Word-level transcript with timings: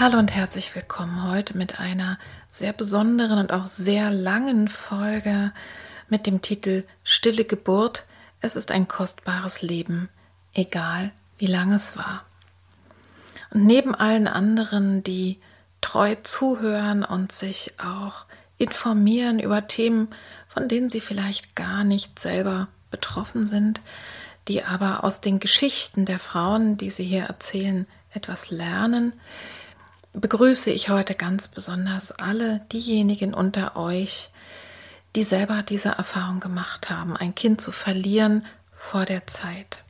Hallo 0.00 0.16
und 0.16 0.32
herzlich 0.32 0.76
willkommen 0.76 1.28
heute 1.28 1.58
mit 1.58 1.80
einer 1.80 2.20
sehr 2.48 2.72
besonderen 2.72 3.40
und 3.40 3.52
auch 3.52 3.66
sehr 3.66 4.12
langen 4.12 4.68
Folge 4.68 5.52
mit 6.08 6.24
dem 6.24 6.40
Titel 6.40 6.84
Stille 7.02 7.44
Geburt. 7.44 8.04
Es 8.40 8.54
ist 8.54 8.70
ein 8.70 8.86
kostbares 8.86 9.60
Leben, 9.60 10.08
egal 10.54 11.10
wie 11.38 11.48
lang 11.48 11.72
es 11.72 11.96
war. 11.96 12.24
Und 13.50 13.64
neben 13.64 13.92
allen 13.92 14.28
anderen, 14.28 15.02
die 15.02 15.40
treu 15.80 16.14
zuhören 16.22 17.02
und 17.02 17.32
sich 17.32 17.72
auch 17.80 18.24
informieren 18.56 19.40
über 19.40 19.66
Themen, 19.66 20.10
von 20.46 20.68
denen 20.68 20.90
sie 20.90 21.00
vielleicht 21.00 21.56
gar 21.56 21.82
nicht 21.82 22.20
selber 22.20 22.68
betroffen 22.92 23.48
sind, 23.48 23.80
die 24.46 24.62
aber 24.62 25.02
aus 25.02 25.20
den 25.20 25.40
Geschichten 25.40 26.04
der 26.04 26.20
Frauen, 26.20 26.76
die 26.76 26.90
sie 26.90 27.04
hier 27.04 27.24
erzählen, 27.24 27.84
etwas 28.12 28.50
lernen, 28.50 29.12
begrüße 30.12 30.70
ich 30.70 30.88
heute 30.88 31.14
ganz 31.14 31.48
besonders 31.48 32.12
alle 32.12 32.60
diejenigen 32.72 33.34
unter 33.34 33.76
euch, 33.76 34.30
die 35.16 35.22
selber 35.22 35.62
diese 35.62 35.90
Erfahrung 35.90 36.40
gemacht 36.40 36.90
haben, 36.90 37.16
ein 37.16 37.34
Kind 37.34 37.60
zu 37.60 37.72
verlieren 37.72 38.46
vor 38.72 39.04
der 39.04 39.26
Zeit. 39.26 39.84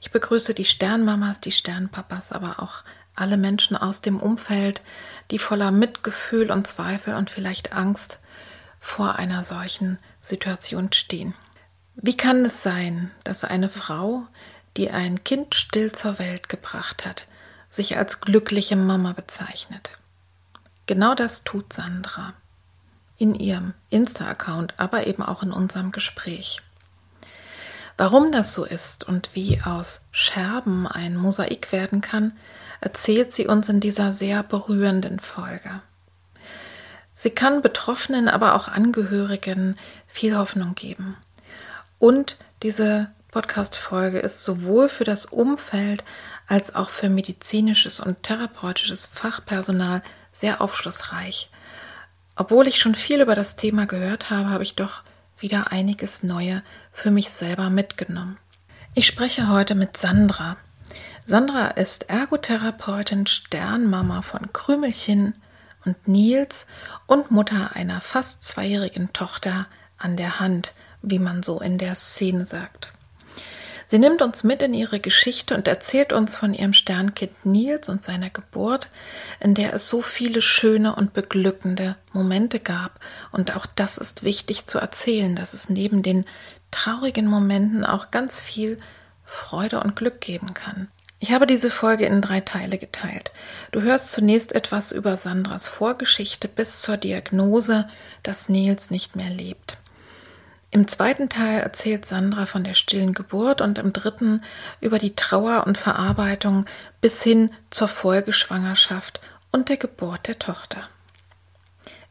Ich 0.00 0.10
begrüße 0.10 0.54
die 0.54 0.64
Sternmamas, 0.64 1.40
die 1.40 1.52
Sternpapas, 1.52 2.32
aber 2.32 2.60
auch 2.60 2.82
alle 3.14 3.36
Menschen 3.36 3.76
aus 3.76 4.02
dem 4.02 4.20
Umfeld, 4.20 4.82
die 5.30 5.38
voller 5.38 5.70
Mitgefühl 5.70 6.50
und 6.50 6.66
Zweifel 6.66 7.14
und 7.14 7.30
vielleicht 7.30 7.72
Angst 7.72 8.20
vor 8.78 9.16
einer 9.16 9.42
solchen 9.42 9.98
Situation 10.20 10.92
stehen. 10.92 11.34
Wie 11.96 12.16
kann 12.16 12.44
es 12.44 12.62
sein, 12.62 13.10
dass 13.24 13.42
eine 13.42 13.70
Frau, 13.70 14.26
die 14.76 14.90
ein 14.90 15.24
Kind 15.24 15.54
still 15.54 15.92
zur 15.92 16.18
Welt 16.18 16.48
gebracht 16.50 17.06
hat, 17.06 17.26
sich 17.76 17.96
als 17.96 18.20
glückliche 18.20 18.76
Mama 18.76 19.12
bezeichnet? 19.12 19.92
Genau 20.86 21.14
das 21.14 21.44
tut 21.44 21.72
Sandra 21.72 22.34
in 23.18 23.34
ihrem 23.34 23.74
Insta-Account, 23.90 24.74
aber 24.78 25.06
eben 25.06 25.22
auch 25.22 25.42
in 25.42 25.52
unserem 25.52 25.92
Gespräch. 25.92 26.60
Warum 27.96 28.30
das 28.30 28.52
so 28.52 28.64
ist 28.64 29.04
und 29.04 29.30
wie 29.34 29.62
aus 29.62 30.02
Scherben 30.10 30.86
ein 30.86 31.16
Mosaik 31.16 31.72
werden 31.72 32.02
kann, 32.02 32.36
erzählt 32.80 33.32
sie 33.32 33.46
uns 33.46 33.70
in 33.70 33.80
dieser 33.80 34.12
sehr 34.12 34.42
berührenden 34.42 35.18
Folge. 35.18 35.80
Sie 37.14 37.30
kann 37.30 37.62
Betroffenen, 37.62 38.28
aber 38.28 38.54
auch 38.54 38.68
Angehörigen 38.68 39.78
viel 40.06 40.36
Hoffnung 40.36 40.74
geben. 40.74 41.16
Und 41.98 42.36
diese 42.62 43.10
Podcast-Folge 43.30 44.18
ist 44.18 44.44
sowohl 44.44 44.90
für 44.90 45.04
das 45.04 45.24
Umfeld 45.24 46.04
als 46.46 46.74
auch 46.74 46.88
für 46.88 47.08
medizinisches 47.08 48.00
und 48.00 48.22
therapeutisches 48.22 49.06
Fachpersonal 49.06 50.02
sehr 50.32 50.60
aufschlussreich. 50.60 51.50
Obwohl 52.36 52.68
ich 52.68 52.78
schon 52.78 52.94
viel 52.94 53.20
über 53.20 53.34
das 53.34 53.56
Thema 53.56 53.86
gehört 53.86 54.30
habe, 54.30 54.50
habe 54.50 54.62
ich 54.62 54.74
doch 54.76 55.02
wieder 55.38 55.72
einiges 55.72 56.22
Neue 56.22 56.62
für 56.92 57.10
mich 57.10 57.30
selber 57.30 57.70
mitgenommen. 57.70 58.38
Ich 58.94 59.06
spreche 59.06 59.48
heute 59.48 59.74
mit 59.74 59.96
Sandra. 59.96 60.56
Sandra 61.24 61.68
ist 61.68 62.08
Ergotherapeutin, 62.08 63.26
Sternmama 63.26 64.22
von 64.22 64.52
Krümelchen 64.52 65.34
und 65.84 66.08
Nils 66.08 66.66
und 67.06 67.30
Mutter 67.30 67.74
einer 67.74 68.00
fast 68.00 68.42
zweijährigen 68.42 69.12
Tochter 69.12 69.66
an 69.98 70.16
der 70.16 70.40
Hand, 70.40 70.72
wie 71.02 71.18
man 71.18 71.42
so 71.42 71.60
in 71.60 71.78
der 71.78 71.94
Szene 71.94 72.44
sagt. 72.44 72.92
Sie 73.88 73.98
nimmt 74.00 74.20
uns 74.20 74.42
mit 74.42 74.62
in 74.62 74.74
ihre 74.74 74.98
Geschichte 74.98 75.54
und 75.54 75.68
erzählt 75.68 76.12
uns 76.12 76.36
von 76.36 76.52
ihrem 76.54 76.72
Sternkind 76.72 77.46
Nils 77.46 77.88
und 77.88 78.02
seiner 78.02 78.30
Geburt, 78.30 78.88
in 79.38 79.54
der 79.54 79.74
es 79.74 79.88
so 79.88 80.02
viele 80.02 80.42
schöne 80.42 80.96
und 80.96 81.12
beglückende 81.12 81.94
Momente 82.12 82.58
gab. 82.58 82.98
Und 83.30 83.54
auch 83.54 83.66
das 83.66 83.96
ist 83.96 84.24
wichtig 84.24 84.66
zu 84.66 84.78
erzählen, 84.78 85.36
dass 85.36 85.54
es 85.54 85.68
neben 85.68 86.02
den 86.02 86.24
traurigen 86.72 87.26
Momenten 87.26 87.84
auch 87.84 88.10
ganz 88.10 88.40
viel 88.40 88.78
Freude 89.24 89.80
und 89.80 89.94
Glück 89.94 90.20
geben 90.20 90.52
kann. 90.52 90.88
Ich 91.18 91.32
habe 91.32 91.46
diese 91.46 91.70
Folge 91.70 92.06
in 92.06 92.20
drei 92.20 92.40
Teile 92.40 92.78
geteilt. 92.78 93.32
Du 93.72 93.82
hörst 93.82 94.12
zunächst 94.12 94.52
etwas 94.52 94.92
über 94.92 95.16
Sandras 95.16 95.66
Vorgeschichte 95.66 96.46
bis 96.48 96.82
zur 96.82 96.96
Diagnose, 96.96 97.88
dass 98.22 98.48
Nils 98.48 98.90
nicht 98.90 99.16
mehr 99.16 99.30
lebt. 99.30 99.78
Im 100.70 100.88
zweiten 100.88 101.28
Teil 101.28 101.60
erzählt 101.60 102.04
Sandra 102.06 102.44
von 102.44 102.64
der 102.64 102.74
stillen 102.74 103.14
Geburt 103.14 103.60
und 103.60 103.78
im 103.78 103.92
dritten 103.92 104.42
über 104.80 104.98
die 104.98 105.14
Trauer 105.14 105.66
und 105.66 105.78
Verarbeitung 105.78 106.66
bis 107.00 107.22
hin 107.22 107.50
zur 107.70 107.88
Folgeschwangerschaft 107.88 109.20
und 109.52 109.68
der 109.68 109.76
Geburt 109.76 110.26
der 110.26 110.38
Tochter. 110.38 110.88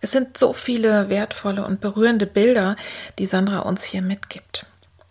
Es 0.02 0.12
sind 0.12 0.38
so 0.38 0.54
viele 0.54 1.10
wertvolle 1.10 1.66
und 1.66 1.82
berührende 1.82 2.28
Bilder, 2.28 2.76
die 3.20 3.28
Sandra 3.28 3.60
uns 3.60 3.84
hier 3.84 4.02
mitgibt. 4.02 4.66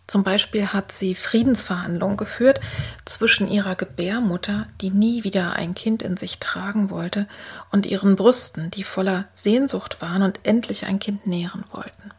Zum 0.06 0.22
Beispiel 0.22 0.68
hat 0.68 0.92
sie 0.92 1.14
Friedensverhandlungen 1.14 2.16
geführt 2.16 2.60
zwischen 3.04 3.48
ihrer 3.48 3.74
Gebärmutter, 3.74 4.66
die 4.80 4.90
nie 4.90 5.24
wieder 5.24 5.54
ein 5.54 5.74
Kind 5.74 6.02
in 6.02 6.16
sich 6.16 6.38
tragen 6.38 6.90
wollte, 6.90 7.26
und 7.72 7.86
ihren 7.86 8.14
Brüsten, 8.14 8.70
die 8.70 8.84
voller 8.84 9.26
Sehnsucht 9.34 10.02
waren 10.02 10.22
und 10.22 10.40
endlich 10.44 10.86
ein 10.86 10.98
Kind 10.98 11.26
nähren 11.26 11.64
wollten. 11.72 12.13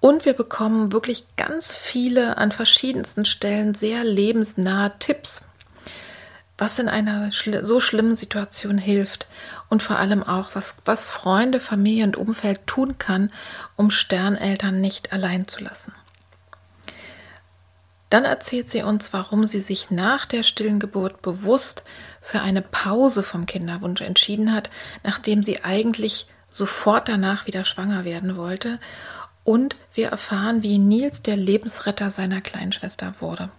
Und 0.00 0.24
wir 0.24 0.32
bekommen 0.32 0.92
wirklich 0.92 1.24
ganz 1.36 1.74
viele 1.74 2.38
an 2.38 2.52
verschiedensten 2.52 3.26
Stellen 3.26 3.74
sehr 3.74 4.02
lebensnahe 4.02 4.92
Tipps, 4.98 5.46
was 6.56 6.78
in 6.78 6.88
einer 6.88 7.30
so 7.62 7.80
schlimmen 7.80 8.14
Situation 8.14 8.78
hilft 8.78 9.26
und 9.68 9.82
vor 9.82 9.98
allem 9.98 10.22
auch, 10.22 10.54
was, 10.54 10.78
was 10.86 11.10
Freunde, 11.10 11.60
Familie 11.60 12.04
und 12.04 12.16
Umfeld 12.16 12.66
tun 12.66 12.96
kann, 12.98 13.30
um 13.76 13.90
Sterneltern 13.90 14.80
nicht 14.80 15.12
allein 15.12 15.46
zu 15.46 15.62
lassen. 15.62 15.92
Dann 18.10 18.24
erzählt 18.24 18.68
sie 18.68 18.82
uns, 18.82 19.12
warum 19.12 19.46
sie 19.46 19.60
sich 19.60 19.90
nach 19.90 20.26
der 20.26 20.42
stillen 20.42 20.80
Geburt 20.80 21.22
bewusst 21.22 21.84
für 22.20 22.40
eine 22.40 22.60
Pause 22.60 23.22
vom 23.22 23.46
Kinderwunsch 23.46 24.00
entschieden 24.00 24.52
hat, 24.52 24.68
nachdem 25.04 25.44
sie 25.44 25.62
eigentlich 25.62 26.26
sofort 26.50 27.08
danach 27.08 27.46
wieder 27.46 27.64
schwanger 27.64 28.04
werden 28.04 28.36
wollte. 28.36 28.80
Und 29.50 29.74
wir 29.94 30.10
erfahren, 30.10 30.62
wie 30.62 30.78
Nils 30.78 31.22
der 31.22 31.36
Lebensretter 31.36 32.12
seiner 32.12 32.40
kleinen 32.40 32.70
Schwester 32.70 33.14
wurde. 33.18 33.50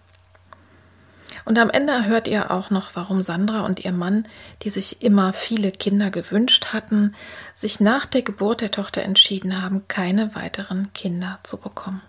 Und 1.44 1.58
am 1.58 1.68
Ende 1.68 2.06
hört 2.06 2.28
ihr 2.28 2.50
auch 2.50 2.70
noch, 2.70 2.92
warum 2.94 3.20
Sandra 3.20 3.66
und 3.66 3.84
ihr 3.84 3.92
Mann, 3.92 4.26
die 4.62 4.70
sich 4.70 5.02
immer 5.02 5.34
viele 5.34 5.70
Kinder 5.70 6.10
gewünscht 6.10 6.68
hatten, 6.72 7.14
sich 7.52 7.78
nach 7.78 8.06
der 8.06 8.22
Geburt 8.22 8.62
der 8.62 8.70
Tochter 8.70 9.02
entschieden 9.02 9.60
haben, 9.60 9.86
keine 9.86 10.34
weiteren 10.34 10.90
Kinder 10.94 11.40
zu 11.42 11.58
bekommen. 11.58 12.00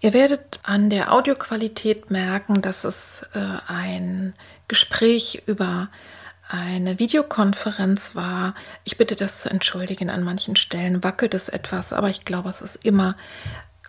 Ihr 0.00 0.12
werdet 0.12 0.60
an 0.64 0.90
der 0.90 1.10
Audioqualität 1.10 2.10
merken, 2.10 2.60
dass 2.60 2.84
es 2.84 3.22
äh, 3.32 3.38
ein 3.68 4.34
Gespräch 4.68 5.44
über 5.46 5.88
eine 6.48 6.98
Videokonferenz 6.98 8.14
war. 8.14 8.54
Ich 8.84 8.96
bitte 8.96 9.16
das 9.16 9.40
zu 9.40 9.50
entschuldigen. 9.50 10.10
An 10.10 10.22
manchen 10.22 10.56
Stellen 10.56 11.04
wackelt 11.04 11.34
es 11.34 11.48
etwas, 11.48 11.92
aber 11.92 12.08
ich 12.08 12.24
glaube, 12.24 12.48
es 12.48 12.62
ist 12.62 12.76
immer 12.84 13.16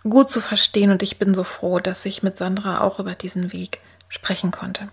gut 0.02 0.30
zu 0.30 0.40
verstehen 0.40 0.90
und 0.90 1.02
ich 1.02 1.18
bin 1.18 1.34
so 1.34 1.44
froh, 1.44 1.80
dass 1.80 2.04
ich 2.04 2.22
mit 2.22 2.36
Sandra 2.36 2.80
auch 2.80 2.98
über 2.98 3.14
diesen 3.14 3.52
Weg 3.52 3.80
sprechen 4.08 4.50
konnte. 4.50 4.88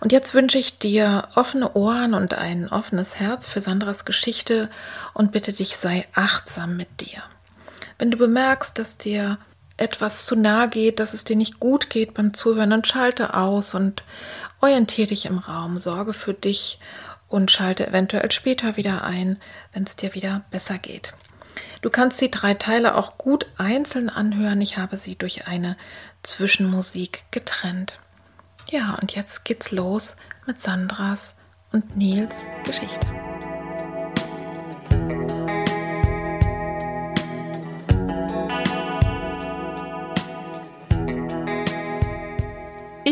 Und 0.00 0.12
jetzt 0.12 0.32
wünsche 0.34 0.58
ich 0.58 0.78
dir 0.78 1.28
offene 1.34 1.74
Ohren 1.74 2.14
und 2.14 2.34
ein 2.34 2.68
offenes 2.68 3.16
Herz 3.16 3.46
für 3.46 3.60
Sandras 3.60 4.04
Geschichte 4.04 4.70
und 5.12 5.32
bitte 5.32 5.52
dich, 5.52 5.76
sei 5.76 6.06
achtsam 6.14 6.76
mit 6.76 7.00
dir. 7.00 7.22
Wenn 7.98 8.10
du 8.10 8.16
bemerkst, 8.16 8.78
dass 8.78 8.96
dir 8.96 9.38
etwas 9.76 10.26
zu 10.26 10.36
nahe 10.36 10.68
geht, 10.68 11.00
dass 11.00 11.14
es 11.14 11.24
dir 11.24 11.36
nicht 11.36 11.60
gut 11.60 11.90
geht 11.90 12.14
beim 12.14 12.34
Zuhören, 12.34 12.70
dann 12.70 12.84
schalte 12.84 13.34
aus 13.34 13.74
und 13.74 14.02
orientiere 14.60 15.08
dich 15.08 15.26
im 15.26 15.38
Raum, 15.38 15.78
sorge 15.78 16.12
für 16.12 16.34
dich 16.34 16.78
und 17.28 17.50
schalte 17.50 17.86
eventuell 17.86 18.30
später 18.30 18.76
wieder 18.76 19.04
ein, 19.04 19.38
wenn 19.72 19.84
es 19.84 19.96
dir 19.96 20.14
wieder 20.14 20.44
besser 20.50 20.78
geht. 20.78 21.12
Du 21.82 21.90
kannst 21.90 22.20
die 22.20 22.30
drei 22.30 22.54
Teile 22.54 22.94
auch 22.94 23.16
gut 23.16 23.46
einzeln 23.56 24.10
anhören. 24.10 24.60
Ich 24.60 24.76
habe 24.76 24.96
sie 24.96 25.16
durch 25.16 25.46
eine 25.46 25.76
Zwischenmusik 26.22 27.24
getrennt. 27.30 27.98
Ja, 28.68 28.98
und 29.00 29.14
jetzt 29.14 29.44
geht's 29.44 29.70
los 29.70 30.16
mit 30.46 30.60
Sandras 30.60 31.34
und 31.72 31.96
Nils 31.96 32.44
Geschichte. 32.64 33.06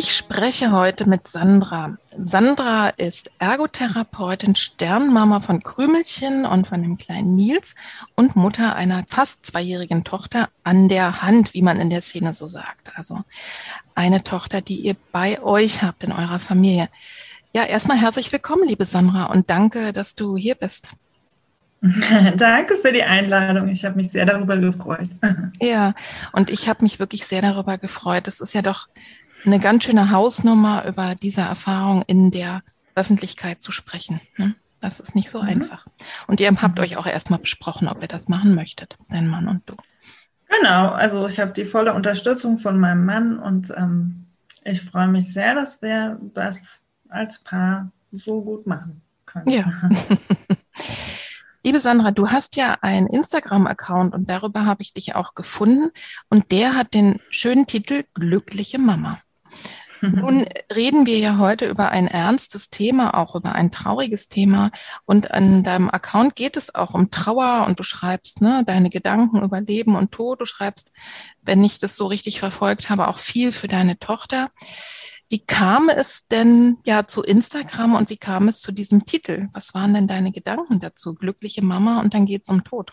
Ich 0.00 0.14
spreche 0.16 0.70
heute 0.70 1.08
mit 1.08 1.26
Sandra. 1.26 1.98
Sandra 2.16 2.90
ist 2.90 3.32
Ergotherapeutin, 3.40 4.54
Sternmama 4.54 5.40
von 5.40 5.60
Krümelchen 5.60 6.46
und 6.46 6.68
von 6.68 6.82
dem 6.82 6.98
kleinen 6.98 7.34
Nils 7.34 7.74
und 8.14 8.36
Mutter 8.36 8.76
einer 8.76 9.02
fast 9.08 9.44
zweijährigen 9.44 10.04
Tochter 10.04 10.50
an 10.62 10.88
der 10.88 11.22
Hand, 11.22 11.52
wie 11.52 11.62
man 11.62 11.80
in 11.80 11.90
der 11.90 12.00
Szene 12.00 12.32
so 12.32 12.46
sagt. 12.46 12.96
Also 12.96 13.24
eine 13.96 14.22
Tochter, 14.22 14.60
die 14.60 14.82
ihr 14.82 14.94
bei 15.10 15.42
euch 15.42 15.82
habt 15.82 16.04
in 16.04 16.12
eurer 16.12 16.38
Familie. 16.38 16.88
Ja, 17.52 17.64
erstmal 17.64 18.00
herzlich 18.00 18.30
willkommen, 18.30 18.68
liebe 18.68 18.86
Sandra, 18.86 19.24
und 19.24 19.50
danke, 19.50 19.92
dass 19.92 20.14
du 20.14 20.36
hier 20.36 20.54
bist. 20.54 20.92
Danke 22.36 22.74
für 22.74 22.92
die 22.92 23.04
Einladung. 23.04 23.68
Ich 23.68 23.84
habe 23.84 23.94
mich 23.96 24.10
sehr 24.10 24.26
darüber 24.26 24.56
gefreut. 24.56 25.10
Ja, 25.60 25.94
und 26.32 26.50
ich 26.50 26.68
habe 26.68 26.84
mich 26.84 26.98
wirklich 26.98 27.26
sehr 27.26 27.42
darüber 27.42 27.78
gefreut. 27.78 28.26
Es 28.28 28.40
ist 28.40 28.52
ja 28.52 28.62
doch 28.62 28.88
eine 29.44 29.58
ganz 29.58 29.84
schöne 29.84 30.10
Hausnummer, 30.10 30.84
über 30.86 31.14
diese 31.14 31.42
Erfahrung 31.42 32.02
in 32.06 32.30
der 32.30 32.62
Öffentlichkeit 32.94 33.62
zu 33.62 33.72
sprechen. 33.72 34.20
Ne? 34.36 34.54
Das 34.80 35.00
ist 35.00 35.14
nicht 35.14 35.30
so 35.30 35.42
mhm. 35.42 35.48
einfach. 35.48 35.84
Und 36.26 36.40
ihr 36.40 36.50
habt 36.50 36.76
mhm. 36.76 36.82
euch 36.82 36.96
auch 36.96 37.06
erstmal 37.06 37.38
besprochen, 37.38 37.88
ob 37.88 38.02
ihr 38.02 38.08
das 38.08 38.28
machen 38.28 38.54
möchtet, 38.54 38.96
dein 39.08 39.28
Mann 39.28 39.48
und 39.48 39.62
du. 39.66 39.74
Genau, 40.48 40.88
also 40.88 41.26
ich 41.26 41.38
habe 41.40 41.52
die 41.52 41.64
volle 41.64 41.94
Unterstützung 41.94 42.58
von 42.58 42.78
meinem 42.80 43.04
Mann 43.04 43.38
und 43.38 43.70
ähm, 43.76 44.26
ich 44.64 44.82
freue 44.82 45.08
mich 45.08 45.32
sehr, 45.32 45.54
dass 45.54 45.82
wir 45.82 46.18
das 46.34 46.82
als 47.08 47.38
Paar 47.40 47.92
so 48.12 48.40
gut 48.42 48.66
machen 48.66 49.02
können. 49.26 49.48
Ja. 49.48 49.90
Liebe 51.64 51.80
Sandra, 51.80 52.12
du 52.12 52.30
hast 52.30 52.56
ja 52.56 52.78
einen 52.80 53.08
Instagram-Account 53.08 54.14
und 54.14 54.30
darüber 54.30 54.64
habe 54.64 54.82
ich 54.82 54.94
dich 54.94 55.14
auch 55.14 55.34
gefunden 55.34 55.90
und 56.30 56.50
der 56.50 56.76
hat 56.76 56.94
den 56.94 57.20
schönen 57.30 57.66
Titel 57.66 58.04
Glückliche 58.14 58.78
Mama. 58.78 59.20
Nun 60.02 60.46
reden 60.74 61.06
wir 61.06 61.18
ja 61.18 61.38
heute 61.38 61.66
über 61.66 61.90
ein 61.90 62.06
ernstes 62.06 62.70
Thema, 62.70 63.14
auch 63.14 63.34
über 63.34 63.54
ein 63.54 63.70
trauriges 63.70 64.28
Thema. 64.28 64.70
Und 65.06 65.32
an 65.32 65.62
deinem 65.64 65.90
Account 65.90 66.36
geht 66.36 66.56
es 66.56 66.74
auch 66.74 66.94
um 66.94 67.10
Trauer 67.10 67.64
und 67.66 67.78
du 67.78 67.82
schreibst 67.82 68.40
ne, 68.40 68.62
deine 68.66 68.90
Gedanken 68.90 69.42
über 69.42 69.60
Leben 69.60 69.96
und 69.96 70.12
Tod. 70.12 70.40
Du 70.40 70.44
schreibst, 70.44 70.92
wenn 71.42 71.64
ich 71.64 71.78
das 71.78 71.96
so 71.96 72.06
richtig 72.06 72.38
verfolgt 72.38 72.90
habe, 72.90 73.08
auch 73.08 73.18
viel 73.18 73.52
für 73.52 73.66
deine 73.66 73.98
Tochter. 73.98 74.50
Wie 75.30 75.40
kam 75.40 75.90
es 75.90 76.22
denn 76.24 76.78
ja 76.86 77.06
zu 77.06 77.22
Instagram 77.22 77.94
und 77.94 78.08
wie 78.08 78.16
kam 78.16 78.48
es 78.48 78.60
zu 78.60 78.72
diesem 78.72 79.04
Titel? 79.04 79.48
Was 79.52 79.74
waren 79.74 79.92
denn 79.92 80.08
deine 80.08 80.32
Gedanken 80.32 80.80
dazu? 80.80 81.14
Glückliche 81.14 81.62
Mama 81.62 82.00
und 82.00 82.14
dann 82.14 82.24
geht 82.24 82.42
es 82.44 82.48
um 82.48 82.64
Tod. 82.64 82.92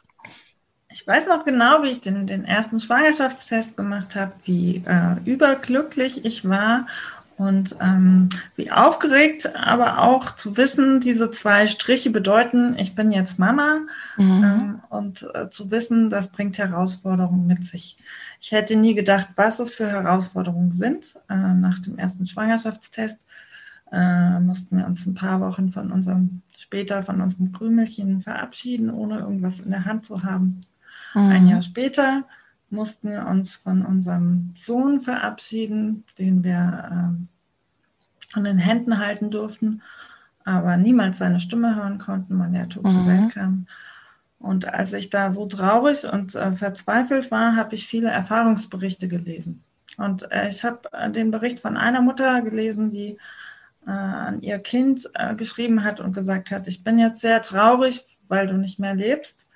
Ich 0.95 1.05
weiß 1.05 1.27
noch 1.27 1.43
genau, 1.43 1.83
wie 1.83 1.89
ich 1.89 1.99
den, 1.99 2.25
den 2.25 2.45
ersten 2.45 2.79
Schwangerschaftstest 2.79 3.75
gemacht 3.75 4.15
habe, 4.15 4.31
wie 4.45 4.81
äh, 4.85 5.17
überglücklich 5.25 6.23
ich 6.23 6.47
war 6.47 6.87
und 7.35 7.75
ähm, 7.81 8.29
wie 8.55 8.71
aufgeregt, 8.71 9.57
aber 9.57 9.99
auch 9.99 10.37
zu 10.37 10.55
wissen, 10.55 11.01
diese 11.01 11.29
zwei 11.31 11.67
Striche 11.67 12.11
bedeuten, 12.11 12.77
ich 12.79 12.95
bin 12.95 13.11
jetzt 13.11 13.39
Mama 13.39 13.81
mhm. 14.15 14.43
ähm, 14.45 14.81
und 14.87 15.27
äh, 15.33 15.49
zu 15.49 15.69
wissen, 15.69 16.09
das 16.09 16.31
bringt 16.31 16.57
Herausforderungen 16.57 17.45
mit 17.45 17.65
sich. 17.65 17.97
Ich 18.39 18.53
hätte 18.53 18.77
nie 18.77 18.95
gedacht, 18.95 19.27
was 19.35 19.59
es 19.59 19.75
für 19.75 19.89
Herausforderungen 19.89 20.71
sind. 20.71 21.15
Äh, 21.27 21.35
nach 21.35 21.79
dem 21.79 21.97
ersten 21.97 22.25
Schwangerschaftstest 22.25 23.19
äh, 23.91 24.39
mussten 24.39 24.77
wir 24.77 24.85
uns 24.85 25.05
ein 25.05 25.13
paar 25.13 25.41
Wochen 25.41 25.73
von 25.73 25.91
unserem, 25.91 26.41
später 26.57 27.03
von 27.03 27.19
unserem 27.19 27.51
Krümelchen 27.51 28.21
verabschieden, 28.21 28.89
ohne 28.89 29.19
irgendwas 29.19 29.59
in 29.59 29.71
der 29.71 29.83
Hand 29.83 30.05
zu 30.05 30.23
haben. 30.23 30.61
Mhm. 31.15 31.31
Ein 31.31 31.47
Jahr 31.47 31.61
später 31.63 32.23
mussten 32.69 33.09
wir 33.09 33.25
uns 33.25 33.55
von 33.55 33.83
unserem 33.83 34.53
Sohn 34.57 35.01
verabschieden, 35.01 36.03
den 36.19 36.43
wir 36.43 36.53
äh, 36.53 38.37
an 38.37 38.43
den 38.43 38.57
Händen 38.57 38.99
halten 38.99 39.31
durften, 39.31 39.81
aber 40.43 40.77
niemals 40.77 41.17
seine 41.17 41.39
Stimme 41.39 41.75
hören 41.75 41.97
konnten, 41.97 42.37
weil 42.37 42.53
er 42.53 42.69
tot 42.69 42.83
mhm. 42.83 42.89
zur 42.89 43.07
Welt 43.07 43.33
kam. 43.33 43.67
Und 44.39 44.71
als 44.71 44.93
ich 44.93 45.09
da 45.09 45.33
so 45.33 45.47
traurig 45.47 46.03
und 46.03 46.35
äh, 46.35 46.51
verzweifelt 46.51 47.31
war, 47.31 47.55
habe 47.55 47.73
ich 47.73 47.87
viele 47.87 48.11
Erfahrungsberichte 48.11 49.07
gelesen. 49.07 49.63
Und 49.97 50.29
äh, 50.31 50.49
ich 50.49 50.63
habe 50.63 50.91
äh, 50.91 51.09
den 51.09 51.31
Bericht 51.31 51.59
von 51.59 51.77
einer 51.77 52.01
Mutter 52.01 52.41
gelesen, 52.41 52.89
die 52.89 53.17
äh, 53.87 53.91
an 53.91 54.41
ihr 54.41 54.59
Kind 54.59 55.09
äh, 55.13 55.35
geschrieben 55.35 55.83
hat 55.83 55.99
und 55.99 56.13
gesagt 56.13 56.51
hat, 56.51 56.67
ich 56.67 56.83
bin 56.83 56.99
jetzt 56.99 57.21
sehr 57.21 57.41
traurig, 57.41 58.05
weil 58.27 58.47
du 58.47 58.57
nicht 58.57 58.79
mehr 58.79 58.93
lebst. 58.93 59.47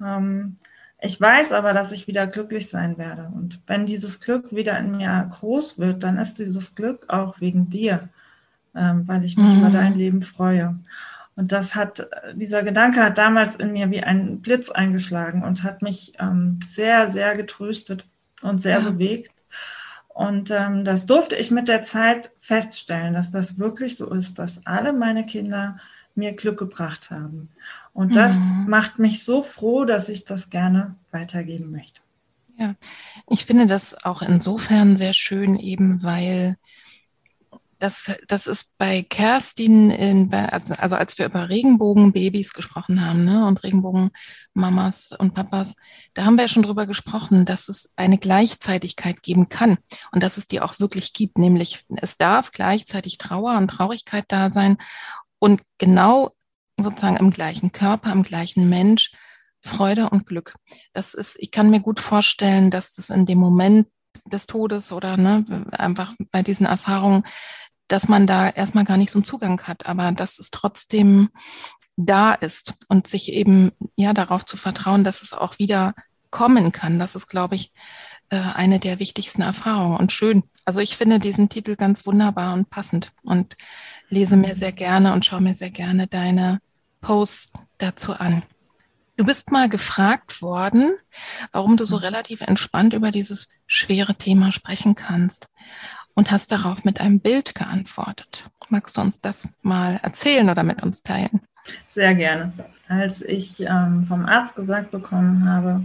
Ähm, 0.00 0.56
ich 1.02 1.20
weiß 1.20 1.52
aber, 1.52 1.72
dass 1.72 1.92
ich 1.92 2.06
wieder 2.06 2.26
glücklich 2.26 2.68
sein 2.68 2.98
werde. 2.98 3.30
Und 3.34 3.60
wenn 3.66 3.86
dieses 3.86 4.20
Glück 4.20 4.54
wieder 4.54 4.78
in 4.78 4.96
mir 4.96 5.28
groß 5.30 5.78
wird, 5.78 6.02
dann 6.02 6.18
ist 6.18 6.38
dieses 6.38 6.74
Glück 6.74 7.06
auch 7.08 7.40
wegen 7.40 7.70
dir, 7.70 8.08
ähm, 8.74 9.06
weil 9.06 9.24
ich 9.24 9.36
mich 9.36 9.50
mhm. 9.50 9.60
über 9.60 9.70
dein 9.70 9.94
Leben 9.94 10.22
freue. 10.22 10.78
Und 11.36 11.52
das 11.52 11.74
hat, 11.74 12.06
dieser 12.34 12.62
Gedanke 12.62 13.02
hat 13.02 13.16
damals 13.16 13.54
in 13.54 13.72
mir 13.72 13.90
wie 13.90 14.02
ein 14.02 14.40
Blitz 14.42 14.70
eingeschlagen 14.70 15.42
und 15.42 15.62
hat 15.62 15.80
mich 15.80 16.12
ähm, 16.18 16.58
sehr, 16.66 17.10
sehr 17.10 17.34
getröstet 17.34 18.06
und 18.42 18.60
sehr 18.60 18.80
ja. 18.80 18.90
bewegt. 18.90 19.32
Und 20.08 20.50
ähm, 20.50 20.84
das 20.84 21.06
durfte 21.06 21.36
ich 21.36 21.50
mit 21.50 21.68
der 21.68 21.82
Zeit 21.82 22.30
feststellen, 22.40 23.14
dass 23.14 23.30
das 23.30 23.58
wirklich 23.58 23.96
so 23.96 24.12
ist, 24.12 24.38
dass 24.38 24.66
alle 24.66 24.92
meine 24.92 25.24
Kinder 25.24 25.78
mir 26.14 26.34
Glück 26.34 26.58
gebracht 26.58 27.10
haben. 27.10 27.48
Und 27.92 28.16
das 28.16 28.34
mhm. 28.34 28.66
macht 28.68 28.98
mich 28.98 29.24
so 29.24 29.42
froh, 29.42 29.84
dass 29.84 30.08
ich 30.08 30.24
das 30.24 30.50
gerne 30.50 30.96
weitergeben 31.10 31.70
möchte. 31.70 32.00
Ja, 32.56 32.74
ich 33.28 33.46
finde 33.46 33.66
das 33.66 34.04
auch 34.04 34.22
insofern 34.22 34.96
sehr 34.96 35.14
schön, 35.14 35.56
eben 35.56 36.02
weil 36.02 36.56
das, 37.80 38.12
das 38.28 38.46
ist 38.46 38.76
bei 38.76 39.02
Kerstin, 39.02 39.90
in, 39.90 40.32
also, 40.32 40.74
also 40.74 40.96
als 40.96 41.18
wir 41.18 41.24
über 41.24 41.48
Regenbogenbabys 41.48 42.52
gesprochen 42.52 43.04
haben 43.04 43.24
ne, 43.24 43.46
und 43.46 43.62
Regenbogenmamas 43.62 45.12
und 45.18 45.32
Papas, 45.32 45.76
da 46.12 46.26
haben 46.26 46.36
wir 46.36 46.42
ja 46.42 46.48
schon 46.48 46.62
drüber 46.62 46.86
gesprochen, 46.86 47.46
dass 47.46 47.68
es 47.70 47.90
eine 47.96 48.18
Gleichzeitigkeit 48.18 49.22
geben 49.22 49.48
kann 49.48 49.78
und 50.12 50.22
dass 50.22 50.36
es 50.36 50.46
die 50.46 50.60
auch 50.60 50.78
wirklich 50.78 51.14
gibt, 51.14 51.38
nämlich 51.38 51.86
es 51.96 52.18
darf 52.18 52.50
gleichzeitig 52.52 53.16
Trauer 53.16 53.56
und 53.56 53.68
Traurigkeit 53.68 54.26
da 54.28 54.50
sein 54.50 54.76
und 55.38 55.62
genau 55.78 56.34
sozusagen 56.82 57.16
im 57.16 57.30
gleichen 57.30 57.72
Körper, 57.72 58.12
im 58.12 58.22
gleichen 58.22 58.68
Mensch 58.68 59.12
Freude 59.62 60.08
und 60.08 60.26
Glück. 60.26 60.54
Das 60.92 61.14
ist, 61.14 61.36
ich 61.38 61.50
kann 61.50 61.70
mir 61.70 61.80
gut 61.80 62.00
vorstellen, 62.00 62.70
dass 62.70 62.92
das 62.92 63.10
in 63.10 63.26
dem 63.26 63.38
Moment 63.38 63.88
des 64.24 64.46
Todes 64.46 64.92
oder 64.92 65.16
ne, 65.16 65.66
einfach 65.72 66.14
bei 66.30 66.42
diesen 66.42 66.66
Erfahrungen, 66.66 67.24
dass 67.88 68.08
man 68.08 68.26
da 68.26 68.48
erstmal 68.48 68.84
gar 68.84 68.96
nicht 68.96 69.10
so 69.10 69.18
einen 69.18 69.24
Zugang 69.24 69.60
hat, 69.62 69.86
aber 69.86 70.12
dass 70.12 70.38
es 70.38 70.50
trotzdem 70.50 71.30
da 71.96 72.32
ist 72.32 72.74
und 72.88 73.06
sich 73.06 73.32
eben 73.32 73.72
ja 73.96 74.14
darauf 74.14 74.44
zu 74.44 74.56
vertrauen, 74.56 75.04
dass 75.04 75.22
es 75.22 75.32
auch 75.32 75.58
wieder 75.58 75.94
kommen 76.30 76.72
kann. 76.72 76.98
Das 76.98 77.16
ist, 77.16 77.26
glaube 77.26 77.56
ich, 77.56 77.72
äh, 78.30 78.36
eine 78.38 78.78
der 78.78 78.98
wichtigsten 79.00 79.42
Erfahrungen 79.42 79.96
und 79.96 80.12
schön. 80.12 80.44
Also 80.64 80.80
ich 80.80 80.96
finde 80.96 81.18
diesen 81.18 81.48
Titel 81.48 81.76
ganz 81.76 82.06
wunderbar 82.06 82.54
und 82.54 82.70
passend 82.70 83.12
und 83.22 83.56
lese 84.08 84.36
mir 84.36 84.54
sehr 84.56 84.72
gerne 84.72 85.12
und 85.12 85.26
schaue 85.26 85.40
mir 85.40 85.54
sehr 85.54 85.70
gerne 85.70 86.06
deine 86.06 86.60
Posts 87.00 87.52
dazu 87.78 88.14
an. 88.14 88.42
Du 89.16 89.24
bist 89.26 89.52
mal 89.52 89.68
gefragt 89.68 90.40
worden, 90.40 90.92
warum 91.52 91.76
du 91.76 91.84
so 91.84 91.96
mhm. 91.96 92.04
relativ 92.04 92.40
entspannt 92.40 92.94
über 92.94 93.10
dieses 93.10 93.48
schwere 93.66 94.14
Thema 94.14 94.50
sprechen 94.50 94.94
kannst 94.94 95.48
und 96.14 96.30
hast 96.30 96.52
darauf 96.52 96.84
mit 96.84 97.00
einem 97.00 97.20
Bild 97.20 97.54
geantwortet. 97.54 98.44
Magst 98.70 98.96
du 98.96 99.00
uns 99.00 99.20
das 99.20 99.48
mal 99.62 100.00
erzählen 100.02 100.48
oder 100.48 100.62
mit 100.62 100.82
uns 100.82 101.02
teilen? 101.02 101.42
Sehr 101.86 102.14
gerne. 102.14 102.52
Als 102.88 103.20
ich 103.22 103.60
ähm, 103.60 104.04
vom 104.04 104.24
Arzt 104.24 104.54
gesagt 104.54 104.90
bekommen 104.90 105.48
habe, 105.48 105.82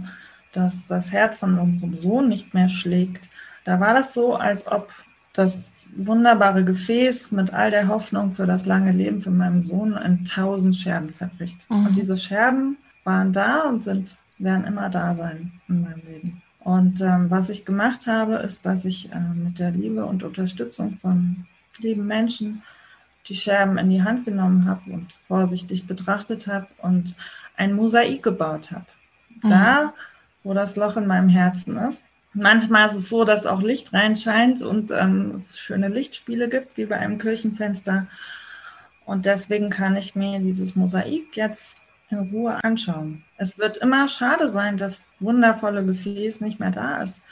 dass 0.52 0.86
das 0.86 1.12
Herz 1.12 1.36
von 1.36 1.58
unserem 1.58 2.00
Sohn 2.00 2.28
nicht 2.28 2.54
mehr 2.54 2.68
schlägt, 2.68 3.28
da 3.64 3.80
war 3.80 3.92
das 3.92 4.14
so, 4.14 4.34
als 4.34 4.66
ob 4.66 4.92
das 5.32 5.75
wunderbare 5.96 6.64
Gefäß 6.64 7.32
mit 7.32 7.52
all 7.52 7.70
der 7.70 7.88
Hoffnung 7.88 8.32
für 8.34 8.46
das 8.46 8.66
lange 8.66 8.92
Leben 8.92 9.20
für 9.20 9.30
meinen 9.30 9.62
Sohn 9.62 9.94
in 9.96 10.24
tausend 10.24 10.76
Scherben 10.76 11.14
zerbricht. 11.14 11.58
Mhm. 11.70 11.86
Und 11.86 11.96
diese 11.96 12.16
Scherben 12.16 12.76
waren 13.04 13.32
da 13.32 13.62
und 13.62 13.82
sind, 13.82 14.18
werden 14.38 14.64
immer 14.64 14.90
da 14.90 15.14
sein 15.14 15.52
in 15.68 15.82
meinem 15.82 16.02
Leben. 16.06 16.42
Und 16.60 17.00
ähm, 17.00 17.30
was 17.30 17.48
ich 17.48 17.64
gemacht 17.64 18.06
habe, 18.06 18.34
ist, 18.36 18.66
dass 18.66 18.84
ich 18.84 19.12
äh, 19.12 19.20
mit 19.20 19.58
der 19.58 19.70
Liebe 19.70 20.04
und 20.04 20.24
Unterstützung 20.24 20.98
von 21.00 21.46
lieben 21.78 22.06
Menschen 22.06 22.62
die 23.28 23.34
Scherben 23.34 23.78
in 23.78 23.90
die 23.90 24.02
Hand 24.02 24.24
genommen 24.24 24.66
habe 24.66 24.90
und 24.90 25.12
vorsichtig 25.12 25.86
betrachtet 25.86 26.46
habe 26.46 26.66
und 26.78 27.14
ein 27.56 27.74
Mosaik 27.74 28.22
gebaut 28.22 28.72
habe. 28.72 28.86
Mhm. 29.42 29.48
Da, 29.48 29.94
wo 30.42 30.54
das 30.54 30.76
Loch 30.76 30.96
in 30.96 31.06
meinem 31.06 31.28
Herzen 31.28 31.76
ist. 31.76 32.02
Manchmal 32.38 32.84
ist 32.84 32.94
es 32.94 33.08
so, 33.08 33.24
dass 33.24 33.46
auch 33.46 33.62
Licht 33.62 33.94
reinscheint 33.94 34.60
und 34.60 34.90
ähm, 34.90 35.32
es 35.36 35.58
schöne 35.58 35.88
Lichtspiele 35.88 36.50
gibt, 36.50 36.76
wie 36.76 36.84
bei 36.84 36.98
einem 36.98 37.16
Kirchenfenster. 37.16 38.08
Und 39.06 39.24
deswegen 39.24 39.70
kann 39.70 39.96
ich 39.96 40.14
mir 40.14 40.38
dieses 40.40 40.76
Mosaik 40.76 41.34
jetzt 41.34 41.78
in 42.10 42.18
Ruhe 42.18 42.62
anschauen. 42.62 43.24
Es 43.38 43.58
wird 43.58 43.78
immer 43.78 44.06
schade 44.06 44.48
sein, 44.48 44.76
dass 44.76 45.06
wundervolle 45.18 45.82
Gefäß 45.82 46.42
nicht 46.42 46.60
mehr 46.60 46.70
da 46.70 47.00
ist. 47.00 47.22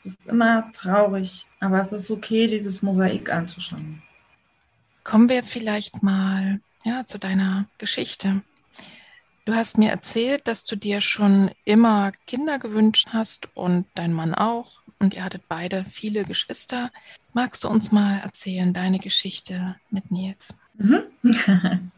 Es 0.00 0.06
ist 0.06 0.26
immer 0.26 0.72
traurig, 0.72 1.46
aber 1.60 1.78
es 1.78 1.92
ist 1.92 2.10
okay, 2.10 2.48
dieses 2.48 2.82
Mosaik 2.82 3.30
anzuschauen. 3.30 4.02
Kommen 5.04 5.28
wir 5.28 5.44
vielleicht 5.44 6.02
mal 6.02 6.60
ja, 6.82 7.04
zu 7.04 7.20
deiner 7.20 7.66
Geschichte. 7.78 8.42
Du 9.48 9.56
hast 9.56 9.78
mir 9.78 9.88
erzählt, 9.88 10.46
dass 10.46 10.66
du 10.66 10.76
dir 10.76 11.00
schon 11.00 11.50
immer 11.64 12.12
Kinder 12.26 12.58
gewünscht 12.58 13.08
hast 13.14 13.48
und 13.56 13.86
dein 13.94 14.12
Mann 14.12 14.34
auch. 14.34 14.82
Und 14.98 15.14
ihr 15.14 15.24
hattet 15.24 15.44
beide 15.48 15.86
viele 15.90 16.24
Geschwister. 16.24 16.90
Magst 17.32 17.64
du 17.64 17.68
uns 17.68 17.90
mal 17.90 18.18
erzählen, 18.18 18.74
deine 18.74 18.98
Geschichte 18.98 19.76
mit 19.88 20.10
Nils? 20.10 20.52
Mhm. 20.76 21.00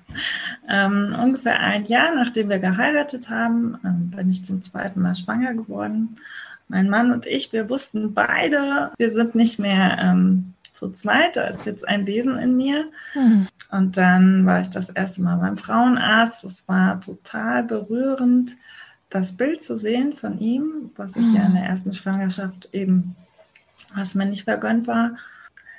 ähm, 0.69 1.17
ungefähr 1.21 1.59
ein 1.59 1.87
Jahr 1.87 2.15
nachdem 2.15 2.51
wir 2.51 2.61
geheiratet 2.61 3.31
haben, 3.31 3.81
ähm, 3.85 4.13
bin 4.13 4.31
ich 4.31 4.45
zum 4.45 4.63
zweiten 4.63 5.01
Mal 5.01 5.17
schwanger 5.17 5.55
geworden. 5.55 6.21
Mein 6.69 6.89
Mann 6.89 7.11
und 7.11 7.27
ich, 7.27 7.53
wir 7.53 7.69
wussten 7.69 8.15
beide, 8.15 8.93
wir 8.97 9.11
sind 9.11 9.35
nicht 9.35 9.59
mehr 9.59 9.99
ähm, 10.01 10.55
zu 10.81 10.91
zweit, 10.93 11.37
da 11.37 11.45
ist 11.45 11.67
jetzt 11.67 11.87
ein 11.87 12.07
Wesen 12.07 12.39
in 12.39 12.57
mir. 12.57 12.87
Mhm. 13.15 13.49
Und 13.71 13.99
dann 13.99 14.47
war 14.47 14.63
ich 14.63 14.71
das 14.71 14.89
erste 14.89 15.21
Mal 15.21 15.37
beim 15.37 15.59
Frauenarzt. 15.59 16.43
Es 16.45 16.67
war 16.69 16.99
total 17.03 17.65
berührend, 17.65 18.57
das 19.11 19.37
Bild 19.37 19.63
zu 19.63 19.77
sehen 19.77 20.15
von 20.15 20.39
ihm, 20.41 20.91
was 20.97 21.17
ich 21.17 21.27
mhm. 21.27 21.37
ja 21.37 21.47
in 21.47 21.53
der 21.53 21.65
ersten 21.65 21.93
Schwangerschaft 21.93 22.71
eben, 22.73 23.15
was 23.95 24.15
mir 24.15 24.25
nicht 24.25 24.45
vergönnt 24.45 24.87
war. 24.87 25.17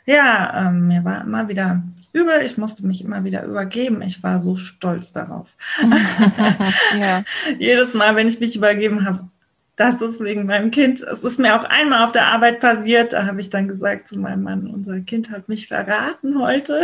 Ja, 0.05 0.67
ähm, 0.67 0.87
mir 0.87 1.03
war 1.03 1.21
immer 1.21 1.47
wieder 1.47 1.81
übel. 2.13 2.41
Ich 2.43 2.59
musste 2.59 2.85
mich 2.85 3.03
immer 3.03 3.23
wieder 3.23 3.43
übergeben. 3.43 4.03
Ich 4.03 4.21
war 4.21 4.39
so 4.39 4.55
stolz 4.55 5.13
darauf. 5.13 5.49
ja. 6.99 7.23
Jedes 7.57 7.95
Mal, 7.95 8.15
wenn 8.15 8.27
ich 8.27 8.39
mich 8.39 8.55
übergeben 8.55 9.03
habe, 9.05 9.27
das 9.75 10.01
ist 10.01 10.19
wegen 10.21 10.45
meinem 10.45 10.69
Kind. 10.69 11.01
Es 11.01 11.23
ist 11.23 11.39
mir 11.39 11.59
auch 11.59 11.63
einmal 11.63 12.03
auf 12.03 12.11
der 12.11 12.27
Arbeit 12.27 12.59
passiert. 12.59 13.13
Da 13.13 13.25
habe 13.25 13.39
ich 13.39 13.49
dann 13.49 13.67
gesagt 13.67 14.07
zu 14.07 14.19
meinem 14.19 14.43
Mann, 14.43 14.67
unser 14.67 14.99
Kind 14.99 15.31
hat 15.31 15.49
mich 15.49 15.67
verraten 15.67 16.39
heute. 16.39 16.81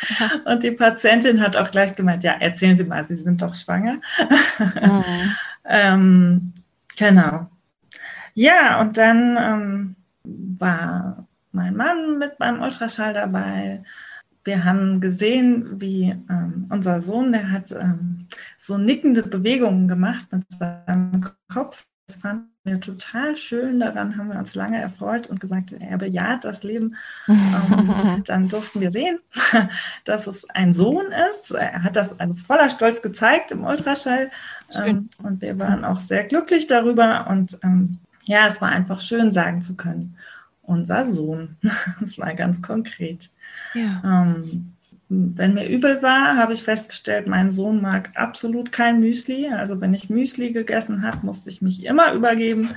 Und 0.44 0.62
die 0.62 0.72
Patientin 0.72 1.40
hat 1.40 1.56
auch 1.56 1.70
gleich 1.70 1.94
gemeint, 1.94 2.24
ja, 2.24 2.32
erzählen 2.32 2.76
Sie 2.76 2.84
mal, 2.84 3.06
Sie 3.06 3.16
sind 3.16 3.42
doch 3.42 3.54
schwanger. 3.54 4.00
Mhm. 4.58 5.04
ähm, 5.64 6.52
genau. 6.96 7.48
Ja, 8.34 8.80
und 8.80 8.96
dann 8.96 9.36
ähm, 9.38 9.96
war 10.24 11.26
mein 11.52 11.76
Mann 11.76 12.18
mit 12.18 12.38
beim 12.38 12.62
Ultraschall 12.62 13.12
dabei. 13.12 13.82
Wir 14.44 14.64
haben 14.64 15.00
gesehen, 15.00 15.80
wie 15.80 16.16
ähm, 16.30 16.66
unser 16.70 17.00
Sohn, 17.00 17.32
der 17.32 17.50
hat 17.50 17.72
ähm, 17.72 18.28
so 18.56 18.78
nickende 18.78 19.22
Bewegungen 19.22 19.88
gemacht 19.88 20.26
mit 20.32 20.44
seinem 20.50 21.26
Kopf. 21.52 21.86
Das 22.10 22.20
fanden 22.20 22.50
wir 22.64 22.80
total 22.80 23.36
schön. 23.36 23.78
Daran 23.78 24.16
haben 24.16 24.32
wir 24.32 24.38
uns 24.38 24.56
lange 24.56 24.80
erfreut 24.80 25.28
und 25.28 25.38
gesagt, 25.38 25.72
er 25.72 25.96
bejaht 25.96 26.44
das 26.44 26.64
Leben. 26.64 26.96
ähm, 27.28 28.22
dann 28.26 28.48
durften 28.48 28.80
wir 28.80 28.90
sehen, 28.90 29.20
dass 30.04 30.26
es 30.26 30.48
ein 30.50 30.72
Sohn 30.72 31.06
ist. 31.30 31.52
Er 31.52 31.84
hat 31.84 31.94
das 31.94 32.18
also 32.18 32.34
voller 32.34 32.68
Stolz 32.68 33.00
gezeigt 33.00 33.52
im 33.52 33.64
Ultraschall. 33.64 34.30
Ähm, 34.74 35.08
und 35.22 35.40
wir 35.40 35.56
waren 35.60 35.84
auch 35.84 36.00
sehr 36.00 36.24
glücklich 36.24 36.66
darüber. 36.66 37.28
Und 37.28 37.58
ähm, 37.62 38.00
ja, 38.24 38.48
es 38.48 38.60
war 38.60 38.70
einfach 38.70 39.00
schön 39.00 39.30
sagen 39.30 39.62
zu 39.62 39.76
können 39.76 40.16
unser 40.62 41.04
Sohn. 41.04 41.56
Das 42.00 42.18
war 42.18 42.34
ganz 42.34 42.60
konkret. 42.60 43.30
Ja. 43.74 44.02
Ähm, 44.04 44.72
wenn 45.12 45.54
mir 45.54 45.66
übel 45.66 46.04
war, 46.04 46.36
habe 46.36 46.52
ich 46.52 46.62
festgestellt, 46.62 47.26
mein 47.26 47.50
Sohn 47.50 47.82
mag 47.82 48.12
absolut 48.14 48.70
kein 48.70 49.00
Müsli. 49.00 49.48
Also 49.52 49.80
wenn 49.80 49.92
ich 49.92 50.08
Müsli 50.08 50.52
gegessen 50.52 51.02
habe, 51.02 51.26
musste 51.26 51.50
ich 51.50 51.60
mich 51.60 51.84
immer 51.84 52.12
übergeben. 52.12 52.70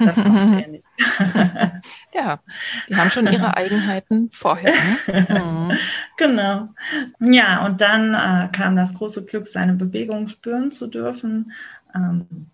Das 0.00 0.16
macht 0.16 0.50
er 0.50 0.66
nicht. 0.66 0.84
ja, 2.12 2.40
die 2.88 2.96
haben 2.96 3.10
schon 3.10 3.28
ihre 3.28 3.56
Eigenheiten 3.56 4.30
vorher. 4.32 4.74
Ne? 5.06 5.26
Mhm. 5.28 5.72
Genau. 6.16 6.70
Ja, 7.20 7.64
und 7.64 7.80
dann 7.80 8.14
äh, 8.14 8.48
kam 8.50 8.74
das 8.74 8.94
große 8.94 9.24
Glück, 9.24 9.46
seine 9.46 9.74
Bewegung 9.74 10.26
spüren 10.26 10.72
zu 10.72 10.88
dürfen. 10.88 11.52
Ähm, 11.94 12.48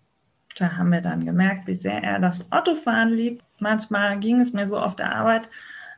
da 0.59 0.77
haben 0.77 0.91
wir 0.91 1.01
dann 1.01 1.25
gemerkt, 1.25 1.65
wie 1.65 1.73
sehr 1.73 2.03
er 2.03 2.19
das 2.19 2.51
Autofahren 2.51 3.09
liebt. 3.09 3.43
Manchmal 3.59 4.19
ging 4.19 4.39
es 4.39 4.53
mir 4.53 4.67
so 4.67 4.77
auf 4.77 4.95
der 4.95 5.15
Arbeit, 5.15 5.49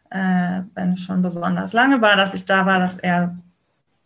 äh, 0.10 0.62
wenn 0.74 0.94
es 0.94 1.02
schon 1.02 1.22
besonders 1.22 1.74
lange 1.74 2.02
war, 2.02 2.16
dass 2.16 2.34
ich 2.34 2.46
da 2.46 2.66
war, 2.66 2.80
dass 2.80 2.98
er 2.98 3.38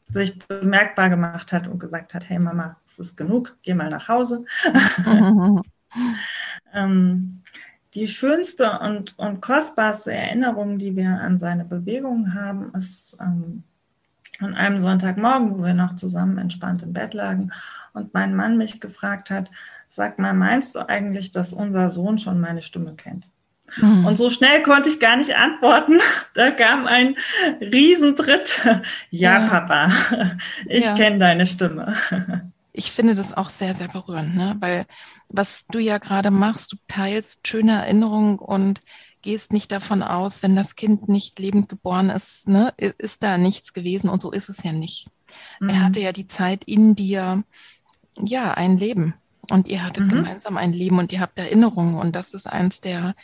sich 0.07 0.39
bemerkbar 0.39 1.09
gemacht 1.09 1.53
hat 1.53 1.67
und 1.67 1.79
gesagt 1.79 2.13
hat, 2.13 2.29
hey 2.29 2.39
Mama, 2.39 2.77
es 2.87 2.99
ist 2.99 3.15
genug, 3.17 3.57
geh 3.61 3.73
mal 3.73 3.89
nach 3.89 4.07
Hause. 4.07 4.45
ähm, 6.73 7.41
die 7.93 8.07
schönste 8.07 8.79
und, 8.79 9.17
und 9.17 9.41
kostbarste 9.41 10.13
Erinnerung, 10.13 10.77
die 10.77 10.95
wir 10.95 11.09
an 11.21 11.37
seine 11.37 11.65
Bewegungen 11.65 12.33
haben, 12.33 12.71
ist 12.73 13.17
ähm, 13.19 13.63
an 14.39 14.55
einem 14.55 14.81
Sonntagmorgen, 14.81 15.57
wo 15.57 15.63
wir 15.63 15.73
noch 15.73 15.95
zusammen 15.95 16.37
entspannt 16.37 16.83
im 16.83 16.93
Bett 16.93 17.13
lagen 17.13 17.51
und 17.93 18.13
mein 18.13 18.35
Mann 18.35 18.57
mich 18.57 18.79
gefragt 18.79 19.29
hat, 19.29 19.51
sag 19.87 20.19
mal, 20.19 20.33
meinst 20.33 20.75
du 20.75 20.87
eigentlich, 20.87 21.31
dass 21.31 21.51
unser 21.51 21.89
Sohn 21.89 22.17
schon 22.17 22.39
meine 22.39 22.61
Stimme 22.61 22.95
kennt? 22.95 23.29
Mhm. 23.77 24.05
Und 24.05 24.17
so 24.17 24.29
schnell 24.29 24.63
konnte 24.63 24.89
ich 24.89 24.99
gar 24.99 25.17
nicht 25.17 25.35
antworten. 25.35 25.97
Da 26.35 26.51
kam 26.51 26.85
ein 26.85 27.15
Riesentritt. 27.59 28.61
Ja, 29.09 29.39
ja. 29.39 29.47
Papa, 29.47 29.91
ich 30.67 30.85
ja. 30.85 30.95
kenne 30.95 31.19
deine 31.19 31.45
Stimme. 31.45 31.95
Ich 32.71 32.91
finde 32.91 33.13
das 33.13 33.35
auch 33.35 33.49
sehr, 33.49 33.75
sehr 33.75 33.89
berührend, 33.89 34.35
ne? 34.35 34.55
weil 34.59 34.85
was 35.27 35.65
du 35.67 35.79
ja 35.79 35.97
gerade 35.97 36.31
machst, 36.31 36.71
du 36.71 36.77
teilst 36.87 37.45
schöne 37.45 37.73
Erinnerungen 37.73 38.39
und 38.39 38.79
gehst 39.21 39.51
nicht 39.51 39.71
davon 39.71 40.01
aus, 40.01 40.43
wenn 40.43 40.55
das 40.55 40.75
Kind 40.75 41.09
nicht 41.09 41.39
lebend 41.39 41.67
geboren 41.67 42.09
ist, 42.09 42.47
ne, 42.47 42.73
ist 42.77 43.23
da 43.23 43.37
nichts 43.37 43.73
gewesen 43.73 44.09
und 44.09 44.21
so 44.21 44.31
ist 44.31 44.49
es 44.49 44.63
ja 44.63 44.71
nicht. 44.71 45.07
Mhm. 45.59 45.69
Er 45.69 45.83
hatte 45.83 45.99
ja 45.99 46.11
die 46.11 46.27
Zeit 46.27 46.63
in 46.63 46.95
dir, 46.95 47.43
ja, 48.21 48.53
ein 48.53 48.77
Leben 48.77 49.13
und 49.49 49.67
ihr 49.67 49.83
hattet 49.83 50.05
mhm. 50.05 50.09
gemeinsam 50.09 50.57
ein 50.57 50.73
Leben 50.73 50.99
und 50.99 51.11
ihr 51.11 51.19
habt 51.19 51.37
Erinnerungen 51.37 51.95
und 51.95 52.15
das 52.15 52.33
ist 52.33 52.47
eins 52.47 52.81
der 52.81 53.15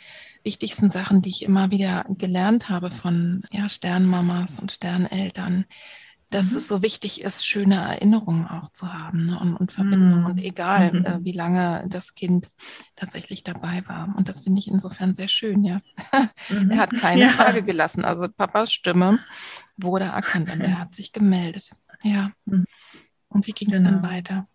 wichtigsten 0.46 0.90
Sachen, 0.90 1.20
die 1.20 1.30
ich 1.30 1.42
immer 1.42 1.70
wieder 1.70 2.06
gelernt 2.08 2.70
habe 2.70 2.90
von 2.90 3.42
ja, 3.50 3.68
Sternmamas 3.68 4.60
und 4.60 4.70
Sterneltern, 4.70 5.66
dass 6.30 6.52
mhm. 6.52 6.56
es 6.56 6.68
so 6.68 6.82
wichtig 6.82 7.20
ist, 7.20 7.44
schöne 7.44 7.74
Erinnerungen 7.74 8.46
auch 8.46 8.70
zu 8.70 8.92
haben 8.92 9.26
ne? 9.26 9.40
und, 9.40 9.56
und 9.56 9.72
Verbindungen. 9.72 10.20
Mhm. 10.20 10.26
Und 10.26 10.38
egal, 10.38 10.92
mhm. 10.92 11.04
äh, 11.04 11.24
wie 11.24 11.32
lange 11.32 11.84
das 11.88 12.14
Kind 12.14 12.48
tatsächlich 12.94 13.42
dabei 13.42 13.82
war. 13.88 14.14
Und 14.16 14.28
das 14.28 14.40
finde 14.40 14.60
ich 14.60 14.68
insofern 14.68 15.14
sehr 15.14 15.28
schön, 15.28 15.64
ja. 15.64 15.80
Mhm. 16.48 16.70
er 16.70 16.78
hat 16.78 16.90
keine 16.92 17.22
ja. 17.22 17.28
Frage 17.30 17.64
gelassen. 17.64 18.04
Also 18.04 18.28
Papas 18.28 18.72
Stimme 18.72 19.18
wurde 19.76 20.04
erkannt 20.04 20.48
und 20.48 20.60
er 20.60 20.78
hat 20.78 20.94
sich 20.94 21.12
gemeldet. 21.12 21.70
Ja. 22.04 22.30
Mhm. 22.44 22.66
Und 23.28 23.48
wie 23.48 23.52
ging 23.52 23.72
es 23.72 23.78
genau. 23.78 23.90
dann 23.90 24.02
weiter? 24.04 24.48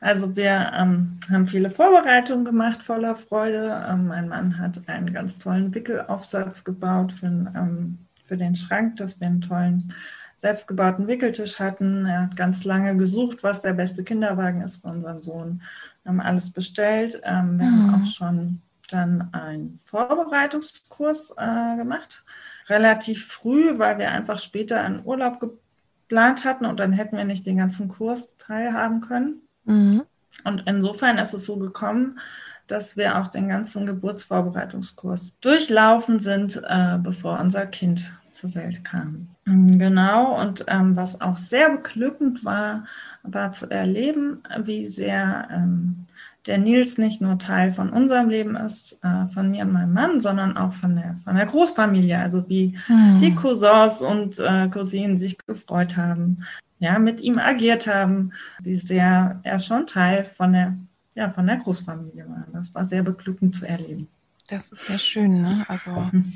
Also 0.00 0.36
wir 0.36 0.72
ähm, 0.74 1.18
haben 1.30 1.46
viele 1.46 1.70
Vorbereitungen 1.70 2.44
gemacht, 2.44 2.82
voller 2.82 3.14
Freude. 3.14 3.86
Ähm, 3.88 4.08
mein 4.08 4.28
Mann 4.28 4.58
hat 4.58 4.88
einen 4.88 5.12
ganz 5.12 5.38
tollen 5.38 5.74
Wickelaufsatz 5.74 6.64
gebaut 6.64 7.12
für, 7.12 7.26
ähm, 7.26 7.98
für 8.24 8.36
den 8.36 8.56
Schrank, 8.56 8.96
dass 8.96 9.20
wir 9.20 9.26
einen 9.26 9.40
tollen 9.40 9.94
selbstgebauten 10.38 11.06
Wickeltisch 11.06 11.58
hatten. 11.58 12.06
Er 12.06 12.22
hat 12.22 12.36
ganz 12.36 12.64
lange 12.64 12.96
gesucht, 12.96 13.42
was 13.42 13.62
der 13.62 13.72
beste 13.72 14.04
Kinderwagen 14.04 14.60
ist 14.62 14.82
für 14.82 14.88
unseren 14.88 15.22
Sohn. 15.22 15.62
Wir 16.02 16.10
haben 16.10 16.20
alles 16.20 16.50
bestellt. 16.50 17.20
Ähm, 17.24 17.58
wir 17.58 17.66
mhm. 17.66 17.92
haben 17.92 18.02
auch 18.02 18.06
schon 18.06 18.62
dann 18.90 19.28
einen 19.32 19.80
Vorbereitungskurs 19.82 21.34
äh, 21.36 21.76
gemacht. 21.76 22.22
Relativ 22.68 23.26
früh, 23.26 23.78
weil 23.78 23.98
wir 23.98 24.10
einfach 24.10 24.38
später 24.38 24.80
einen 24.80 25.04
Urlaub 25.04 25.40
geplant 25.40 26.44
hatten 26.44 26.66
und 26.66 26.78
dann 26.78 26.92
hätten 26.92 27.16
wir 27.16 27.24
nicht 27.24 27.46
den 27.46 27.56
ganzen 27.56 27.88
Kurs 27.88 28.36
teilhaben 28.38 29.00
können. 29.00 29.45
Mhm. 29.66 30.02
Und 30.44 30.62
insofern 30.66 31.18
ist 31.18 31.34
es 31.34 31.46
so 31.46 31.56
gekommen, 31.56 32.18
dass 32.66 32.96
wir 32.96 33.18
auch 33.18 33.28
den 33.28 33.48
ganzen 33.48 33.86
Geburtsvorbereitungskurs 33.86 35.34
durchlaufen 35.40 36.18
sind, 36.20 36.60
äh, 36.68 36.98
bevor 37.00 37.38
unser 37.38 37.66
Kind 37.66 38.12
zur 38.32 38.54
Welt 38.54 38.84
kam. 38.84 39.28
Mhm, 39.44 39.78
genau, 39.78 40.40
und 40.40 40.64
ähm, 40.68 40.96
was 40.96 41.20
auch 41.20 41.36
sehr 41.36 41.70
beglückend 41.70 42.44
war, 42.44 42.84
war 43.22 43.52
zu 43.52 43.70
erleben, 43.70 44.42
wie 44.62 44.86
sehr 44.86 45.48
ähm, 45.50 46.06
der 46.46 46.58
Nils 46.58 46.98
nicht 46.98 47.20
nur 47.20 47.38
Teil 47.38 47.70
von 47.70 47.90
unserem 47.90 48.28
Leben 48.28 48.56
ist, 48.56 48.98
äh, 49.02 49.26
von 49.26 49.50
mir 49.50 49.64
und 49.64 49.72
meinem 49.72 49.92
Mann, 49.92 50.20
sondern 50.20 50.56
auch 50.56 50.72
von 50.72 50.96
der, 50.96 51.16
von 51.24 51.34
der 51.34 51.46
Großfamilie. 51.46 52.18
Also 52.18 52.48
wie 52.48 52.78
hm. 52.86 53.20
die 53.20 53.34
Cousins 53.34 54.00
und 54.00 54.38
äh, 54.38 54.68
Cousinen 54.68 55.16
sich 55.16 55.38
gefreut 55.46 55.96
haben, 55.96 56.44
ja, 56.78 56.98
mit 56.98 57.20
ihm 57.20 57.38
agiert 57.38 57.86
haben, 57.86 58.32
wie 58.60 58.76
sehr 58.76 59.40
er 59.42 59.58
schon 59.58 59.86
Teil 59.86 60.24
von 60.24 60.52
der, 60.52 60.76
ja, 61.14 61.30
von 61.30 61.46
der 61.46 61.56
Großfamilie 61.56 62.28
war. 62.28 62.46
Das 62.52 62.74
war 62.74 62.84
sehr 62.84 63.02
beglückend 63.02 63.54
zu 63.56 63.66
erleben. 63.66 64.08
Das 64.48 64.72
ist 64.72 64.86
sehr 64.86 64.98
schön, 64.98 65.42
ne? 65.42 65.64
Also 65.68 65.90
mhm. 65.90 66.32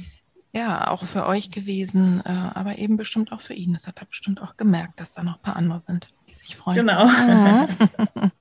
ja, 0.52 0.88
auch 0.88 1.04
für 1.04 1.26
euch 1.26 1.50
gewesen, 1.50 2.22
äh, 2.24 2.30
aber 2.30 2.78
eben 2.78 2.96
bestimmt 2.96 3.32
auch 3.32 3.40
für 3.40 3.54
ihn. 3.54 3.72
Das 3.72 3.86
hat 3.86 4.00
er 4.00 4.06
bestimmt 4.06 4.40
auch 4.40 4.56
gemerkt, 4.56 4.98
dass 4.98 5.14
da 5.14 5.22
noch 5.22 5.36
ein 5.36 5.42
paar 5.42 5.56
andere 5.56 5.80
sind, 5.80 6.08
die 6.28 6.34
sich 6.34 6.56
freuen. 6.56 6.76
Genau. 6.76 7.06
Mhm. 7.06 8.32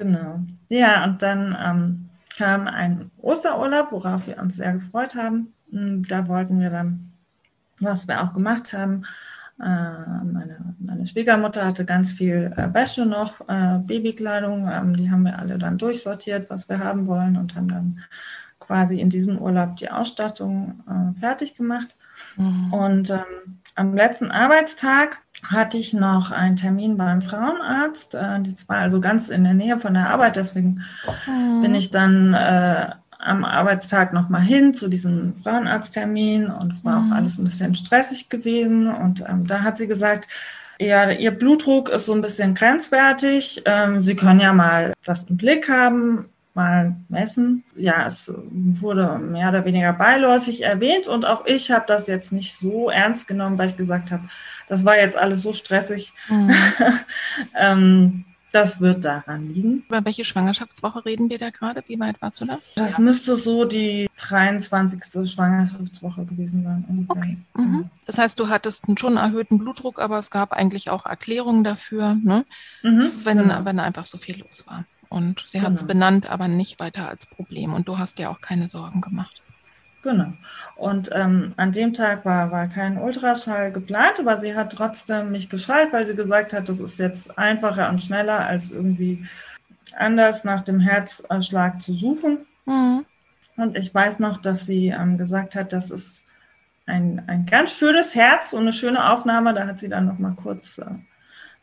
Genau. 0.00 0.40
Ja, 0.70 1.04
und 1.04 1.20
dann 1.20 1.54
ähm, 1.62 2.08
kam 2.34 2.66
ein 2.68 3.10
Osterurlaub, 3.18 3.92
worauf 3.92 4.26
wir 4.28 4.38
uns 4.38 4.56
sehr 4.56 4.72
gefreut 4.72 5.14
haben. 5.14 5.52
Hm, 5.70 6.04
da 6.04 6.26
wollten 6.26 6.58
wir 6.58 6.70
dann, 6.70 7.12
was 7.80 8.08
wir 8.08 8.22
auch 8.22 8.32
gemacht 8.32 8.72
haben, 8.72 9.04
meine, 9.64 10.74
meine, 10.78 11.06
Schwiegermutter 11.06 11.66
hatte 11.66 11.84
ganz 11.84 12.12
viel 12.12 12.52
äh, 12.56 12.72
Wäsche 12.72 13.04
noch, 13.04 13.40
äh, 13.48 13.78
Babykleidung, 13.78 14.68
ähm, 14.72 14.96
die 14.96 15.10
haben 15.10 15.24
wir 15.24 15.38
alle 15.38 15.58
dann 15.58 15.76
durchsortiert, 15.76 16.48
was 16.48 16.68
wir 16.68 16.78
haben 16.78 17.06
wollen 17.06 17.36
und 17.36 17.54
haben 17.54 17.68
dann 17.68 18.00
quasi 18.58 19.00
in 19.00 19.10
diesem 19.10 19.38
Urlaub 19.38 19.76
die 19.76 19.90
Ausstattung 19.90 20.82
äh, 20.88 21.20
fertig 21.20 21.56
gemacht. 21.56 21.96
Mhm. 22.36 22.72
Und 22.72 23.10
ähm, 23.10 23.60
am 23.74 23.94
letzten 23.94 24.30
Arbeitstag 24.30 25.18
hatte 25.44 25.78
ich 25.78 25.92
noch 25.92 26.30
einen 26.30 26.56
Termin 26.56 26.96
beim 26.96 27.20
Frauenarzt. 27.20 28.14
Äh, 28.14 28.40
das 28.42 28.68
war 28.68 28.78
also 28.78 29.00
ganz 29.00 29.28
in 29.28 29.44
der 29.44 29.54
Nähe 29.54 29.78
von 29.78 29.94
der 29.94 30.10
Arbeit, 30.10 30.36
deswegen 30.36 30.82
mhm. 31.26 31.62
bin 31.62 31.74
ich 31.74 31.90
dann 31.90 32.34
äh, 32.34 32.92
am 33.22 33.44
Arbeitstag 33.44 34.12
nochmal 34.12 34.42
hin 34.42 34.74
zu 34.74 34.88
diesem 34.88 35.34
Frauenarzttermin 35.34 36.46
und 36.46 36.72
es 36.72 36.84
war 36.84 37.00
mhm. 37.00 37.12
auch 37.12 37.16
alles 37.16 37.38
ein 37.38 37.44
bisschen 37.44 37.74
stressig 37.74 38.28
gewesen. 38.28 38.88
Und 38.88 39.24
ähm, 39.28 39.46
da 39.46 39.62
hat 39.62 39.78
sie 39.78 39.86
gesagt, 39.86 40.28
ja, 40.78 41.10
ihr 41.10 41.30
Blutdruck 41.30 41.90
ist 41.90 42.06
so 42.06 42.14
ein 42.14 42.22
bisschen 42.22 42.54
grenzwertig. 42.54 43.62
Ähm, 43.66 44.02
sie 44.02 44.16
können 44.16 44.40
ja 44.40 44.52
mal 44.52 44.94
das 45.04 45.24
im 45.24 45.36
Blick 45.36 45.68
haben 45.68 46.30
mal 46.54 46.96
messen. 47.08 47.64
Ja, 47.76 48.06
es 48.06 48.32
wurde 48.50 49.18
mehr 49.18 49.50
oder 49.50 49.64
weniger 49.64 49.92
beiläufig 49.92 50.62
erwähnt 50.62 51.06
und 51.06 51.24
auch 51.24 51.46
ich 51.46 51.70
habe 51.70 51.84
das 51.86 52.06
jetzt 52.06 52.32
nicht 52.32 52.56
so 52.56 52.90
ernst 52.90 53.28
genommen, 53.28 53.58
weil 53.58 53.68
ich 53.68 53.76
gesagt 53.76 54.10
habe, 54.10 54.24
das 54.68 54.84
war 54.84 54.96
jetzt 54.96 55.16
alles 55.16 55.42
so 55.42 55.52
stressig. 55.52 56.12
Mhm. 56.28 56.50
ähm, 57.58 58.24
das 58.52 58.80
wird 58.80 59.04
daran 59.04 59.48
liegen. 59.48 59.84
Über 59.88 60.04
welche 60.04 60.24
Schwangerschaftswoche 60.24 61.04
reden 61.04 61.30
wir 61.30 61.38
da 61.38 61.50
gerade? 61.50 61.82
Wie 61.86 61.98
weit 62.00 62.20
warst 62.20 62.40
du 62.40 62.46
da? 62.46 62.58
Das 62.74 62.94
ja. 62.94 63.00
müsste 63.00 63.36
so 63.36 63.64
die 63.64 64.08
23. 64.18 65.30
Schwangerschaftswoche 65.30 66.24
gewesen 66.24 66.64
sein. 66.64 66.84
Ungefähr. 66.88 67.16
Okay. 67.16 67.36
Mhm. 67.54 67.90
Das 68.06 68.18
heißt, 68.18 68.38
du 68.40 68.48
hattest 68.48 68.88
einen 68.88 68.98
schon 68.98 69.16
erhöhten 69.16 69.58
Blutdruck, 69.58 70.00
aber 70.00 70.18
es 70.18 70.30
gab 70.30 70.52
eigentlich 70.52 70.90
auch 70.90 71.06
Erklärungen 71.06 71.64
dafür, 71.64 72.14
ne? 72.14 72.44
Mhm, 72.82 73.10
wenn, 73.24 73.38
genau. 73.38 73.64
wenn 73.64 73.78
einfach 73.78 74.04
so 74.04 74.18
viel 74.18 74.40
los 74.40 74.64
war. 74.66 74.84
Und 75.08 75.44
sie 75.48 75.58
genau. 75.58 75.70
hat 75.70 75.76
es 75.76 75.86
benannt, 75.86 76.30
aber 76.30 76.48
nicht 76.48 76.78
weiter 76.78 77.08
als 77.08 77.26
Problem. 77.26 77.74
Und 77.74 77.88
du 77.88 77.98
hast 77.98 78.18
dir 78.18 78.30
auch 78.30 78.40
keine 78.40 78.68
Sorgen 78.68 79.00
gemacht. 79.00 79.39
Genau. 80.02 80.32
Und 80.76 81.10
ähm, 81.12 81.52
an 81.58 81.72
dem 81.72 81.92
Tag 81.92 82.24
war, 82.24 82.50
war 82.50 82.68
kein 82.68 82.96
Ultraschall 82.96 83.70
geplant, 83.70 84.18
aber 84.18 84.40
sie 84.40 84.54
hat 84.54 84.72
trotzdem 84.72 85.30
mich 85.30 85.50
geschaltet, 85.50 85.92
weil 85.92 86.06
sie 86.06 86.14
gesagt 86.14 86.54
hat, 86.54 86.68
das 86.70 86.80
ist 86.80 86.98
jetzt 86.98 87.38
einfacher 87.38 87.90
und 87.90 88.02
schneller 88.02 88.46
als 88.46 88.70
irgendwie 88.70 89.26
anders 89.94 90.44
nach 90.44 90.62
dem 90.62 90.80
Herzschlag 90.80 91.82
zu 91.82 91.92
suchen. 91.94 92.46
Mhm. 92.64 93.04
Und 93.56 93.76
ich 93.76 93.94
weiß 93.94 94.20
noch, 94.20 94.38
dass 94.38 94.64
sie 94.64 94.88
ähm, 94.88 95.18
gesagt 95.18 95.54
hat, 95.54 95.74
das 95.74 95.90
ist 95.90 96.24
ein, 96.86 97.22
ein 97.26 97.44
ganz 97.44 97.72
schönes 97.72 98.14
Herz 98.14 98.54
und 98.54 98.62
eine 98.62 98.72
schöne 98.72 99.12
Aufnahme. 99.12 99.52
Da 99.52 99.66
hat 99.66 99.80
sie 99.80 99.90
dann 99.90 100.06
noch 100.06 100.18
mal 100.18 100.34
kurz 100.34 100.78
äh, 100.78 100.86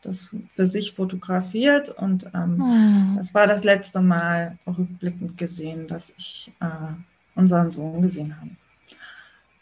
das 0.02 0.36
für 0.50 0.68
sich 0.68 0.92
fotografiert 0.92 1.90
und 1.90 2.30
ähm, 2.34 2.56
mhm. 2.58 3.14
das 3.16 3.34
war 3.34 3.48
das 3.48 3.64
letzte 3.64 4.00
Mal 4.00 4.56
rückblickend 4.66 5.36
gesehen, 5.36 5.88
dass 5.88 6.14
ich 6.16 6.52
äh, 6.60 6.92
unseren 7.38 7.70
Sohn 7.70 8.02
gesehen 8.02 8.36
habe. 8.36 8.50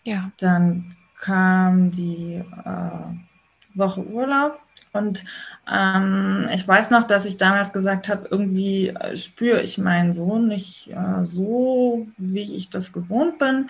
Ja. 0.02 0.30
Dann 0.38 0.96
kam 1.20 1.90
die 1.90 2.42
äh, 2.64 3.74
Woche 3.74 4.04
Urlaub 4.06 4.58
und 4.92 5.24
ähm, 5.70 6.48
ich 6.52 6.66
weiß 6.66 6.90
noch, 6.90 7.06
dass 7.06 7.26
ich 7.26 7.36
damals 7.36 7.72
gesagt 7.72 8.08
habe, 8.08 8.28
irgendwie 8.30 8.88
äh, 8.88 9.16
spüre 9.16 9.60
ich 9.60 9.78
meinen 9.78 10.12
Sohn 10.12 10.48
nicht 10.48 10.90
äh, 10.90 11.24
so, 11.24 12.06
wie 12.16 12.54
ich 12.54 12.70
das 12.70 12.92
gewohnt 12.92 13.38
bin. 13.38 13.68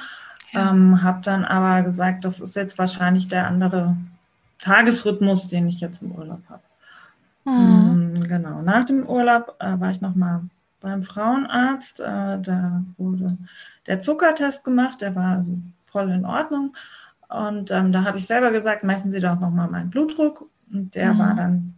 Ja. 0.53 0.71
Ähm, 0.71 1.03
habe 1.03 1.21
dann 1.23 1.45
aber 1.45 1.83
gesagt, 1.83 2.25
das 2.25 2.41
ist 2.41 2.55
jetzt 2.57 2.79
wahrscheinlich 2.79 3.29
der 3.29 3.49
andere 3.49 3.97
Tagesrhythmus, 4.59 5.49
den 5.49 5.67
ich 5.69 5.81
jetzt 5.81 6.03
im 6.03 6.13
Urlaub 6.13 6.43
habe. 6.49 6.63
Mhm. 7.45 8.13
Mm, 8.15 8.23
genau. 8.29 8.63
Nach 8.63 8.85
dem 8.85 9.07
Urlaub 9.07 9.57
äh, 9.59 9.79
war 9.79 9.91
ich 9.91 10.01
nochmal 10.01 10.43
beim 10.87 11.03
Frauenarzt. 11.03 11.99
Äh, 12.01 12.41
da 12.41 12.85
wurde 12.97 13.37
der 13.87 13.99
Zuckertest 13.99 14.63
gemacht, 14.63 15.03
der 15.03 15.17
war 15.17 15.37
also 15.37 15.59
voll 15.85 16.11
in 16.11 16.25
Ordnung. 16.25 16.77
Und 17.29 17.73
ähm, 17.73 17.91
da 17.91 18.05
habe 18.05 18.19
ich 18.19 18.27
selber 18.27 18.53
gesagt, 18.53 18.85
messen 18.85 19.11
Sie 19.11 19.19
doch 19.19 19.39
nochmal 19.41 19.69
meinen 19.69 19.91
Blutdruck. 19.91 20.49
Und 20.73 20.95
der 20.95 21.13
mhm. 21.13 21.19
war 21.19 21.35
dann 21.35 21.75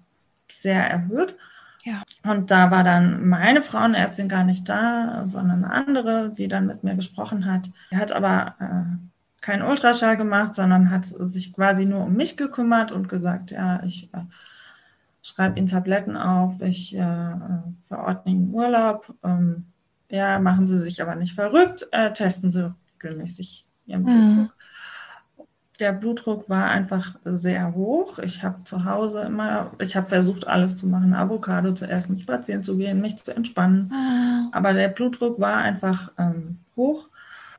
sehr 0.51 0.89
erhöht. 0.89 1.37
Ja. 1.85 2.03
Und 2.23 2.51
da 2.51 2.71
war 2.71 2.85
dann 2.85 3.27
meine 3.27 3.63
Frauenärztin 3.63 4.29
gar 4.29 4.45
nicht 4.45 4.69
da, 4.69 5.25
sondern 5.29 5.65
eine 5.65 5.73
andere, 5.73 6.31
die 6.31 6.49
dann 6.49 6.67
mit 6.67 6.85
mir 6.85 6.95
gesprochen 6.95 7.47
hat. 7.47 7.71
Die 7.91 7.97
hat 7.97 8.13
aber 8.13 8.57
äh, 8.61 9.41
keinen 9.41 9.63
Ultraschall 9.63 10.19
gemacht, 10.19 10.55
sondern 10.55 10.91
hat 10.91 11.07
sich 11.07 11.55
quasi 11.55 11.87
nur 11.87 12.05
um 12.05 12.15
mich 12.15 12.37
gekümmert 12.37 12.93
und 12.93 13.09
gesagt, 13.09 13.53
ja, 13.53 13.83
ich 13.85 14.13
äh, 14.13 14.21
schreibe 15.23 15.59
Ihnen 15.59 15.69
Tabletten 15.69 16.17
auf, 16.17 16.61
ich 16.61 16.95
äh, 16.97 17.35
verordne 17.89 18.33
Ihnen 18.33 18.53
Urlaub. 18.53 19.15
Ähm, 19.23 19.67
ja, 20.11 20.39
machen 20.39 20.69
Sie 20.69 20.79
sich 20.79 21.03
aber 21.03 21.15
nicht 21.15 21.35
verrückt, 21.35 21.87
äh, 21.93 22.13
testen 22.13 22.51
Sie 22.51 22.75
regelmäßig 23.03 23.67
Ihren 23.87 24.03
mhm. 24.03 24.05
Blutdruck. 24.07 24.57
Der 25.81 25.93
Blutdruck 25.93 26.49
war 26.49 26.65
einfach 26.65 27.17
sehr 27.25 27.73
hoch. 27.73 28.19
Ich 28.19 28.43
habe 28.43 28.65
zu 28.65 28.85
Hause 28.85 29.23
immer, 29.23 29.71
ich 29.79 29.95
habe 29.97 30.09
versucht, 30.09 30.47
alles 30.47 30.77
zu 30.77 30.89
machen, 30.89 31.15
Avocado 31.15 31.73
zu 31.73 31.87
essen, 31.87 32.19
spazieren 32.19 32.65
zu 32.65 32.77
gehen, 32.77 33.01
mich 33.01 33.17
zu 33.17 33.35
entspannen. 33.35 33.93
Mhm. 33.93 34.49
Aber 34.51 34.73
der 34.73 34.89
Blutdruck 34.89 35.39
war 35.39 35.59
einfach 35.59 36.11
ähm, 36.19 36.59
hoch. 36.75 37.09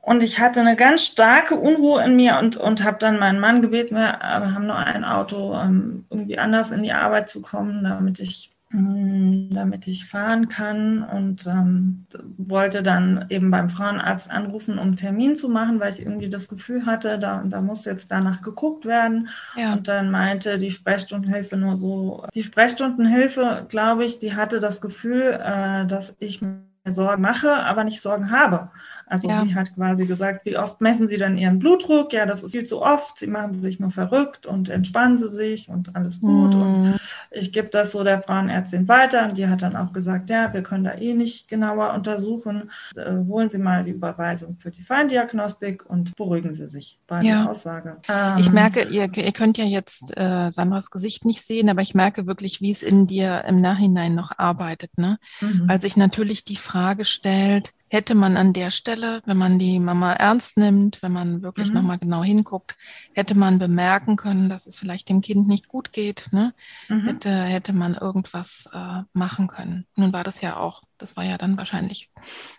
Und 0.02 0.22
ich 0.22 0.40
hatte 0.40 0.60
eine 0.60 0.76
ganz 0.76 1.04
starke 1.04 1.56
Unruhe 1.56 2.02
in 2.02 2.16
mir 2.16 2.38
und, 2.38 2.56
und 2.56 2.84
habe 2.84 2.96
dann 2.98 3.18
meinen 3.18 3.38
Mann 3.38 3.60
gebeten, 3.60 3.96
wir 3.96 4.18
haben 4.18 4.66
nur 4.66 4.76
ein 4.76 5.04
Auto, 5.04 5.52
um 5.52 6.06
irgendwie 6.08 6.38
anders 6.38 6.70
in 6.70 6.82
die 6.82 6.92
Arbeit 6.92 7.28
zu 7.28 7.42
kommen, 7.42 7.84
damit 7.84 8.18
ich, 8.18 8.50
mm, 8.70 9.50
damit 9.50 9.86
ich 9.86 10.06
fahren 10.06 10.48
kann. 10.48 11.02
Und 11.02 11.46
ähm, 11.46 12.06
wollte 12.38 12.82
dann 12.82 13.26
eben 13.28 13.50
beim 13.50 13.68
Frauenarzt 13.68 14.30
anrufen, 14.30 14.78
um 14.78 14.88
einen 14.88 14.96
Termin 14.96 15.36
zu 15.36 15.50
machen, 15.50 15.80
weil 15.80 15.92
ich 15.92 16.00
irgendwie 16.00 16.30
das 16.30 16.48
Gefühl 16.48 16.86
hatte, 16.86 17.18
da, 17.18 17.42
da 17.44 17.60
muss 17.60 17.84
jetzt 17.84 18.10
danach 18.10 18.40
geguckt 18.40 18.86
werden. 18.86 19.28
Ja. 19.54 19.74
Und 19.74 19.86
dann 19.86 20.10
meinte 20.10 20.56
die 20.56 20.70
Sprechstundenhilfe 20.70 21.58
nur 21.58 21.76
so, 21.76 22.24
die 22.34 22.42
Sprechstundenhilfe, 22.42 23.66
glaube 23.68 24.06
ich, 24.06 24.18
die 24.18 24.34
hatte 24.34 24.60
das 24.60 24.80
Gefühl, 24.80 25.38
äh, 25.44 25.86
dass 25.86 26.16
ich 26.20 26.40
mir 26.40 26.62
Sorgen 26.86 27.22
mache, 27.22 27.52
aber 27.52 27.84
nicht 27.84 28.00
Sorgen 28.00 28.30
habe. 28.30 28.70
Also 29.10 29.28
ja. 29.28 29.44
sie 29.44 29.54
hat 29.54 29.74
quasi 29.74 30.06
gesagt, 30.06 30.44
wie 30.44 30.56
oft 30.56 30.80
messen 30.80 31.08
Sie 31.08 31.16
dann 31.16 31.36
Ihren 31.36 31.58
Blutdruck? 31.58 32.12
Ja, 32.12 32.26
das 32.26 32.42
ist 32.42 32.52
viel 32.52 32.64
zu 32.64 32.80
oft. 32.80 33.18
Sie 33.18 33.26
machen 33.26 33.60
sich 33.60 33.80
nur 33.80 33.90
verrückt 33.90 34.46
und 34.46 34.68
entspannen 34.68 35.18
Sie 35.18 35.28
sich 35.28 35.68
und 35.68 35.96
alles 35.96 36.20
gut. 36.20 36.54
Mhm. 36.54 36.62
Und 36.62 37.00
ich 37.32 37.52
gebe 37.52 37.68
das 37.68 37.90
so 37.90 38.04
der 38.04 38.22
Frauenärztin 38.22 38.86
weiter 38.86 39.24
und 39.24 39.36
die 39.36 39.48
hat 39.48 39.62
dann 39.62 39.74
auch 39.74 39.92
gesagt, 39.92 40.30
ja, 40.30 40.52
wir 40.54 40.62
können 40.62 40.84
da 40.84 40.94
eh 40.94 41.14
nicht 41.14 41.48
genauer 41.48 41.92
untersuchen. 41.92 42.70
Äh, 42.94 43.16
holen 43.26 43.48
Sie 43.48 43.58
mal 43.58 43.82
die 43.82 43.90
Überweisung 43.90 44.56
für 44.58 44.70
die 44.70 44.82
Feindiagnostik 44.82 45.84
und 45.90 46.14
beruhigen 46.14 46.54
Sie 46.54 46.68
sich, 46.68 46.98
war 47.08 47.22
ja. 47.22 47.42
die 47.42 47.48
Aussage. 47.48 47.96
Ähm, 48.08 48.38
ich 48.38 48.52
merke, 48.52 48.84
ihr, 48.84 49.12
ihr, 49.12 49.32
könnt 49.32 49.58
ja 49.58 49.64
jetzt 49.64 50.16
äh, 50.16 50.52
Sandras 50.52 50.90
Gesicht 50.90 51.24
nicht 51.24 51.42
sehen, 51.42 51.68
aber 51.68 51.82
ich 51.82 51.94
merke 51.94 52.26
wirklich, 52.26 52.60
wie 52.60 52.70
es 52.70 52.84
in 52.84 53.08
dir 53.08 53.44
im 53.46 53.56
Nachhinein 53.56 54.14
noch 54.14 54.38
arbeitet. 54.38 54.96
Ne? 54.96 55.18
Mhm. 55.40 55.64
Weil 55.66 55.80
sich 55.80 55.96
natürlich 55.96 56.44
die 56.44 56.56
Frage 56.56 57.04
stellt, 57.04 57.72
hätte 57.90 58.14
man 58.14 58.36
an 58.36 58.52
der 58.52 58.70
Stelle, 58.70 59.20
wenn 59.26 59.36
man 59.36 59.58
die 59.58 59.80
Mama 59.80 60.12
ernst 60.12 60.56
nimmt, 60.56 61.02
wenn 61.02 61.12
man 61.12 61.42
wirklich 61.42 61.68
mhm. 61.68 61.74
nochmal 61.74 61.98
genau 61.98 62.22
hinguckt, 62.22 62.76
hätte 63.12 63.34
man 63.34 63.58
bemerken 63.58 64.16
können, 64.16 64.48
dass 64.48 64.66
es 64.66 64.76
vielleicht 64.76 65.08
dem 65.08 65.20
Kind 65.20 65.48
nicht 65.48 65.68
gut 65.68 65.92
geht. 65.92 66.28
Ne? 66.30 66.54
Mhm. 66.88 67.06
Hätte, 67.06 67.42
hätte 67.42 67.72
man 67.72 67.94
irgendwas 67.94 68.68
äh, 68.72 69.02
machen 69.12 69.48
können. 69.48 69.86
Nun 69.96 70.12
war 70.12 70.22
das 70.22 70.40
ja 70.40 70.56
auch, 70.56 70.82
das 71.00 71.16
war 71.16 71.24
ja 71.24 71.38
dann 71.38 71.56
wahrscheinlich 71.56 72.10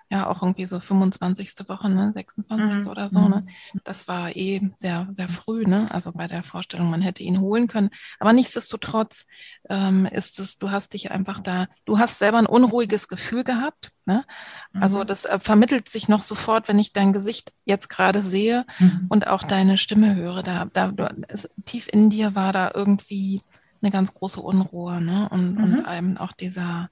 ja 0.09 0.27
auch 0.27 0.41
irgendwie 0.41 0.65
so 0.65 0.79
25. 0.79 1.67
Woche, 1.67 1.89
ne? 1.89 2.11
26. 2.13 2.81
Mhm. 2.81 2.87
oder 2.87 3.09
so. 3.09 3.27
Ne? 3.27 3.45
Mhm. 3.73 3.79
Das 3.83 4.07
war 4.07 4.35
eh 4.35 4.61
sehr, 4.75 5.07
sehr 5.15 5.29
früh, 5.29 5.65
ne? 5.65 5.89
Also 5.91 6.11
bei 6.11 6.27
der 6.27 6.43
Vorstellung, 6.43 6.89
man 6.89 7.01
hätte 7.01 7.23
ihn 7.23 7.39
holen 7.39 7.67
können. 7.67 7.89
Aber 8.19 8.33
nichtsdestotrotz 8.33 9.25
ähm, 9.69 10.05
ist 10.05 10.39
es, 10.39 10.57
du 10.57 10.71
hast 10.71 10.93
dich 10.93 11.11
einfach 11.11 11.39
da, 11.39 11.67
du 11.85 11.99
hast 11.99 12.19
selber 12.19 12.39
ein 12.39 12.45
unruhiges 12.45 13.07
Gefühl 13.07 13.43
gehabt. 13.43 13.91
Ne? 14.05 14.25
Also 14.73 14.99
mhm. 14.99 15.07
das 15.07 15.25
äh, 15.25 15.39
vermittelt 15.39 15.87
sich 15.87 16.09
noch 16.09 16.23
sofort, 16.23 16.67
wenn 16.67 16.79
ich 16.79 16.91
dein 16.91 17.13
Gesicht 17.13 17.53
jetzt 17.65 17.89
gerade 17.89 18.23
sehe 18.23 18.65
mhm. 18.79 19.05
und 19.09 19.27
auch 19.27 19.43
deine 19.43 19.77
Stimme 19.77 20.15
höre. 20.15 20.43
Da, 20.43 20.65
da 20.65 20.87
du, 20.87 21.07
es, 21.27 21.49
tief 21.65 21.87
in 21.91 22.09
dir 22.09 22.35
war 22.35 22.51
da 22.51 22.71
irgendwie 22.73 23.41
eine 23.81 23.91
ganz 23.91 24.13
große 24.13 24.39
Unruhe, 24.39 25.01
ne? 25.01 25.27
Und, 25.29 25.55
mhm. 25.55 25.63
und 25.63 25.85
einem 25.85 26.17
auch 26.17 26.33
dieser 26.33 26.89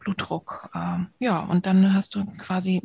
Blutdruck. 0.00 0.68
Äh, 0.74 1.04
ja, 1.24 1.38
und 1.38 1.66
dann 1.66 1.94
hast 1.94 2.14
du 2.14 2.24
quasi 2.38 2.82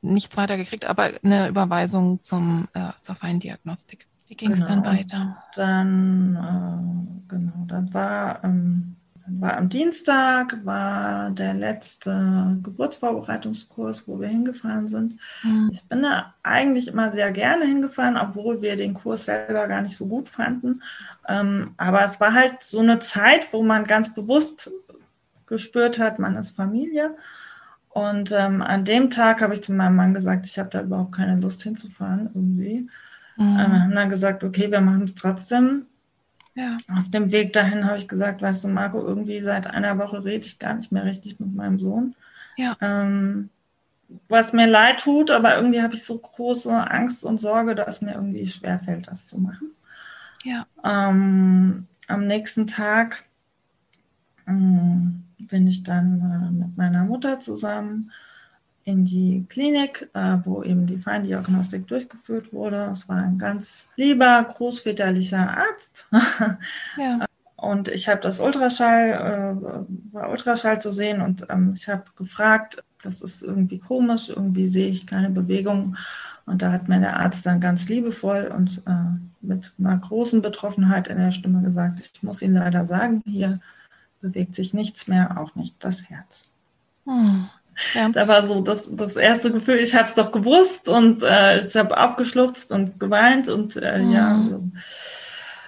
nichts 0.00 0.36
weiter 0.36 0.56
gekriegt, 0.56 0.86
aber 0.86 1.10
eine 1.22 1.48
Überweisung 1.48 2.22
zum, 2.22 2.68
äh, 2.74 2.90
zur 3.00 3.14
Feindiagnostik. 3.14 4.06
Wie 4.28 4.36
ging 4.36 4.52
es 4.52 4.64
genau. 4.64 4.82
dann 4.82 4.84
weiter? 4.98 5.36
Dann, 5.54 6.36
äh, 6.36 7.28
genau, 7.28 7.66
dann 7.66 7.92
war, 7.92 8.42
ähm, 8.42 8.96
war 9.26 9.56
am 9.56 9.68
Dienstag 9.68 10.64
war 10.64 11.30
der 11.30 11.54
letzte 11.54 12.58
Geburtsvorbereitungskurs, 12.62 14.08
wo 14.08 14.20
wir 14.20 14.28
hingefahren 14.28 14.88
sind. 14.88 15.16
Mhm. 15.42 15.68
Ich 15.72 15.84
bin 15.84 16.02
da 16.02 16.34
eigentlich 16.42 16.88
immer 16.88 17.12
sehr 17.12 17.30
gerne 17.30 17.66
hingefahren, 17.66 18.16
obwohl 18.16 18.62
wir 18.62 18.74
den 18.74 18.94
Kurs 18.94 19.26
selber 19.26 19.68
gar 19.68 19.82
nicht 19.82 19.96
so 19.96 20.06
gut 20.06 20.28
fanden. 20.28 20.82
Ähm, 21.28 21.74
aber 21.76 22.02
es 22.02 22.18
war 22.18 22.32
halt 22.32 22.62
so 22.62 22.80
eine 22.80 22.98
Zeit, 22.98 23.52
wo 23.52 23.62
man 23.62 23.84
ganz 23.84 24.14
bewusst 24.14 24.70
gespürt 25.52 25.98
hat, 25.98 26.18
man 26.18 26.34
ist 26.36 26.56
Familie. 26.56 27.14
Und 27.90 28.32
ähm, 28.32 28.62
an 28.62 28.86
dem 28.86 29.10
Tag 29.10 29.42
habe 29.42 29.52
ich 29.52 29.62
zu 29.62 29.72
meinem 29.72 29.96
Mann 29.96 30.14
gesagt, 30.14 30.46
ich 30.46 30.58
habe 30.58 30.70
da 30.70 30.80
überhaupt 30.80 31.12
keine 31.12 31.38
Lust 31.38 31.62
hinzufahren 31.62 32.30
irgendwie. 32.34 32.88
Mhm. 33.36 33.58
Äh, 33.58 33.62
haben 33.62 33.94
dann 33.94 34.08
gesagt, 34.08 34.42
okay, 34.42 34.70
wir 34.70 34.80
machen 34.80 35.02
es 35.02 35.14
trotzdem. 35.14 35.86
Ja. 36.54 36.78
Auf 36.96 37.10
dem 37.10 37.32
Weg 37.32 37.52
dahin 37.52 37.84
habe 37.84 37.98
ich 37.98 38.08
gesagt, 38.08 38.40
weißt 38.40 38.64
du, 38.64 38.68
Marco, 38.68 39.00
irgendwie 39.00 39.40
seit 39.40 39.66
einer 39.66 39.98
Woche 39.98 40.24
rede 40.24 40.46
ich 40.46 40.58
gar 40.58 40.74
nicht 40.74 40.90
mehr 40.90 41.04
richtig 41.04 41.38
mit 41.38 41.54
meinem 41.54 41.78
Sohn. 41.78 42.14
Ja. 42.56 42.76
Ähm, 42.80 43.50
was 44.28 44.52
mir 44.52 44.66
leid 44.66 45.00
tut, 45.00 45.30
aber 45.30 45.56
irgendwie 45.56 45.82
habe 45.82 45.94
ich 45.94 46.04
so 46.04 46.18
große 46.18 46.72
Angst 46.90 47.24
und 47.24 47.38
Sorge, 47.38 47.74
dass 47.74 48.00
mir 48.00 48.14
irgendwie 48.14 48.46
schwerfällt, 48.46 49.08
das 49.08 49.26
zu 49.26 49.38
machen. 49.38 49.70
Ja. 50.44 50.66
Ähm, 50.82 51.86
am 52.08 52.26
nächsten 52.26 52.66
Tag 52.66 53.24
ähm, 54.46 55.24
bin 55.48 55.66
ich 55.66 55.82
dann 55.82 56.20
äh, 56.20 56.50
mit 56.50 56.76
meiner 56.76 57.04
Mutter 57.04 57.40
zusammen 57.40 58.10
in 58.84 59.04
die 59.04 59.46
Klinik, 59.48 60.08
äh, 60.14 60.38
wo 60.44 60.62
eben 60.62 60.86
die 60.86 60.98
Feindiagnostik 60.98 61.86
durchgeführt 61.86 62.52
wurde. 62.52 62.88
Es 62.92 63.08
war 63.08 63.18
ein 63.18 63.38
ganz 63.38 63.86
lieber, 63.96 64.42
großväterlicher 64.44 65.56
Arzt. 65.56 66.06
Ja. 66.96 67.26
Und 67.62 67.86
ich 67.86 68.08
habe 68.08 68.20
das 68.20 68.40
Ultraschall, 68.40 69.10
äh, 69.12 70.12
war 70.12 70.30
Ultraschall 70.30 70.80
zu 70.80 70.90
sehen 70.90 71.20
und 71.20 71.46
ähm, 71.48 71.74
ich 71.76 71.88
habe 71.88 72.02
gefragt, 72.16 72.82
das 73.04 73.22
ist 73.22 73.40
irgendwie 73.44 73.78
komisch, 73.78 74.30
irgendwie 74.30 74.66
sehe 74.66 74.88
ich 74.88 75.06
keine 75.06 75.30
Bewegung. 75.30 75.96
Und 76.44 76.60
da 76.60 76.72
hat 76.72 76.88
mir 76.88 76.98
der 76.98 77.20
Arzt 77.20 77.46
dann 77.46 77.60
ganz 77.60 77.88
liebevoll 77.88 78.52
und 78.52 78.82
äh, 78.86 79.16
mit 79.42 79.74
einer 79.78 79.96
großen 79.96 80.42
Betroffenheit 80.42 81.06
in 81.06 81.18
der 81.18 81.30
Stimme 81.30 81.62
gesagt, 81.62 82.00
ich 82.00 82.22
muss 82.24 82.42
Ihnen 82.42 82.54
leider 82.54 82.84
sagen, 82.84 83.22
hier 83.24 83.60
bewegt 84.22 84.54
sich 84.54 84.72
nichts 84.72 85.08
mehr, 85.08 85.38
auch 85.38 85.54
nicht 85.54 85.76
das 85.80 86.08
Herz. 86.08 86.46
Hm. 87.04 87.48
Ja. 87.94 88.08
Da 88.08 88.28
war 88.28 88.46
so 88.46 88.60
das, 88.60 88.88
das 88.92 89.16
erste 89.16 89.50
Gefühl, 89.50 89.76
ich 89.76 89.94
habe 89.94 90.04
es 90.04 90.14
doch 90.14 90.30
gewusst 90.30 90.88
und 90.88 91.22
äh, 91.22 91.58
ich 91.58 91.74
habe 91.74 91.98
aufgeschluchzt 91.98 92.70
und 92.70 93.00
geweint 93.00 93.48
und 93.48 93.76
äh, 93.76 93.98
hm. 93.98 94.12
ja. 94.12 94.28
Also, 94.28 94.62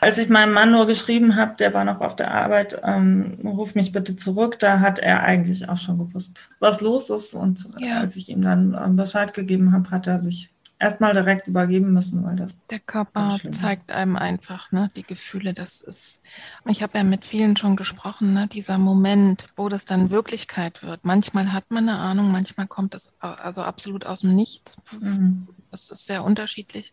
als 0.01 0.19
ich 0.19 0.29
meinem 0.29 0.53
Mann 0.53 0.71
nur 0.71 0.87
geschrieben 0.87 1.35
habe, 1.37 1.55
der 1.59 1.73
war 1.73 1.85
noch 1.85 2.03
auf 2.03 2.15
der 2.15 2.31
Arbeit, 2.31 2.79
ähm, 2.85 3.39
ruf 3.43 3.75
mich 3.75 3.91
bitte 3.91 4.17
zurück, 4.17 4.59
da 4.59 4.81
hat 4.81 4.99
er 4.99 5.23
eigentlich 5.23 5.67
auch 5.71 5.79
schon 5.79 5.97
gewusst, 5.97 6.51
was 6.61 6.83
los 6.83 7.09
ist. 7.09 7.33
Und 7.33 7.67
ja. 7.79 8.01
als 8.01 8.15
ich 8.17 8.29
ihm 8.29 8.43
dann 8.43 8.79
ähm, 8.79 8.97
Bescheid 8.97 9.33
gegeben 9.33 9.73
habe, 9.73 9.91
hat 9.91 10.07
er 10.07 10.23
sich 10.23 10.51
erstmal 10.85 11.15
direkt 11.15 11.49
übergeben 11.49 11.93
müssen, 11.93 12.23
weil 12.25 12.37
das. 12.37 12.55
Der 12.71 12.79
Körper 12.79 13.39
zeigt 13.51 13.91
einem 13.91 14.17
einfach, 14.17 14.71
ne, 14.71 14.89
die 14.95 15.03
Gefühle, 15.03 15.55
das 15.55 15.81
ist. 15.81 16.21
Und 16.63 16.73
ich 16.73 16.83
habe 16.83 16.99
ja 16.99 17.05
mit 17.05 17.25
vielen 17.25 17.57
schon 17.57 17.75
gesprochen, 17.75 18.35
ne, 18.35 18.47
dieser 18.47 18.77
Moment, 18.77 19.47
wo 19.57 19.69
das 19.71 19.87
dann 19.87 20.11
Wirklichkeit 20.11 20.83
wird. 20.83 21.05
Manchmal 21.05 21.53
hat 21.53 21.71
man 21.71 21.89
eine 21.89 21.99
Ahnung, 21.99 22.31
manchmal 22.31 22.67
kommt 22.67 22.93
das 22.93 23.15
also 23.19 23.63
absolut 23.63 24.05
aus 24.05 24.21
dem 24.21 24.35
Nichts. 24.35 24.77
Mhm. 25.01 25.49
Das 25.71 25.89
ist 25.89 26.05
sehr 26.05 26.23
unterschiedlich. 26.23 26.93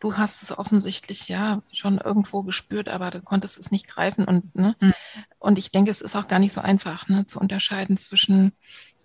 Du 0.00 0.18
hast 0.18 0.42
es 0.42 0.56
offensichtlich 0.56 1.28
ja 1.28 1.62
schon 1.72 1.98
irgendwo 1.98 2.42
gespürt, 2.42 2.88
aber 2.88 3.10
du 3.10 3.22
konntest 3.22 3.58
es 3.58 3.70
nicht 3.70 3.86
greifen 3.86 4.24
und 4.24 4.54
ne, 4.56 4.74
mhm. 4.80 4.94
und 5.38 5.58
ich 5.58 5.70
denke, 5.70 5.92
es 5.92 6.02
ist 6.02 6.16
auch 6.16 6.26
gar 6.26 6.40
nicht 6.40 6.52
so 6.52 6.60
einfach, 6.60 7.08
ne, 7.08 7.26
zu 7.26 7.38
unterscheiden 7.38 7.96
zwischen 7.96 8.52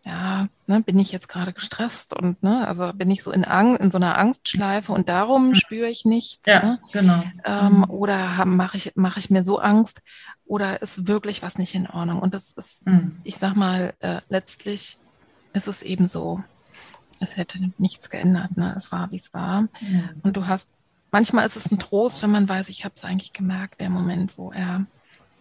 ja, 0.05 0.47
ne, 0.67 0.81
bin 0.81 0.99
ich 0.99 1.11
jetzt 1.11 1.27
gerade 1.27 1.51
gestresst 1.51 2.13
und 2.13 2.41
ne, 2.43 2.67
also 2.67 2.93
bin 2.93 3.09
ich 3.09 3.23
so 3.23 3.31
in, 3.31 3.43
Ang 3.43 3.75
in 3.77 3.89
so 3.89 3.97
einer 3.97 4.19
Angstschleife 4.19 4.91
und 4.91 5.09
darum 5.09 5.49
mhm. 5.49 5.55
spüre 5.55 5.89
ich 5.89 6.05
nichts. 6.05 6.45
Ja, 6.45 6.63
ne? 6.63 6.79
genau. 6.91 7.23
Ähm, 7.43 7.77
mhm. 7.77 7.83
Oder 7.85 8.45
mache 8.45 8.77
ich, 8.77 8.91
mach 8.95 9.17
ich 9.17 9.31
mir 9.31 9.43
so 9.43 9.57
Angst 9.57 10.03
oder 10.45 10.83
ist 10.83 11.07
wirklich 11.07 11.41
was 11.41 11.57
nicht 11.57 11.73
in 11.73 11.87
Ordnung? 11.87 12.19
Und 12.19 12.35
das 12.35 12.51
ist, 12.51 12.85
mhm. 12.85 13.17
ich 13.23 13.37
sag 13.37 13.55
mal, 13.55 13.93
äh, 13.99 14.21
letztlich 14.29 14.99
ist 15.53 15.67
es 15.67 15.81
eben 15.81 16.07
so, 16.07 16.43
es 17.19 17.35
hätte 17.35 17.57
nichts 17.79 18.11
geändert. 18.11 18.57
Ne? 18.57 18.75
Es 18.77 18.91
war, 18.91 19.09
wie 19.09 19.15
es 19.15 19.33
war. 19.33 19.63
Mhm. 19.81 20.09
Und 20.21 20.37
du 20.37 20.45
hast, 20.45 20.69
manchmal 21.09 21.47
ist 21.47 21.55
es 21.55 21.71
ein 21.71 21.79
Trost, 21.79 22.21
wenn 22.21 22.31
man 22.31 22.47
weiß, 22.47 22.69
ich 22.69 22.85
habe 22.85 22.93
es 22.95 23.03
eigentlich 23.03 23.33
gemerkt, 23.33 23.81
der 23.81 23.89
Moment, 23.89 24.37
wo 24.37 24.51
er 24.51 24.85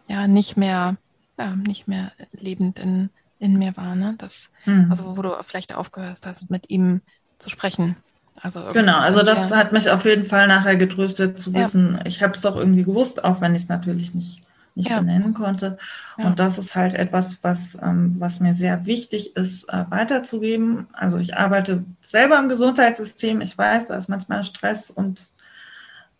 ja 0.08 0.26
nicht 0.26 0.56
mehr, 0.56 0.96
ja, 1.38 1.54
nicht 1.54 1.86
mehr 1.86 2.12
lebend 2.32 2.78
in 2.78 3.10
in 3.44 3.58
mir 3.58 3.76
war, 3.76 3.94
ne? 3.94 4.14
Das, 4.16 4.48
mhm. 4.64 4.86
also 4.90 5.16
wo 5.16 5.22
du 5.22 5.36
vielleicht 5.42 5.74
aufgehört 5.74 6.20
hast, 6.24 6.50
mit 6.50 6.70
ihm 6.70 7.02
zu 7.38 7.50
sprechen. 7.50 7.96
Also 8.40 8.64
genau, 8.72 8.98
also 8.98 9.22
das 9.22 9.52
hat 9.52 9.72
mich 9.72 9.88
auf 9.90 10.04
jeden 10.04 10.24
Fall 10.24 10.48
nachher 10.48 10.76
getröstet 10.76 11.38
zu 11.38 11.54
wissen, 11.54 11.96
ja. 11.96 12.06
ich 12.06 12.22
habe 12.22 12.32
es 12.32 12.40
doch 12.40 12.56
irgendwie 12.56 12.82
gewusst, 12.82 13.22
auch 13.22 13.40
wenn 13.40 13.54
ich 13.54 13.62
es 13.62 13.68
natürlich 13.68 14.14
nicht, 14.14 14.40
nicht 14.74 14.90
ja. 14.90 14.98
benennen 14.98 15.34
konnte. 15.34 15.78
Ja. 16.18 16.26
Und 16.26 16.40
das 16.40 16.58
ist 16.58 16.74
halt 16.74 16.94
etwas, 16.94 17.44
was, 17.44 17.78
ähm, 17.80 18.16
was 18.18 18.40
mir 18.40 18.54
sehr 18.54 18.86
wichtig 18.86 19.36
ist, 19.36 19.68
äh, 19.68 19.84
weiterzugeben. 19.88 20.88
Also 20.94 21.18
ich 21.18 21.36
arbeite 21.36 21.84
selber 22.06 22.38
im 22.38 22.48
Gesundheitssystem. 22.48 23.40
Ich 23.40 23.56
weiß, 23.56 23.86
da 23.86 23.96
ist 23.96 24.08
manchmal 24.08 24.42
Stress 24.42 24.90
und 24.90 25.28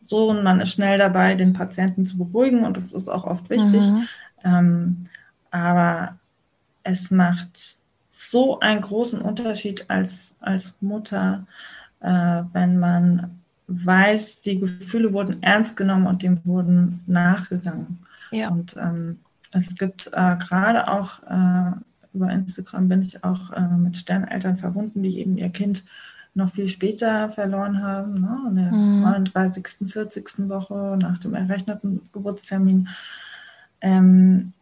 so 0.00 0.28
und 0.30 0.44
man 0.44 0.60
ist 0.60 0.70
schnell 0.70 0.98
dabei, 0.98 1.34
den 1.34 1.54
Patienten 1.54 2.06
zu 2.06 2.18
beruhigen 2.18 2.64
und 2.64 2.76
das 2.76 2.92
ist 2.92 3.08
auch 3.08 3.24
oft 3.24 3.50
wichtig. 3.50 3.82
Mhm. 3.82 4.08
Ähm, 4.44 5.06
aber 5.50 6.18
es 6.84 7.10
macht 7.10 7.76
so 8.12 8.60
einen 8.60 8.80
großen 8.80 9.20
Unterschied 9.20 9.90
als, 9.90 10.36
als 10.40 10.74
Mutter, 10.80 11.46
äh, 12.00 12.42
wenn 12.52 12.78
man 12.78 13.40
weiß, 13.66 14.42
die 14.42 14.60
Gefühle 14.60 15.12
wurden 15.12 15.42
ernst 15.42 15.76
genommen 15.76 16.06
und 16.06 16.22
dem 16.22 16.44
wurden 16.44 17.02
nachgegangen. 17.06 17.98
Ja. 18.30 18.50
Und 18.50 18.76
ähm, 18.76 19.18
es 19.52 19.74
gibt 19.74 20.08
äh, 20.08 20.36
gerade 20.36 20.88
auch 20.88 21.22
äh, 21.22 21.72
über 22.14 22.30
Instagram 22.30 22.88
bin 22.88 23.02
ich 23.02 23.24
auch 23.24 23.50
äh, 23.52 23.76
mit 23.76 23.96
Sterneltern 23.96 24.56
verbunden, 24.56 25.02
die 25.02 25.18
eben 25.18 25.36
ihr 25.36 25.50
Kind 25.50 25.84
noch 26.34 26.52
viel 26.52 26.68
später 26.68 27.28
verloren 27.30 27.82
haben, 27.82 28.14
ne, 28.14 28.38
in 28.48 28.54
der 28.56 28.72
mhm. 28.72 29.02
39., 29.02 29.68
40. 29.86 30.48
Woche 30.48 30.96
nach 31.00 31.18
dem 31.18 31.34
errechneten 31.34 32.08
Geburtstermin. 32.12 32.88
Ähm, 33.80 34.52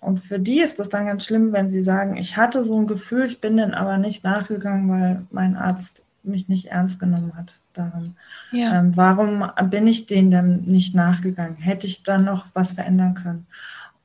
und 0.00 0.20
für 0.20 0.38
die 0.38 0.60
ist 0.60 0.78
das 0.78 0.88
dann 0.88 1.06
ganz 1.06 1.26
schlimm, 1.26 1.52
wenn 1.52 1.70
sie 1.70 1.82
sagen, 1.82 2.16
ich 2.16 2.36
hatte 2.36 2.64
so 2.64 2.78
ein 2.78 2.86
Gefühl, 2.86 3.24
ich 3.24 3.40
bin 3.40 3.58
dann 3.58 3.74
aber 3.74 3.98
nicht 3.98 4.24
nachgegangen, 4.24 4.88
weil 4.88 5.26
mein 5.30 5.56
Arzt 5.56 6.02
mich 6.22 6.48
nicht 6.48 6.66
ernst 6.66 6.98
genommen 6.98 7.34
hat 7.36 7.58
daran. 7.74 8.16
Ja. 8.50 8.78
Ähm, 8.78 8.96
warum 8.96 9.44
bin 9.70 9.86
ich 9.86 10.06
denen 10.06 10.30
dann 10.30 10.62
nicht 10.62 10.94
nachgegangen? 10.94 11.56
Hätte 11.56 11.86
ich 11.86 12.02
dann 12.02 12.24
noch 12.24 12.46
was 12.54 12.72
verändern 12.72 13.14
können? 13.14 13.46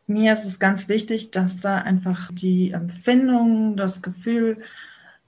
Mir 0.08 0.34
ist 0.34 0.45
es 0.45 0.60
ganz 0.60 0.88
wichtig, 0.88 1.31
dass 1.31 1.62
da 1.62 1.77
einfach 1.77 2.31
die 2.31 2.71
Empfindung, 2.71 3.75
das 3.75 4.01
Gefühl 4.01 4.62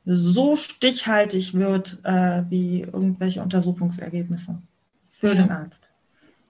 so 0.05 0.55
stichhaltig 0.55 1.53
wird 1.53 1.97
äh, 2.03 2.43
wie 2.49 2.81
irgendwelche 2.81 3.41
Untersuchungsergebnisse 3.41 4.61
für 5.03 5.29
ja. 5.29 5.35
den 5.35 5.51
Arzt. 5.51 5.89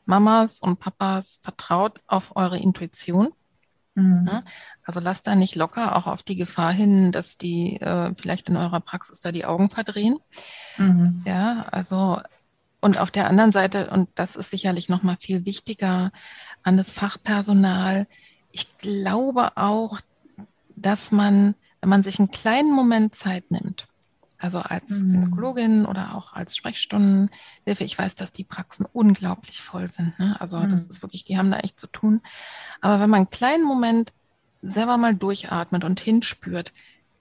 Mamas 0.06 0.60
und 0.60 0.80
Papas, 0.80 1.40
vertraut 1.42 2.00
auf 2.08 2.36
eure 2.36 2.58
Intuition 2.58 3.30
Mhm. 3.98 4.24
Ne? 4.24 4.44
Also 4.84 5.00
lasst 5.00 5.26
da 5.26 5.36
nicht 5.36 5.56
locker, 5.56 5.96
auch 5.96 6.06
auf 6.06 6.22
die 6.22 6.36
Gefahr 6.36 6.72
hin, 6.72 7.12
dass 7.12 7.38
die 7.38 7.82
äh, 7.82 8.14
vielleicht 8.16 8.48
in 8.48 8.56
eurer 8.56 8.80
Praxis 8.80 9.20
da 9.22 9.32
die 9.32 9.46
Augen 9.46 9.70
verdrehen. 9.70 10.20
Mhm. 10.78 11.24
Ja, 11.26 11.66
also 11.72 12.22
und 12.80 13.00
auf 13.00 13.10
der 13.10 13.28
anderen 13.28 13.52
Seite, 13.52 13.90
und 13.90 14.08
das 14.14 14.36
ist 14.36 14.52
sicherlich 14.52 14.88
noch 14.88 15.02
mal 15.02 15.18
viel 15.20 15.46
wichtiger, 15.46 16.12
an 16.62 16.78
das 16.78 16.92
Fachpersonal. 16.92 18.08
Ich 18.52 18.78
glaube 18.78 19.58
auch, 19.58 20.00
dass 20.76 21.12
man, 21.12 21.56
wenn 21.82 21.90
man 21.90 22.04
sich 22.04 22.20
einen 22.20 22.30
kleinen 22.30 22.72
Moment 22.72 23.16
Zeit 23.16 23.50
nimmt, 23.50 23.88
also 24.40 24.60
als 24.60 25.04
mhm. 25.04 25.14
Gynäkologin 25.14 25.86
oder 25.86 26.16
auch 26.16 26.34
als 26.34 26.56
Sprechstundenhilfe, 26.56 27.84
ich 27.84 27.98
weiß, 27.98 28.16
dass 28.16 28.32
die 28.32 28.44
Praxen 28.44 28.86
unglaublich 28.92 29.62
voll 29.62 29.90
sind. 29.90 30.18
Ne? 30.20 30.36
Also 30.40 30.60
mhm. 30.60 30.70
das 30.70 30.88
ist 30.88 31.02
wirklich, 31.02 31.24
die 31.24 31.38
haben 31.38 31.52
da 31.52 31.60
echt 31.60 31.80
zu 31.80 31.88
tun. 31.88 32.22
Aber 32.82 33.00
wenn 33.00 33.10
man 33.10 33.20
einen 33.20 33.30
kleinen 33.30 33.66
Moment 33.66 34.14
selber 34.62 34.98
mal 34.98 35.16
durchatmet 35.16 35.84
und 35.84 36.00
hinspürt, 36.00 36.72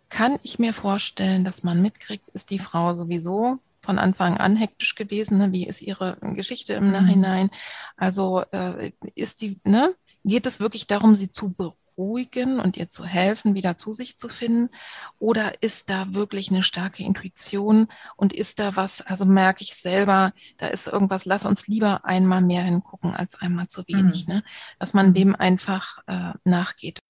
kann 0.08 0.38
ich 0.42 0.58
mir 0.58 0.72
vorstellen, 0.72 1.44
dass 1.44 1.62
man 1.62 1.82
mitkriegt, 1.82 2.28
ist 2.30 2.50
die 2.50 2.58
Frau 2.58 2.94
sowieso 2.94 3.58
von 3.80 3.98
Anfang 3.98 4.36
an 4.36 4.56
hektisch 4.56 4.94
gewesen. 4.94 5.38
Ne? 5.38 5.52
Wie 5.52 5.66
ist 5.66 5.80
ihre 5.80 6.16
Geschichte 6.34 6.74
im 6.74 6.86
mhm. 6.86 6.92
Nachhinein? 6.92 7.50
Also 7.96 8.42
äh, 8.52 8.92
ist 9.14 9.40
die, 9.40 9.58
ne? 9.64 9.94
Geht 10.24 10.46
es 10.46 10.58
wirklich 10.58 10.88
darum, 10.88 11.14
sie 11.14 11.30
zu 11.30 11.52
beruhigen? 11.96 12.60
und 12.60 12.76
ihr 12.76 12.90
zu 12.90 13.04
helfen, 13.04 13.54
wieder 13.54 13.78
zu 13.78 13.92
sich 13.92 14.16
zu 14.16 14.28
finden? 14.28 14.70
Oder 15.18 15.62
ist 15.62 15.90
da 15.90 16.14
wirklich 16.14 16.50
eine 16.50 16.62
starke 16.62 17.02
Intuition 17.02 17.88
und 18.16 18.32
ist 18.32 18.58
da 18.58 18.76
was, 18.76 19.00
also 19.00 19.24
merke 19.24 19.62
ich 19.62 19.74
selber, 19.74 20.32
da 20.58 20.66
ist 20.66 20.86
irgendwas, 20.86 21.24
lass 21.24 21.46
uns 21.46 21.66
lieber 21.66 22.04
einmal 22.04 22.42
mehr 22.42 22.62
hingucken 22.62 23.14
als 23.14 23.34
einmal 23.34 23.68
zu 23.68 23.82
wenig, 23.88 24.26
mhm. 24.26 24.34
ne? 24.34 24.44
dass 24.78 24.94
man 24.94 25.14
dem 25.14 25.34
einfach 25.34 25.98
äh, 26.06 26.32
nachgeht. 26.44 27.00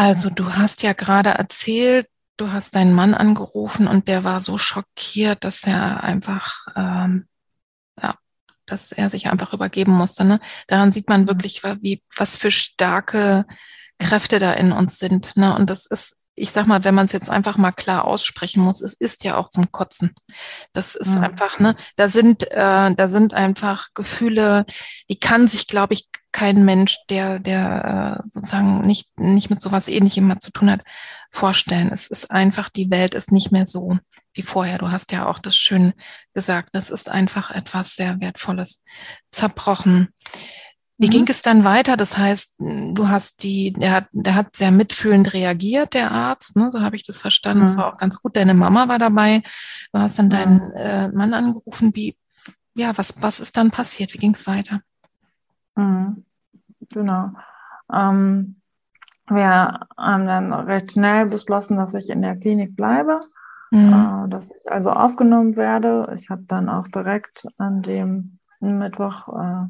Also 0.00 0.30
du 0.30 0.54
hast 0.54 0.82
ja 0.82 0.94
gerade 0.94 1.28
erzählt, 1.28 2.08
du 2.40 2.52
hast 2.52 2.74
deinen 2.74 2.94
Mann 2.94 3.14
angerufen 3.14 3.86
und 3.86 4.08
der 4.08 4.24
war 4.24 4.40
so 4.40 4.58
schockiert, 4.58 5.44
dass 5.44 5.66
er 5.66 6.02
einfach, 6.02 6.66
ähm, 6.76 7.28
ja, 8.00 8.14
dass 8.66 8.92
er 8.92 9.10
sich 9.10 9.28
einfach 9.28 9.52
übergeben 9.52 9.92
musste. 9.92 10.24
Ne? 10.24 10.40
Daran 10.66 10.92
sieht 10.92 11.08
man 11.08 11.28
wirklich, 11.28 11.62
wie, 11.80 12.02
was 12.16 12.36
für 12.36 12.50
starke 12.50 13.44
Kräfte 13.98 14.38
da 14.38 14.52
in 14.52 14.72
uns 14.72 14.98
sind. 14.98 15.36
Ne? 15.36 15.54
Und 15.54 15.68
das 15.68 15.86
ist 15.86 16.16
ich 16.40 16.52
sag 16.52 16.66
mal, 16.66 16.84
wenn 16.84 16.94
man 16.94 17.06
es 17.06 17.12
jetzt 17.12 17.30
einfach 17.30 17.56
mal 17.56 17.72
klar 17.72 18.04
aussprechen 18.04 18.62
muss, 18.62 18.80
es 18.80 18.94
ist 18.94 19.24
ja 19.24 19.36
auch 19.36 19.50
zum 19.50 19.70
Kotzen. 19.70 20.14
Das 20.72 20.94
ist 20.94 21.16
mhm. 21.16 21.24
einfach, 21.24 21.58
ne, 21.60 21.76
da 21.96 22.08
sind, 22.08 22.50
äh, 22.50 22.94
da 22.94 23.08
sind 23.08 23.34
einfach 23.34 23.88
Gefühle, 23.94 24.64
die 25.08 25.18
kann 25.18 25.46
sich, 25.46 25.66
glaube 25.66 25.94
ich, 25.94 26.08
kein 26.32 26.64
Mensch, 26.64 26.98
der, 27.08 27.40
der 27.40 28.22
äh, 28.24 28.28
sozusagen 28.30 28.86
nicht, 28.86 29.08
nicht 29.18 29.50
mit 29.50 29.60
sowas 29.60 29.88
ähnlichem 29.88 30.26
mal 30.26 30.38
zu 30.38 30.52
tun 30.52 30.70
hat, 30.70 30.82
vorstellen. 31.30 31.90
Es 31.92 32.06
ist 32.06 32.30
einfach, 32.30 32.68
die 32.68 32.90
Welt 32.90 33.14
ist 33.14 33.32
nicht 33.32 33.50
mehr 33.52 33.66
so 33.66 33.98
wie 34.32 34.42
vorher. 34.42 34.78
Du 34.78 34.90
hast 34.90 35.12
ja 35.12 35.26
auch 35.26 35.40
das 35.40 35.56
schön 35.56 35.92
gesagt. 36.32 36.70
Es 36.72 36.90
ist 36.90 37.08
einfach 37.08 37.50
etwas 37.50 37.96
sehr 37.96 38.20
Wertvolles 38.20 38.82
zerbrochen. 39.30 40.08
Wie 41.00 41.06
mhm. 41.06 41.12
ging 41.12 41.28
es 41.30 41.40
dann 41.40 41.64
weiter? 41.64 41.96
Das 41.96 42.18
heißt, 42.18 42.56
du 42.58 43.08
hast 43.08 43.42
die, 43.42 43.72
der 43.72 43.92
hat, 43.92 44.08
der 44.12 44.34
hat 44.34 44.54
sehr 44.54 44.70
mitfühlend 44.70 45.32
reagiert, 45.32 45.94
der 45.94 46.10
Arzt, 46.10 46.56
ne? 46.56 46.70
so 46.70 46.82
habe 46.82 46.94
ich 46.94 47.04
das 47.04 47.16
verstanden. 47.16 47.72
Mhm. 47.72 47.76
war 47.78 47.90
auch 47.90 47.96
ganz 47.96 48.20
gut. 48.20 48.36
Deine 48.36 48.52
Mama 48.52 48.86
war 48.86 48.98
dabei. 48.98 49.42
Du 49.94 49.98
hast 49.98 50.18
dann 50.18 50.28
deinen 50.28 50.72
äh, 50.72 51.08
Mann 51.08 51.32
angerufen. 51.32 51.92
Wie, 51.94 52.18
ja, 52.74 52.92
was, 52.98 53.14
was 53.22 53.40
ist 53.40 53.56
dann 53.56 53.70
passiert? 53.70 54.12
Wie 54.12 54.18
ging 54.18 54.34
es 54.34 54.46
weiter? 54.46 54.82
Mhm. 55.74 56.26
Genau. 56.92 57.30
Ähm, 57.90 58.56
wir 59.26 59.80
haben 59.96 60.26
dann 60.26 60.52
recht 60.52 60.92
schnell 60.92 61.24
beschlossen, 61.24 61.78
dass 61.78 61.94
ich 61.94 62.10
in 62.10 62.20
der 62.20 62.36
Klinik 62.36 62.76
bleibe, 62.76 63.22
mhm. 63.70 64.26
äh, 64.26 64.28
dass 64.28 64.44
ich 64.44 64.70
also 64.70 64.90
aufgenommen 64.90 65.56
werde. 65.56 66.12
Ich 66.14 66.28
habe 66.28 66.42
dann 66.42 66.68
auch 66.68 66.88
direkt 66.88 67.46
an 67.56 67.80
dem 67.80 68.38
Mittwoch 68.60 69.28
äh, 69.28 69.64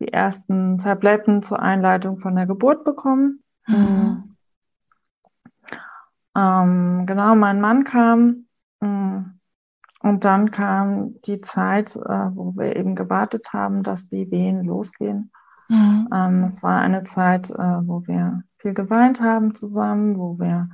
die 0.00 0.12
ersten 0.12 0.78
Tabletten 0.78 1.42
zur 1.42 1.60
Einleitung 1.60 2.18
von 2.18 2.34
der 2.34 2.46
Geburt 2.46 2.84
bekommen. 2.84 3.42
Mhm. 3.66 4.36
Ähm, 6.36 7.06
genau, 7.06 7.34
mein 7.34 7.60
Mann 7.60 7.84
kam 7.84 8.46
mm, 8.80 9.18
und 10.00 10.24
dann 10.24 10.50
kam 10.50 11.20
die 11.22 11.40
Zeit, 11.40 11.96
äh, 11.96 12.30
wo 12.34 12.56
wir 12.56 12.76
eben 12.76 12.94
gewartet 12.94 13.52
haben, 13.52 13.82
dass 13.82 14.08
die 14.08 14.30
Wehen 14.30 14.64
losgehen. 14.64 15.32
Mhm. 15.68 16.08
Ähm, 16.12 16.44
es 16.44 16.62
war 16.62 16.80
eine 16.80 17.04
Zeit, 17.04 17.50
äh, 17.50 17.56
wo 17.56 18.06
wir 18.06 18.42
viel 18.58 18.74
geweint 18.74 19.20
haben 19.20 19.54
zusammen, 19.54 20.18
wo 20.18 20.38
wir 20.38 20.68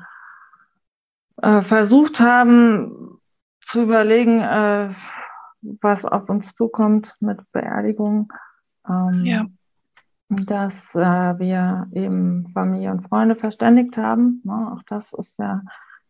äh, 1.42 1.62
versucht 1.62 2.20
haben 2.20 3.18
zu 3.60 3.82
überlegen, 3.82 4.40
äh, 4.40 4.90
was 5.80 6.04
auf 6.04 6.28
uns 6.30 6.54
zukommt 6.54 7.16
mit 7.20 7.40
Beerdigung. 7.52 8.32
Ähm, 8.88 9.24
ja. 9.24 9.46
Dass 10.28 10.94
äh, 10.94 10.98
wir 10.98 11.88
eben 11.92 12.46
Familie 12.46 12.90
und 12.90 13.02
Freunde 13.02 13.36
verständigt 13.36 13.96
haben. 13.96 14.42
Ne? 14.44 14.72
Auch 14.72 14.82
das 14.88 15.12
ist 15.12 15.38
ja 15.38 15.62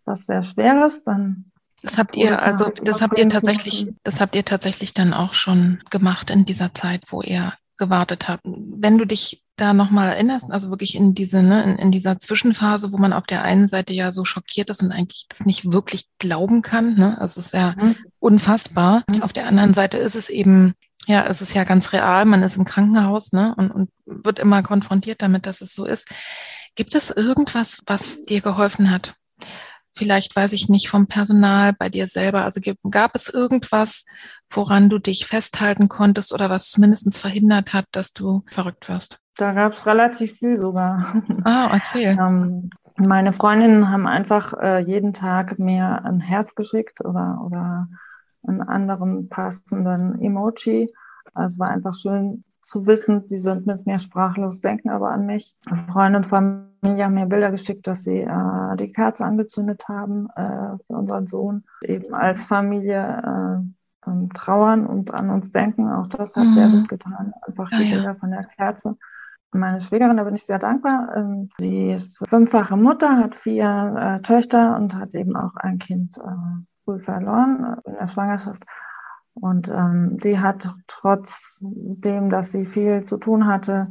was 0.04 0.24
sehr 0.24 0.42
Schweres. 0.42 1.04
Dann 1.04 1.50
das 1.82 1.98
habt 1.98 2.16
ihr, 2.16 2.42
also 2.42 2.70
das 2.82 3.02
habt 3.02 3.18
ihr 3.18 3.28
tatsächlich, 3.28 3.88
das 4.02 4.20
habt 4.20 4.34
ihr 4.34 4.44
tatsächlich 4.44 4.94
dann 4.94 5.12
auch 5.12 5.34
schon 5.34 5.82
gemacht 5.90 6.30
in 6.30 6.46
dieser 6.46 6.74
Zeit, 6.74 7.02
wo 7.10 7.20
ihr 7.20 7.52
gewartet 7.76 8.28
habt. 8.28 8.42
Wenn 8.44 8.96
du 8.96 9.04
dich 9.04 9.44
da 9.56 9.72
nochmal 9.72 10.08
erinnerst, 10.08 10.50
also 10.50 10.70
wirklich 10.70 10.94
in 10.94 11.14
diese, 11.14 11.42
ne, 11.42 11.62
in, 11.64 11.78
in, 11.78 11.92
dieser 11.92 12.18
Zwischenphase, 12.18 12.92
wo 12.92 12.98
man 12.98 13.12
auf 13.12 13.26
der 13.26 13.42
einen 13.42 13.68
Seite 13.68 13.92
ja 13.94 14.12
so 14.12 14.24
schockiert 14.24 14.70
ist 14.70 14.82
und 14.82 14.92
eigentlich 14.92 15.26
das 15.28 15.46
nicht 15.46 15.70
wirklich 15.72 16.06
glauben 16.18 16.62
kann, 16.62 16.94
ne? 16.94 17.18
Also 17.20 17.40
es 17.40 17.46
ist 17.46 17.54
ja 17.54 17.74
mhm. 17.76 17.96
unfassbar. 18.18 19.02
Mhm. 19.10 19.22
Auf 19.22 19.32
der 19.32 19.46
anderen 19.46 19.74
Seite 19.74 19.96
ist 19.96 20.14
es 20.14 20.28
eben 20.28 20.74
ja, 21.06 21.24
es 21.26 21.40
ist 21.40 21.54
ja 21.54 21.64
ganz 21.64 21.92
real. 21.92 22.24
Man 22.24 22.42
ist 22.42 22.56
im 22.56 22.64
Krankenhaus 22.64 23.32
ne, 23.32 23.54
und, 23.56 23.70
und 23.70 23.90
wird 24.04 24.38
immer 24.38 24.62
konfrontiert 24.62 25.22
damit, 25.22 25.46
dass 25.46 25.60
es 25.60 25.72
so 25.72 25.86
ist. 25.86 26.08
Gibt 26.74 26.94
es 26.94 27.10
irgendwas, 27.10 27.80
was 27.86 28.24
dir 28.24 28.40
geholfen 28.40 28.90
hat? 28.90 29.14
Vielleicht 29.94 30.36
weiß 30.36 30.52
ich 30.52 30.68
nicht 30.68 30.90
vom 30.90 31.06
Personal 31.06 31.72
bei 31.72 31.88
dir 31.88 32.06
selber. 32.06 32.44
Also 32.44 32.60
gab 32.90 33.14
es 33.14 33.28
irgendwas, 33.28 34.04
woran 34.50 34.90
du 34.90 34.98
dich 34.98 35.26
festhalten 35.26 35.88
konntest 35.88 36.34
oder 36.34 36.50
was 36.50 36.68
zumindest 36.68 37.16
verhindert 37.16 37.72
hat, 37.72 37.86
dass 37.92 38.12
du 38.12 38.44
verrückt 38.50 38.88
wirst? 38.88 39.18
Da 39.36 39.52
gab 39.52 39.72
es 39.72 39.86
relativ 39.86 40.38
viel 40.38 40.60
sogar. 40.60 41.22
Ah, 41.44 41.70
erzähl. 41.72 42.10
ähm, 42.20 42.70
meine 42.96 43.32
Freundinnen 43.32 43.90
haben 43.90 44.06
einfach 44.06 44.52
äh, 44.54 44.80
jeden 44.80 45.12
Tag 45.12 45.58
mir 45.58 46.04
ein 46.04 46.20
Herz 46.20 46.54
geschickt 46.54 47.02
oder, 47.02 47.40
oder 47.44 47.88
einen 48.46 48.62
anderen 48.62 49.28
passenden 49.28 50.20
Emoji. 50.20 50.92
Also 51.34 51.54
es 51.54 51.58
war 51.58 51.68
einfach 51.68 51.94
schön 51.94 52.44
zu 52.66 52.86
wissen, 52.86 53.22
sie 53.26 53.38
sind 53.38 53.66
mit 53.66 53.86
mir 53.86 53.98
sprachlos, 53.98 54.60
denken 54.60 54.90
aber 54.90 55.10
an 55.10 55.24
mich. 55.24 55.54
Freunde 55.88 56.18
und 56.18 56.26
Familie 56.26 57.04
haben 57.04 57.14
mir 57.14 57.26
Bilder 57.26 57.52
geschickt, 57.52 57.86
dass 57.86 58.02
sie 58.02 58.22
äh, 58.22 58.76
die 58.76 58.92
Kerze 58.92 59.24
angezündet 59.24 59.88
haben 59.88 60.28
äh, 60.34 60.76
für 60.86 60.96
unseren 60.96 61.26
Sohn. 61.28 61.64
Eben 61.82 62.12
als 62.12 62.42
Familie 62.42 63.62
äh, 63.64 64.10
ähm, 64.10 64.30
trauern 64.32 64.86
und 64.86 65.14
an 65.14 65.30
uns 65.30 65.52
denken. 65.52 65.88
Auch 65.88 66.08
das 66.08 66.34
hat 66.34 66.44
mhm. 66.44 66.54
sehr 66.54 66.68
gut 66.68 66.88
getan. 66.88 67.32
Einfach 67.46 67.68
die 67.68 67.84
ja, 67.84 67.94
Bilder 67.94 68.12
ja. 68.12 68.14
von 68.14 68.30
der 68.30 68.44
Kerze. 68.44 68.96
Meine 69.52 69.80
Schwägerin, 69.80 70.16
da 70.16 70.24
bin 70.24 70.34
ich 70.34 70.44
sehr 70.44 70.58
dankbar. 70.58 71.14
Ähm, 71.16 71.48
sie 71.58 71.92
ist 71.92 72.26
fünffache 72.28 72.76
Mutter, 72.76 73.16
hat 73.16 73.36
vier 73.36 74.18
äh, 74.18 74.22
Töchter 74.22 74.76
und 74.76 74.94
hat 74.94 75.14
eben 75.14 75.36
auch 75.36 75.54
ein 75.54 75.78
Kind 75.78 76.18
äh, 76.18 76.64
früh 76.86 77.00
verloren 77.00 77.76
in 77.84 77.94
der 77.94 78.08
Schwangerschaft. 78.08 78.62
Und 79.34 79.68
ähm, 79.68 80.16
sie 80.22 80.40
hat 80.40 80.70
trotzdem, 80.86 82.30
dass 82.30 82.52
sie 82.52 82.64
viel 82.64 83.04
zu 83.04 83.18
tun 83.18 83.46
hatte, 83.46 83.90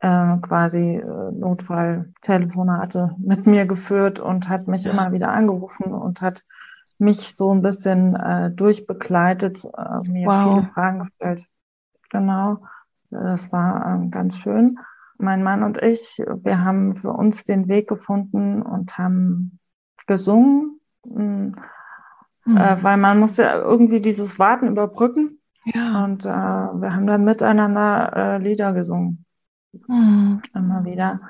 äh, 0.00 0.36
quasi 0.42 0.96
äh, 0.96 1.32
Notfalltelefonate 1.32 3.16
mit 3.18 3.46
mir 3.46 3.66
geführt 3.66 4.20
und 4.20 4.48
hat 4.48 4.68
mich 4.68 4.84
ja. 4.84 4.92
immer 4.92 5.10
wieder 5.10 5.30
angerufen 5.30 5.92
und 5.92 6.22
hat 6.22 6.44
mich 6.98 7.34
so 7.34 7.52
ein 7.52 7.62
bisschen 7.62 8.14
äh, 8.14 8.50
durchbegleitet, 8.52 9.64
äh, 9.64 10.08
mir 10.08 10.28
wow. 10.28 10.54
viele 10.54 10.72
Fragen 10.72 11.00
gestellt. 11.00 11.44
Genau, 12.10 12.58
das 13.10 13.50
war 13.50 14.04
äh, 14.04 14.08
ganz 14.08 14.36
schön. 14.36 14.78
Mein 15.18 15.42
Mann 15.42 15.64
und 15.64 15.82
ich, 15.82 16.22
wir 16.42 16.62
haben 16.62 16.94
für 16.94 17.10
uns 17.10 17.44
den 17.44 17.66
Weg 17.68 17.88
gefunden 17.88 18.62
und 18.62 18.98
haben 18.98 19.58
gesungen. 20.06 20.78
Hm, 21.04 21.56
Mhm. 22.46 22.56
Äh, 22.56 22.82
weil 22.82 22.96
man 22.96 23.18
muss 23.20 23.36
ja 23.36 23.54
irgendwie 23.56 24.00
dieses 24.00 24.38
Warten 24.38 24.68
überbrücken. 24.68 25.40
Ja. 25.64 26.04
Und 26.04 26.24
äh, 26.24 26.28
wir 26.28 26.94
haben 26.94 27.06
dann 27.06 27.24
miteinander 27.24 28.12
äh, 28.14 28.38
Lieder 28.38 28.72
gesungen. 28.72 29.24
Mhm. 29.88 30.40
Immer 30.54 30.84
wieder. 30.84 31.20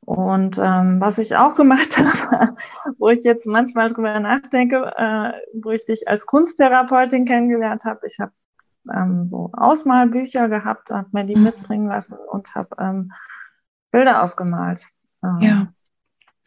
Und 0.00 0.58
ähm, 0.58 1.00
was 1.00 1.18
ich 1.18 1.36
auch 1.36 1.56
gemacht 1.56 1.98
habe, 2.30 2.54
wo 2.98 3.08
ich 3.08 3.24
jetzt 3.24 3.46
manchmal 3.46 3.88
drüber 3.88 4.18
nachdenke, 4.18 4.92
äh, 4.96 5.32
wo 5.60 5.70
ich 5.70 5.84
dich 5.84 6.08
als 6.08 6.26
Kunsttherapeutin 6.26 7.26
kennengelernt 7.26 7.84
habe, 7.84 8.06
ich 8.06 8.18
habe 8.18 8.32
ähm, 8.92 9.28
so 9.30 9.50
Ausmalbücher 9.52 10.48
gehabt, 10.48 10.90
habe 10.90 11.08
mir 11.12 11.24
die 11.24 11.36
mhm. 11.36 11.44
mitbringen 11.44 11.88
lassen 11.88 12.16
und 12.30 12.54
habe 12.54 12.68
ähm, 12.78 13.12
Bilder 13.90 14.22
ausgemalt. 14.22 14.86
Ähm, 15.22 15.38
ja. 15.40 15.66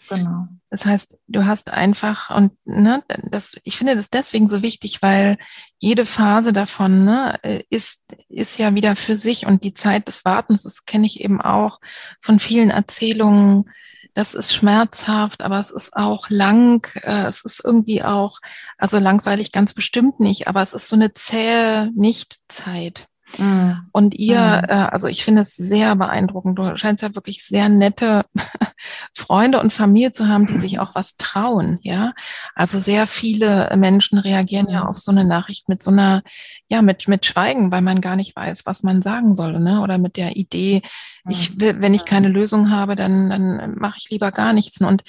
Genau. 0.07 0.47
Das 0.69 0.85
heißt, 0.85 1.17
du 1.27 1.45
hast 1.45 1.71
einfach 1.71 2.29
und 2.29 2.53
ne, 2.63 3.03
das, 3.23 3.57
ich 3.63 3.77
finde 3.77 3.95
das 3.95 4.09
deswegen 4.09 4.47
so 4.47 4.61
wichtig, 4.61 5.01
weil 5.01 5.37
jede 5.77 6.05
Phase 6.05 6.53
davon 6.53 7.05
ne, 7.05 7.39
ist 7.69 8.03
ist 8.29 8.57
ja 8.57 8.73
wieder 8.75 8.95
für 8.95 9.15
sich 9.15 9.45
und 9.45 9.63
die 9.63 9.73
Zeit 9.73 10.07
des 10.07 10.25
Wartens, 10.25 10.63
das 10.63 10.85
kenne 10.85 11.05
ich 11.05 11.19
eben 11.19 11.41
auch 11.41 11.79
von 12.21 12.39
vielen 12.39 12.69
Erzählungen. 12.69 13.69
Das 14.13 14.33
ist 14.33 14.53
schmerzhaft, 14.55 15.41
aber 15.41 15.59
es 15.59 15.71
ist 15.71 15.95
auch 15.95 16.29
lang. 16.29 16.87
Äh, 17.03 17.25
es 17.25 17.43
ist 17.45 17.61
irgendwie 17.63 18.03
auch, 18.03 18.39
also 18.77 18.97
langweilig 18.97 19.51
ganz 19.51 19.73
bestimmt 19.73 20.19
nicht, 20.19 20.47
aber 20.47 20.61
es 20.63 20.73
ist 20.73 20.87
so 20.87 20.95
eine 20.95 21.13
zähe 21.13 21.91
Nichtzeit. 21.95 23.08
Mhm. 23.37 23.87
Und 23.91 24.15
ihr, 24.15 24.39
mhm. 24.39 24.69
äh, 24.69 24.87
also 24.91 25.07
ich 25.07 25.23
finde 25.23 25.41
es 25.41 25.55
sehr 25.55 25.95
beeindruckend. 25.95 26.57
Du 26.57 26.75
scheinst 26.75 27.03
ja 27.03 27.15
wirklich 27.15 27.45
sehr 27.45 27.69
nette 27.69 28.25
Freunde 29.15 29.59
und 29.59 29.73
Familie 29.73 30.11
zu 30.11 30.27
haben, 30.27 30.47
die 30.47 30.57
sich 30.57 30.79
auch 30.79 30.95
was 30.95 31.17
trauen, 31.17 31.79
ja. 31.81 32.13
Also 32.55 32.79
sehr 32.79 33.07
viele 33.07 33.71
Menschen 33.77 34.17
reagieren 34.19 34.67
mhm. 34.67 34.73
ja 34.73 34.85
auf 34.85 34.97
so 34.97 35.11
eine 35.11 35.25
Nachricht 35.25 35.69
mit 35.69 35.83
so 35.83 35.91
einer, 35.91 36.23
ja, 36.67 36.81
mit, 36.81 37.07
mit 37.07 37.25
Schweigen, 37.25 37.71
weil 37.71 37.81
man 37.81 38.01
gar 38.01 38.15
nicht 38.15 38.35
weiß, 38.35 38.65
was 38.65 38.83
man 38.83 39.01
sagen 39.01 39.35
soll, 39.35 39.59
ne? 39.59 39.81
Oder 39.81 39.97
mit 39.97 40.17
der 40.17 40.35
Idee, 40.35 40.81
ich 41.27 41.59
will, 41.59 41.81
wenn 41.81 41.93
ich 41.93 42.05
keine 42.05 42.29
Lösung 42.29 42.71
habe, 42.71 42.95
dann, 42.95 43.29
dann 43.29 43.75
mache 43.75 43.97
ich 43.99 44.09
lieber 44.09 44.31
gar 44.31 44.53
nichts. 44.53 44.81
Und 44.81 45.03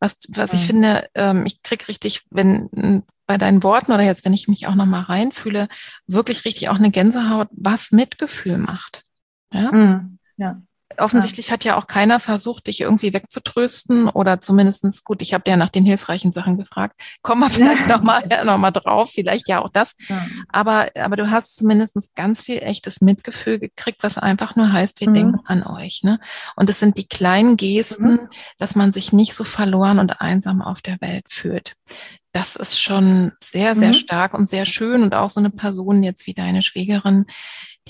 was, 0.00 0.18
was 0.28 0.52
ich 0.52 0.66
finde, 0.66 1.08
ähm, 1.14 1.46
ich 1.46 1.62
krieg 1.62 1.86
richtig, 1.86 2.22
wenn 2.30 3.04
bei 3.30 3.38
deinen 3.38 3.62
Worten 3.62 3.92
oder 3.92 4.02
jetzt, 4.02 4.24
wenn 4.24 4.34
ich 4.34 4.48
mich 4.48 4.66
auch 4.66 4.74
nochmal 4.74 5.02
reinfühle, 5.02 5.68
wirklich 6.08 6.44
richtig 6.44 6.68
auch 6.68 6.74
eine 6.74 6.90
Gänsehaut, 6.90 7.46
was 7.52 7.92
Mitgefühl 7.92 8.58
macht. 8.58 9.04
Ja. 9.54 9.70
Mhm. 9.70 10.18
ja 10.36 10.60
offensichtlich 11.00 11.48
ja. 11.48 11.52
hat 11.52 11.64
ja 11.64 11.76
auch 11.76 11.86
keiner 11.86 12.20
versucht, 12.20 12.66
dich 12.66 12.80
irgendwie 12.80 13.12
wegzutrösten 13.12 14.08
oder 14.08 14.40
zumindestens 14.40 15.04
gut, 15.04 15.22
ich 15.22 15.34
habe 15.34 15.48
ja 15.48 15.56
nach 15.56 15.70
den 15.70 15.84
hilfreichen 15.84 16.32
Sachen 16.32 16.56
gefragt. 16.56 17.00
Kommen 17.22 17.40
wir 17.40 17.50
vielleicht 17.50 17.88
ja. 17.88 17.96
nochmal 17.96 18.24
ja, 18.30 18.44
noch 18.44 18.58
mal 18.58 18.70
drauf, 18.70 19.10
vielleicht 19.14 19.48
ja 19.48 19.60
auch 19.60 19.68
das. 19.68 19.94
Ja. 20.08 20.24
Aber, 20.48 20.88
aber 20.94 21.16
du 21.16 21.30
hast 21.30 21.56
zumindest 21.56 21.96
ganz 22.14 22.42
viel 22.42 22.58
echtes 22.62 23.00
Mitgefühl 23.00 23.58
gekriegt, 23.58 24.02
was 24.02 24.18
einfach 24.18 24.56
nur 24.56 24.72
heißt, 24.72 25.00
wir 25.00 25.10
mhm. 25.10 25.14
denken 25.14 25.40
an 25.44 25.62
euch. 25.62 26.02
Ne? 26.02 26.20
Und 26.56 26.70
es 26.70 26.80
sind 26.80 26.98
die 26.98 27.08
kleinen 27.08 27.56
Gesten, 27.56 28.12
mhm. 28.12 28.28
dass 28.58 28.76
man 28.76 28.92
sich 28.92 29.12
nicht 29.12 29.34
so 29.34 29.44
verloren 29.44 29.98
und 29.98 30.20
einsam 30.20 30.62
auf 30.62 30.82
der 30.82 31.00
Welt 31.00 31.26
fühlt 31.28 31.74
das 32.32 32.54
ist 32.54 32.80
schon 32.80 33.32
sehr, 33.42 33.74
sehr 33.74 33.88
mhm. 33.88 33.94
stark 33.94 34.34
und 34.34 34.48
sehr 34.48 34.64
schön 34.64 35.02
und 35.02 35.14
auch 35.14 35.30
so 35.30 35.40
eine 35.40 35.50
Person 35.50 36.02
jetzt 36.02 36.26
wie 36.26 36.34
deine 36.34 36.62
Schwägerin, 36.62 37.26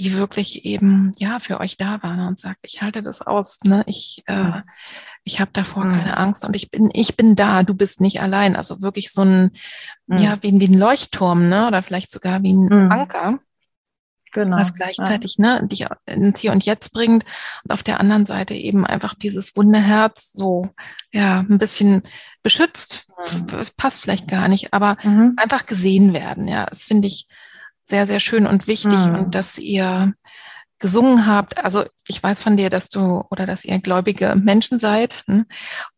die 0.00 0.14
wirklich 0.14 0.64
eben 0.64 1.12
ja 1.18 1.40
für 1.40 1.60
euch 1.60 1.76
da 1.76 2.02
war 2.02 2.26
und 2.26 2.40
sagt, 2.40 2.60
ich 2.62 2.80
halte 2.80 3.02
das 3.02 3.20
aus, 3.20 3.58
ne? 3.64 3.84
Ich 3.86 4.22
äh, 4.26 4.62
ich 5.24 5.40
habe 5.40 5.50
davor 5.52 5.84
mhm. 5.84 5.90
keine 5.90 6.16
Angst 6.16 6.44
und 6.44 6.56
ich 6.56 6.70
bin 6.70 6.88
ich 6.94 7.16
bin 7.18 7.36
da, 7.36 7.62
du 7.62 7.74
bist 7.74 8.00
nicht 8.00 8.22
allein, 8.22 8.56
also 8.56 8.80
wirklich 8.80 9.12
so 9.12 9.22
ein 9.22 9.50
mhm. 10.06 10.18
ja 10.18 10.38
wie, 10.40 10.58
wie 10.58 10.68
ein 10.68 10.78
Leuchtturm, 10.78 11.50
ne? 11.50 11.68
Oder 11.68 11.82
vielleicht 11.82 12.10
sogar 12.10 12.42
wie 12.42 12.54
ein 12.54 12.64
mhm. 12.64 12.90
Anker. 12.90 13.38
Genau. 14.32 14.58
Was 14.58 14.74
gleichzeitig 14.74 15.36
ja. 15.38 15.60
ne, 15.60 15.66
dich 15.66 15.86
ins 16.06 16.40
Hier 16.40 16.52
und 16.52 16.64
Jetzt 16.64 16.92
bringt 16.92 17.24
und 17.64 17.72
auf 17.72 17.82
der 17.82 18.00
anderen 18.00 18.26
Seite 18.26 18.54
eben 18.54 18.86
einfach 18.86 19.14
dieses 19.14 19.56
Wunderherz 19.56 20.32
so 20.32 20.62
ja 21.12 21.40
ein 21.40 21.58
bisschen 21.58 22.04
beschützt, 22.42 23.06
mhm. 23.32 23.66
passt 23.76 24.02
vielleicht 24.02 24.28
gar 24.28 24.48
nicht, 24.48 24.72
aber 24.72 24.96
mhm. 25.02 25.34
einfach 25.36 25.66
gesehen 25.66 26.14
werden. 26.14 26.48
Ja, 26.48 26.66
das 26.66 26.84
finde 26.84 27.08
ich 27.08 27.26
sehr, 27.90 28.06
sehr 28.06 28.20
schön 28.20 28.46
und 28.46 28.66
wichtig 28.66 28.98
mhm. 28.98 29.14
und 29.16 29.34
dass 29.34 29.58
ihr 29.58 30.14
gesungen 30.80 31.26
habt. 31.26 31.62
Also 31.62 31.84
ich 32.08 32.20
weiß 32.22 32.42
von 32.42 32.56
dir, 32.56 32.70
dass 32.70 32.88
du 32.88 33.22
oder 33.30 33.46
dass 33.46 33.64
ihr 33.64 33.78
gläubige 33.78 34.34
Menschen 34.34 34.78
seid. 34.78 35.22
Hm? 35.26 35.46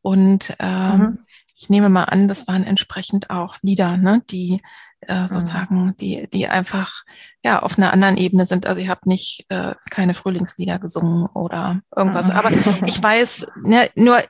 Und 0.02 0.54
ähm, 0.58 0.98
mhm. 0.98 1.18
ich 1.56 1.70
nehme 1.70 1.88
mal 1.88 2.04
an, 2.04 2.28
das 2.28 2.48
waren 2.48 2.64
entsprechend 2.64 3.30
auch 3.30 3.56
Lieder, 3.62 3.96
ne, 3.96 4.22
die 4.28 4.60
äh, 5.02 5.28
sozusagen, 5.28 5.86
mhm. 5.86 5.96
die, 5.98 6.28
die 6.32 6.48
einfach 6.48 7.04
ja 7.44 7.62
auf 7.62 7.78
einer 7.78 7.92
anderen 7.92 8.16
Ebene 8.16 8.44
sind. 8.44 8.66
Also 8.66 8.80
ihr 8.80 8.88
habt 8.88 9.06
nicht 9.06 9.46
äh, 9.48 9.74
keine 9.90 10.14
Frühlingslieder 10.14 10.80
gesungen 10.80 11.26
oder 11.26 11.80
irgendwas. 11.94 12.26
Mhm. 12.28 12.32
Aber 12.32 12.50
ich 12.86 13.00
weiß, 13.00 13.46
ne, 13.64 13.88
nur 13.94 14.20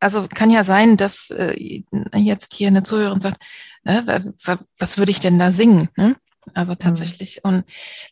also 0.00 0.26
kann 0.28 0.50
ja 0.50 0.64
sein, 0.64 0.96
dass 0.96 1.30
äh, 1.30 1.82
jetzt 2.14 2.54
hier 2.54 2.68
eine 2.68 2.82
Zuhörerin 2.82 3.20
sagt, 3.20 3.42
äh, 3.84 4.20
was 4.78 4.98
würde 4.98 5.12
ich 5.12 5.20
denn 5.20 5.38
da 5.38 5.52
singen? 5.52 5.88
Ne? 5.96 6.16
Also 6.54 6.72
mhm. 6.72 6.78
tatsächlich 6.78 7.40
mhm. 7.44 7.50
und 7.50 7.64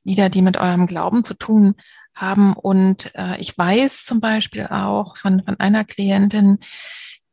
Lieder, 0.04 0.28
die 0.28 0.42
mit 0.42 0.56
eurem 0.56 0.86
Glauben 0.86 1.24
zu 1.24 1.34
tun 1.34 1.74
haben. 2.14 2.52
Und 2.54 3.12
äh, 3.14 3.38
ich 3.38 3.56
weiß 3.56 4.04
zum 4.04 4.20
Beispiel 4.20 4.66
auch 4.66 5.16
von, 5.16 5.42
von 5.44 5.58
einer 5.60 5.84
Klientin, 5.84 6.58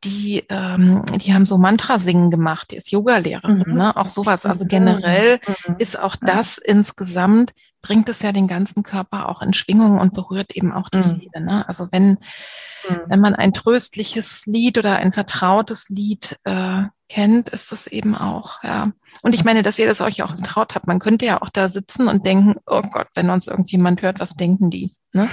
die, 0.04 0.44
ähm, 0.50 1.02
die 1.16 1.34
haben 1.34 1.46
so 1.46 1.58
Mantra-Singen 1.58 2.30
gemacht, 2.30 2.70
die 2.70 2.76
ist 2.76 2.92
Yoga-Lehrerin, 2.92 3.64
mhm. 3.66 3.74
ne? 3.74 3.96
Auch 3.96 4.08
sowas. 4.08 4.46
Also 4.46 4.64
mhm. 4.64 4.68
generell 4.68 5.40
mhm. 5.66 5.76
ist 5.78 5.98
auch 5.98 6.16
das 6.16 6.58
insgesamt, 6.58 7.52
bringt 7.82 8.08
es 8.08 8.22
ja 8.22 8.32
den 8.32 8.46
ganzen 8.46 8.82
Körper 8.82 9.28
auch 9.28 9.42
in 9.42 9.52
Schwingung 9.52 9.98
und 9.98 10.14
berührt 10.14 10.52
eben 10.54 10.72
auch 10.72 10.88
die 10.88 10.98
mhm. 10.98 11.02
Seele. 11.02 11.40
Ne? 11.40 11.68
Also 11.68 11.88
wenn, 11.90 12.10
mhm. 12.10 13.00
wenn 13.06 13.20
man 13.20 13.34
ein 13.34 13.52
tröstliches 13.52 14.46
Lied 14.46 14.78
oder 14.78 14.96
ein 14.96 15.12
vertrautes 15.12 15.88
Lied 15.88 16.38
äh, 16.44 16.82
kennt, 17.08 17.48
ist 17.50 17.72
das 17.72 17.86
eben 17.86 18.14
auch, 18.14 18.62
ja. 18.62 18.92
Und 19.22 19.34
ich 19.34 19.44
meine, 19.44 19.62
dass 19.62 19.78
ihr 19.78 19.86
das 19.86 20.00
euch 20.00 20.22
auch 20.22 20.36
getraut 20.36 20.74
habt. 20.74 20.86
Man 20.86 20.98
könnte 20.98 21.24
ja 21.24 21.40
auch 21.40 21.48
da 21.48 21.68
sitzen 21.68 22.08
und 22.08 22.26
denken, 22.26 22.56
oh 22.66 22.82
Gott, 22.82 23.08
wenn 23.14 23.30
uns 23.30 23.46
irgendjemand 23.46 24.02
hört, 24.02 24.20
was 24.20 24.34
denken 24.34 24.70
die? 24.70 24.94
Ne? 25.12 25.28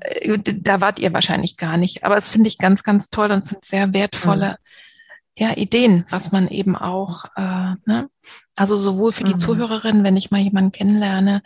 Äh, 0.00 0.38
da 0.38 0.80
wart 0.80 0.98
ihr 0.98 1.12
wahrscheinlich 1.12 1.58
gar 1.58 1.76
nicht. 1.76 2.02
Aber 2.02 2.16
es 2.16 2.30
finde 2.30 2.48
ich 2.48 2.56
ganz, 2.56 2.82
ganz 2.82 3.10
toll 3.10 3.30
und 3.30 3.44
sind 3.44 3.64
sehr 3.64 3.92
wertvolle 3.92 4.52
mhm. 4.52 5.44
ja, 5.44 5.56
Ideen, 5.56 6.06
was 6.08 6.32
man 6.32 6.48
eben 6.48 6.76
auch, 6.76 7.26
äh, 7.36 7.74
ne? 7.84 8.08
also 8.56 8.76
sowohl 8.76 9.12
für 9.12 9.24
die 9.24 9.34
mhm. 9.34 9.38
Zuhörerin, 9.38 10.02
wenn 10.02 10.16
ich 10.16 10.30
mal 10.30 10.40
jemanden 10.40 10.72
kennenlerne, 10.72 11.42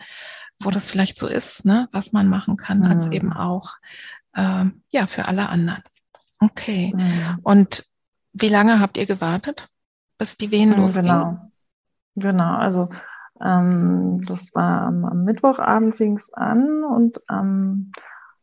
wo 0.59 0.71
das 0.71 0.87
vielleicht 0.87 1.19
so 1.19 1.27
ist, 1.27 1.65
ne, 1.65 1.87
was 1.91 2.13
man 2.13 2.27
machen 2.27 2.57
kann, 2.57 2.79
mhm. 2.79 2.85
als 2.85 3.07
eben 3.11 3.33
auch 3.33 3.75
äh, 4.33 4.65
ja 4.91 5.07
für 5.07 5.27
alle 5.27 5.49
anderen. 5.49 5.83
Okay. 6.39 6.93
Mhm. 6.95 7.39
Und 7.43 7.85
wie 8.39 8.49
lange 8.49 8.79
habt 8.79 8.97
ihr 8.97 9.05
gewartet, 9.05 9.69
bis 10.17 10.37
die 10.37 10.51
Wehen 10.51 10.73
losgingen? 10.75 11.07
Genau. 11.07 11.51
Genau, 12.15 12.55
also 12.55 12.89
ähm, 13.39 14.23
das 14.23 14.53
war 14.55 14.81
am, 14.83 15.05
am 15.05 15.23
Mittwochabend 15.23 15.93
fing 15.93 16.15
es 16.17 16.33
an 16.33 16.83
und 16.83 17.21
am 17.27 17.91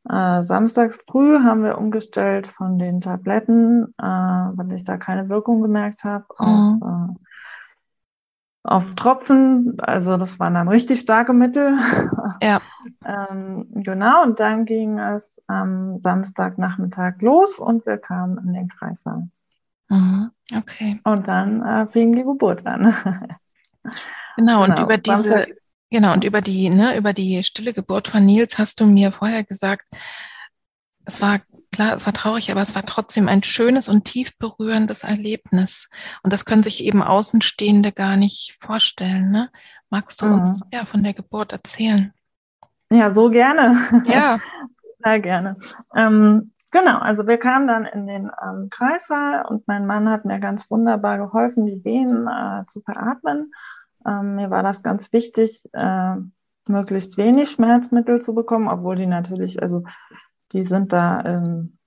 äh, 0.09 0.43
samstags 0.43 0.99
früh 1.09 1.41
haben 1.41 1.65
wir 1.65 1.79
umgestellt 1.79 2.47
von 2.47 2.79
den 2.79 3.01
Tabletten, 3.01 3.95
äh, 3.99 4.05
weil 4.05 4.73
ich 4.73 4.85
da 4.85 4.97
keine 4.97 5.29
Wirkung 5.29 5.63
gemerkt 5.63 6.05
habe, 6.05 6.27
mhm. 6.39 6.83
auf, 6.83 7.11
äh, 7.11 7.15
auf 8.63 8.95
Tropfen. 8.95 9.77
Also 9.81 10.17
das 10.17 10.39
waren 10.39 10.55
dann 10.55 10.69
richtig 10.69 11.01
starke 11.01 11.33
Mittel. 11.33 11.75
Ja. 12.43 12.61
ähm, 13.05 13.67
genau, 13.71 14.23
und 14.23 14.39
dann 14.41 14.67
ging 14.67 14.99
es 14.99 15.43
am 15.47 16.01
Samstagnachmittag 16.01 17.15
los 17.21 17.59
und 17.59 17.87
wir 17.87 17.99
kamen 17.99 18.39
in 18.47 18.53
den 18.53 18.69
Kreislauf. 18.69 19.25
Mhm. 19.89 20.31
Okay. 20.57 21.01
Und 21.05 21.27
dann 21.29 21.63
äh, 21.63 21.87
fing 21.87 22.13
die 22.13 22.25
Geburt 22.25 22.67
an. 22.67 22.95
Genau, 24.37 24.65
und 24.65 24.71
genau. 24.71 24.83
über 24.83 24.99
diese, 24.99 25.29
Samstag. 25.29 25.57
genau, 25.91 26.13
und 26.13 26.25
über 26.25 26.41
die, 26.41 26.69
ne, 26.69 26.97
über 26.97 27.13
die 27.13 27.45
stille 27.45 27.73
Geburt 27.73 28.09
von 28.09 28.25
Nils 28.27 28.59
hast 28.59 28.81
du 28.81 28.85
mir 28.85 29.13
vorher 29.13 29.45
gesagt, 29.45 29.87
es 31.05 31.23
war 31.23 31.41
klar, 31.75 31.97
es 31.97 32.07
war 32.07 32.13
traurig, 32.13 32.51
aber 32.51 32.63
es 32.63 32.75
war 32.75 32.87
trotzdem 32.87 33.29
ein 33.29 33.43
schönes 33.43 33.89
und 33.89 34.05
tief 34.05 34.37
berührendes 34.39 35.05
Erlebnis. 35.05 35.89
Und 36.23 36.33
das 36.33 36.45
können 36.45 36.63
sich 36.63 36.83
eben 36.85 37.03
Außenstehende 37.03 37.93
gar 37.93 38.17
nicht 38.17 38.57
vorstellen. 38.61 39.31
Ne? 39.31 39.51
Magst 39.91 40.23
du 40.23 40.27
mhm. 40.27 40.41
uns 40.41 40.63
ja 40.73 40.87
von 40.87 41.03
der 41.03 41.15
Geburt 41.15 41.53
erzählen? 41.53 42.13
Ja, 42.91 43.11
so 43.11 43.31
gerne. 43.31 44.03
Ja. 44.07 44.39
Sehr 45.05 45.21
gerne. 45.21 45.57
Ähm, 45.95 46.53
genau, 46.75 46.99
also 46.99 47.27
wir 47.27 47.39
kamen 47.39 47.69
dann 47.69 47.87
in 47.87 48.07
den 48.07 48.31
ähm, 48.43 48.69
Kreissaal 48.69 49.47
und 49.47 49.67
mein 49.69 49.87
Mann 49.87 50.09
hat 50.11 50.25
mir 50.25 50.41
ganz 50.41 50.71
wunderbar 50.71 51.19
geholfen, 51.19 51.67
die 51.67 51.85
Venen 51.85 52.27
äh, 52.27 52.67
zu 52.67 52.81
veratmen. 52.83 53.55
Ähm, 54.05 54.35
mir 54.35 54.51
war 54.51 54.63
das 54.63 54.83
ganz 54.83 55.13
wichtig, 55.13 55.69
äh, 55.73 56.17
möglichst 56.67 57.17
wenig 57.17 57.51
Schmerzmittel 57.51 58.21
zu 58.21 58.35
bekommen, 58.35 58.69
obwohl 58.69 58.97
die 58.97 59.07
natürlich, 59.07 59.63
also 59.63 59.85
die 60.53 60.63
sind 60.63 60.93
da 60.93 61.25
ähm, 61.25 61.79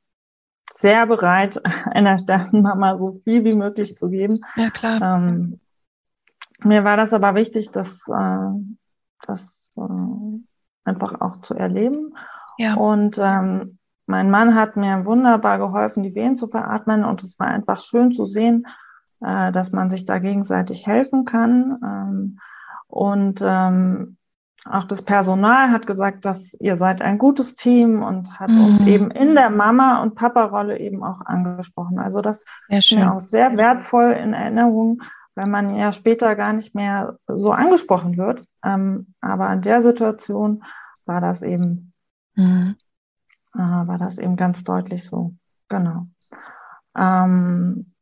sehr 0.73 1.05
bereit, 1.05 1.61
einer 1.91 2.17
Sternenmama 2.17 2.97
so 2.97 3.11
viel 3.11 3.43
wie 3.43 3.55
möglich 3.55 3.97
zu 3.97 4.09
geben. 4.09 4.39
Ja, 4.55 4.69
klar. 4.69 5.01
Ähm, 5.01 5.59
mir 6.63 6.85
war 6.85 6.95
das 6.95 7.13
aber 7.13 7.35
wichtig, 7.35 7.71
das, 7.71 8.07
äh, 8.07 8.49
das 9.27 9.69
äh, 9.75 10.39
einfach 10.85 11.19
auch 11.19 11.41
zu 11.41 11.55
erleben. 11.55 12.15
Ja. 12.57 12.75
Und 12.75 13.19
ähm, 13.19 13.76
mein 14.07 14.31
Mann 14.31 14.55
hat 14.55 14.77
mir 14.77 15.05
wunderbar 15.05 15.59
geholfen, 15.59 16.03
die 16.03 16.15
Wehen 16.15 16.35
zu 16.35 16.47
veratmen 16.47 17.03
und 17.03 17.23
es 17.23 17.37
war 17.39 17.47
einfach 17.47 17.79
schön 17.79 18.11
zu 18.11 18.25
sehen, 18.25 18.63
äh, 19.21 19.51
dass 19.51 19.71
man 19.71 19.89
sich 19.89 20.05
da 20.05 20.19
gegenseitig 20.19 20.87
helfen 20.87 21.25
kann. 21.25 21.79
Ähm, 21.83 22.39
und 22.87 23.41
ähm, 23.45 24.17
auch 24.65 24.85
das 24.85 25.01
Personal 25.01 25.71
hat 25.71 25.87
gesagt, 25.87 26.25
dass 26.25 26.53
ihr 26.59 26.77
seid 26.77 27.01
ein 27.01 27.17
gutes 27.17 27.55
Team 27.55 28.01
und 28.01 28.39
hat 28.39 28.49
mhm. 28.49 28.65
uns 28.65 28.87
eben 28.87 29.11
in 29.11 29.35
der 29.35 29.49
Mama- 29.49 30.01
und 30.01 30.15
Papa-Rolle 30.15 30.79
eben 30.79 31.03
auch 31.03 31.21
angesprochen. 31.21 31.99
Also 31.99 32.21
das 32.21 32.43
ist 32.67 32.91
mir 32.93 33.13
auch 33.13 33.19
sehr 33.19 33.55
wertvoll 33.55 34.11
in 34.11 34.33
Erinnerung, 34.33 35.03
weil 35.35 35.47
man 35.47 35.75
ja 35.75 35.91
später 35.91 36.35
gar 36.35 36.53
nicht 36.53 36.75
mehr 36.75 37.17
so 37.27 37.51
angesprochen 37.51 38.17
wird. 38.17 38.45
Ähm, 38.63 39.13
aber 39.21 39.51
in 39.53 39.61
der 39.61 39.81
Situation 39.81 40.63
war 41.05 41.21
das 41.21 41.41
eben, 41.43 41.93
mhm. 42.35 42.75
Äh, 43.57 43.87
war 43.87 43.97
das 43.97 44.17
eben 44.17 44.35
ganz 44.35 44.63
deutlich 44.63 45.05
so. 45.05 45.33
Genau. 45.69 46.07
Ähm, 46.95 47.93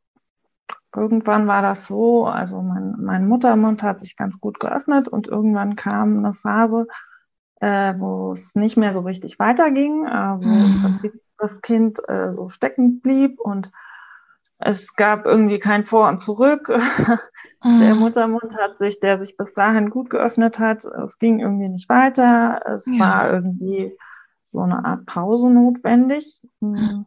irgendwann 0.95 1.47
war 1.47 1.61
das 1.61 1.87
so, 1.87 2.25
also 2.25 2.61
mein, 2.61 2.95
mein 2.99 3.27
Muttermund 3.27 3.83
hat 3.83 3.99
sich 3.99 4.15
ganz 4.15 4.39
gut 4.39 4.59
geöffnet 4.59 5.07
und 5.07 5.27
irgendwann 5.27 5.75
kam 5.75 6.19
eine 6.19 6.33
Phase, 6.33 6.87
äh, 7.59 7.93
wo 7.97 8.33
es 8.33 8.55
nicht 8.55 8.77
mehr 8.77 8.93
so 8.93 9.01
richtig 9.01 9.39
weiterging, 9.39 10.05
äh, 10.05 10.37
wo 10.37 10.43
im 10.43 10.81
Prinzip 10.81 11.13
das 11.37 11.61
Kind 11.61 11.99
äh, 12.07 12.33
so 12.33 12.49
stecken 12.49 13.01
blieb 13.01 13.39
und 13.39 13.71
es 14.57 14.95
gab 14.95 15.25
irgendwie 15.25 15.59
kein 15.59 15.83
Vor 15.83 16.07
und 16.07 16.19
Zurück. 16.19 16.67
Der 17.63 17.95
Muttermund 17.95 18.55
hat 18.57 18.77
sich, 18.77 18.99
der 18.99 19.19
sich 19.19 19.35
bis 19.35 19.53
dahin 19.53 19.89
gut 19.89 20.09
geöffnet 20.09 20.59
hat, 20.59 20.85
es 20.85 21.19
ging 21.19 21.39
irgendwie 21.39 21.67
nicht 21.67 21.89
weiter. 21.89 22.61
Es 22.65 22.85
ja. 22.85 22.99
war 22.99 23.33
irgendwie 23.33 23.97
so 24.45 24.61
eine 24.61 24.85
Art 24.85 25.05
Pause 25.05 25.49
notwendig. 25.49 26.39
Mhm. 26.59 27.05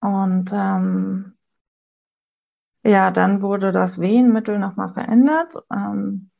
Und 0.00 0.52
ähm, 0.52 1.34
ja, 2.84 3.10
dann 3.10 3.42
wurde 3.42 3.72
das 3.72 4.00
Wehenmittel 4.00 4.58
nochmal 4.58 4.90
verändert. 4.90 5.56
Ähm, 5.72 6.30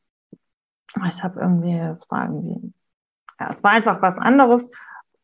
ich 1.07 1.23
habe 1.23 1.41
irgendwie, 1.41 1.77
es 1.77 2.09
war 2.09 2.25
irgendwie, 2.25 2.73
ja, 3.39 3.49
es 3.51 3.63
war 3.63 3.71
einfach 3.71 4.01
was 4.01 4.17
anderes 4.17 4.69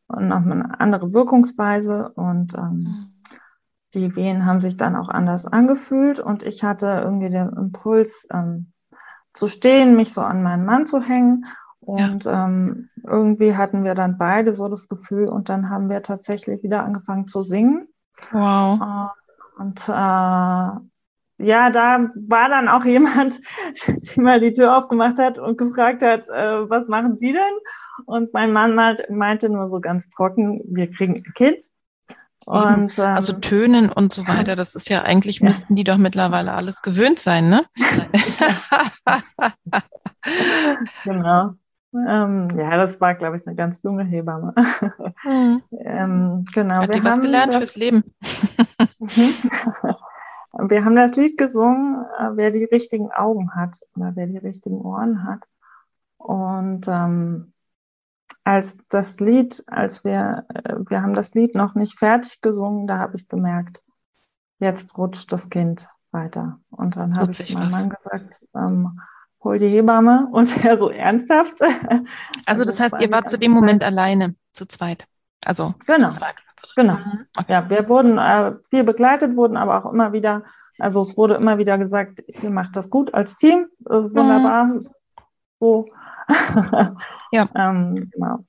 und 0.08 0.28
noch 0.28 0.42
eine 0.42 0.80
andere 0.80 1.14
Wirkungsweise 1.14 2.12
und 2.16 2.54
ähm, 2.56 2.74
mhm. 2.74 3.14
die 3.94 4.16
Wehen 4.18 4.46
haben 4.46 4.60
sich 4.60 4.76
dann 4.76 4.98
auch 4.98 5.08
anders 5.08 5.46
angefühlt 5.46 6.20
und 6.20 6.44
ich 6.44 6.64
hatte 6.64 6.88
irgendwie 6.88 7.30
den 7.30 7.50
Impuls 7.54 8.28
ähm, 8.32 8.74
zu 9.34 9.48
stehen, 9.48 9.96
mich 9.96 10.14
so 10.14 10.22
an 10.22 10.44
meinen 10.44 10.66
Mann 10.66 10.86
zu 10.86 11.02
hängen 11.02 11.46
und 11.82 12.26
ja. 12.26 12.46
ähm, 12.46 12.90
irgendwie 13.04 13.58
hatten 13.58 13.84
wir 13.84 13.96
dann 13.96 14.18
beide 14.18 14.54
so 14.54 14.68
das 14.68 14.88
Gefühl 14.88 15.28
und 15.28 15.50
dann 15.50 15.70
haben 15.70 15.90
wir 15.90 16.04
tatsächlich 16.04 16.64
wieder 16.64 16.84
angefangen 16.84 17.28
zu 17.28 17.42
singen. 17.42 17.88
Wow. 18.32 18.80
Äh, 18.80 19.62
und 19.62 19.90
äh, 19.90 20.72
ja, 21.44 21.72
da 21.72 22.08
war 22.28 22.50
dann 22.50 22.68
auch 22.68 22.86
jemand, 22.86 23.40
die 23.88 24.22
mal 24.22 24.40
die 24.40 24.54
Tür 24.54 24.78
aufgemacht 24.78 25.18
hat 25.20 25.40
und 25.40 25.58
gefragt 25.58 26.04
hat, 26.04 26.30
äh, 26.30 26.70
was 26.70 26.88
machen 26.88 27.18
Sie 27.18 27.34
denn? 27.34 27.42
Und 28.06 28.34
mein 28.34 28.54
Mann 28.54 28.76
meinte 29.10 29.50
nur 29.50 29.70
so 29.70 29.80
ganz 29.80 30.10
trocken, 30.10 30.62
wir 30.66 30.92
kriegen 30.92 31.16
ein 31.16 31.34
Kind. 31.34 31.66
Und, 32.46 32.98
ähm, 32.98 33.06
also 33.06 33.34
Tönen 33.34 33.92
und 33.92 34.12
so 34.12 34.28
weiter, 34.28 34.56
das 34.56 34.74
ist 34.74 34.90
ja 34.90 35.04
eigentlich, 35.04 35.40
ja. 35.40 35.48
müssten 35.48 35.76
die 35.76 35.84
doch 35.84 35.98
mittlerweile 35.98 36.54
alles 36.54 36.82
gewöhnt 36.82 37.20
sein, 37.20 37.50
ne? 37.50 37.66
genau. 41.04 41.52
Ähm, 41.94 42.48
ja, 42.58 42.78
das 42.78 43.02
war, 43.02 43.16
glaube 43.16 43.36
ich, 43.36 43.46
eine 43.46 43.56
ganz 43.56 43.84
junge 43.84 44.04
Hebamme. 44.04 44.54
Mhm. 45.24 45.62
ähm, 45.72 46.46
genau. 46.54 46.82
Hat 46.82 46.96
die 46.96 47.04
was 47.04 47.20
gelernt 47.20 47.54
das, 47.54 47.58
fürs 47.58 47.76
Leben? 47.76 48.04
Wir 50.54 50.84
haben 50.84 50.96
das 50.96 51.16
Lied 51.16 51.38
gesungen, 51.38 52.06
äh, 52.20 52.32
wer 52.36 52.52
die 52.52 52.66
richtigen 52.66 53.12
Augen 53.12 53.56
hat 53.56 53.80
oder 53.96 54.12
wer 54.16 54.28
die 54.28 54.38
richtigen 54.38 54.82
Ohren 54.82 55.24
hat. 55.26 55.40
Und 56.18 56.88
ähm, 56.88 57.54
als 58.44 58.78
das 58.90 59.20
Lied, 59.20 59.64
als 59.68 60.04
wir, 60.04 60.46
äh, 60.54 60.76
wir 60.88 61.02
haben 61.02 61.14
das 61.14 61.34
Lied 61.34 61.56
noch 61.56 61.76
nicht 61.76 61.98
fertig 61.98 62.42
gesungen, 62.42 62.86
da 62.86 62.98
habe 62.98 63.16
ich 63.16 63.28
gemerkt, 63.28 63.82
jetzt 64.60 64.98
rutscht 64.98 65.32
das 65.32 65.50
Kind 65.50 65.88
weiter. 66.12 66.60
Und 66.70 66.98
dann 66.98 67.16
habe 67.16 67.32
ich 67.32 67.54
meinem 67.54 67.72
Mann 67.72 67.90
gesagt, 67.90 68.48
ähm, 68.54 69.00
hol 69.44 69.58
die 69.58 69.68
Hebamme 69.68 70.28
und 70.32 70.64
er 70.64 70.78
so 70.78 70.90
ernsthaft. 70.90 71.60
Also 72.46 72.66
das 72.66 72.80
heißt, 72.80 73.00
ihr 73.02 73.12
wart 73.12 73.30
zu 73.30 73.38
dem 73.38 73.52
Moment 73.52 73.84
alleine, 73.84 74.36
zu 74.54 74.66
zweit. 74.66 75.06
Also 75.46 75.74
genau. 75.86 76.10
zu 76.10 76.20
zweit. 76.20 76.36
Genau. 76.76 76.96
Mhm. 76.96 77.26
Ja, 77.48 77.70
wir 77.70 77.90
wurden 77.90 78.18
äh, 78.18 78.54
viel 78.70 78.84
begleitet, 78.84 79.36
wurden 79.36 79.58
aber 79.58 79.78
auch 79.78 79.92
immer 79.92 80.14
wieder, 80.14 80.44
also 80.80 81.02
es 81.02 81.18
wurde 81.18 81.36
immer 81.36 81.58
wieder 81.58 81.78
gesagt, 81.78 82.24
ihr 82.42 82.50
macht 82.50 82.76
das 82.76 82.90
gut 82.90 83.14
als 83.14 83.36
Team, 83.36 83.68
äh, 83.86 83.94
wunderbar. 83.94 84.66
Mhm. 84.66 84.88
So. 85.60 85.86
ja. 87.32 87.48
ähm, 87.56 88.10
genau. 88.12 88.46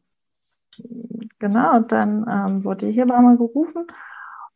Genau, 1.38 1.76
und 1.76 1.92
dann 1.92 2.26
ähm, 2.30 2.64
wurde 2.64 2.86
die 2.86 2.92
Hebamme 2.92 3.36
gerufen 3.36 3.86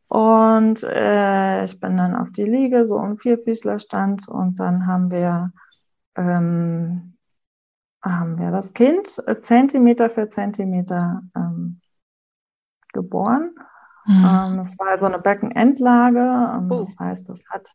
und 0.09 0.85
äh, 0.85 1.65
ich 1.65 1.81
bin 1.81 1.97
dann 1.97 2.15
auf 2.15 2.31
die 2.31 2.45
Liege, 2.45 2.87
so 2.87 2.99
im 3.01 3.19
Vierfüßlerstand 3.19 4.29
und 4.29 4.61
dann 4.61 4.87
haben 4.87 5.11
wir, 5.11 5.53
ähm, 6.17 7.17
haben 8.03 8.39
wir 8.39 8.51
das 8.51 8.73
Kind 8.73 9.23
äh, 9.27 9.39
Zentimeter 9.39 10.11
für 10.11 10.29
Zentimeter 10.29 11.23
ähm, 11.35 11.81
geboren. 12.93 13.55
Mhm. 14.07 14.25
Ähm, 14.25 14.59
es 14.61 14.79
war 14.79 14.89
also 14.89 15.07
eine 15.07 15.19
Beckenendlage. 15.19 16.21
Ähm, 16.21 16.71
oh. 16.71 16.81
Das 16.81 16.97
heißt, 16.99 17.31
es 17.31 17.49
hat 17.49 17.75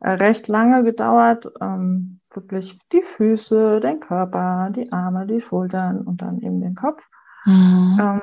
äh, 0.00 0.10
recht 0.10 0.48
lange 0.48 0.84
gedauert, 0.84 1.50
ähm, 1.60 2.20
wirklich 2.30 2.78
die 2.92 3.02
Füße, 3.02 3.80
den 3.80 4.00
Körper, 4.00 4.70
die 4.74 4.90
Arme, 4.92 5.26
die 5.26 5.40
Schultern 5.40 6.02
und 6.02 6.22
dann 6.22 6.40
eben 6.40 6.60
den 6.60 6.74
Kopf. 6.74 7.08
Mhm. 7.44 7.98
Ähm, 8.00 8.22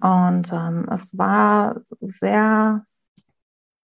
und 0.00 0.52
ähm, 0.52 0.88
es 0.90 1.16
war 1.16 1.80
sehr, 2.00 2.86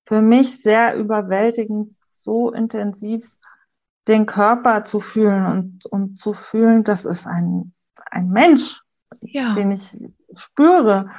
für 0.06 0.22
mich 0.22 0.62
sehr 0.62 0.96
überwältigend, 0.96 1.94
so 2.22 2.52
intensiv 2.52 3.36
den 4.10 4.26
Körper 4.26 4.84
zu 4.84 4.98
fühlen 4.98 5.46
und, 5.46 5.86
und 5.86 6.20
zu 6.20 6.32
fühlen, 6.32 6.82
das 6.82 7.04
ist 7.04 7.26
ein, 7.26 7.72
ein 8.10 8.28
Mensch, 8.28 8.82
ja. 9.22 9.54
den 9.54 9.70
ich 9.70 9.96
spüre. 10.32 11.10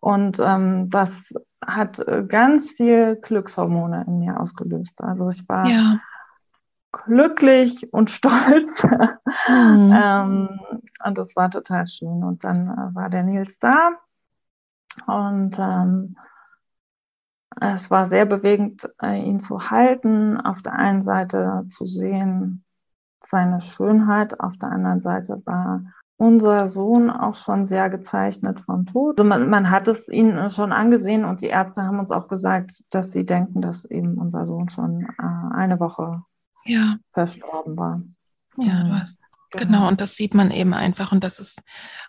Und 0.00 0.40
ähm, 0.40 0.90
das 0.90 1.32
hat 1.64 2.00
äh, 2.00 2.24
ganz 2.26 2.72
viel 2.72 3.16
Glückshormone 3.22 4.04
in 4.06 4.18
mir 4.18 4.40
ausgelöst. 4.40 5.00
Also 5.00 5.28
ich 5.28 5.48
war 5.48 5.66
ja. 5.66 6.00
glücklich 6.90 7.92
und 7.92 8.10
stolz. 8.10 8.82
Mhm. 8.82 9.94
ähm, 9.94 10.60
und 11.04 11.18
das 11.18 11.36
war 11.36 11.50
total 11.50 11.86
schön. 11.86 12.24
Und 12.24 12.42
dann 12.42 12.68
äh, 12.68 12.94
war 12.94 13.10
der 13.10 13.22
Nils 13.22 13.60
da. 13.60 13.90
Und 15.06 15.56
ähm, 15.60 16.16
es 17.60 17.90
war 17.90 18.06
sehr 18.06 18.26
bewegend, 18.26 18.88
äh, 19.02 19.20
ihn 19.20 19.40
zu 19.40 19.70
halten. 19.70 20.40
Auf 20.40 20.62
der 20.62 20.74
einen 20.74 21.02
Seite 21.02 21.66
zu 21.70 21.86
sehen, 21.86 22.64
seine 23.22 23.60
Schönheit. 23.60 24.40
Auf 24.40 24.56
der 24.58 24.70
anderen 24.70 25.00
Seite 25.00 25.42
war 25.44 25.82
unser 26.16 26.68
Sohn 26.68 27.10
auch 27.10 27.34
schon 27.34 27.66
sehr 27.66 27.88
gezeichnet 27.88 28.60
vom 28.60 28.84
Tod. 28.86 29.18
Also 29.18 29.28
man, 29.28 29.48
man, 29.48 29.70
hat 29.70 29.88
es 29.88 30.08
ihnen 30.08 30.50
schon 30.50 30.70
angesehen 30.70 31.24
und 31.24 31.40
die 31.40 31.46
Ärzte 31.46 31.82
haben 31.82 31.98
uns 31.98 32.10
auch 32.10 32.28
gesagt, 32.28 32.84
dass 32.90 33.10
sie 33.12 33.24
denken, 33.24 33.62
dass 33.62 33.86
eben 33.86 34.18
unser 34.18 34.44
Sohn 34.44 34.68
schon 34.68 35.06
äh, 35.18 35.54
eine 35.54 35.80
Woche 35.80 36.22
ja. 36.64 36.96
verstorben 37.12 37.76
war. 37.78 38.02
Ja, 38.58 38.84
du 38.84 39.00
hast, 39.00 39.18
genau. 39.50 39.64
genau. 39.64 39.88
und 39.88 40.02
das 40.02 40.14
sieht 40.14 40.34
man 40.34 40.50
eben 40.50 40.74
einfach 40.74 41.10
und 41.10 41.24
das 41.24 41.40
ist, 41.40 41.62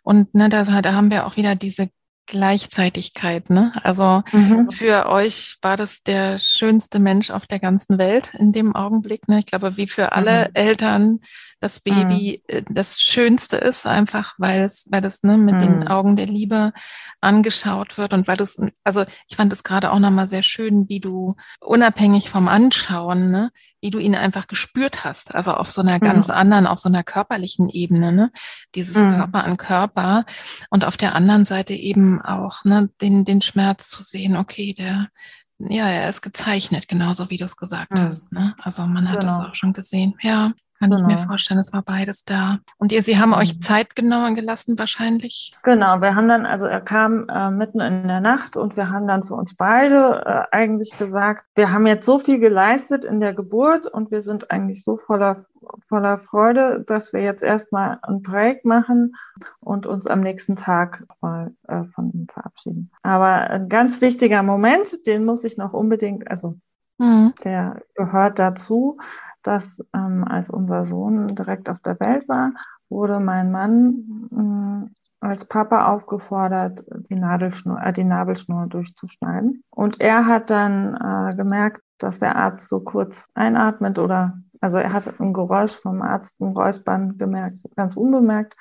und 0.03 0.33
ne, 0.33 0.49
da, 0.49 0.63
da 0.63 0.93
haben 0.93 1.09
wir 1.09 1.25
auch 1.25 1.37
wieder 1.37 1.55
diese 1.55 1.89
Gleichzeitigkeit, 2.27 3.49
ne? 3.49 3.71
Also 3.83 4.23
mhm. 4.31 4.71
für 4.71 5.07
euch 5.07 5.57
war 5.61 5.75
das 5.75 6.03
der 6.03 6.39
schönste 6.39 6.99
Mensch 6.99 7.29
auf 7.29 7.47
der 7.47 7.59
ganzen 7.59 7.97
Welt 7.97 8.33
in 8.37 8.51
dem 8.51 8.75
Augenblick, 8.75 9.27
ne? 9.27 9.39
Ich 9.39 9.45
glaube, 9.45 9.75
wie 9.77 9.87
für 9.87 10.13
alle 10.13 10.45
mhm. 10.45 10.51
Eltern 10.53 11.19
das 11.59 11.79
Baby 11.79 12.41
mhm. 12.49 12.57
Äh, 12.57 12.63
das 12.69 12.99
Schönste 12.99 13.57
ist, 13.57 13.85
einfach 13.85 14.33
weil 14.37 14.61
es, 14.61 14.87
weil 14.91 15.01
das 15.01 15.23
ne, 15.23 15.37
mit 15.37 15.61
den 15.61 15.79
mhm. 15.79 15.87
Augen 15.87 16.15
der 16.15 16.25
Liebe 16.27 16.73
angeschaut 17.21 17.97
wird 17.97 18.13
und 18.13 18.27
weil 18.27 18.37
das, 18.37 18.57
also 18.83 19.05
ich 19.27 19.35
fand 19.35 19.51
es 19.53 19.63
gerade 19.63 19.91
auch 19.91 19.99
nochmal 19.99 20.27
sehr 20.27 20.43
schön, 20.43 20.89
wie 20.89 20.99
du 20.99 21.35
unabhängig 21.59 22.29
vom 22.29 22.47
Anschauen, 22.47 23.31
ne, 23.31 23.51
wie 23.81 23.89
du 23.89 23.99
ihn 23.99 24.15
einfach 24.15 24.47
gespürt 24.47 25.03
hast, 25.03 25.35
also 25.35 25.53
auf 25.53 25.71
so 25.71 25.81
einer 25.81 25.99
ganz 25.99 26.27
mhm. 26.27 26.35
anderen, 26.35 26.67
auf 26.67 26.79
so 26.79 26.89
einer 26.89 27.03
körperlichen 27.03 27.69
Ebene, 27.69 28.11
ne, 28.11 28.31
dieses 28.75 28.97
mhm. 28.97 29.15
Körper 29.15 29.43
an 29.43 29.57
Körper 29.57 30.25
und 30.69 30.85
auf 30.85 30.97
der 30.97 31.15
anderen 31.15 31.45
Seite 31.45 31.73
eben 31.73 32.21
auch, 32.21 32.63
ne, 32.63 32.89
den, 33.01 33.25
den 33.25 33.41
Schmerz 33.41 33.89
zu 33.89 34.03
sehen, 34.03 34.37
okay, 34.37 34.73
der, 34.73 35.09
ja, 35.57 35.87
er 35.87 36.09
ist 36.09 36.21
gezeichnet, 36.21 36.87
genauso 36.87 37.29
wie 37.29 37.37
du 37.37 37.45
es 37.45 37.57
gesagt 37.57 37.91
mhm. 37.91 37.99
hast, 37.99 38.31
ne, 38.31 38.55
also 38.59 38.85
man 38.85 39.09
hat 39.09 39.21
genau. 39.21 39.37
das 39.37 39.49
auch 39.49 39.55
schon 39.55 39.73
gesehen, 39.73 40.15
ja. 40.21 40.51
Kann 40.81 40.89
genau. 40.89 41.01
ich 41.03 41.07
mir 41.07 41.15
genau. 41.17 41.27
vorstellen, 41.27 41.59
es 41.59 41.71
war 41.73 41.83
beides 41.83 42.25
da. 42.25 42.57
Und 42.79 42.91
ihr, 42.91 43.03
Sie 43.03 43.19
haben 43.19 43.35
euch 43.35 43.55
mhm. 43.55 43.61
Zeit 43.61 43.95
genommen 43.95 44.33
gelassen 44.33 44.79
wahrscheinlich? 44.79 45.53
Genau, 45.61 46.01
wir 46.01 46.15
haben 46.15 46.27
dann, 46.27 46.47
also 46.47 46.65
er 46.65 46.81
kam 46.81 47.29
äh, 47.29 47.51
mitten 47.51 47.79
in 47.81 48.07
der 48.07 48.19
Nacht 48.19 48.57
und 48.57 48.75
wir 48.77 48.89
haben 48.89 49.07
dann 49.07 49.23
für 49.23 49.35
uns 49.35 49.53
beide 49.53 50.23
äh, 50.25 50.55
eigentlich 50.55 50.97
gesagt, 50.97 51.45
wir 51.53 51.71
haben 51.71 51.85
jetzt 51.85 52.07
so 52.07 52.17
viel 52.17 52.39
geleistet 52.39 53.05
in 53.05 53.19
der 53.19 53.35
Geburt 53.35 53.85
und 53.85 54.09
wir 54.09 54.23
sind 54.23 54.49
eigentlich 54.49 54.83
so 54.83 54.97
voller, 54.97 55.45
voller 55.87 56.17
Freude, 56.17 56.83
dass 56.87 57.13
wir 57.13 57.21
jetzt 57.21 57.43
erstmal 57.43 57.99
einen 58.01 58.23
Break 58.23 58.65
machen 58.65 59.13
und 59.59 59.85
uns 59.85 60.07
am 60.07 60.21
nächsten 60.21 60.55
Tag 60.55 61.03
mal 61.21 61.53
äh, 61.67 61.83
von 61.93 62.11
ihm 62.11 62.25
verabschieden. 62.27 62.89
Aber 63.03 63.51
ein 63.51 63.69
ganz 63.69 64.01
wichtiger 64.01 64.41
Moment, 64.41 65.05
den 65.05 65.25
muss 65.25 65.43
ich 65.43 65.57
noch 65.57 65.73
unbedingt, 65.73 66.27
also 66.27 66.55
mhm. 66.97 67.33
der 67.43 67.83
gehört 67.93 68.39
dazu 68.39 68.97
dass 69.43 69.83
ähm, 69.93 70.23
als 70.27 70.49
unser 70.49 70.85
Sohn 70.85 71.35
direkt 71.35 71.69
auf 71.69 71.79
der 71.81 71.99
Welt 71.99 72.27
war, 72.27 72.51
wurde 72.89 73.19
mein 73.19 73.51
Mann 73.51 74.29
ähm, 74.31 74.91
als 75.21 75.45
Papa 75.45 75.85
aufgefordert, 75.85 76.83
die, 77.09 77.15
Nadelschnur, 77.15 77.79
äh, 77.81 77.93
die 77.93 78.03
Nabelschnur 78.03 78.67
durchzuschneiden. 78.67 79.63
Und 79.69 80.01
er 80.01 80.25
hat 80.25 80.49
dann 80.49 80.95
äh, 80.95 81.35
gemerkt, 81.35 81.81
dass 81.99 82.19
der 82.19 82.35
Arzt 82.35 82.69
so 82.69 82.79
kurz 82.79 83.27
einatmet 83.35 83.99
oder, 83.99 84.39
also 84.59 84.79
er 84.79 84.93
hat 84.93 85.19
ein 85.19 85.33
Geräusch 85.33 85.75
vom 85.75 86.01
Arzt, 86.01 86.41
ein 86.41 86.53
Räuspern 86.55 87.17
gemerkt, 87.17 87.59
ganz 87.75 87.95
unbemerkt 87.95 88.55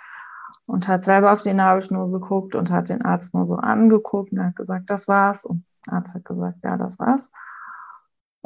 und 0.66 0.87
hat 0.87 1.05
selber 1.05 1.33
auf 1.33 1.43
die 1.43 1.55
Nabelschnur 1.55 2.12
geguckt 2.12 2.55
und 2.55 2.70
hat 2.70 2.91
den 2.91 3.05
Arzt 3.05 3.35
nur 3.35 3.47
so 3.47 3.57
angeguckt 3.57 4.33
und 4.33 4.45
hat 4.45 4.57
gesagt, 4.57 4.89
das 4.89 5.09
war's. 5.09 5.45
Und 5.45 5.64
der 5.87 5.95
Arzt 5.95 6.14
hat 6.14 6.24
gesagt, 6.26 6.59
ja, 6.62 6.76
das 6.76 6.99
war's. 6.99 7.31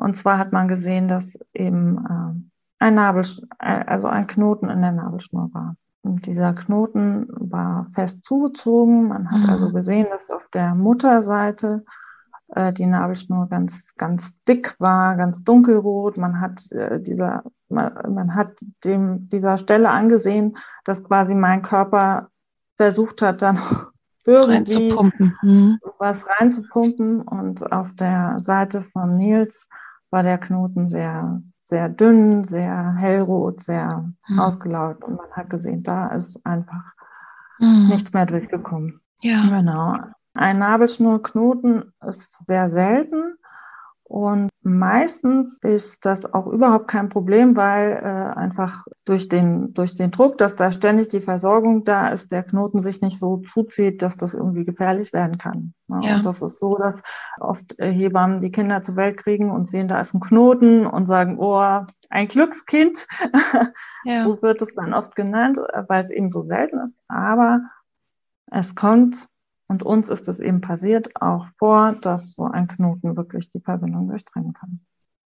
Und 0.04 0.18
zwar 0.18 0.36
hat 0.36 0.52
man 0.52 0.68
gesehen, 0.68 1.08
dass 1.08 1.38
eben 1.54 1.96
äh, 1.96 2.84
ein 2.84 2.94
Nabel, 2.94 3.24
äh, 3.58 3.84
also 3.86 4.06
ein 4.06 4.26
Knoten 4.26 4.68
in 4.68 4.82
der 4.82 4.92
Nabelschnur 4.92 5.48
war. 5.54 5.76
Und 6.02 6.26
dieser 6.26 6.52
Knoten 6.52 7.26
war 7.30 7.86
fest 7.94 8.22
zugezogen. 8.22 9.08
Man 9.08 9.30
hat 9.30 9.36
also 9.36 9.46
mhm. 9.46 9.52
also 9.52 9.72
gesehen, 9.72 10.06
dass 10.10 10.30
auf 10.30 10.46
der 10.52 10.74
Mutterseite 10.74 11.82
äh, 12.48 12.74
die 12.74 12.84
Nabelschnur 12.84 13.48
ganz, 13.48 13.94
ganz 13.96 14.34
dick 14.46 14.76
war, 14.78 15.16
ganz 15.16 15.42
dunkelrot. 15.42 16.18
Man 16.18 16.38
hat 16.38 16.70
äh, 16.72 17.00
dieser, 17.00 17.42
man, 17.70 17.94
man 18.12 18.34
hat 18.34 18.62
dem 18.84 19.30
dieser 19.30 19.56
Stelle 19.56 19.88
angesehen, 19.88 20.58
dass 20.84 21.02
quasi 21.02 21.34
mein 21.34 21.62
Körper 21.62 22.28
versucht 22.76 23.22
hat, 23.22 23.40
dann 23.40 23.58
irgendwie 24.26 24.52
reinzupumpen. 24.52 25.38
Mhm. 25.40 25.78
was 25.98 26.26
reinzupumpen. 26.28 27.22
Und 27.22 27.72
auf 27.72 27.94
der 27.94 28.36
Seite 28.40 28.82
von 28.82 29.16
Nils 29.16 29.66
war 30.14 30.22
der 30.22 30.38
Knoten 30.38 30.86
sehr, 30.86 31.42
sehr 31.56 31.88
dünn, 31.88 32.44
sehr 32.44 32.94
hellrot, 32.94 33.64
sehr 33.64 34.08
mhm. 34.28 34.38
ausgelaugt. 34.38 35.02
Und 35.02 35.16
man 35.16 35.28
hat 35.32 35.50
gesehen, 35.50 35.82
da 35.82 36.06
ist 36.06 36.38
einfach 36.46 36.92
mhm. 37.58 37.88
nichts 37.88 38.12
mehr 38.12 38.24
durchgekommen. 38.24 39.00
Ja. 39.22 39.42
Genau. 39.42 39.96
Ein 40.34 40.58
Nabelschnurknoten 40.60 41.92
ist 42.06 42.38
sehr 42.46 42.70
selten. 42.70 43.34
Und 44.04 44.50
meistens 44.64 45.58
ist 45.62 46.04
das 46.04 46.32
auch 46.32 46.46
überhaupt 46.46 46.88
kein 46.88 47.10
Problem, 47.10 47.56
weil 47.56 47.92
äh, 47.92 48.38
einfach 48.38 48.86
durch 49.04 49.28
den, 49.28 49.74
durch 49.74 49.94
den 49.94 50.10
Druck, 50.10 50.38
dass 50.38 50.56
da 50.56 50.72
ständig 50.72 51.08
die 51.10 51.20
Versorgung 51.20 51.84
da 51.84 52.08
ist, 52.08 52.32
der 52.32 52.42
Knoten 52.42 52.80
sich 52.80 53.00
nicht 53.02 53.18
so 53.18 53.38
zuzieht, 53.38 54.00
dass 54.00 54.16
das 54.16 54.32
irgendwie 54.32 54.64
gefährlich 54.64 55.12
werden 55.12 55.36
kann. 55.38 55.74
Ne? 55.86 56.00
Ja. 56.02 56.16
Und 56.16 56.26
das 56.26 56.40
ist 56.40 56.58
so, 56.58 56.76
dass 56.76 57.02
oft 57.38 57.78
äh, 57.78 57.92
Hebammen 57.92 58.40
die 58.40 58.50
Kinder 58.50 58.82
zur 58.82 58.96
Welt 58.96 59.18
kriegen 59.18 59.50
und 59.50 59.68
sehen, 59.68 59.88
da 59.88 60.00
ist 60.00 60.14
ein 60.14 60.20
Knoten 60.20 60.86
und 60.86 61.06
sagen, 61.06 61.38
oh, 61.38 61.84
ein 62.10 62.28
Glückskind. 62.28 63.06
Ja. 64.06 64.24
so 64.24 64.42
wird 64.42 64.60
es 64.60 64.74
dann 64.74 64.92
oft 64.92 65.16
genannt, 65.16 65.58
äh, 65.58 65.82
weil 65.88 66.02
es 66.02 66.10
eben 66.10 66.30
so 66.30 66.42
selten 66.42 66.78
ist. 66.80 66.98
Aber 67.08 67.60
es 68.50 68.74
kommt 68.74 69.28
und 69.66 69.82
uns 69.82 70.08
ist 70.08 70.28
es 70.28 70.40
eben 70.40 70.60
passiert 70.60 71.20
auch 71.20 71.46
vor, 71.58 71.92
dass 72.00 72.34
so 72.34 72.44
ein 72.44 72.68
Knoten 72.68 73.16
wirklich 73.16 73.50
die 73.50 73.60
Verbindung 73.60 74.08
durchtrennen 74.08 74.52
kann. 74.52 74.80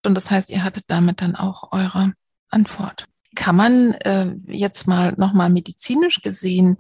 Und 0.06 0.16
das 0.16 0.32
heißt, 0.32 0.50
ihr 0.50 0.64
hattet 0.64 0.86
damit 0.88 1.22
dann 1.22 1.36
auch 1.36 1.72
eure 1.72 2.14
Antwort. 2.50 3.08
Kann 3.36 3.56
man 3.56 3.94
äh, 3.94 4.36
jetzt 4.46 4.88
mal 4.88 5.14
nochmal 5.18 5.50
medizinisch 5.50 6.22
gesehen, 6.22 6.78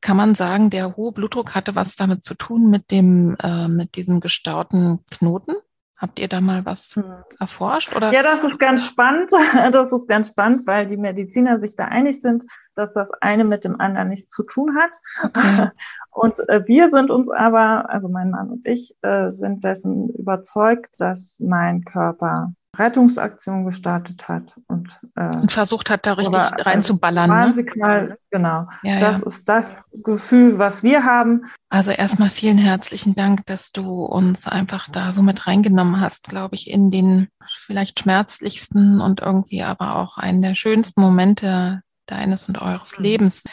kann 0.00 0.16
man 0.16 0.34
sagen, 0.34 0.70
der 0.70 0.96
hohe 0.96 1.12
Blutdruck 1.12 1.54
hatte 1.54 1.74
was 1.74 1.96
damit 1.96 2.22
zu 2.22 2.34
tun 2.34 2.70
mit 2.70 2.90
dem, 2.90 3.36
äh, 3.42 3.68
mit 3.68 3.96
diesem 3.96 4.20
gestauten 4.20 5.04
Knoten? 5.10 5.54
Habt 5.96 6.18
ihr 6.18 6.28
da 6.28 6.40
mal 6.40 6.64
was 6.66 6.96
hm. 6.96 7.04
erforscht? 7.38 7.94
Oder? 7.94 8.12
Ja, 8.12 8.22
das 8.22 8.42
ist 8.42 8.58
ganz 8.58 8.84
spannend. 8.84 9.30
Das 9.72 9.92
ist 9.92 10.08
ganz 10.08 10.28
spannend, 10.28 10.66
weil 10.66 10.86
die 10.86 10.96
Mediziner 10.96 11.60
sich 11.60 11.76
da 11.76 11.84
einig 11.84 12.20
sind, 12.20 12.44
dass 12.74 12.92
das 12.92 13.10
eine 13.20 13.44
mit 13.44 13.64
dem 13.64 13.80
anderen 13.80 14.08
nichts 14.08 14.30
zu 14.30 14.42
tun 14.44 14.76
hat. 14.76 14.96
Okay. 15.24 15.68
Und 16.10 16.38
äh, 16.48 16.66
wir 16.66 16.90
sind 16.90 17.10
uns 17.10 17.30
aber, 17.30 17.88
also 17.88 18.08
mein 18.08 18.30
Mann 18.30 18.50
und 18.50 18.66
ich, 18.66 18.94
äh, 19.00 19.30
sind 19.30 19.64
dessen 19.64 20.10
überzeugt, 20.10 20.90
dass 20.98 21.38
mein 21.40 21.84
Körper 21.84 22.52
Rettungsaktion 22.78 23.66
gestartet 23.66 24.28
hat 24.28 24.54
und, 24.66 24.88
äh, 25.16 25.36
und 25.36 25.52
versucht 25.52 25.90
hat, 25.90 26.06
da 26.06 26.14
richtig 26.14 26.40
reinzuballern. 26.66 27.28
Warnsignal, 27.28 28.08
ne? 28.08 28.18
genau. 28.30 28.66
Ja, 28.82 28.98
das 28.98 29.20
ja. 29.20 29.26
ist 29.26 29.48
das 29.48 29.98
Gefühl, 30.02 30.58
was 30.58 30.82
wir 30.82 31.04
haben. 31.04 31.42
Also 31.68 31.90
erstmal 31.90 32.30
vielen 32.30 32.56
herzlichen 32.56 33.14
Dank, 33.14 33.44
dass 33.44 33.72
du 33.72 34.04
uns 34.04 34.48
einfach 34.48 34.88
da 34.88 35.12
so 35.12 35.22
mit 35.22 35.46
reingenommen 35.46 36.00
hast, 36.00 36.30
glaube 36.30 36.54
ich, 36.54 36.70
in 36.70 36.90
den 36.90 37.28
vielleicht 37.46 38.00
schmerzlichsten 38.00 39.02
und 39.02 39.20
irgendwie 39.20 39.62
aber 39.62 39.96
auch 39.96 40.16
einen 40.16 40.40
der 40.40 40.54
schönsten 40.54 41.02
Momente 41.02 41.82
deines 42.06 42.48
und 42.48 42.60
eures 42.60 42.98
mhm. 42.98 43.04
Lebens 43.04 43.44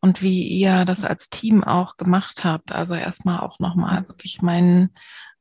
und 0.00 0.22
wie 0.22 0.46
ihr 0.48 0.84
das 0.84 1.04
als 1.04 1.28
Team 1.28 1.64
auch 1.64 1.96
gemacht 1.96 2.44
habt. 2.44 2.72
Also 2.72 2.94
erstmal 2.94 3.40
auch 3.40 3.58
nochmal 3.58 4.06
wirklich 4.08 4.42
meinen 4.42 4.90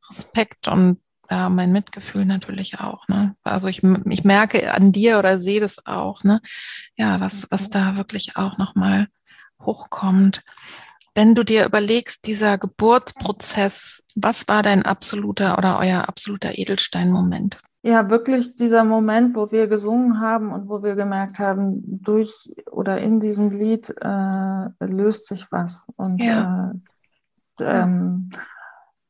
Respekt 0.10 0.68
und 0.68 1.00
ja, 1.30 1.50
mein 1.50 1.72
Mitgefühl 1.72 2.26
natürlich 2.26 2.80
auch. 2.80 3.08
Ne? 3.08 3.36
Also 3.44 3.68
ich, 3.68 3.82
ich 3.84 4.24
merke 4.24 4.74
an 4.74 4.92
dir 4.92 5.18
oder 5.18 5.40
sehe 5.40 5.60
das 5.60 5.86
auch, 5.86 6.24
ne? 6.24 6.40
Ja, 6.96 7.20
was, 7.20 7.48
was 7.50 7.70
da 7.70 7.98
wirklich 7.98 8.36
auch 8.36 8.58
nochmal 8.58 9.08
hochkommt. 9.60 10.44
Wenn 11.16 11.34
du 11.34 11.44
dir 11.44 11.66
überlegst, 11.66 12.28
dieser 12.28 12.58
Geburtsprozess, 12.58 14.04
was 14.16 14.48
war 14.48 14.64
dein 14.64 14.84
absoluter 14.84 15.58
oder 15.58 15.80
euer 15.80 16.08
absoluter 16.08 16.58
Edelstein-Moment? 16.58 17.58
Ja, 17.86 18.10
wirklich 18.10 18.56
dieser 18.56 18.84
Moment, 18.84 19.36
wo 19.36 19.52
wir 19.52 19.68
gesungen 19.68 20.20
haben 20.20 20.52
und 20.52 20.68
wo 20.68 20.82
wir 20.82 20.96
gemerkt 20.96 21.38
haben, 21.38 21.84
durch 22.02 22.52
oder 22.72 22.98
in 22.98 23.20
diesem 23.20 23.52
Lied 23.52 23.94
äh, 24.02 24.86
löst 24.86 25.28
sich 25.28 25.52
was. 25.52 25.86
Und 25.96 26.24
ja. 26.24 26.74
äh, 27.60 27.64
ähm, 27.64 28.32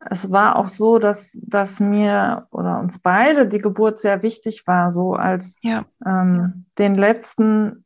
es 0.02 0.30
war 0.30 0.58
auch 0.58 0.68
so, 0.68 1.00
dass, 1.00 1.38
dass 1.42 1.80
mir 1.80 2.48
oder 2.52 2.82
uns 2.82 3.00
beide 3.00 3.48
die 3.48 3.60
Geburt 3.60 3.98
sehr 3.98 4.24
wichtig 4.24 4.68
war, 4.68 4.92
so 4.92 5.14
als 5.14 5.56
ja. 5.62 5.86
ähm, 6.06 6.60
den 6.78 6.96
letzten, 6.96 7.86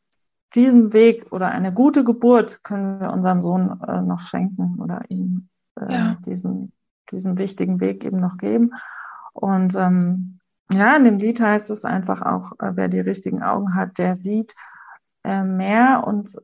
diesen 0.56 0.92
Weg 0.92 1.32
oder 1.32 1.50
eine 1.50 1.72
gute 1.72 2.04
Geburt 2.04 2.64
können 2.64 3.00
wir 3.00 3.14
unserem 3.14 3.44
Sohn 3.44 3.80
äh, 3.88 4.02
noch 4.02 4.22
schenken 4.22 4.80
oder 4.80 5.02
ihm 5.10 5.50
äh, 5.80 5.94
ja. 5.94 6.18
diesen, 6.26 6.72
diesen 7.12 7.38
wichtigen 7.38 7.80
Weg 7.80 8.04
eben 8.04 8.20
noch 8.20 8.38
geben. 8.38 8.72
Und 9.34 9.76
ähm, 9.76 10.39
ja, 10.72 10.96
in 10.96 11.04
dem 11.04 11.20
Lied 11.20 11.42
heißt 11.42 11.70
es 11.70 11.86
einfach 11.86 12.22
auch, 12.22 12.52
äh, 12.60 12.72
wer 12.76 12.88
die 12.88 13.00
richtigen 13.00 13.42
Augen 13.42 13.76
hat, 13.76 13.98
der 13.98 14.16
sieht 14.16 14.54
äh, 15.24 15.44
mehr. 15.44 16.04
Und 16.06 16.38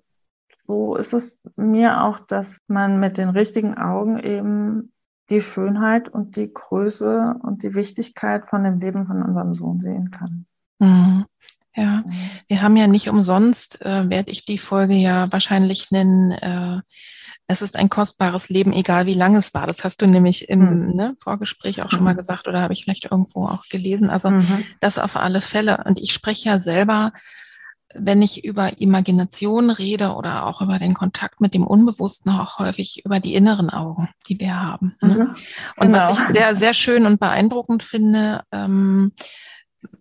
so 0.65 0.95
ist 0.95 1.13
es 1.13 1.49
mir 1.55 2.01
auch, 2.03 2.19
dass 2.19 2.59
man 2.67 2.99
mit 2.99 3.17
den 3.17 3.29
richtigen 3.29 3.77
Augen 3.77 4.19
eben 4.19 4.91
die 5.29 5.41
Schönheit 5.41 6.09
und 6.09 6.35
die 6.35 6.51
Größe 6.53 7.35
und 7.41 7.63
die 7.63 7.73
Wichtigkeit 7.75 8.47
von 8.47 8.63
dem 8.63 8.79
Leben 8.79 9.07
von 9.07 9.23
unserem 9.23 9.53
Sohn 9.53 9.79
sehen 9.79 10.11
kann. 10.11 10.45
Mhm. 10.79 11.25
Ja, 11.77 12.03
wir 12.47 12.61
haben 12.61 12.77
ja 12.77 12.87
nicht 12.87 13.09
umsonst, 13.09 13.81
äh, 13.81 14.09
werde 14.09 14.31
ich 14.31 14.45
die 14.45 14.57
Folge 14.57 14.93
ja 14.93 15.29
wahrscheinlich 15.31 15.91
nennen, 15.91 16.31
äh, 16.31 16.79
es 17.47 17.61
ist 17.61 17.75
ein 17.75 17.89
kostbares 17.89 18.49
Leben, 18.49 18.73
egal 18.73 19.05
wie 19.05 19.13
lang 19.13 19.35
es 19.35 19.53
war. 19.53 19.67
Das 19.67 19.83
hast 19.83 20.01
du 20.01 20.07
nämlich 20.07 20.49
im 20.49 20.59
mhm. 20.59 20.95
ne, 20.95 21.15
Vorgespräch 21.19 21.83
auch 21.83 21.91
schon 21.91 22.03
mal 22.03 22.13
mhm. 22.13 22.17
gesagt 22.17 22.47
oder 22.47 22.61
habe 22.61 22.73
ich 22.73 22.83
vielleicht 22.83 23.05
irgendwo 23.11 23.45
auch 23.45 23.67
gelesen. 23.69 24.09
Also 24.09 24.31
mhm. 24.31 24.63
das 24.79 24.97
auf 24.97 25.15
alle 25.15 25.41
Fälle. 25.41 25.83
Und 25.85 25.99
ich 25.99 26.11
spreche 26.11 26.49
ja 26.49 26.59
selber 26.59 27.11
wenn 27.97 28.21
ich 28.21 28.43
über 28.43 28.79
Imagination 28.79 29.69
rede 29.69 30.13
oder 30.13 30.45
auch 30.45 30.61
über 30.61 30.79
den 30.79 30.93
Kontakt 30.93 31.41
mit 31.41 31.53
dem 31.53 31.65
Unbewussten, 31.65 32.31
auch 32.31 32.59
häufig 32.59 33.03
über 33.05 33.19
die 33.19 33.35
inneren 33.35 33.69
Augen, 33.69 34.09
die 34.27 34.39
wir 34.39 34.61
haben. 34.61 34.95
Ne? 35.01 35.13
Mhm, 35.13 35.35
und 35.77 35.87
genau. 35.87 35.97
was 35.97 36.19
ich 36.19 36.35
sehr, 36.35 36.55
sehr 36.55 36.73
schön 36.73 37.05
und 37.05 37.19
beeindruckend 37.19 37.83
finde, 37.83 38.43
ähm, 38.51 39.13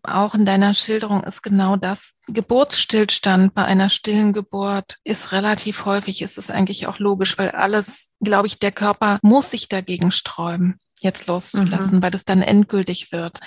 auch 0.03 0.35
in 0.35 0.47
deiner 0.47 0.75
Schilderung 0.75 1.25
ist 1.25 1.43
genau 1.43 1.77
das. 1.77 2.13
Geburtsstillstand 2.29 3.55
bei 3.55 3.65
einer 3.65 3.91
stillen 3.91 4.33
Geburt 4.33 4.99
ist 5.05 5.33
relativ 5.33 5.85
häufig, 5.85 6.23
ist 6.23 6.39
es 6.39 6.51
eigentlich 6.51 6.87
auch 6.87 6.99
logisch, 6.99 7.39
weil 7.39 7.51
alles, 7.51 8.11
glaube 8.21 8.47
ich, 8.47 8.59
der 8.59 8.73
Körper 8.73 9.19
muss 9.23 9.51
sich 9.51 9.69
dagegen 9.69 10.13
sträuben. 10.13 10.79
jetzt 11.01 11.27
loszulassen, 11.27 11.97
mhm. 11.99 12.03
weil 12.03 12.11
das 12.11 12.25
dann 12.25 12.41
endgültig 12.41 13.13
wird. 13.13 13.41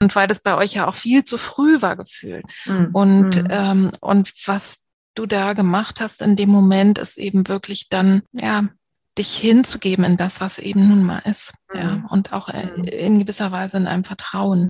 Und 0.00 0.16
weil 0.16 0.28
das 0.28 0.40
bei 0.40 0.56
euch 0.56 0.74
ja 0.74 0.88
auch 0.88 0.94
viel 0.94 1.24
zu 1.24 1.36
früh 1.36 1.82
war 1.82 1.96
gefühlt. 1.96 2.44
Mhm. 2.64 2.88
Und, 2.92 3.36
mhm. 3.36 3.48
ähm, 3.50 3.90
und 4.00 4.32
was 4.46 4.84
du 5.14 5.26
da 5.26 5.52
gemacht 5.52 6.00
hast 6.00 6.22
in 6.22 6.36
dem 6.36 6.48
Moment, 6.48 6.98
ist 6.98 7.18
eben 7.18 7.48
wirklich 7.48 7.88
dann, 7.88 8.22
ja, 8.32 8.64
dich 9.18 9.36
hinzugeben 9.36 10.04
in 10.04 10.16
das, 10.16 10.40
was 10.40 10.58
eben 10.58 10.88
nun 10.88 11.02
mal 11.02 11.20
ist. 11.20 11.52
Mhm. 11.72 11.80
Ja, 11.80 12.04
und 12.08 12.32
auch 12.32 12.48
äh, 12.48 12.66
mhm. 12.66 12.84
in 12.84 13.18
gewisser 13.18 13.52
Weise 13.52 13.76
in 13.76 13.86
einem 13.86 14.04
Vertrauen. 14.04 14.68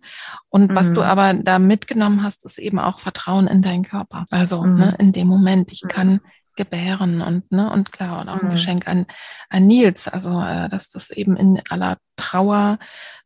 Und 0.49 0.71
mhm. 0.71 0.75
was 0.75 0.91
du 0.93 1.01
mhm. 1.01 1.07
aber 1.07 1.33
da 1.33 1.59
mitgenommen 1.59 2.23
hast, 2.23 2.45
ist 2.45 2.57
eben 2.57 2.79
auch 2.79 2.99
Vertrauen 2.99 3.47
in 3.47 3.61
deinen 3.61 3.83
Körper. 3.83 4.25
Also 4.31 4.63
mhm. 4.63 4.75
ne, 4.75 4.95
in 4.99 5.11
dem 5.11 5.27
Moment, 5.27 5.71
ich 5.71 5.83
kann 5.87 6.19
gebären 6.55 7.21
und 7.21 7.51
ne 7.51 7.71
und 7.71 7.91
klar 7.91 8.21
und 8.21 8.29
auch 8.29 8.41
ein 8.41 8.51
Geschenk 8.51 8.87
an, 8.87 9.07
an 9.49 9.65
Nils, 9.65 10.07
also 10.07 10.39
äh, 10.39 10.69
dass 10.69 10.89
das 10.89 11.09
eben 11.09 11.35
in 11.35 11.59
aller 11.69 11.97
Trauer 12.15 12.77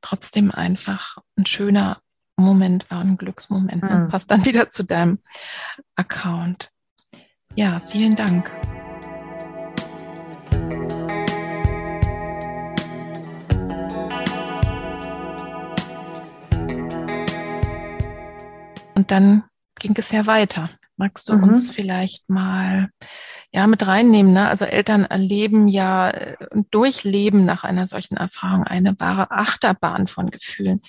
trotzdem 0.02 0.50
einfach 0.52 1.18
ein 1.38 1.46
schöner 1.46 1.98
Moment 2.38 2.90
war, 2.90 3.02
ein 3.02 3.18
Glücksmoment. 3.18 3.84
Ne? 3.84 4.08
Passt 4.10 4.32
dann 4.32 4.46
wieder 4.46 4.70
zu 4.70 4.84
deinem 4.84 5.20
Account. 5.96 6.70
Ja, 7.56 7.82
vielen 7.90 8.16
Dank. 8.16 8.52
Und 19.08 19.12
dann 19.12 19.44
ging 19.80 19.96
es 19.98 20.12
ja 20.12 20.26
weiter. 20.26 20.70
Magst 20.98 21.30
du 21.30 21.38
mhm. 21.38 21.44
uns 21.44 21.70
vielleicht 21.70 22.30
mal 22.30 22.90
ja 23.54 23.66
mit 23.66 23.88
reinnehmen? 23.88 24.34
Ne? 24.34 24.50
Also 24.50 24.66
Eltern 24.66 25.06
erleben 25.06 25.70
ja 25.70 26.10
und 26.52 26.66
äh, 26.66 26.70
durchleben 26.72 27.46
nach 27.46 27.64
einer 27.64 27.88
solchen 27.88 28.18
Erfahrung 28.18 28.66
eine 28.66 29.00
wahre 29.00 29.32
Achterbahn 29.32 30.08
von 30.08 30.30
Gefühlen. 30.30 30.82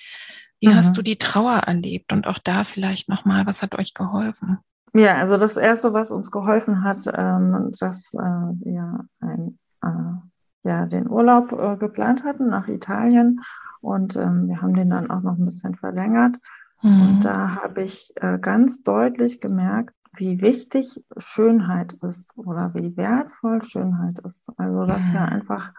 Wie 0.59 0.67
mhm. 0.67 0.75
hast 0.75 0.97
du 0.97 1.01
die 1.01 1.15
Trauer 1.15 1.59
erlebt? 1.59 2.11
Und 2.11 2.27
auch 2.27 2.39
da 2.39 2.65
vielleicht 2.65 3.07
nochmal, 3.07 3.45
was 3.45 3.61
hat 3.61 3.73
euch 3.75 3.93
geholfen? 3.93 4.57
Ja, 4.93 5.15
also 5.15 5.37
das 5.37 5.55
Erste, 5.55 5.93
was 5.93 6.11
uns 6.11 6.29
geholfen 6.29 6.83
hat, 6.83 6.99
ähm, 7.15 7.71
dass 7.79 8.13
äh, 8.15 8.17
wir 8.17 9.05
ein, 9.21 9.57
äh, 9.81 10.67
ja, 10.67 10.85
den 10.87 11.09
Urlaub 11.09 11.53
äh, 11.53 11.77
geplant 11.77 12.25
hatten 12.25 12.49
nach 12.49 12.67
Italien 12.67 13.39
und 13.79 14.17
ähm, 14.17 14.49
wir 14.49 14.61
haben 14.61 14.73
den 14.73 14.89
dann 14.89 15.09
auch 15.09 15.21
noch 15.21 15.37
ein 15.37 15.45
bisschen 15.45 15.75
verlängert. 15.75 16.35
Mhm. 16.81 17.01
Und 17.01 17.25
da 17.25 17.55
habe 17.55 17.83
ich 17.83 18.13
äh, 18.15 18.39
ganz 18.39 18.83
deutlich 18.83 19.41
gemerkt, 19.41 19.95
wie 20.15 20.41
wichtig 20.41 21.03
Schönheit 21.17 21.93
ist 21.93 22.37
oder 22.37 22.73
wie 22.73 22.95
wertvoll 22.97 23.61
Schönheit 23.61 24.19
ist. 24.19 24.49
Also, 24.57 24.85
dass 24.85 25.07
mhm. 25.07 25.13
wir 25.13 25.21
einfach 25.21 25.73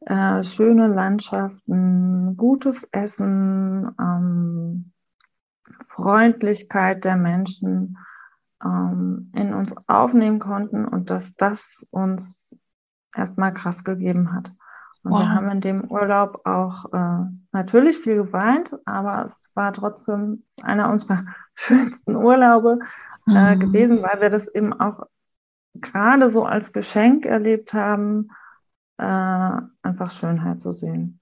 äh, 0.00 0.44
schöne 0.44 0.88
Landschaften, 0.88 2.36
gutes 2.36 2.84
Essen, 2.92 3.90
ähm, 4.00 4.92
Freundlichkeit 5.84 7.04
der 7.04 7.16
Menschen 7.16 7.98
ähm, 8.64 9.30
in 9.34 9.54
uns 9.54 9.74
aufnehmen 9.86 10.38
konnten 10.38 10.86
und 10.86 11.10
dass 11.10 11.34
das 11.34 11.86
uns 11.90 12.56
erstmal 13.14 13.52
Kraft 13.52 13.84
gegeben 13.84 14.32
hat. 14.32 14.52
Und 15.04 15.12
wow. 15.12 15.20
wir 15.20 15.34
haben 15.34 15.50
in 15.50 15.60
dem 15.60 15.90
Urlaub 15.90 16.42
auch 16.46 16.92
äh, 16.92 17.24
natürlich 17.50 17.98
viel 17.98 18.16
geweint, 18.16 18.76
aber 18.84 19.24
es 19.24 19.50
war 19.54 19.72
trotzdem 19.72 20.44
einer 20.62 20.90
unserer 20.90 21.24
schönsten 21.54 22.16
Urlaube 22.16 22.78
äh, 23.28 23.56
mhm. 23.56 23.60
gewesen, 23.60 24.02
weil 24.02 24.20
wir 24.20 24.30
das 24.30 24.46
eben 24.48 24.72
auch 24.72 25.06
gerade 25.74 26.30
so 26.30 26.44
als 26.44 26.72
Geschenk 26.72 27.26
erlebt 27.26 27.74
haben, 27.74 28.28
äh, 28.98 29.04
einfach 29.82 30.10
Schönheit 30.10 30.60
zu 30.60 30.70
sehen. 30.70 31.20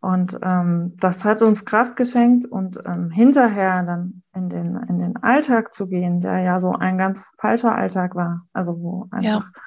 Und 0.00 0.38
ähm, 0.42 0.94
das 0.98 1.24
hat 1.24 1.40
uns 1.40 1.64
Kraft 1.64 1.96
geschenkt 1.96 2.44
und 2.44 2.78
ähm, 2.84 3.10
hinterher 3.10 3.82
dann 3.84 4.22
in 4.34 4.50
den, 4.50 4.76
in 4.76 4.98
den 4.98 5.16
Alltag 5.16 5.72
zu 5.72 5.88
gehen, 5.88 6.20
der 6.20 6.40
ja 6.40 6.60
so 6.60 6.72
ein 6.72 6.98
ganz 6.98 7.32
falscher 7.38 7.74
Alltag 7.74 8.14
war. 8.14 8.42
Also 8.52 8.78
wo 8.82 9.08
einfach 9.10 9.50
ja 9.50 9.62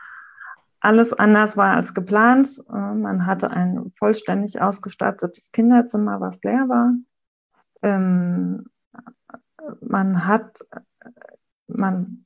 alles 0.80 1.14
anders 1.14 1.58
war 1.58 1.76
als 1.76 1.94
geplant. 1.94 2.62
Äh, 2.70 2.94
man 2.94 3.26
hatte 3.26 3.52
ein 3.52 3.92
vollständig 3.92 4.62
ausgestattetes 4.62 5.52
Kinderzimmer, 5.52 6.22
was 6.22 6.42
leer 6.44 6.70
war. 6.70 6.94
Ähm, 7.82 8.66
man 9.82 10.26
hat, 10.26 10.60
man 11.68 12.26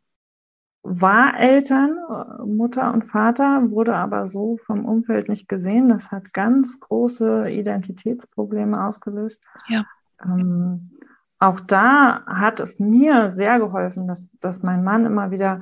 war 0.84 1.40
Eltern, 1.40 1.98
Mutter 2.46 2.92
und 2.94 3.04
Vater, 3.06 3.70
wurde 3.70 3.96
aber 3.96 4.28
so 4.28 4.58
vom 4.58 4.86
Umfeld 4.86 5.30
nicht 5.30 5.48
gesehen. 5.48 5.90
Das 5.90 6.12
hat 6.12 6.34
ganz 6.34 6.80
große 6.80 7.50
Identitätsprobleme 7.50 8.84
ausgelöst. 8.84 9.44
Ja. 9.68 9.86
Ähm, 10.24 10.92
auch 11.40 11.60
da 11.60 12.26
hat 12.26 12.60
es 12.60 12.80
mir 12.80 13.32
sehr 13.32 13.60
geholfen, 13.60 14.08
dass, 14.08 14.32
dass 14.40 14.64
mein 14.64 14.84
Mann 14.84 15.06
immer 15.06 15.32
wieder 15.32 15.62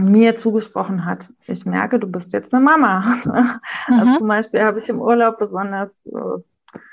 mir 0.00 0.36
zugesprochen 0.36 1.04
hat, 1.04 1.32
ich 1.46 1.64
merke, 1.66 1.98
du 1.98 2.06
bist 2.06 2.32
jetzt 2.32 2.52
eine 2.52 2.62
Mama. 2.62 3.16
Also 3.24 3.30
mhm. 3.30 4.00
Also 4.00 4.18
zum 4.18 4.28
Beispiel 4.28 4.62
habe 4.62 4.78
ich 4.78 4.88
im 4.88 5.00
Urlaub 5.00 5.38
besonders 5.38 5.90
äh, 6.06 6.42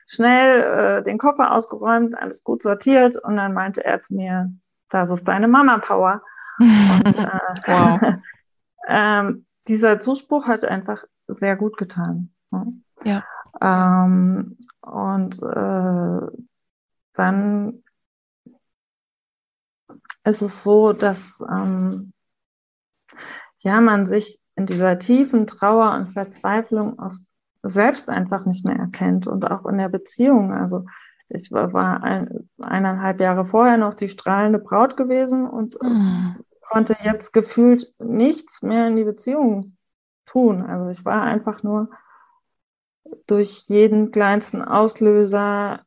schnell 0.05 0.99
äh, 0.99 1.03
den 1.03 1.17
Koffer 1.17 1.51
ausgeräumt, 1.53 2.17
alles 2.17 2.43
gut 2.43 2.61
sortiert 2.61 3.17
und 3.23 3.37
dann 3.37 3.53
meinte 3.53 3.83
er 3.83 4.01
zu 4.01 4.15
mir, 4.15 4.51
das 4.89 5.09
ist 5.09 5.27
deine 5.27 5.47
Mama-Power. 5.47 6.21
und 6.59 7.17
äh, 7.17 7.27
wow. 7.67 8.15
ähm, 8.87 9.45
dieser 9.67 9.99
Zuspruch 9.99 10.47
hat 10.47 10.63
einfach 10.65 11.03
sehr 11.27 11.55
gut 11.55 11.77
getan. 11.77 12.29
Ja. 13.03 13.23
Ähm, 13.61 14.57
und 14.81 15.41
äh, 15.41 16.37
dann 17.13 17.83
ist 20.23 20.41
es 20.41 20.63
so, 20.63 20.93
dass 20.93 21.41
ähm, 21.49 22.13
ja, 23.59 23.81
man 23.81 24.05
sich 24.05 24.39
in 24.55 24.65
dieser 24.65 24.99
tiefen 24.99 25.47
Trauer 25.47 25.93
und 25.93 26.07
Verzweiflung 26.07 26.99
oft 26.99 27.21
selbst 27.63 28.09
einfach 28.09 28.45
nicht 28.45 28.65
mehr 28.65 28.77
erkennt 28.77 29.27
und 29.27 29.49
auch 29.49 29.65
in 29.65 29.77
der 29.77 29.89
Beziehung. 29.89 30.53
Also 30.53 30.85
ich 31.29 31.51
war, 31.51 32.03
ein, 32.03 32.49
eineinhalb 32.59 33.19
Jahre 33.19 33.43
vorher 33.43 33.77
noch 33.77 33.93
die 33.93 34.07
strahlende 34.07 34.59
Braut 34.59 34.95
gewesen 34.95 35.47
und 35.47 35.81
mhm. 35.81 36.37
konnte 36.61 36.95
jetzt 37.03 37.33
gefühlt 37.33 37.93
nichts 37.99 38.61
mehr 38.61 38.87
in 38.87 38.95
die 38.95 39.03
Beziehung 39.03 39.77
tun. 40.25 40.61
Also 40.61 40.89
ich 40.89 41.03
war 41.05 41.23
einfach 41.23 41.63
nur 41.63 41.89
durch 43.25 43.65
jeden 43.67 44.11
kleinsten 44.11 44.61
Auslöser 44.61 45.81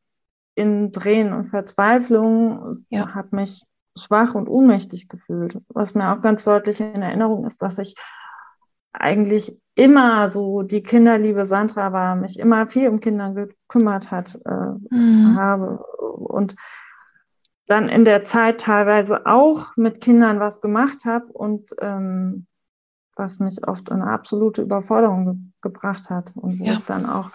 in 0.54 0.92
Drehen 0.92 1.32
und 1.32 1.44
Verzweiflung, 1.44 2.84
ja. 2.88 3.14
habe 3.14 3.36
mich 3.36 3.64
schwach 4.04 4.34
und 4.34 4.48
ohnmächtig 4.48 5.08
gefühlt. 5.08 5.60
Was 5.68 5.94
mir 5.94 6.12
auch 6.12 6.20
ganz 6.20 6.44
deutlich 6.44 6.80
in 6.80 7.02
Erinnerung 7.02 7.44
ist, 7.44 7.62
dass 7.62 7.78
ich 7.78 7.96
eigentlich 8.92 9.60
immer 9.74 10.28
so 10.28 10.62
die 10.62 10.82
kinderliebe 10.82 11.46
Sandra 11.46 11.92
war, 11.92 12.16
mich 12.16 12.38
immer 12.38 12.66
viel 12.66 12.88
um 12.88 13.00
Kinder 13.00 13.32
gekümmert 13.32 14.10
hat, 14.10 14.38
äh, 14.44 14.94
mhm. 14.94 15.36
habe 15.38 15.78
und 15.78 16.56
dann 17.66 17.88
in 17.88 18.04
der 18.04 18.24
Zeit 18.24 18.60
teilweise 18.60 19.26
auch 19.26 19.76
mit 19.76 20.00
Kindern 20.00 20.40
was 20.40 20.60
gemacht 20.60 21.04
habe 21.04 21.26
und 21.26 21.70
ähm, 21.80 22.46
was 23.14 23.38
mich 23.38 23.66
oft 23.66 23.88
in 23.90 24.02
eine 24.02 24.10
absolute 24.10 24.62
Überforderung 24.62 25.24
ge 25.24 25.34
gebracht 25.62 26.08
hat 26.10 26.32
und 26.36 26.58
wo 26.58 26.64
ja. 26.64 26.72
es 26.72 26.86
dann 26.86 27.06
auch 27.06 27.30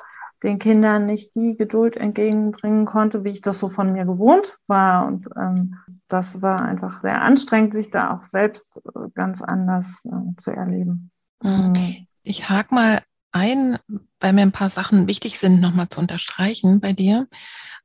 den 0.46 0.60
Kindern 0.60 1.06
nicht 1.06 1.36
die 1.36 1.58
Geduld 1.58 1.98
entgegenbringen 1.98 2.86
konnte, 2.86 3.24
wie 3.24 3.30
ich 3.30 3.41
das 3.41 3.60
so 3.60 3.68
von 3.68 3.91
mir 3.91 4.06
gewohnt 4.06 4.60
war. 4.68 5.08
Und 5.08 5.28
ähm, 5.36 5.76
das 6.08 6.41
war 6.41 6.62
einfach 6.62 7.02
sehr 7.02 7.22
anstrengend, 7.22 7.74
sich 7.74 7.89
da 7.89 8.14
auch 8.14 8.24
selbst 8.24 8.80
äh, 8.86 9.10
ganz 9.14 9.41
anders 9.41 10.06
äh, 10.06 10.36
zu 10.38 10.52
erleben. 10.52 11.12
Mhm. 11.41 12.08
Ich 12.24 12.50
hake 12.50 12.74
mal 12.74 13.02
ein, 13.32 13.78
weil 14.20 14.34
mir 14.34 14.43
ein 14.43 14.52
paar 14.52 14.70
Sachen 14.70 15.08
wichtig 15.08 15.39
sind, 15.39 15.60
nochmal 15.60 15.89
zu 15.89 16.00
unterstreichen 16.00 16.80
bei 16.80 16.93
dir. 16.93 17.28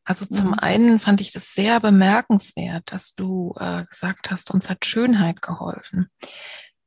Also 0.05 0.27
zum 0.27 0.49
mhm. 0.49 0.55
einen 0.55 1.01
fand 1.01 1.21
ich 1.21 1.33
das 1.33 1.55
sehr 1.55 1.81
bemerkenswert, 1.81 2.93
dass 2.93 3.15
du 3.15 3.55
äh, 3.59 3.85
gesagt 3.87 4.31
hast, 4.31 4.51
uns 4.51 4.69
hat 4.69 4.85
Schönheit 4.85 5.43
geholfen. 5.43 6.09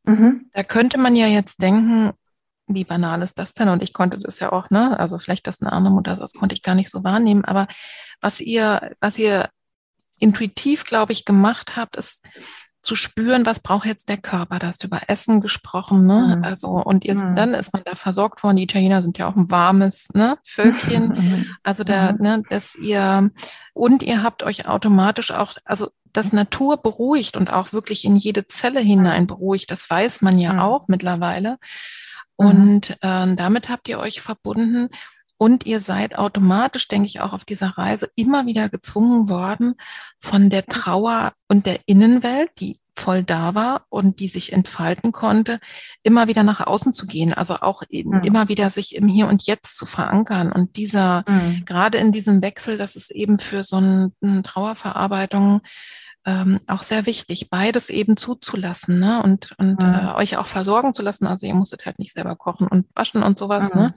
Mhm. 0.06 0.50
Da 0.54 0.64
könnte 0.64 0.98
man 0.98 1.16
ja 1.16 1.28
jetzt 1.28 1.62
denken, 1.62 2.12
wie 2.68 2.84
banal 2.84 3.22
ist 3.22 3.38
das 3.38 3.54
denn? 3.54 3.70
Und 3.70 3.84
ich 3.84 3.94
konnte 3.94 4.20
das 4.20 4.40
ja 4.40 4.52
auch, 4.52 4.70
ne? 4.70 5.00
Also 5.00 5.20
vielleicht 5.20 5.48
das 5.48 5.62
eine 5.62 5.72
andere 5.72 5.94
Mutter, 5.94 6.16
das 6.16 6.34
konnte 6.34 6.56
ich 6.56 6.64
gar 6.64 6.76
nicht 6.76 6.90
so 6.90 7.04
wahrnehmen. 7.04 7.46
Aber 7.46 7.68
was 8.22 8.40
ihr, 8.40 8.92
was 9.00 9.18
ihr 9.18 9.50
intuitiv, 10.20 10.86
glaube 10.86 11.12
ich, 11.12 11.26
gemacht 11.26 11.76
habt, 11.76 11.98
ist 11.98 12.24
zu 12.84 12.96
spüren, 12.96 13.46
was 13.46 13.62
braucht 13.62 13.86
jetzt 13.86 14.10
der 14.10 14.18
Körper. 14.18 14.60
Da 14.60 14.68
hast 14.68 14.84
du 14.84 14.88
über 14.88 15.02
Essen 15.08 15.40
gesprochen, 15.40 16.06
ne? 16.06 16.36
Mhm. 16.38 16.44
Also, 16.44 16.68
und 16.68 17.06
jetzt, 17.06 17.24
mhm. 17.24 17.36
dann 17.36 17.54
ist 17.54 17.74
man 17.74 17.82
da 17.86 17.96
versorgt 17.96 18.44
worden. 18.44 18.58
Die 18.58 18.64
Italiener 18.64 19.02
sind 19.02 19.18
ja 19.18 19.28
auch 19.28 19.38
ein 19.38 19.50
warmes, 19.50 20.10
ne? 20.14 20.38
Völkchen. 20.44 21.14
Mhm. 21.24 21.46
also 21.64 21.84
da, 21.84 22.12
mhm. 22.12 22.18
ne, 22.20 22.44
dass 22.50 22.76
ihr, 22.76 23.30
und 23.74 24.04
ihr 24.04 24.24
habt 24.24 24.44
euch 24.44 24.68
automatisch 24.68 25.32
auch, 25.32 25.54
also 25.64 25.90
das 26.12 26.34
Natur 26.34 26.78
beruhigt 26.78 27.38
und 27.38 27.52
auch 27.52 27.72
wirklich 27.72 28.04
in 28.04 28.16
jede 28.16 28.48
Zelle 28.48 28.80
hinein 28.80 29.28
beruhigt. 29.28 29.72
Das 29.72 29.90
weiß 29.90 30.22
man 30.22 30.38
ja 30.40 30.54
mhm. 30.54 30.60
auch 30.60 30.88
mittlerweile. 30.88 31.58
Mhm. 32.38 32.46
Und 32.48 32.90
äh, 33.02 33.36
damit 33.36 33.70
habt 33.70 33.88
ihr 33.88 34.00
euch 34.00 34.22
verbunden 34.22 34.90
Und 35.38 35.66
ihr 35.66 35.80
seid 35.82 36.18
automatisch, 36.18 36.88
denke 36.88 37.08
ich, 37.08 37.20
auch 37.20 37.34
auf 37.34 37.44
dieser 37.44 37.78
Reise 37.78 38.10
immer 38.16 38.46
wieder 38.46 38.70
gezwungen 38.70 39.30
worden, 39.30 39.76
von 40.20 40.50
der 40.50 40.66
Trauer 40.66 41.34
und 41.50 41.66
der 41.66 41.80
Innenwelt, 41.86 42.52
die 42.60 42.80
voll 42.96 43.24
da 43.24 43.56
war 43.56 43.86
und 43.90 44.20
die 44.20 44.28
sich 44.28 44.54
entfalten 44.54 45.12
konnte, 45.12 45.60
immer 46.04 46.28
wieder 46.28 46.44
nach 46.44 46.66
außen 46.66 46.94
zu 46.94 47.08
gehen. 47.08 47.34
Also 47.34 47.56
auch 47.56 47.84
mhm. 47.92 48.22
immer 48.24 48.48
wieder 48.48 48.70
sich 48.70 48.96
im 48.96 49.08
Hier 49.08 49.28
und 49.28 49.46
Jetzt 49.46 49.76
zu 49.78 49.86
verankern. 49.86 50.52
Und 50.52 50.78
dieser, 50.78 51.26
mhm. 51.28 51.66
gerade 51.66 51.98
in 51.98 52.12
diesem 52.12 52.42
Wechsel, 52.42 52.78
das 52.78 52.96
ist 52.96 53.12
eben 53.12 53.40
für 53.40 53.64
so 53.64 53.78
eine 53.78 54.44
Trauerverarbeitung 54.44 55.62
ähm, 56.26 56.60
auch 56.68 56.84
sehr 56.84 57.06
wichtig, 57.06 57.50
beides 57.50 57.90
eben 57.90 58.16
zuzulassen 58.16 59.00
ne? 59.00 59.22
und, 59.24 59.54
und 59.58 59.82
mhm. 59.84 59.94
äh, 59.94 60.14
euch 60.16 60.38
auch 60.38 60.48
versorgen 60.48 60.94
zu 60.94 61.02
lassen. 61.02 61.28
Also 61.28 61.46
ihr 61.46 61.54
musstet 61.54 61.86
halt 61.86 62.00
nicht 62.00 62.14
selber 62.14 62.36
kochen 62.36 62.68
und 62.68 62.88
waschen 62.96 63.24
und 63.24 63.38
sowas. 63.38 63.74
Ne? 63.74 63.94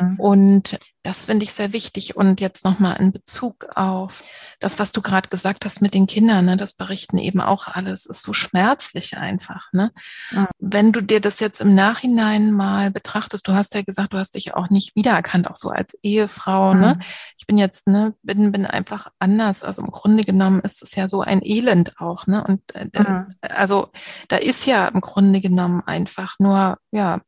Mhm. 0.00 0.08
Mhm. 0.10 0.20
Und 0.20 0.78
das 1.02 1.26
finde 1.26 1.44
ich 1.44 1.52
sehr 1.52 1.72
wichtig. 1.72 2.16
Und 2.16 2.40
jetzt 2.40 2.64
nochmal 2.64 2.96
in 3.00 3.12
Bezug 3.12 3.66
auf 3.74 4.22
das, 4.60 4.78
was 4.78 4.92
du 4.92 5.00
gerade 5.00 5.28
gesagt 5.28 5.64
hast 5.64 5.80
mit 5.80 5.94
den 5.94 6.06
Kindern, 6.06 6.44
ne? 6.44 6.56
das 6.56 6.74
berichten 6.74 7.18
eben 7.18 7.40
auch 7.40 7.66
alles, 7.66 8.06
ist 8.06 8.22
so 8.22 8.32
schmerzlich 8.32 9.16
einfach. 9.16 9.72
Ne? 9.72 9.90
Mhm. 10.30 10.46
Wenn 10.58 10.92
du 10.92 11.00
dir 11.00 11.20
das 11.20 11.40
jetzt 11.40 11.60
im 11.60 11.74
Nachhinein 11.74 12.52
mal 12.52 12.90
betrachtest, 12.90 13.48
du 13.48 13.54
hast 13.54 13.74
ja 13.74 13.82
gesagt, 13.82 14.12
du 14.12 14.18
hast 14.18 14.34
dich 14.34 14.54
auch 14.54 14.70
nicht 14.70 14.94
wiedererkannt, 14.96 15.50
auch 15.50 15.56
so 15.56 15.70
als 15.70 15.98
Ehefrau. 16.02 16.74
Ne? 16.74 16.94
Mhm. 16.96 17.02
Ich 17.38 17.46
bin 17.46 17.58
jetzt, 17.58 17.86
ne, 17.88 18.14
bin, 18.22 18.52
bin 18.52 18.66
einfach 18.66 19.10
anders. 19.18 19.62
Also 19.62 19.82
im 19.82 19.90
Grunde 19.90 20.24
genommen 20.24 20.60
ist 20.60 20.82
es 20.82 20.94
ja 20.94 21.08
so 21.08 21.22
ein 21.22 21.40
Elend 21.48 21.98
auch, 21.98 22.26
ne? 22.26 22.44
Und 22.44 22.60
äh, 22.74 22.86
mhm. 22.96 23.26
also 23.40 23.90
da 24.28 24.36
ist 24.36 24.66
ja 24.66 24.88
im 24.88 25.00
Grunde 25.00 25.40
genommen 25.40 25.82
einfach 25.86 26.36
nur, 26.38 26.78
ja, 26.90 27.20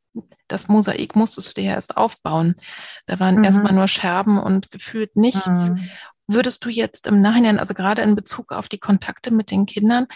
das 0.49 0.69
Mosaik 0.69 1.17
musstest 1.17 1.57
du 1.57 1.61
dir 1.61 1.71
erst 1.71 1.97
aufbauen. 1.97 2.57
Da 3.07 3.21
waren 3.21 3.37
mhm. 3.37 3.45
erstmal 3.45 3.73
nur 3.73 3.89
Scherben 3.89 4.39
und 4.39 4.71
gefühlt 4.71 5.17
nichts. 5.17 5.71
Mhm. 5.71 5.89
Würdest 6.27 6.65
du 6.65 6.69
jetzt 6.69 7.09
im 7.09 7.21
Nachhinein, 7.21 7.59
also 7.59 7.75
gerade 7.75 8.03
in 8.03 8.15
Bezug 8.15 8.53
auf 8.53 8.69
die 8.69 8.79
Kontakte 8.79 9.33
mit 9.33 9.51
den 9.51 9.67
Kindern, 9.67 10.07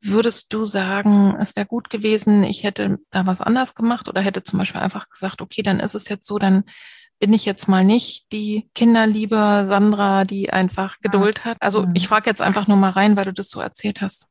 würdest 0.00 0.52
du 0.52 0.64
sagen, 0.64 1.36
es 1.40 1.56
wäre 1.56 1.66
gut 1.66 1.90
gewesen, 1.90 2.44
ich 2.44 2.62
hätte 2.62 2.98
da 3.10 3.26
was 3.26 3.40
anders 3.40 3.74
gemacht 3.74 4.08
oder 4.08 4.20
hätte 4.20 4.44
zum 4.44 4.60
Beispiel 4.60 4.80
einfach 4.80 5.08
gesagt, 5.08 5.40
okay, 5.40 5.62
dann 5.62 5.80
ist 5.80 5.94
es 5.94 6.08
jetzt 6.08 6.26
so, 6.26 6.38
dann 6.38 6.64
bin 7.18 7.32
ich 7.32 7.44
jetzt 7.44 7.68
mal 7.68 7.84
nicht 7.84 8.30
die 8.32 8.68
Kinderliebe 8.74 9.66
Sandra, 9.68 10.24
die 10.24 10.50
einfach 10.50 11.00
Geduld 11.00 11.44
hat. 11.44 11.56
Also 11.60 11.82
mhm. 11.82 11.92
ich 11.94 12.08
frage 12.08 12.28
jetzt 12.28 12.42
einfach 12.42 12.66
nur 12.68 12.76
mal 12.76 12.90
rein, 12.90 13.16
weil 13.16 13.26
du 13.26 13.32
das 13.32 13.48
so 13.48 13.60
erzählt 13.60 14.00
hast. 14.00 14.28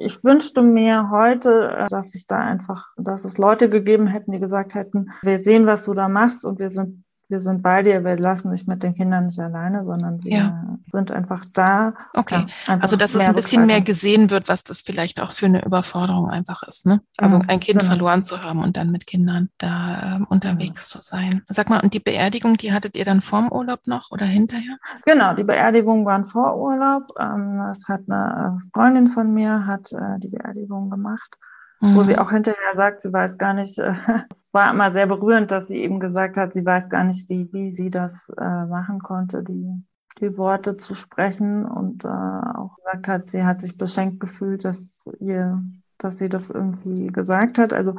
Ich 0.00 0.22
wünschte 0.24 0.62
mir 0.62 1.10
heute, 1.10 1.86
dass 1.90 2.14
ich 2.14 2.26
da 2.26 2.38
einfach, 2.38 2.88
dass 2.96 3.24
es 3.24 3.38
Leute 3.38 3.68
gegeben 3.68 4.06
hätten, 4.06 4.32
die 4.32 4.40
gesagt 4.40 4.74
hätten, 4.74 5.10
wir 5.22 5.38
sehen, 5.38 5.66
was 5.66 5.84
du 5.84 5.94
da 5.94 6.08
machst 6.08 6.44
und 6.44 6.58
wir 6.58 6.70
sind 6.70 7.04
wir 7.32 7.40
sind 7.40 7.62
bei 7.62 7.82
dir, 7.82 8.04
wir 8.04 8.16
lassen 8.18 8.50
dich 8.50 8.66
mit 8.66 8.82
den 8.82 8.94
Kindern 8.94 9.24
nicht 9.24 9.38
alleine, 9.38 9.84
sondern 9.84 10.22
wir 10.22 10.36
ja. 10.36 10.78
sind 10.92 11.10
einfach 11.10 11.46
da. 11.54 11.94
Okay, 12.12 12.34
ja, 12.34 12.74
einfach 12.74 12.82
also 12.82 12.96
dass 12.96 13.14
es 13.14 13.26
ein 13.26 13.34
bisschen 13.34 13.64
mehr 13.64 13.80
gesehen 13.80 14.30
wird, 14.30 14.50
was 14.50 14.64
das 14.64 14.82
vielleicht 14.82 15.18
auch 15.18 15.32
für 15.32 15.46
eine 15.46 15.64
Überforderung 15.64 16.28
einfach 16.28 16.62
ist. 16.62 16.84
Ne? 16.84 17.00
Also 17.16 17.38
mhm, 17.38 17.44
ein 17.48 17.58
Kind 17.58 17.80
genau. 17.80 17.90
verloren 17.90 18.22
zu 18.22 18.42
haben 18.42 18.62
und 18.62 18.76
dann 18.76 18.90
mit 18.90 19.06
Kindern 19.06 19.48
da 19.56 20.18
äh, 20.18 20.24
unterwegs 20.28 20.92
genau. 20.92 21.00
zu 21.00 21.08
sein. 21.08 21.42
Sag 21.46 21.70
mal, 21.70 21.80
und 21.80 21.94
die 21.94 22.00
Beerdigung, 22.00 22.58
die 22.58 22.70
hattet 22.74 22.96
ihr 22.98 23.06
dann 23.06 23.22
vorm 23.22 23.50
Urlaub 23.50 23.86
noch 23.86 24.10
oder 24.10 24.26
hinterher? 24.26 24.76
Genau, 25.06 25.34
die 25.34 25.44
Beerdigung 25.44 26.04
waren 26.04 26.26
vor 26.26 26.58
Urlaub. 26.58 27.04
Ähm, 27.18 27.56
das 27.66 27.88
hat 27.88 28.02
eine 28.08 28.58
Freundin 28.74 29.06
von 29.06 29.32
mir, 29.32 29.66
hat 29.66 29.90
äh, 29.92 30.18
die 30.18 30.28
Beerdigung 30.28 30.90
gemacht 30.90 31.38
mhm. 31.82 31.96
wo 31.96 32.02
sie 32.02 32.16
auch 32.16 32.30
hinterher 32.30 32.74
sagt, 32.74 33.02
sie 33.02 33.12
weiß 33.12 33.36
gar 33.36 33.52
nicht, 33.52 33.78
äh, 33.78 33.92
es 34.30 34.44
war 34.52 34.70
immer 34.70 34.92
sehr 34.92 35.06
berührend, 35.06 35.50
dass 35.50 35.68
sie 35.68 35.78
eben 35.78 36.00
gesagt 36.00 36.36
hat, 36.36 36.52
sie 36.52 36.64
weiß 36.64 36.88
gar 36.88 37.04
nicht, 37.04 37.28
wie, 37.28 37.52
wie 37.52 37.72
sie 37.72 37.90
das 37.90 38.30
äh, 38.38 38.66
machen 38.66 39.00
konnte, 39.00 39.42
die, 39.42 39.82
die 40.20 40.38
Worte 40.38 40.76
zu 40.76 40.94
sprechen 40.94 41.66
und 41.66 42.04
äh, 42.04 42.08
auch 42.08 42.76
gesagt 42.76 43.08
hat, 43.08 43.28
sie 43.28 43.44
hat 43.44 43.60
sich 43.60 43.76
beschenkt 43.76 44.20
gefühlt, 44.20 44.64
dass 44.64 45.08
ihr, 45.20 45.62
dass 45.98 46.18
sie 46.18 46.28
das 46.28 46.50
irgendwie 46.50 47.08
gesagt 47.08 47.58
hat. 47.58 47.72
Also 47.72 47.96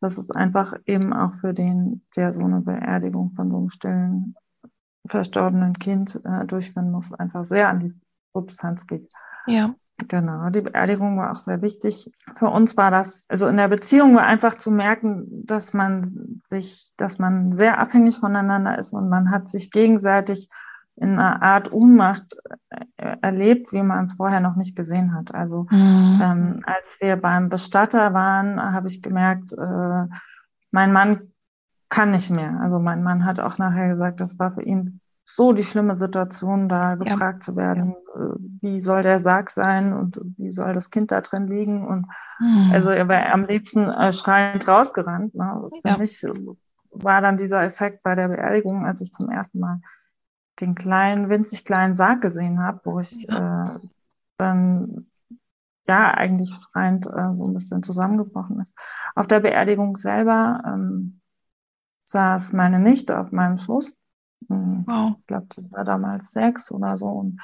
das 0.00 0.16
ist 0.16 0.34
einfach 0.34 0.74
eben 0.86 1.12
auch 1.12 1.34
für 1.34 1.52
den, 1.52 2.02
der 2.16 2.32
so 2.32 2.44
eine 2.44 2.60
Beerdigung 2.60 3.32
von 3.34 3.50
so 3.50 3.58
einem 3.58 3.68
stillen, 3.68 4.34
verstorbenen 5.06 5.74
Kind 5.74 6.20
äh, 6.24 6.44
durchführen 6.46 6.90
muss, 6.90 7.12
einfach 7.12 7.44
sehr 7.44 7.68
an 7.68 7.80
die 7.80 7.94
Substanz 8.32 8.86
geht. 8.86 9.08
Ja. 9.46 9.74
Genau, 10.06 10.48
die 10.50 10.60
Beerdigung 10.60 11.18
war 11.18 11.32
auch 11.32 11.36
sehr 11.36 11.60
wichtig. 11.60 12.10
Für 12.36 12.48
uns 12.48 12.76
war 12.76 12.90
das, 12.90 13.26
also 13.28 13.48
in 13.48 13.56
der 13.56 13.66
Beziehung 13.66 14.14
war 14.14 14.22
einfach 14.22 14.54
zu 14.54 14.70
merken, 14.70 15.44
dass 15.44 15.72
man 15.72 16.40
sich, 16.44 16.92
dass 16.96 17.18
man 17.18 17.52
sehr 17.52 17.78
abhängig 17.78 18.16
voneinander 18.16 18.78
ist 18.78 18.94
und 18.94 19.08
man 19.08 19.30
hat 19.30 19.48
sich 19.48 19.72
gegenseitig 19.72 20.48
in 20.94 21.18
einer 21.18 21.42
Art 21.42 21.72
Unmacht 21.72 22.36
äh, 22.96 23.16
erlebt, 23.22 23.72
wie 23.72 23.82
man 23.82 24.04
es 24.04 24.14
vorher 24.14 24.40
noch 24.40 24.56
nicht 24.56 24.76
gesehen 24.76 25.14
hat. 25.14 25.34
Also 25.34 25.66
mhm. 25.70 26.20
ähm, 26.22 26.60
als 26.64 26.98
wir 27.00 27.16
beim 27.16 27.48
Bestatter 27.48 28.14
waren, 28.14 28.60
habe 28.60 28.88
ich 28.88 29.02
gemerkt, 29.02 29.52
äh, 29.52 30.06
mein 30.70 30.92
Mann 30.92 31.32
kann 31.88 32.12
nicht 32.12 32.30
mehr. 32.30 32.60
Also 32.60 32.78
mein 32.78 33.02
Mann 33.02 33.24
hat 33.24 33.40
auch 33.40 33.58
nachher 33.58 33.88
gesagt, 33.88 34.20
das 34.20 34.38
war 34.38 34.52
für 34.52 34.62
ihn 34.62 35.00
so 35.38 35.52
die 35.52 35.62
schlimme 35.62 35.94
Situation, 35.94 36.68
da 36.68 36.96
gefragt 36.96 37.34
ja. 37.34 37.40
zu 37.40 37.54
werden, 37.54 37.94
äh, 38.16 38.34
wie 38.60 38.80
soll 38.80 39.02
der 39.02 39.20
Sarg 39.20 39.50
sein 39.50 39.92
und 39.92 40.20
wie 40.36 40.50
soll 40.50 40.74
das 40.74 40.90
Kind 40.90 41.12
da 41.12 41.20
drin 41.20 41.46
liegen. 41.46 41.86
Und 41.86 42.06
hm. 42.38 42.72
also 42.72 42.90
er 42.90 43.08
wäre 43.08 43.30
am 43.30 43.44
liebsten 43.44 43.88
äh, 43.88 44.12
schreiend 44.12 44.66
rausgerannt. 44.66 45.36
Ne? 45.36 45.48
Also 45.48 45.68
für 45.80 45.88
ja. 45.90 45.96
mich 45.96 46.26
war 46.90 47.20
dann 47.20 47.36
dieser 47.36 47.62
Effekt 47.62 48.02
bei 48.02 48.16
der 48.16 48.26
Beerdigung, 48.26 48.84
als 48.84 49.00
ich 49.00 49.12
zum 49.12 49.30
ersten 49.30 49.60
Mal 49.60 49.80
den 50.60 50.74
kleinen, 50.74 51.28
winzig 51.28 51.64
kleinen 51.64 51.94
Sarg 51.94 52.20
gesehen 52.20 52.60
habe, 52.60 52.80
wo 52.82 52.98
ich 52.98 53.22
ja. 53.22 53.76
äh, 53.76 53.78
dann 54.38 55.06
ja 55.86 56.14
eigentlich 56.14 56.52
schreiend 56.52 57.06
äh, 57.06 57.34
so 57.34 57.46
ein 57.46 57.54
bisschen 57.54 57.84
zusammengebrochen 57.84 58.60
ist. 58.60 58.74
Auf 59.14 59.28
der 59.28 59.38
Beerdigung 59.38 59.96
selber 59.96 60.64
ähm, 60.66 61.20
saß 62.06 62.52
meine 62.54 62.80
Nichte 62.80 63.20
auf 63.20 63.30
meinem 63.30 63.56
Schoß 63.56 63.94
wow. 64.48 65.16
Ich 65.18 65.26
glaube, 65.26 65.46
die 65.56 65.70
war 65.72 65.84
damals 65.84 66.32
sechs 66.32 66.70
oder 66.70 66.96
so 66.96 67.06
und 67.06 67.40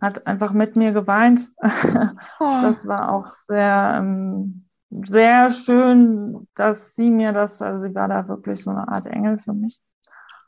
hat 0.00 0.26
einfach 0.26 0.52
mit 0.52 0.76
mir 0.76 0.92
geweint. 0.92 1.50
Oh. 1.58 1.66
Das 2.62 2.86
war 2.86 3.12
auch 3.12 3.30
sehr, 3.32 3.94
ähm, 3.98 4.66
sehr 4.90 5.50
schön, 5.50 6.48
dass 6.54 6.94
sie 6.94 7.10
mir 7.10 7.32
das, 7.32 7.60
also 7.62 7.86
sie 7.86 7.94
war 7.94 8.08
da 8.08 8.28
wirklich 8.28 8.62
so 8.62 8.70
eine 8.70 8.88
Art 8.88 9.06
Engel 9.06 9.38
für 9.38 9.52
mich. 9.52 9.80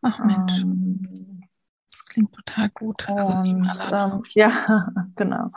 Ach 0.03 0.19
Mensch. 0.19 0.63
Ähm, 0.63 1.43
das 1.91 2.05
klingt 2.07 2.33
total 2.33 2.69
gut. 2.71 3.09
Also 3.09 3.35
und, 3.35 3.69
ähm, 3.93 4.23
ja, 4.31 4.51
genau. 5.17 5.49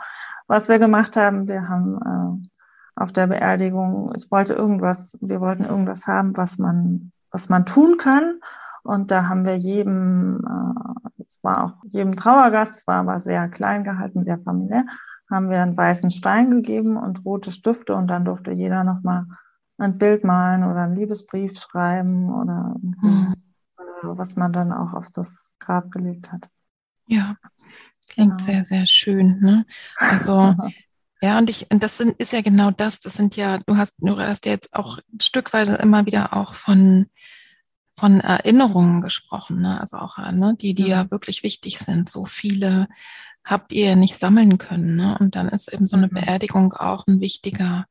Was 0.46 0.68
wir 0.68 0.78
gemacht 0.78 1.16
haben, 1.16 1.48
wir 1.48 1.68
haben 1.68 1.96
äh, 2.44 2.48
auf 2.94 3.12
der 3.12 3.26
Beerdigung, 3.26 4.12
ich 4.16 4.30
wollte 4.30 4.54
irgendwas, 4.54 5.18
wir 5.20 5.40
wollten 5.40 5.64
irgendwas 5.64 6.06
haben, 6.06 6.36
was 6.36 6.58
man, 6.58 7.12
was 7.30 7.48
man 7.48 7.66
tun 7.66 7.96
kann. 7.96 8.40
Und 8.86 9.10
da 9.10 9.28
haben 9.28 9.44
wir 9.44 9.56
jedem, 9.56 10.40
äh, 10.46 11.22
es 11.22 11.40
war 11.42 11.64
auch 11.64 11.84
jedem 11.88 12.14
Trauergast, 12.16 12.76
es 12.76 12.86
war 12.86 13.00
aber 13.00 13.20
sehr 13.20 13.48
klein 13.48 13.84
gehalten, 13.84 14.22
sehr 14.22 14.38
familiär, 14.38 14.84
haben 15.30 15.50
wir 15.50 15.60
einen 15.60 15.76
weißen 15.76 16.10
Stein 16.10 16.50
gegeben 16.50 16.96
und 16.96 17.24
rote 17.24 17.50
Stifte 17.50 17.94
und 17.94 18.06
dann 18.06 18.24
durfte 18.24 18.52
jeder 18.52 18.84
nochmal 18.84 19.26
ein 19.78 19.98
Bild 19.98 20.24
malen 20.24 20.64
oder 20.64 20.82
einen 20.82 20.96
Liebesbrief 20.96 21.58
schreiben 21.58 22.32
oder 22.32 22.76
mhm. 22.80 23.34
was 24.02 24.36
man 24.36 24.52
dann 24.52 24.72
auch 24.72 24.94
auf 24.94 25.10
das 25.10 25.52
Grab 25.58 25.90
gelegt 25.90 26.30
hat. 26.32 26.48
Ja, 27.06 27.36
klingt 28.08 28.38
genau. 28.38 28.44
sehr, 28.44 28.64
sehr 28.64 28.86
schön. 28.86 29.40
Ne? 29.40 29.66
Also 29.98 30.54
Ja, 31.22 31.38
und 31.38 31.48
ich, 31.48 31.70
und 31.70 31.82
das 31.82 31.96
sind, 31.96 32.18
ist 32.18 32.32
ja 32.32 32.42
genau 32.42 32.70
das. 32.70 33.00
Das 33.00 33.14
sind 33.14 33.36
ja, 33.36 33.58
du 33.66 33.76
hast, 33.76 33.96
du 33.98 34.18
hast 34.18 34.44
ja 34.44 34.52
jetzt 34.52 34.74
auch 34.74 34.98
stückweise 35.20 35.76
immer 35.76 36.04
wieder 36.06 36.34
auch 36.34 36.54
von 36.54 37.06
von 37.98 38.20
Erinnerungen 38.20 39.00
gesprochen, 39.00 39.60
ne? 39.60 39.80
also 39.80 39.96
auch 39.96 40.18
ne? 40.18 40.54
die, 40.60 40.74
die 40.74 40.88
ja. 40.88 41.02
ja 41.02 41.10
wirklich 41.10 41.42
wichtig 41.42 41.78
sind. 41.78 42.08
So 42.08 42.26
viele 42.26 42.88
habt 43.44 43.72
ihr 43.72 43.96
nicht 43.96 44.18
sammeln 44.18 44.58
können. 44.58 44.96
Ne? 44.96 45.16
Und 45.18 45.34
dann 45.36 45.48
ist 45.48 45.72
eben 45.72 45.86
so 45.86 45.96
eine 45.96 46.08
mhm. 46.08 46.14
Beerdigung 46.14 46.72
auch 46.74 47.06
ein 47.06 47.20
wichtiger, 47.20 47.86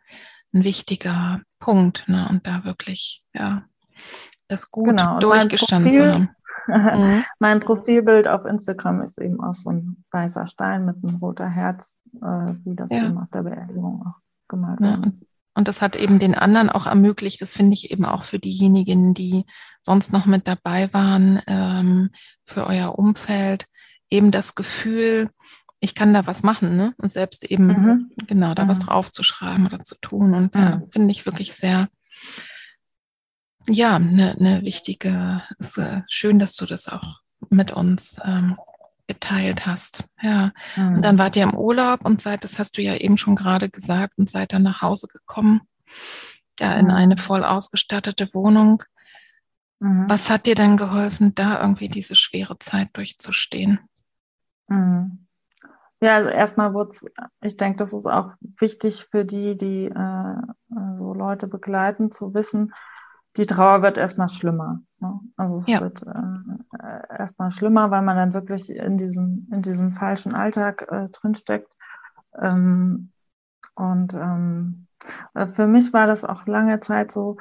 ein 0.53 0.63
wichtiger 0.63 1.41
Punkt. 1.59 2.05
Ne? 2.07 2.27
Und 2.29 2.45
da 2.45 2.63
wirklich, 2.65 3.23
ja, 3.33 3.63
das 4.47 4.69
gut 4.69 4.89
genau. 4.89 5.19
durchgestanden 5.19 5.91
zu 5.91 6.13
haben. 6.13 6.29
Mhm. 6.67 7.23
mein 7.37 7.59
Profilbild 7.59 8.27
auf 8.27 8.45
Instagram 8.45 9.03
ist 9.03 9.19
eben 9.19 9.39
auch 9.39 9.53
so 9.53 9.69
ein 9.69 10.03
weißer 10.09 10.47
Stein 10.47 10.85
mit 10.85 10.95
einem 11.03 11.17
roter 11.17 11.47
Herz, 11.47 11.99
äh, 12.15 12.53
wie 12.63 12.75
das 12.75 12.89
ja. 12.89 13.05
eben 13.05 13.19
auf 13.19 13.29
der 13.31 13.43
Beerdigung 13.43 14.01
auch 14.03 14.19
gemalt 14.47 14.79
ja, 14.81 14.99
ist. 15.07 15.25
Und 15.55 15.69
das 15.69 15.81
hat 15.81 15.95
eben 15.95 16.19
den 16.19 16.35
anderen 16.35 16.69
auch 16.69 16.85
ermöglicht, 16.85 17.41
das 17.41 17.53
finde 17.53 17.73
ich 17.73 17.89
eben 17.89 18.05
auch 18.05 18.23
für 18.23 18.39
diejenigen, 18.39 19.13
die 19.13 19.45
sonst 19.81 20.11
noch 20.11 20.25
mit 20.25 20.47
dabei 20.47 20.93
waren, 20.93 21.41
ähm, 21.47 22.09
für 22.43 22.67
euer 22.67 22.99
Umfeld, 22.99 23.65
eben 24.09 24.31
das 24.31 24.55
Gefühl, 24.55 25.29
ich 25.79 25.95
kann 25.95 26.13
da 26.13 26.27
was 26.27 26.43
machen, 26.43 26.75
ne? 26.75 26.93
Und 26.97 27.11
selbst 27.11 27.43
eben 27.45 27.67
mhm. 27.67 28.11
genau 28.27 28.53
da 28.53 28.65
mhm. 28.65 28.69
was 28.69 28.79
draufzuschreiben 28.79 29.65
oder 29.65 29.81
zu 29.83 29.95
tun. 30.01 30.33
Und 30.33 30.55
da 30.55 30.77
mhm. 30.77 30.91
finde 30.91 31.11
ich 31.11 31.25
wirklich 31.25 31.53
sehr, 31.53 31.87
ja, 33.67 33.95
eine 33.95 34.35
ne 34.37 34.61
wichtige, 34.63 35.41
ist 35.57 35.77
äh, 35.77 36.01
schön, 36.09 36.37
dass 36.37 36.55
du 36.55 36.65
das 36.65 36.89
auch 36.89 37.21
mit 37.49 37.71
uns 37.71 38.19
ähm, 38.23 38.57
geteilt 39.07 39.65
hast. 39.65 40.05
Ja. 40.21 40.51
Mhm. 40.75 40.95
Und 40.95 41.01
dann 41.01 41.19
wart 41.19 41.35
ihr 41.35 41.43
im 41.43 41.55
Urlaub 41.55 42.05
und 42.05 42.21
seid, 42.21 42.43
das 42.43 42.59
hast 42.59 42.77
du 42.77 42.81
ja 42.81 42.95
eben 42.95 43.17
schon 43.17 43.35
gerade 43.35 43.69
gesagt, 43.69 44.17
und 44.17 44.29
seid 44.29 44.53
dann 44.53 44.63
nach 44.63 44.81
Hause 44.81 45.07
gekommen, 45.07 45.61
ja, 46.59 46.73
in 46.73 46.85
mhm. 46.85 46.91
eine 46.91 47.17
voll 47.17 47.43
ausgestattete 47.43 48.33
Wohnung. 48.33 48.83
Mhm. 49.79 50.05
Was 50.09 50.29
hat 50.29 50.45
dir 50.45 50.55
denn 50.55 50.77
geholfen, 50.77 51.35
da 51.35 51.61
irgendwie 51.61 51.89
diese 51.89 52.15
schwere 52.15 52.57
Zeit 52.59 52.89
durchzustehen? 52.93 53.79
Mhm. 54.67 55.25
Ja, 56.01 56.15
also 56.15 56.29
erstmal 56.29 56.73
wurde 56.73 56.91
es, 56.91 57.05
ich 57.41 57.57
denke, 57.57 57.77
das 57.77 57.93
ist 57.93 58.05
auch 58.05 58.33
wichtig 58.59 59.07
für 59.09 59.25
die, 59.25 59.55
die 59.55 59.85
äh, 59.85 60.35
so 60.69 61.13
Leute 61.13 61.47
begleiten, 61.47 62.11
zu 62.11 62.33
wissen, 62.33 62.73
die 63.38 63.45
Trauer 63.45 63.81
wird 63.81 63.97
erstmal 63.97 64.29
schlimmer. 64.29 64.81
Ne? 64.99 65.19
Also 65.36 65.57
es 65.57 65.67
ja. 65.67 65.81
wird 65.81 66.01
äh, 66.03 67.17
erstmal 67.17 67.51
schlimmer, 67.51 67.91
weil 67.91 68.01
man 68.01 68.15
dann 68.15 68.33
wirklich 68.33 68.69
in 68.69 68.97
diesem, 68.97 69.47
in 69.51 69.61
diesem 69.61 69.91
falschen 69.91 70.33
Alltag 70.33 70.88
äh, 70.89 71.09
drinsteckt. 71.09 71.71
Ähm, 72.39 73.11
und 73.75 74.13
ähm, 74.13 74.88
äh, 75.33 75.47
für 75.47 75.67
mich 75.67 75.91
war 75.93 76.07
das 76.07 76.23
auch 76.23 76.45
lange 76.45 76.79
Zeit 76.79 77.11
so, 77.11 77.38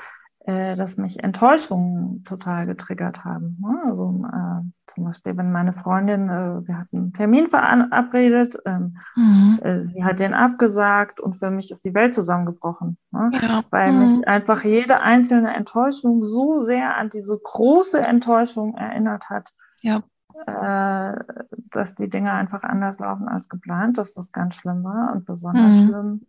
äh, 0.46 0.76
dass 0.76 0.98
mich 0.98 1.24
Enttäuschungen 1.24 2.22
total 2.24 2.66
getriggert 2.66 3.24
haben. 3.24 3.56
Ne? 3.62 3.80
Also 3.84 4.24
äh, 4.26 4.60
zum 4.86 5.04
Beispiel, 5.04 5.38
wenn 5.38 5.50
meine 5.50 5.72
Freundin, 5.72 6.28
äh, 6.28 6.66
wir 6.66 6.78
hatten 6.78 6.96
einen 6.98 7.12
Termin 7.14 7.48
verabredet, 7.48 8.58
ähm, 8.66 8.98
mhm. 9.16 9.58
äh, 9.62 9.80
sie 9.80 10.04
hat 10.04 10.18
den 10.18 10.34
abgesagt 10.34 11.18
und 11.18 11.34
für 11.34 11.50
mich 11.50 11.70
ist 11.70 11.82
die 11.82 11.94
Welt 11.94 12.14
zusammengebrochen, 12.14 12.98
ne? 13.10 13.30
ja. 13.40 13.62
weil 13.70 13.92
mhm. 13.92 14.00
mich 14.00 14.28
einfach 14.28 14.64
jede 14.64 15.00
einzelne 15.00 15.54
Enttäuschung 15.54 16.26
so 16.26 16.62
sehr 16.62 16.94
an 16.94 17.08
diese 17.08 17.38
große 17.42 18.02
Enttäuschung 18.02 18.74
erinnert 18.74 19.30
hat. 19.30 19.50
Ja. 19.80 20.02
Äh, 20.46 21.24
dass 21.70 21.94
die 21.94 22.10
Dinge 22.10 22.32
einfach 22.32 22.64
anders 22.64 22.98
laufen 22.98 23.28
als 23.28 23.48
geplant, 23.48 23.96
dass 23.96 24.12
das 24.12 24.30
ganz 24.30 24.56
schlimm 24.56 24.84
war 24.84 25.14
und 25.14 25.24
besonders 25.24 25.84
mhm. 25.84 25.88
schlimm 25.88 26.20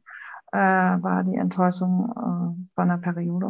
war 0.52 1.26
die 1.26 1.36
Enttäuschung 1.36 2.12
äh, 2.12 2.76
von 2.76 2.88
der 2.88 2.96
Periode. 2.96 3.50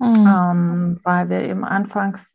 Mhm. 0.00 0.26
Ähm, 0.26 0.98
weil 1.04 1.28
wir 1.28 1.42
eben 1.42 1.62
anfangs 1.62 2.34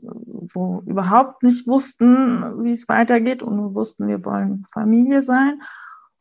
so 0.53 0.83
überhaupt 0.85 1.41
nicht 1.41 1.65
wussten, 1.65 2.63
wie 2.63 2.69
es 2.69 2.87
weitergeht 2.87 3.41
und 3.41 3.57
wir 3.57 3.73
wussten, 3.73 4.07
wir 4.07 4.23
wollen 4.23 4.63
Familie 4.71 5.23
sein 5.23 5.59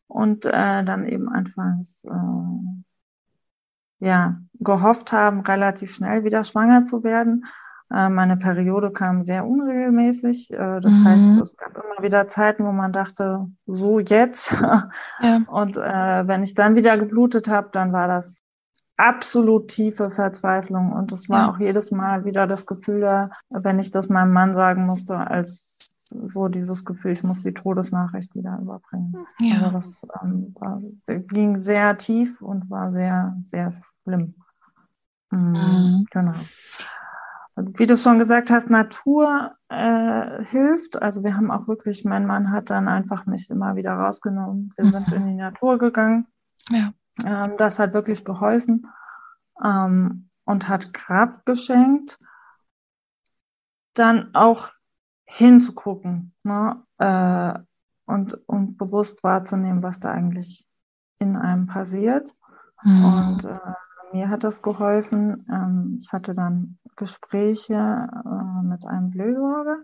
und 0.08 0.46
äh, 0.46 0.84
dann 0.84 1.06
eben 1.06 1.28
anfangs 1.28 2.02
äh, 2.04 2.08
ja 4.06 4.40
gehofft 4.54 5.12
haben, 5.12 5.40
relativ 5.40 5.94
schnell 5.94 6.24
wieder 6.24 6.44
schwanger 6.44 6.86
zu 6.86 7.04
werden. 7.04 7.44
Äh, 7.92 8.08
meine 8.08 8.38
Periode 8.38 8.90
kam 8.90 9.22
sehr 9.22 9.46
unregelmäßig. 9.46 10.50
Äh, 10.50 10.80
das 10.80 10.92
mhm. 10.92 11.04
heißt, 11.04 11.40
es 11.42 11.56
gab 11.58 11.76
immer 11.76 12.02
wieder 12.02 12.26
Zeiten, 12.26 12.64
wo 12.64 12.72
man 12.72 12.92
dachte, 12.92 13.50
so 13.66 13.98
jetzt. 13.98 14.52
Ja. 14.52 14.88
Und 15.46 15.76
äh, 15.76 16.26
wenn 16.26 16.42
ich 16.42 16.54
dann 16.54 16.74
wieder 16.74 16.96
geblutet 16.96 17.48
habe, 17.48 17.68
dann 17.72 17.92
war 17.92 18.08
das 18.08 18.43
absolut 18.96 19.68
tiefe 19.68 20.10
Verzweiflung. 20.10 20.92
Und 20.92 21.12
es 21.12 21.28
war 21.28 21.46
ja. 21.46 21.50
auch 21.50 21.58
jedes 21.58 21.90
Mal 21.90 22.24
wieder 22.24 22.46
das 22.46 22.66
Gefühl 22.66 23.00
da, 23.00 23.30
wenn 23.50 23.78
ich 23.78 23.90
das 23.90 24.08
meinem 24.08 24.32
Mann 24.32 24.54
sagen 24.54 24.86
musste, 24.86 25.16
als 25.16 25.74
so 26.08 26.48
dieses 26.48 26.84
Gefühl, 26.84 27.12
ich 27.12 27.22
muss 27.22 27.40
die 27.40 27.54
Todesnachricht 27.54 28.34
wieder 28.34 28.58
überbringen. 28.60 29.26
Ja. 29.40 29.56
Also 29.56 29.70
das 29.70 30.06
ähm, 30.22 30.54
war, 30.58 30.80
ging 31.06 31.56
sehr 31.56 31.96
tief 31.96 32.40
und 32.40 32.70
war 32.70 32.92
sehr, 32.92 33.36
sehr 33.46 33.72
schlimm. 34.02 34.34
Mhm. 35.30 35.52
Mhm. 35.52 36.06
Genau. 36.10 36.34
Wie 37.56 37.86
du 37.86 37.96
schon 37.96 38.18
gesagt 38.18 38.50
hast, 38.50 38.68
Natur 38.68 39.52
äh, 39.68 40.44
hilft. 40.44 41.00
Also 41.00 41.22
wir 41.22 41.36
haben 41.36 41.50
auch 41.50 41.68
wirklich, 41.68 42.04
mein 42.04 42.26
Mann 42.26 42.50
hat 42.50 42.70
dann 42.70 42.88
einfach 42.88 43.26
mich 43.26 43.48
immer 43.48 43.76
wieder 43.76 43.94
rausgenommen. 43.94 44.72
Wir 44.76 44.86
mhm. 44.86 44.90
sind 44.90 45.12
in 45.12 45.26
die 45.26 45.34
Natur 45.34 45.78
gegangen. 45.78 46.26
Ja. 46.70 46.92
Ähm, 47.22 47.56
das 47.58 47.78
hat 47.78 47.94
wirklich 47.94 48.24
geholfen 48.24 48.86
ähm, 49.62 50.30
und 50.44 50.68
hat 50.68 50.92
Kraft 50.92 51.46
geschenkt. 51.46 52.18
Dann 53.94 54.34
auch 54.34 54.70
hinzugucken 55.24 56.34
ne? 56.42 56.82
äh, 56.98 57.58
und, 58.06 58.34
und 58.48 58.76
bewusst 58.76 59.22
wahrzunehmen, 59.22 59.82
was 59.82 60.00
da 60.00 60.10
eigentlich 60.10 60.66
in 61.18 61.36
einem 61.36 61.66
passiert. 61.66 62.34
Mhm. 62.82 63.04
Und 63.04 63.44
äh, 63.44 63.58
mir 64.12 64.28
hat 64.28 64.44
das 64.44 64.62
geholfen. 64.62 65.46
Ähm, 65.50 65.98
ich 66.00 66.12
hatte 66.12 66.34
dann 66.34 66.78
Gespräche 66.96 67.74
äh, 67.74 68.62
mit 68.64 68.84
einem 68.86 69.10
Seelsorger. 69.10 69.78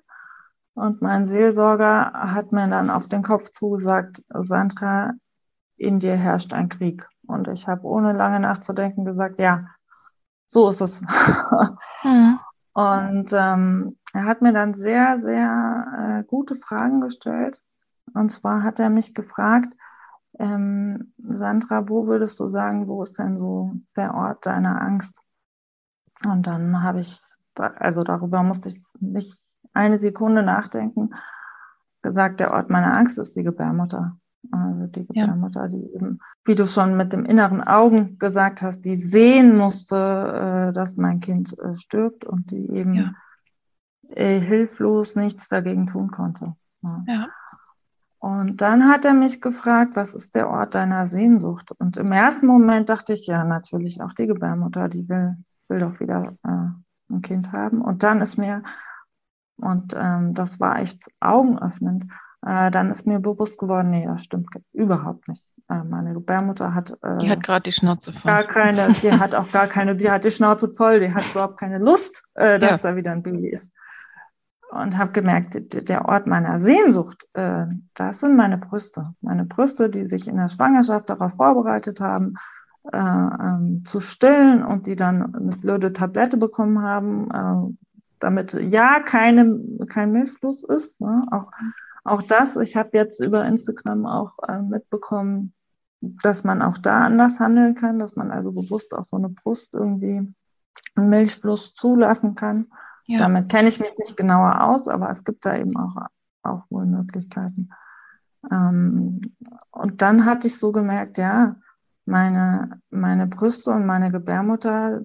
Und 0.74 1.02
mein 1.02 1.26
Seelsorger 1.26 2.12
hat 2.12 2.52
mir 2.52 2.68
dann 2.68 2.90
auf 2.90 3.08
den 3.08 3.22
Kopf 3.22 3.50
zugesagt, 3.50 4.22
Sandra, 4.28 5.12
in 5.76 5.98
dir 5.98 6.16
herrscht 6.16 6.52
ein 6.52 6.68
Krieg. 6.68 7.08
Und 7.30 7.48
ich 7.48 7.66
habe 7.68 7.86
ohne 7.86 8.12
lange 8.12 8.40
nachzudenken 8.40 9.04
gesagt, 9.04 9.38
ja, 9.38 9.66
so 10.46 10.68
ist 10.68 10.80
es. 10.80 11.00
mhm. 12.02 12.38
Und 12.72 13.32
ähm, 13.32 13.98
er 14.12 14.24
hat 14.26 14.42
mir 14.42 14.52
dann 14.52 14.74
sehr, 14.74 15.18
sehr 15.18 16.20
äh, 16.20 16.24
gute 16.24 16.54
Fragen 16.54 17.00
gestellt. 17.00 17.60
Und 18.14 18.30
zwar 18.30 18.62
hat 18.62 18.78
er 18.78 18.90
mich 18.90 19.14
gefragt, 19.14 19.74
ähm, 20.38 21.12
Sandra, 21.18 21.88
wo 21.88 22.06
würdest 22.06 22.38
du 22.40 22.48
sagen, 22.48 22.86
wo 22.88 23.02
ist 23.02 23.18
denn 23.18 23.38
so 23.38 23.72
der 23.96 24.14
Ort 24.14 24.46
deiner 24.46 24.80
Angst? 24.80 25.20
Und 26.24 26.46
dann 26.46 26.82
habe 26.82 27.00
ich, 27.00 27.20
also 27.54 28.02
darüber 28.02 28.42
musste 28.42 28.68
ich 28.68 28.80
nicht 29.00 29.34
eine 29.74 29.98
Sekunde 29.98 30.42
nachdenken, 30.42 31.10
gesagt, 32.02 32.40
der 32.40 32.52
Ort 32.52 32.70
meiner 32.70 32.96
Angst 32.96 33.18
ist 33.18 33.36
die 33.36 33.42
Gebärmutter. 33.42 34.16
Also 34.50 34.86
die 34.86 35.06
Gebärmutter, 35.06 35.62
ja. 35.62 35.68
die 35.68 35.94
eben, 35.94 36.20
wie 36.44 36.54
du 36.54 36.66
schon 36.66 36.96
mit 36.96 37.12
dem 37.12 37.24
inneren 37.24 37.62
Augen 37.62 38.18
gesagt 38.18 38.62
hast, 38.62 38.80
die 38.80 38.96
sehen 38.96 39.56
musste, 39.56 39.96
äh, 40.70 40.72
dass 40.72 40.96
mein 40.96 41.20
Kind 41.20 41.56
äh, 41.58 41.76
stirbt 41.76 42.24
und 42.24 42.50
die 42.50 42.70
eben 42.70 42.94
ja. 42.94 43.12
äh, 44.08 44.40
hilflos 44.40 45.14
nichts 45.14 45.48
dagegen 45.48 45.86
tun 45.86 46.10
konnte. 46.10 46.54
Ja. 46.82 47.04
ja. 47.06 47.28
Und 48.18 48.60
dann 48.60 48.86
hat 48.88 49.06
er 49.06 49.14
mich 49.14 49.40
gefragt, 49.40 49.96
was 49.96 50.14
ist 50.14 50.34
der 50.34 50.50
Ort 50.50 50.74
deiner 50.74 51.06
Sehnsucht? 51.06 51.72
Und 51.78 51.96
im 51.96 52.12
ersten 52.12 52.46
Moment 52.46 52.90
dachte 52.90 53.14
ich, 53.14 53.26
ja, 53.26 53.44
natürlich 53.44 54.02
auch 54.02 54.12
die 54.12 54.26
Gebärmutter, 54.26 54.90
die 54.90 55.08
will, 55.08 55.36
will 55.68 55.78
doch 55.78 56.00
wieder 56.00 56.34
äh, 56.44 57.12
ein 57.14 57.22
Kind 57.22 57.52
haben. 57.52 57.80
Und 57.80 58.02
dann 58.02 58.20
ist 58.20 58.36
mir, 58.36 58.62
und 59.56 59.94
ähm, 59.96 60.34
das 60.34 60.60
war 60.60 60.78
echt 60.78 61.10
augenöffnend, 61.20 62.06
äh, 62.42 62.70
dann 62.70 62.90
ist 62.90 63.06
mir 63.06 63.20
bewusst 63.20 63.58
geworden, 63.58 63.90
nee, 63.90 64.06
das 64.06 64.24
stimmt 64.24 64.48
überhaupt 64.72 65.28
nicht. 65.28 65.44
Äh, 65.68 65.84
meine 65.84 66.14
Gebärmutter 66.14 66.74
hat. 66.74 66.96
Äh, 67.02 67.18
die 67.18 67.30
hat 67.30 67.42
gerade 67.42 67.64
die 67.64 67.72
Schnauze 67.72 68.12
voll. 68.12 68.30
Gar 68.30 68.44
keine, 68.44 68.92
die 68.94 69.12
hat 69.18 69.34
auch 69.34 69.50
gar 69.52 69.66
keine, 69.66 69.94
die 69.94 70.10
hat 70.10 70.24
die 70.24 70.30
Schnauze 70.30 70.72
voll, 70.72 71.00
die 71.00 71.12
hat 71.12 71.30
überhaupt 71.30 71.58
keine 71.58 71.78
Lust, 71.78 72.24
äh, 72.34 72.58
dass 72.58 72.70
ja. 72.70 72.78
da 72.78 72.96
wieder 72.96 73.12
ein 73.12 73.22
Baby 73.22 73.48
ist. 73.48 73.72
Und 74.70 74.96
habe 74.96 75.12
gemerkt, 75.12 75.88
der 75.88 76.06
Ort 76.06 76.28
meiner 76.28 76.60
Sehnsucht, 76.60 77.26
äh, 77.34 77.66
das 77.94 78.20
sind 78.20 78.36
meine 78.36 78.56
Brüste. 78.56 79.14
Meine 79.20 79.44
Brüste, 79.44 79.90
die 79.90 80.06
sich 80.06 80.26
in 80.26 80.36
der 80.36 80.48
Schwangerschaft 80.48 81.10
darauf 81.10 81.34
vorbereitet 81.34 82.00
haben, 82.00 82.36
äh, 82.90 82.96
ähm, 82.96 83.82
zu 83.84 84.00
stillen 84.00 84.64
und 84.64 84.86
die 84.86 84.96
dann 84.96 85.34
eine 85.34 85.56
blöde 85.56 85.92
Tablette 85.92 86.36
bekommen 86.36 86.80
haben, 86.82 87.76
damit 88.20 88.54
ja 88.54 89.00
keine, 89.00 89.60
kein 89.88 90.12
Milchfluss 90.12 90.62
ist. 90.62 91.00
Ne? 91.00 91.22
Auch 91.32 91.50
auch 92.10 92.22
das, 92.22 92.56
ich 92.56 92.76
habe 92.76 92.90
jetzt 92.94 93.20
über 93.20 93.44
Instagram 93.44 94.06
auch 94.06 94.38
äh, 94.46 94.60
mitbekommen, 94.60 95.54
dass 96.00 96.44
man 96.44 96.62
auch 96.62 96.78
da 96.78 97.00
anders 97.00 97.38
handeln 97.38 97.74
kann, 97.74 97.98
dass 97.98 98.16
man 98.16 98.30
also 98.30 98.52
bewusst 98.52 98.94
auch 98.94 99.02
so 99.02 99.16
eine 99.16 99.28
Brust 99.28 99.74
irgendwie 99.74 100.34
einen 100.96 101.10
Milchfluss 101.10 101.74
zulassen 101.74 102.34
kann. 102.34 102.66
Ja. 103.06 103.18
Damit 103.18 103.48
kenne 103.48 103.68
ich 103.68 103.80
mich 103.80 103.96
nicht 103.98 104.16
genauer 104.16 104.62
aus, 104.62 104.88
aber 104.88 105.10
es 105.10 105.24
gibt 105.24 105.44
da 105.44 105.56
eben 105.56 105.76
auch, 105.76 105.96
auch 106.42 106.62
wohl 106.70 106.86
Möglichkeiten. 106.86 107.70
Ähm, 108.50 109.36
und 109.70 110.02
dann 110.02 110.24
hatte 110.24 110.46
ich 110.46 110.58
so 110.58 110.72
gemerkt, 110.72 111.18
ja, 111.18 111.56
meine, 112.06 112.80
meine 112.90 113.26
Brüste 113.26 113.70
und 113.72 113.86
meine 113.86 114.10
Gebärmutter, 114.10 115.02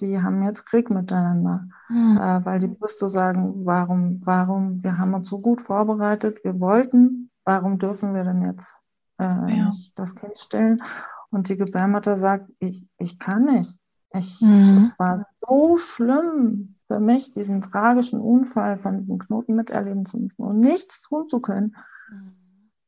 die 0.00 0.22
haben 0.22 0.42
jetzt 0.42 0.66
Krieg 0.66 0.90
miteinander, 0.90 1.66
mhm. 1.88 2.18
äh, 2.18 2.44
weil 2.44 2.58
die 2.58 2.68
Brüste 2.68 3.08
sagen, 3.08 3.64
warum, 3.64 4.20
warum, 4.24 4.82
wir 4.82 4.98
haben 4.98 5.14
uns 5.14 5.28
so 5.28 5.40
gut 5.40 5.60
vorbereitet, 5.60 6.44
wir 6.44 6.60
wollten, 6.60 7.30
warum 7.44 7.78
dürfen 7.78 8.14
wir 8.14 8.24
denn 8.24 8.42
jetzt 8.42 8.80
äh, 9.18 9.24
ja. 9.24 9.66
nicht 9.66 9.98
das 9.98 10.14
Kind 10.14 10.36
stillen? 10.36 10.82
Und 11.30 11.48
die 11.48 11.56
Gebärmutter 11.56 12.16
sagt, 12.16 12.50
ich, 12.58 12.86
ich 12.98 13.18
kann 13.18 13.44
nicht. 13.44 13.80
Ich, 14.12 14.40
mhm. 14.40 14.86
Es 14.86 14.98
war 14.98 15.24
so 15.40 15.76
schlimm 15.78 16.76
für 16.86 17.00
mich, 17.00 17.32
diesen 17.32 17.60
tragischen 17.60 18.20
Unfall 18.20 18.76
von 18.76 18.98
diesem 18.98 19.18
Knoten 19.18 19.56
miterleben 19.56 20.06
zu 20.06 20.18
müssen 20.18 20.42
und 20.42 20.60
nichts 20.60 21.02
tun 21.02 21.28
zu 21.28 21.40
können. 21.40 21.76
Mhm. 22.10 22.32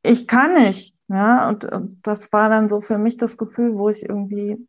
Ich 0.02 0.26
kann 0.26 0.54
nicht. 0.54 0.94
Ja, 1.08 1.48
und, 1.48 1.64
und 1.64 2.06
das 2.06 2.32
war 2.32 2.48
dann 2.48 2.68
so 2.68 2.80
für 2.80 2.98
mich 2.98 3.16
das 3.16 3.36
Gefühl, 3.36 3.76
wo 3.76 3.88
ich 3.88 4.08
irgendwie 4.08 4.67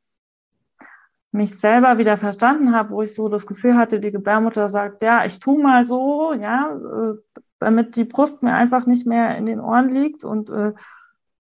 mich 1.32 1.60
selber 1.60 1.98
wieder 1.98 2.18
verstanden 2.18 2.76
habe, 2.76 2.92
wo 2.92 3.02
ich 3.02 3.14
so 3.16 3.30
das 3.30 3.46
Gefühl 3.46 3.76
hatte, 3.76 4.00
die 4.00 4.12
Gebärmutter 4.12 4.68
sagt, 4.68 5.04
ja, 5.04 5.26
ich 5.26 5.40
tu 5.40 5.60
mal 5.60 5.86
so, 5.86 6.34
ja, 6.34 6.76
äh, 6.76 7.16
damit 7.60 7.96
die 7.96 8.06
Brust 8.06 8.42
mir 8.42 8.54
einfach 8.54 8.86
nicht 8.86 9.06
mehr 9.06 9.38
in 9.38 9.46
den 9.46 9.60
Ohren 9.60 9.90
liegt 9.90 10.24
und 10.24 10.50
äh, 10.50 10.74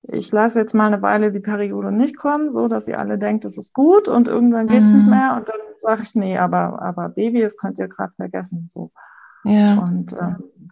ich 0.03 0.31
lasse 0.31 0.59
jetzt 0.59 0.73
mal 0.73 0.87
eine 0.87 1.01
Weile 1.01 1.31
die 1.31 1.39
Periode 1.39 1.91
nicht 1.91 2.17
kommen, 2.17 2.51
so 2.51 2.67
dass 2.67 2.87
ihr 2.87 2.99
alle 2.99 3.17
denkt, 3.17 3.45
es 3.45 3.57
ist 3.57 3.73
gut 3.73 4.07
und 4.07 4.27
irgendwann 4.27 4.67
geht's 4.67 4.89
mhm. 4.89 4.95
nicht 4.95 5.07
mehr 5.07 5.35
und 5.35 5.49
dann 5.49 5.59
sage 5.81 6.03
ich, 6.03 6.15
nee, 6.15 6.37
aber, 6.37 6.81
aber 6.81 7.09
Baby, 7.09 7.41
das 7.41 7.57
könnt 7.57 7.79
ihr 7.79 7.87
gerade 7.87 8.13
vergessen. 8.13 8.69
So. 8.73 8.91
Ja. 9.43 9.79
Und 9.79 10.13
ähm, 10.13 10.71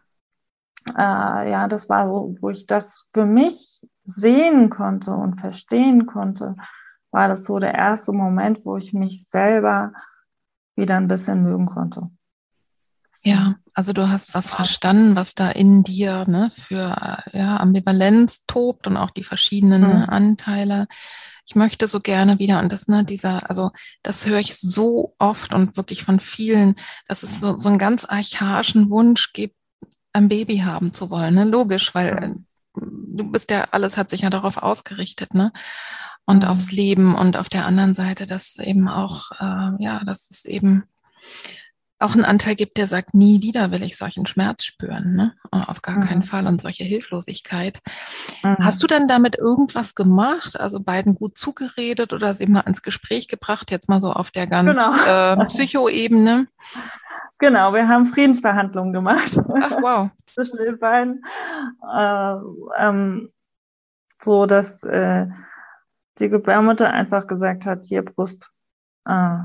äh, 0.95 1.51
ja, 1.51 1.67
das 1.67 1.89
war 1.89 2.07
so, 2.07 2.35
wo 2.39 2.49
ich 2.49 2.65
das 2.65 3.07
für 3.13 3.25
mich 3.25 3.81
sehen 4.03 4.69
konnte 4.69 5.11
und 5.11 5.35
verstehen 5.35 6.05
konnte, 6.05 6.53
war 7.11 7.27
das 7.27 7.45
so 7.45 7.59
der 7.59 7.73
erste 7.73 8.11
Moment, 8.11 8.65
wo 8.65 8.77
ich 8.77 8.93
mich 8.93 9.27
selber 9.27 9.93
wieder 10.75 10.97
ein 10.97 11.07
bisschen 11.07 11.43
mögen 11.43 11.65
konnte. 11.65 12.09
Ja, 13.23 13.55
also 13.73 13.93
du 13.93 14.09
hast 14.09 14.33
was 14.33 14.51
verstanden, 14.51 15.15
was 15.15 15.33
da 15.33 15.49
in 15.49 15.83
dir 15.83 16.25
ne, 16.27 16.51
für 16.51 17.23
ja, 17.33 17.57
Ambivalenz 17.57 18.45
tobt 18.45 18.87
und 18.87 18.97
auch 18.97 19.09
die 19.11 19.23
verschiedenen 19.23 19.81
mhm. 19.81 20.09
Anteile. 20.09 20.87
Ich 21.45 21.55
möchte 21.55 21.87
so 21.87 21.99
gerne 21.99 22.39
wieder, 22.39 22.59
und 22.59 22.71
das, 22.71 22.87
ne, 22.87 23.03
dieser, 23.03 23.49
also 23.49 23.71
das 24.03 24.25
höre 24.25 24.39
ich 24.39 24.57
so 24.59 25.15
oft 25.17 25.53
und 25.53 25.77
wirklich 25.77 26.03
von 26.03 26.19
vielen, 26.19 26.75
dass 27.07 27.23
es 27.23 27.39
so, 27.39 27.57
so 27.57 27.69
einen 27.69 27.79
ganz 27.79 28.05
archaischen 28.05 28.89
Wunsch 28.89 29.33
gibt, 29.33 29.55
ein 30.13 30.29
Baby 30.29 30.59
haben 30.59 30.93
zu 30.93 31.09
wollen. 31.09 31.35
Ne? 31.35 31.45
Logisch, 31.45 31.95
weil 31.95 32.35
du 32.75 33.31
bist 33.31 33.49
ja, 33.51 33.65
alles 33.71 33.97
hat 33.97 34.09
sich 34.09 34.21
ja 34.21 34.29
darauf 34.29 34.57
ausgerichtet, 34.57 35.33
ne? 35.33 35.51
Und 36.27 36.45
aufs 36.45 36.71
Leben 36.71 37.15
und 37.15 37.37
auf 37.37 37.49
der 37.49 37.65
anderen 37.65 37.93
Seite, 37.93 38.27
dass 38.27 38.57
eben 38.57 38.87
auch, 38.89 39.31
äh, 39.39 39.81
ja, 39.81 40.01
dass 40.05 40.29
es 40.29 40.45
eben 40.45 40.83
auch 41.99 42.13
einen 42.13 42.25
Anteil 42.25 42.55
gibt, 42.55 42.77
der 42.77 42.85
sagt, 42.85 43.15
nie 43.15 43.41
wieder 43.41 43.71
will 43.71 43.81
ich 43.81 43.97
solchen 43.97 44.27
Schmerz 44.27 44.63
spüren, 44.63 45.15
ne? 45.15 45.33
Auf 45.51 45.81
gar 45.81 45.97
mhm. 45.97 46.01
keinen 46.01 46.23
Fall 46.23 46.45
und 46.45 46.61
solche 46.61 46.83
Hilflosigkeit. 46.83 47.79
Mhm. 48.43 48.57
Hast 48.59 48.83
du 48.83 48.87
denn 48.87 49.07
damit 49.07 49.35
irgendwas 49.37 49.95
gemacht? 49.95 50.59
Also 50.59 50.79
beiden 50.79 51.15
gut 51.15 51.37
zugeredet 51.37 52.13
oder 52.13 52.35
sie 52.35 52.45
mal 52.45 52.61
ins 52.61 52.83
Gespräch 52.83 53.27
gebracht, 53.27 53.71
jetzt 53.71 53.89
mal 53.89 53.99
so 53.99 54.11
auf 54.11 54.29
der 54.29 54.45
ganz 54.45 54.69
genau. 54.69 55.41
äh, 55.41 55.45
Psychoebene? 55.47 56.47
Genau, 57.39 57.73
wir 57.73 57.87
haben 57.87 58.05
Friedensverhandlungen 58.05 58.93
gemacht. 58.93 59.39
Ach 59.61 59.77
wow. 59.81 60.09
Zwischen 60.27 60.57
den 60.57 60.77
beiden. 60.77 61.23
Äh, 61.95 62.35
ähm, 62.77 63.29
so, 64.21 64.45
dass 64.45 64.83
äh, 64.83 65.27
die 66.19 66.29
Gebärmutter 66.29 66.91
einfach 66.91 67.27
gesagt 67.27 67.65
hat, 67.65 67.85
hier 67.85 68.03
Brust, 68.03 68.51
äh, 69.05 69.39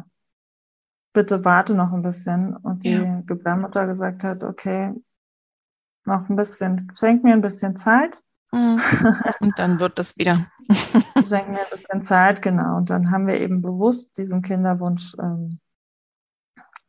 bitte 1.12 1.44
warte 1.44 1.74
noch 1.74 1.92
ein 1.92 2.02
bisschen. 2.02 2.56
Und 2.56 2.84
die 2.84 2.92
ja. 2.92 3.22
Gebärmutter 3.26 3.86
gesagt 3.86 4.24
hat, 4.24 4.44
okay, 4.44 4.94
noch 6.04 6.28
ein 6.28 6.36
bisschen, 6.36 6.90
schenk 6.98 7.24
mir 7.24 7.32
ein 7.32 7.42
bisschen 7.42 7.76
Zeit. 7.76 8.22
Mhm. 8.52 8.80
Und 9.40 9.58
dann 9.58 9.80
wird 9.80 9.98
das 9.98 10.16
wieder. 10.16 10.46
schenk 11.26 11.48
mir 11.48 11.60
ein 11.60 11.70
bisschen 11.70 12.02
Zeit, 12.02 12.42
genau. 12.42 12.76
Und 12.76 12.90
dann 12.90 13.10
haben 13.10 13.26
wir 13.26 13.40
eben 13.40 13.62
bewusst 13.62 14.16
diesen 14.18 14.42
Kinderwunsch 14.42 15.14
ähm, 15.20 15.58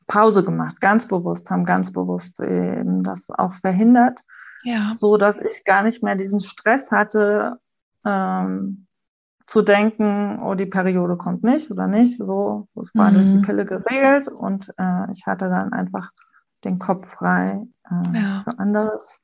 Pause 0.08 0.44
gemacht, 0.44 0.82
ganz 0.82 1.08
bewusst, 1.08 1.50
haben 1.50 1.66
ganz 1.66 1.92
bewusst 1.92 2.40
eben 2.40 3.04
das 3.04 3.30
auch 3.30 3.54
verhindert. 3.54 4.22
Ja. 4.64 4.94
So 4.96 5.18
dass 5.18 5.38
ich 5.38 5.64
gar 5.66 5.84
nicht 5.84 6.04
mehr 6.04 6.16
diesen 6.16 6.40
Stress 6.40 6.92
hatte, 6.92 7.60
ähm, 8.06 8.88
zu 9.46 9.62
denken, 9.62 10.40
oh, 10.42 10.56
die 10.56 10.66
Periode 10.66 11.18
kommt 11.18 11.44
nicht 11.44 11.70
oder 11.70 11.88
nicht. 11.88 12.18
So, 12.18 12.68
es 12.80 12.94
war 12.96 13.12
mhm. 13.12 13.14
durch 13.16 13.32
die 13.32 13.40
Pille 13.40 13.66
geregelt 13.66 14.28
und 14.28 14.74
äh, 14.78 15.12
ich 15.12 15.26
hatte 15.26 15.50
dann 15.50 15.74
einfach 15.74 16.12
den 16.64 16.80
Kopf 16.80 17.10
frei 17.10 17.62
äh, 17.90 18.18
ja. 18.18 18.44
für 18.44 18.58
anderes. 18.60 19.22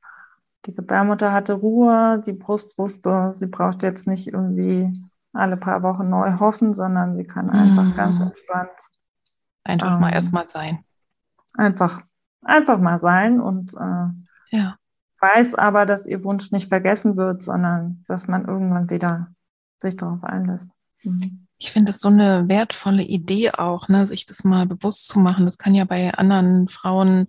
Die 0.66 0.74
Gebärmutter 0.74 1.32
hatte 1.32 1.54
Ruhe, 1.54 2.22
die 2.24 2.34
Brust 2.34 2.76
wusste, 2.76 3.32
sie 3.34 3.46
braucht 3.46 3.82
jetzt 3.82 4.06
nicht 4.06 4.28
irgendwie 4.28 4.92
alle 5.32 5.56
paar 5.56 5.82
Wochen 5.82 6.10
neu 6.10 6.38
hoffen, 6.38 6.74
sondern 6.74 7.14
sie 7.14 7.24
kann 7.24 7.48
einfach 7.50 7.84
mhm. 7.84 7.96
ganz 7.96 8.20
entspannt. 8.20 8.70
Einfach 9.64 9.94
ähm, 9.94 10.00
mal 10.00 10.12
erstmal 10.12 10.46
sein. 10.46 10.84
Einfach, 11.54 12.02
einfach 12.42 12.78
mal 12.78 12.98
sein 12.98 13.40
und 13.40 13.72
äh, 13.74 14.56
ja. 14.56 14.76
weiß 15.20 15.54
aber, 15.54 15.86
dass 15.86 16.04
ihr 16.04 16.22
Wunsch 16.24 16.52
nicht 16.52 16.68
vergessen 16.68 17.16
wird, 17.16 17.42
sondern 17.42 18.04
dass 18.06 18.28
man 18.28 18.44
irgendwann 18.44 18.90
wieder 18.90 19.28
sich 19.80 19.96
darauf 19.96 20.22
einlässt. 20.24 20.68
Mhm. 21.02 21.46
Ich 21.58 21.72
finde 21.72 21.92
das 21.92 22.00
so 22.00 22.08
eine 22.08 22.48
wertvolle 22.48 23.02
Idee 23.02 23.50
auch, 23.52 23.88
ne, 23.88 24.06
sich 24.06 24.24
das 24.26 24.44
mal 24.44 24.66
bewusst 24.66 25.08
zu 25.08 25.18
machen. 25.18 25.44
Das 25.44 25.58
kann 25.58 25.74
ja 25.74 25.84
bei 25.84 26.14
anderen 26.14 26.68
Frauen, 26.68 27.26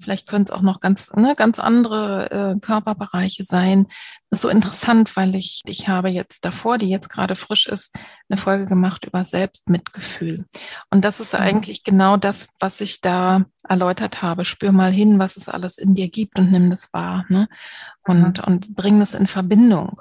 vielleicht 0.00 0.26
können 0.26 0.44
es 0.44 0.50
auch 0.50 0.62
noch 0.62 0.80
ganz, 0.80 1.12
ne, 1.14 1.34
ganz 1.36 1.58
andere 1.58 2.30
äh, 2.30 2.60
Körperbereiche 2.60 3.44
sein. 3.44 3.86
Das 4.30 4.38
ist 4.38 4.42
so 4.42 4.48
interessant, 4.48 5.16
weil 5.16 5.34
ich, 5.34 5.62
ich 5.66 5.88
habe 5.88 6.08
jetzt 6.08 6.44
davor, 6.44 6.78
die 6.78 6.88
jetzt 6.88 7.08
gerade 7.08 7.36
frisch 7.36 7.66
ist, 7.66 7.94
eine 8.28 8.38
Folge 8.38 8.66
gemacht 8.66 9.04
über 9.04 9.24
Selbstmitgefühl. 9.24 10.46
Und 10.90 11.04
das 11.04 11.20
ist 11.20 11.34
mhm. 11.34 11.40
eigentlich 11.40 11.84
genau 11.84 12.16
das, 12.16 12.48
was 12.60 12.80
ich 12.80 13.00
da 13.00 13.44
erläutert 13.68 14.22
habe. 14.22 14.44
Spür 14.44 14.72
mal 14.72 14.92
hin, 14.92 15.18
was 15.18 15.36
es 15.36 15.48
alles 15.48 15.76
in 15.78 15.94
dir 15.94 16.08
gibt 16.08 16.38
und 16.38 16.50
nimm 16.50 16.70
das 16.70 16.92
wahr, 16.92 17.26
ne? 17.28 17.48
Und, 18.06 18.38
mhm. 18.38 18.44
und 18.44 18.74
bring 18.74 18.98
das 18.98 19.12
in 19.12 19.26
Verbindung. 19.26 20.00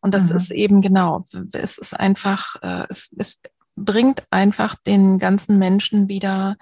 Und 0.00 0.14
das 0.14 0.30
mhm. 0.30 0.36
ist 0.36 0.50
eben 0.50 0.80
genau, 0.80 1.24
es 1.52 1.78
ist 1.78 1.98
einfach, 1.98 2.56
äh, 2.62 2.86
es, 2.88 3.10
es 3.18 3.38
bringt 3.76 4.24
einfach 4.30 4.74
den 4.76 5.18
ganzen 5.18 5.58
Menschen 5.58 6.08
wieder 6.08 6.56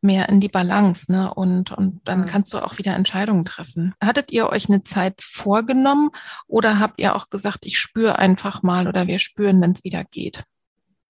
mehr 0.00 0.28
in 0.28 0.40
die 0.40 0.48
Balance, 0.48 1.10
ne? 1.10 1.32
Und, 1.34 1.72
und 1.72 2.00
dann 2.04 2.20
mhm. 2.20 2.26
kannst 2.26 2.54
du 2.54 2.58
auch 2.58 2.78
wieder 2.78 2.94
Entscheidungen 2.94 3.44
treffen. 3.44 3.94
Hattet 4.02 4.30
ihr 4.30 4.48
euch 4.48 4.68
eine 4.68 4.84
Zeit 4.84 5.20
vorgenommen 5.20 6.10
oder 6.46 6.78
habt 6.78 7.00
ihr 7.00 7.16
auch 7.16 7.30
gesagt, 7.30 7.60
ich 7.62 7.78
spüre 7.78 8.18
einfach 8.18 8.62
mal 8.62 8.86
oder 8.86 9.06
wir 9.06 9.18
spüren, 9.18 9.60
wenn 9.60 9.72
es 9.72 9.84
wieder 9.84 10.04
geht? 10.04 10.44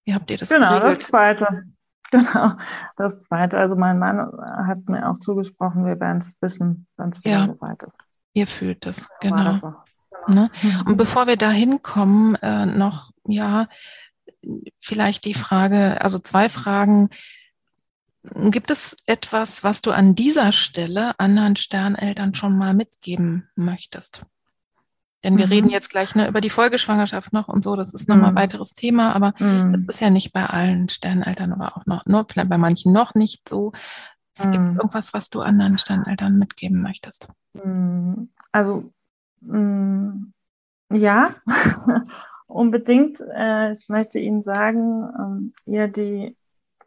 Wie 0.05 0.13
habt 0.13 0.31
ihr 0.31 0.37
das 0.37 0.49
Genau, 0.49 0.69
geregelt? 0.69 0.99
das 0.99 1.07
zweite. 1.07 1.63
Genau, 2.11 2.53
das 2.97 3.25
zweite. 3.25 3.59
Also 3.59 3.75
mein 3.75 3.99
Mann 3.99 4.31
hat 4.65 4.89
mir 4.89 5.07
auch 5.07 5.19
zugesprochen, 5.19 5.85
wir 5.85 5.99
werden 5.99 6.17
es 6.17 6.35
wissen, 6.41 6.87
wenn 6.97 7.09
es 7.09 7.23
wieder 7.23 7.37
ja. 7.37 7.45
soweit 7.45 7.83
ist. 7.83 7.99
Ihr 8.33 8.47
fühlt 8.47 8.87
es, 8.87 9.07
genau. 9.21 9.53
So. 9.53 9.75
Ne? 10.27 10.51
Mhm. 10.61 10.81
Und 10.85 10.97
bevor 10.97 11.27
wir 11.27 11.37
da 11.37 11.51
hinkommen, 11.51 12.35
äh, 12.35 12.65
noch, 12.65 13.11
ja, 13.27 13.67
vielleicht 14.79 15.25
die 15.25 15.33
Frage, 15.33 16.01
also 16.01 16.19
zwei 16.19 16.49
Fragen. 16.49 17.09
Gibt 18.23 18.69
es 18.69 18.97
etwas, 19.05 19.63
was 19.63 19.81
du 19.81 19.91
an 19.91 20.13
dieser 20.13 20.51
Stelle 20.51 21.17
anderen 21.19 21.55
Sterneltern 21.55 22.35
schon 22.35 22.57
mal 22.57 22.73
mitgeben 22.73 23.49
möchtest? 23.55 24.25
Denn 25.23 25.37
wir 25.37 25.47
mhm. 25.47 25.51
reden 25.51 25.69
jetzt 25.69 25.89
gleich 25.89 26.15
ne, 26.15 26.27
über 26.27 26.41
die 26.41 26.49
Folgeschwangerschaft 26.49 27.33
noch 27.33 27.47
und 27.47 27.63
so, 27.63 27.75
das 27.75 27.93
ist 27.93 28.07
nochmal 28.07 28.31
mhm. 28.31 28.37
ein 28.37 28.43
weiteres 28.43 28.73
Thema, 28.73 29.13
aber 29.13 29.33
mhm. 29.39 29.73
das 29.73 29.85
ist 29.85 29.99
ja 29.99 30.09
nicht 30.09 30.31
bei 30.31 30.45
allen 30.45 30.87
Sterneltern 30.89 31.53
oder 31.53 31.77
auch 31.77 31.85
noch, 31.85 32.05
nur 32.05 32.25
vielleicht 32.29 32.49
bei 32.49 32.57
manchen 32.57 32.93
noch 32.93 33.15
nicht 33.15 33.47
so. 33.47 33.71
Gibt 34.41 34.67
es 34.67 34.73
mhm. 34.73 34.79
irgendwas, 34.79 35.13
was 35.13 35.29
du 35.29 35.41
anderen 35.41 35.77
Sterneltern 35.77 36.37
mitgeben 36.37 36.81
möchtest? 36.81 37.27
Mhm. 37.53 38.29
Also 38.53 38.93
ja, 39.41 41.29
unbedingt. 42.47 43.19
Äh, 43.19 43.71
ich 43.71 43.89
möchte 43.89 44.19
Ihnen 44.19 44.41
sagen, 44.41 45.09
ähm, 45.17 45.53
ihr, 45.65 45.87
die, 45.87 46.35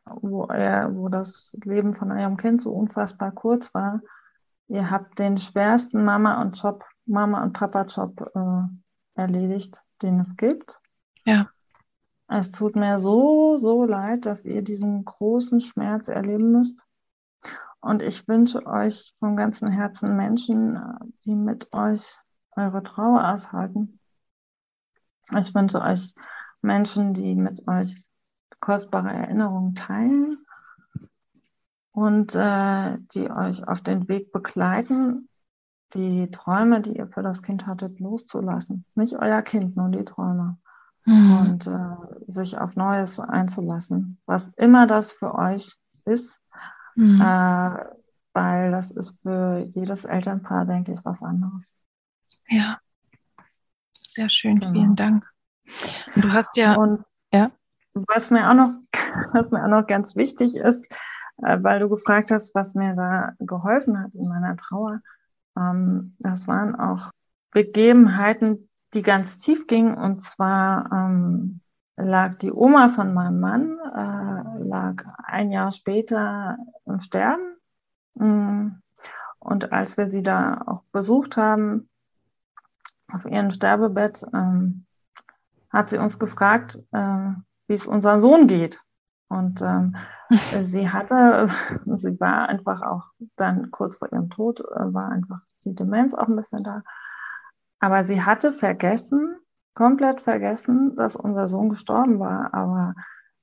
wo, 0.04 0.44
er, 0.44 0.94
wo 0.94 1.08
das 1.08 1.56
Leben 1.64 1.94
von 1.94 2.12
eurem 2.12 2.36
Kind 2.36 2.62
so 2.62 2.70
unfassbar 2.70 3.32
kurz 3.32 3.72
war, 3.74 4.00
ihr 4.68 4.90
habt 4.90 5.18
den 5.18 5.38
schwersten 5.38 6.04
Mama 6.04 6.40
und 6.42 6.60
Job, 6.60 6.84
Mama 7.06 7.42
und 7.42 7.52
Papa 7.52 7.84
Job 7.84 8.20
äh, 8.34 9.20
erledigt, 9.20 9.82
den 10.02 10.20
es 10.20 10.36
gibt. 10.36 10.80
Ja. 11.24 11.48
Es 12.28 12.50
tut 12.50 12.76
mir 12.76 12.98
so, 12.98 13.58
so 13.58 13.84
leid, 13.84 14.26
dass 14.26 14.46
ihr 14.46 14.62
diesen 14.62 15.04
großen 15.04 15.60
Schmerz 15.60 16.08
erleben 16.08 16.52
müsst. 16.52 16.86
Und 17.80 18.00
ich 18.00 18.26
wünsche 18.26 18.64
euch 18.64 19.12
vom 19.18 19.36
ganzen 19.36 19.68
Herzen 19.68 20.16
Menschen, 20.16 20.80
die 21.24 21.34
mit 21.34 21.72
euch 21.72 22.22
eure 22.56 22.82
Trauer 22.82 23.28
aushalten. 23.28 23.98
Ich 25.36 25.54
wünsche 25.54 25.80
euch 25.80 26.14
Menschen, 26.60 27.14
die 27.14 27.34
mit 27.34 27.66
euch 27.68 28.06
kostbare 28.60 29.12
Erinnerungen 29.12 29.74
teilen 29.74 30.44
und 31.92 32.34
äh, 32.34 32.98
die 33.14 33.30
euch 33.30 33.66
auf 33.66 33.80
den 33.80 34.08
Weg 34.08 34.32
begleiten, 34.32 35.28
die 35.94 36.30
Träume, 36.30 36.80
die 36.80 36.96
ihr 36.96 37.08
für 37.08 37.22
das 37.22 37.42
Kind 37.42 37.66
hattet, 37.66 38.00
loszulassen. 38.00 38.84
Nicht 38.94 39.14
euer 39.16 39.42
Kind, 39.42 39.76
nur 39.76 39.90
die 39.90 40.04
Träume. 40.04 40.58
Mhm. 41.04 41.36
Und 41.38 41.66
äh, 41.66 41.96
sich 42.28 42.58
auf 42.58 42.76
Neues 42.76 43.18
einzulassen, 43.18 44.18
was 44.24 44.48
immer 44.56 44.86
das 44.86 45.12
für 45.12 45.34
euch 45.34 45.76
ist, 46.04 46.40
mhm. 46.94 47.20
äh, 47.20 47.84
weil 48.32 48.70
das 48.70 48.90
ist 48.92 49.18
für 49.22 49.66
jedes 49.70 50.04
Elternpaar, 50.04 50.64
denke 50.64 50.92
ich, 50.92 51.04
was 51.04 51.20
anderes. 51.20 51.74
Ja, 52.52 52.78
sehr 54.10 54.28
schön, 54.28 54.60
genau. 54.60 54.72
vielen 54.72 54.94
Dank. 54.94 55.26
Und 56.14 56.24
du 56.24 56.32
hast 56.32 56.56
ja, 56.58 56.74
und, 56.74 57.02
ja. 57.32 57.50
was 57.94 58.30
mir 58.30 58.50
auch 58.50 58.54
noch, 58.54 58.70
was 59.32 59.50
mir 59.50 59.64
auch 59.64 59.68
noch 59.68 59.86
ganz 59.86 60.16
wichtig 60.16 60.56
ist, 60.56 60.86
äh, 61.38 61.58
weil 61.62 61.80
du 61.80 61.88
gefragt 61.88 62.30
hast, 62.30 62.54
was 62.54 62.74
mir 62.74 62.94
da 62.94 63.32
geholfen 63.38 63.98
hat 63.98 64.14
in 64.14 64.28
meiner 64.28 64.56
Trauer. 64.56 65.00
Ähm, 65.56 66.14
das 66.18 66.46
waren 66.46 66.74
auch 66.74 67.10
Begebenheiten, 67.52 68.68
die 68.92 69.02
ganz 69.02 69.38
tief 69.38 69.66
gingen. 69.66 69.94
Und 69.94 70.22
zwar 70.22 70.90
ähm, 70.92 71.60
lag 71.96 72.34
die 72.34 72.52
Oma 72.52 72.90
von 72.90 73.14
meinem 73.14 73.40
Mann, 73.40 73.78
äh, 73.78 74.62
lag 74.62 75.04
ein 75.24 75.52
Jahr 75.52 75.72
später 75.72 76.58
im 76.84 76.98
Sterben. 76.98 77.56
Mm. 78.14 78.82
Und 79.38 79.72
als 79.72 79.96
wir 79.96 80.10
sie 80.10 80.22
da 80.22 80.62
auch 80.66 80.84
besucht 80.92 81.36
haben, 81.36 81.88
auf 83.12 83.26
ihrem 83.26 83.50
Sterbebett, 83.50 84.24
ähm, 84.32 84.84
hat 85.70 85.88
sie 85.88 85.98
uns 85.98 86.18
gefragt, 86.18 86.80
äh, 86.92 87.30
wie 87.66 87.74
es 87.74 87.86
unserem 87.86 88.20
Sohn 88.20 88.46
geht. 88.46 88.82
Und 89.28 89.62
ähm, 89.62 89.96
sie 90.60 90.90
hatte, 90.90 91.48
sie 91.86 92.20
war 92.20 92.48
einfach 92.48 92.82
auch 92.82 93.10
dann 93.36 93.70
kurz 93.70 93.96
vor 93.96 94.12
ihrem 94.12 94.30
Tod, 94.30 94.60
äh, 94.60 94.92
war 94.92 95.08
einfach 95.10 95.40
die 95.64 95.74
Demenz 95.74 96.14
auch 96.14 96.28
ein 96.28 96.36
bisschen 96.36 96.64
da. 96.64 96.82
Aber 97.80 98.04
sie 98.04 98.22
hatte 98.22 98.52
vergessen, 98.52 99.36
komplett 99.74 100.20
vergessen, 100.20 100.94
dass 100.96 101.16
unser 101.16 101.48
Sohn 101.48 101.68
gestorben 101.68 102.18
war. 102.18 102.54
Aber 102.54 102.94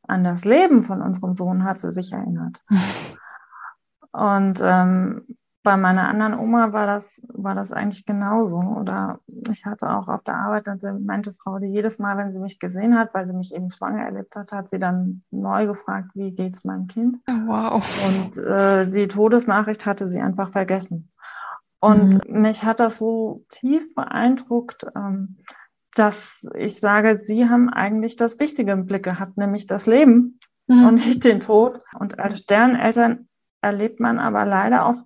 an 0.07 0.23
das 0.23 0.45
Leben 0.45 0.83
von 0.83 1.01
unserem 1.01 1.35
Sohn 1.35 1.63
hat 1.63 1.81
sie 1.81 1.91
sich 1.91 2.13
erinnert. 2.13 2.61
Und 4.11 4.59
ähm, 4.63 5.37
bei 5.61 5.75
meiner 5.75 6.07
anderen 6.07 6.39
Oma 6.39 6.71
war 6.71 6.87
das, 6.87 7.21
war 7.27 7.53
das 7.53 7.71
eigentlich 7.71 8.05
genauso. 8.05 8.57
Oder 8.59 9.19
ich 9.51 9.65
hatte 9.65 9.89
auch 9.89 10.07
auf 10.07 10.23
der 10.23 10.35
Arbeit 10.35 10.67
eine 10.67 10.77
demente 10.77 11.33
Frau, 11.33 11.59
die 11.59 11.67
jedes 11.67 11.99
Mal, 11.99 12.17
wenn 12.17 12.31
sie 12.31 12.39
mich 12.39 12.59
gesehen 12.59 12.97
hat, 12.97 13.13
weil 13.13 13.27
sie 13.27 13.33
mich 13.33 13.53
eben 13.53 13.69
schwanger 13.69 14.05
erlebt 14.05 14.35
hat, 14.35 14.51
hat 14.51 14.69
sie 14.69 14.79
dann 14.79 15.23
neu 15.31 15.67
gefragt, 15.67 16.11
wie 16.13 16.31
geht's 16.31 16.63
meinem 16.63 16.87
Kind? 16.87 17.17
Wow. 17.27 17.83
Und 18.07 18.37
äh, 18.37 18.89
die 18.89 19.07
Todesnachricht 19.07 19.85
hatte 19.85 20.07
sie 20.07 20.21
einfach 20.21 20.51
vergessen. 20.51 21.11
Und 21.81 22.27
mhm. 22.27 22.41
mich 22.41 22.63
hat 22.63 22.79
das 22.79 22.97
so 22.97 23.45
tief 23.49 23.93
beeindruckt, 23.95 24.85
ähm, 24.95 25.37
dass 25.95 26.47
ich 26.55 26.79
sage, 26.79 27.19
Sie 27.21 27.49
haben 27.49 27.69
eigentlich 27.69 28.15
das 28.15 28.39
Wichtige 28.39 28.71
im 28.71 28.85
Blick 28.85 29.03
gehabt, 29.03 29.37
nämlich 29.37 29.65
das 29.65 29.85
Leben 29.85 30.39
mhm. 30.67 30.85
und 30.85 30.95
nicht 30.95 31.23
den 31.23 31.41
Tod. 31.41 31.79
Und 31.97 32.19
als 32.19 32.39
Sterneltern 32.39 33.27
erlebt 33.61 33.99
man 33.99 34.19
aber 34.19 34.45
leider 34.45 34.85
oft 34.85 35.05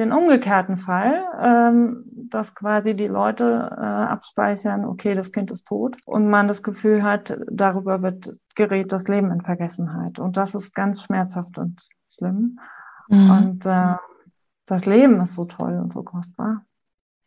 den 0.00 0.12
umgekehrten 0.12 0.78
Fall, 0.78 1.24
ähm, 1.40 2.04
dass 2.30 2.54
quasi 2.54 2.96
die 2.96 3.06
Leute 3.06 3.44
äh, 3.70 3.84
abspeichern, 3.84 4.84
okay, 4.84 5.14
das 5.14 5.30
Kind 5.30 5.50
ist 5.50 5.66
tot 5.66 5.96
und 6.06 6.28
man 6.28 6.48
das 6.48 6.62
Gefühl 6.62 7.02
hat, 7.02 7.38
darüber 7.50 8.02
wird 8.02 8.34
gerät 8.54 8.92
das 8.92 9.08
Leben 9.08 9.30
in 9.30 9.42
Vergessenheit. 9.42 10.18
Und 10.18 10.36
das 10.36 10.54
ist 10.54 10.74
ganz 10.74 11.02
schmerzhaft 11.02 11.58
und 11.58 11.86
schlimm. 12.08 12.58
Mhm. 13.08 13.30
Und 13.30 13.66
äh, 13.66 13.96
das 14.66 14.86
Leben 14.86 15.20
ist 15.20 15.34
so 15.34 15.44
toll 15.44 15.78
und 15.78 15.92
so 15.92 16.02
kostbar. 16.02 16.64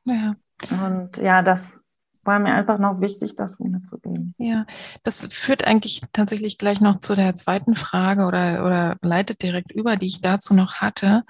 Ja. 0.06 0.36
Und 0.72 1.18
ja, 1.18 1.44
das 1.44 1.80
war 2.24 2.40
mir 2.40 2.54
einfach 2.54 2.80
noch 2.80 3.02
wichtig, 3.02 3.36
das 3.36 3.56
so 3.56 3.66
mitzugeben. 3.66 4.34
Ja, 4.38 4.66
das 5.04 5.28
führt 5.32 5.66
eigentlich 5.66 6.02
tatsächlich 6.14 6.58
gleich 6.58 6.82
noch 6.82 7.00
zu 7.00 7.16
der 7.16 7.36
zweiten 7.36 7.76
Frage 7.76 8.26
oder, 8.26 8.66
oder 8.66 8.98
leitet 9.02 9.42
direkt 9.42 9.72
über, 9.72 9.98
die 9.98 10.08
ich 10.08 10.22
dazu 10.22 10.54
noch 10.54 10.76
hatte, 10.76 11.24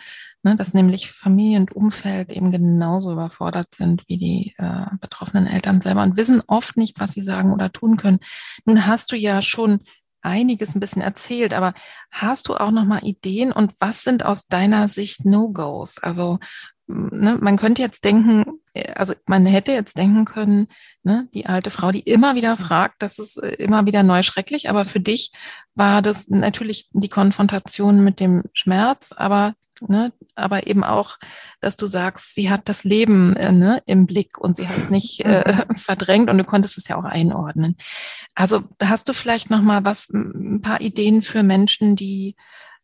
ne, 0.44 0.56
dass 0.56 0.74
nämlich 0.74 1.12
Familie 1.12 1.60
und 1.60 1.76
Umfeld 1.76 2.32
eben 2.32 2.52
genauso 2.52 3.12
überfordert 3.12 3.74
sind 3.74 4.04
wie 4.08 4.18
die 4.18 4.56
äh, 4.58 4.86
betroffenen 5.00 5.48
Eltern 5.48 5.82
selber 5.82 6.04
und 6.04 6.18
wissen 6.18 6.42
oft 6.48 6.78
nicht, 6.78 7.00
was 7.00 7.14
sie 7.14 7.24
sagen 7.24 7.52
oder 7.52 7.72
tun 7.72 7.98
können. 7.98 8.20
Nun 8.66 8.86
hast 8.86 9.12
du 9.12 9.16
ja 9.16 9.42
schon 9.42 9.80
einiges 10.24 10.74
ein 10.74 10.80
bisschen 10.80 11.02
erzählt, 11.02 11.54
aber 11.54 11.74
hast 12.10 12.48
du 12.48 12.56
auch 12.56 12.72
noch 12.72 12.86
mal 12.86 13.04
Ideen 13.04 13.52
und 13.52 13.74
was 13.80 14.04
sind 14.04 14.26
aus 14.26 14.48
deiner 14.48 14.88
Sicht 14.88 15.26
No-Gos? 15.26 15.98
Also 16.02 16.40
ne, 16.88 17.38
man 17.40 17.58
könnte 17.58 17.82
jetzt 17.82 18.04
denken, 18.04 18.60
also 18.96 19.14
man 19.26 19.46
hätte 19.46 19.72
jetzt 19.72 19.98
denken 19.98 20.26
können, 20.26 20.68
ne, 21.04 21.28
die 21.34 21.46
alte 21.46 21.70
Frau, 21.70 21.92
die 21.92 22.02
immer 22.02 22.36
wieder 22.36 22.58
fragt, 22.58 23.02
das 23.02 23.20
ist 23.20 23.38
äh, 23.38 23.54
immer 23.56 23.86
wieder 23.86 24.04
neu 24.04 24.24
schrecklich, 24.24 24.70
aber 24.70 24.86
für 24.86 25.00
dich 25.00 25.32
war 25.76 26.02
das 26.02 26.28
natürlich 26.28 26.90
die 26.92 27.10
Konfrontation 27.10 28.04
mit 28.04 28.20
dem 28.20 28.44
Schmerz, 28.54 29.12
aber 29.16 29.56
Ne? 29.88 30.14
Aber 30.36 30.68
eben 30.68 30.84
auch, 30.84 31.18
dass 31.60 31.76
du 31.76 31.88
sagst, 31.88 32.36
sie 32.36 32.50
hat 32.50 32.70
das 32.70 32.84
Leben 32.84 33.36
äh, 33.36 33.52
ne, 33.52 33.82
im 33.86 34.06
Blick 34.06 34.38
und 34.38 34.56
sie 34.56 34.68
hat 34.68 34.78
es 34.78 34.90
nicht 34.90 35.26
äh, 35.26 35.44
mhm. 35.68 35.76
verdrängt 35.76 36.30
und 36.30 36.38
du 36.38 36.44
konntest 36.44 36.78
es 36.78 36.88
ja 36.88 36.96
auch 36.96 37.04
einordnen. 37.04 37.76
Also 38.36 38.64
hast 38.82 39.10
du 39.10 39.14
vielleicht 39.14 39.50
noch 39.50 39.62
mal 39.62 39.84
was, 39.84 40.10
ein 40.10 40.62
paar 40.62 40.80
Ideen 40.80 41.22
für 41.22 41.44
Menschen, 41.44 41.96
die 41.96 42.36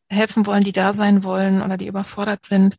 helfen 0.08 0.46
wollen, 0.46 0.64
die 0.64 0.72
da 0.72 0.94
sein 0.94 1.24
wollen 1.24 1.62
oder 1.62 1.78
die 1.78 1.88
überfordert 1.88 2.44
sind? 2.44 2.78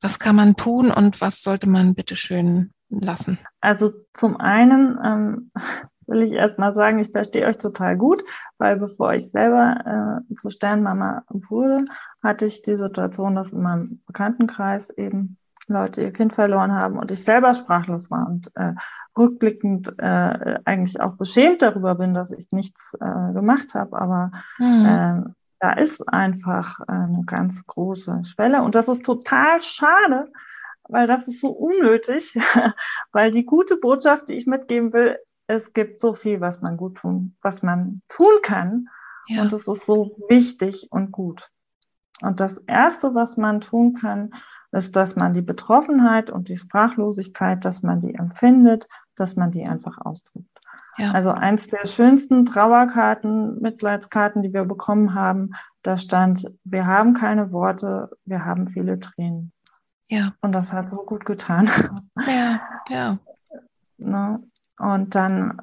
Was 0.00 0.18
kann 0.18 0.36
man 0.36 0.56
tun 0.56 0.90
und 0.90 1.20
was 1.20 1.42
sollte 1.42 1.68
man 1.68 1.94
bitte 1.94 2.16
schön 2.16 2.72
lassen? 2.88 3.38
Also 3.60 3.92
zum 4.14 4.36
einen 4.36 4.98
ähm, 5.04 5.50
will 6.06 6.22
ich 6.22 6.32
erstmal 6.32 6.74
sagen, 6.74 6.98
ich 6.98 7.10
verstehe 7.10 7.46
euch 7.46 7.58
total 7.58 7.96
gut, 7.96 8.22
weil 8.58 8.76
bevor 8.76 9.14
ich 9.14 9.30
selber 9.30 10.24
äh, 10.28 10.34
zur 10.34 10.50
Sternmama 10.50 11.22
wurde, 11.28 11.84
hatte 12.22 12.46
ich 12.46 12.62
die 12.62 12.74
Situation, 12.74 13.36
dass 13.36 13.52
in 13.52 13.62
meinem 13.62 14.00
Bekanntenkreis 14.06 14.90
eben 14.90 15.36
Leute 15.70 16.02
ihr 16.02 16.12
Kind 16.12 16.34
verloren 16.34 16.72
haben 16.72 16.98
und 16.98 17.10
ich 17.12 17.22
selber 17.22 17.54
sprachlos 17.54 18.10
war 18.10 18.26
und 18.28 18.50
äh, 18.56 18.72
rückblickend 19.16 19.94
äh, 19.98 20.58
eigentlich 20.64 21.00
auch 21.00 21.16
beschämt 21.16 21.62
darüber 21.62 21.94
bin, 21.94 22.12
dass 22.12 22.32
ich 22.32 22.48
nichts 22.50 22.94
äh, 23.00 23.32
gemacht 23.32 23.74
habe. 23.74 24.00
Aber 24.00 24.32
mhm. 24.58 25.34
Äh, 25.60 25.66
da 25.66 25.72
ist 25.72 26.08
einfach 26.08 26.80
eine 26.80 27.22
ganz 27.26 27.66
große 27.66 28.22
Schwelle 28.24 28.62
und 28.62 28.74
das 28.74 28.88
ist 28.88 29.04
total 29.04 29.60
schade, 29.62 30.32
weil 30.88 31.06
das 31.06 31.28
ist 31.28 31.40
so 31.40 31.50
unnötig, 31.50 32.34
weil 33.12 33.30
die 33.30 33.44
gute 33.44 33.76
Botschaft, 33.76 34.28
die 34.28 34.34
ich 34.34 34.46
mitgeben 34.46 34.92
will, 34.92 35.18
es 35.46 35.72
gibt 35.72 35.98
so 35.98 36.14
viel, 36.14 36.40
was 36.40 36.60
man 36.60 36.76
gut 36.76 36.98
tun, 36.98 37.36
was 37.42 37.62
man 37.62 38.02
tun 38.08 38.40
kann. 38.42 38.88
Ja. 39.26 39.42
Und 39.42 39.52
es 39.52 39.66
ist 39.66 39.84
so 39.84 40.12
wichtig 40.28 40.88
und 40.90 41.10
gut. 41.10 41.50
Und 42.22 42.40
das 42.40 42.58
erste, 42.58 43.14
was 43.14 43.36
man 43.36 43.60
tun 43.60 43.94
kann, 43.94 44.30
ist, 44.72 44.94
dass 44.94 45.16
man 45.16 45.34
die 45.34 45.42
Betroffenheit 45.42 46.30
und 46.30 46.48
die 46.48 46.56
Sprachlosigkeit, 46.56 47.64
dass 47.64 47.82
man 47.82 48.00
die 48.00 48.14
empfindet, 48.14 48.86
dass 49.16 49.36
man 49.36 49.50
die 49.50 49.64
einfach 49.64 49.98
ausdrückt. 49.98 50.49
Ja. 51.00 51.12
Also 51.12 51.30
eins 51.30 51.68
der 51.68 51.86
schönsten 51.86 52.44
Trauerkarten, 52.44 53.60
Mitleidskarten, 53.60 54.42
die 54.42 54.52
wir 54.52 54.64
bekommen 54.64 55.14
haben, 55.14 55.52
da 55.82 55.96
stand, 55.96 56.50
wir 56.64 56.86
haben 56.86 57.14
keine 57.14 57.52
Worte, 57.52 58.10
wir 58.26 58.44
haben 58.44 58.66
viele 58.66 59.00
Tränen. 59.00 59.52
Ja. 60.08 60.34
Und 60.42 60.52
das 60.52 60.72
hat 60.72 60.90
so 60.90 61.04
gut 61.04 61.24
getan. 61.24 61.70
Ja, 62.26 62.60
ja. 62.88 63.18
Ne? 64.02 64.42
Und 64.78 65.14
dann 65.14 65.60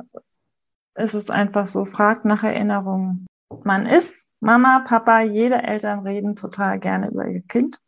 ist 0.93 1.15
es 1.15 1.31
einfach 1.31 1.65
so, 1.65 1.85
fragt 1.85 2.23
nach 2.23 2.43
Erinnerungen. 2.43 3.25
Man 3.63 3.88
ist 3.88 4.13
Mama, 4.41 4.83
Papa, 4.85 5.21
jede 5.21 5.63
Eltern 5.63 6.01
reden 6.01 6.35
total 6.35 6.77
gerne 6.79 7.09
über 7.09 7.27
ihr 7.27 7.41
Kind. 7.41 7.79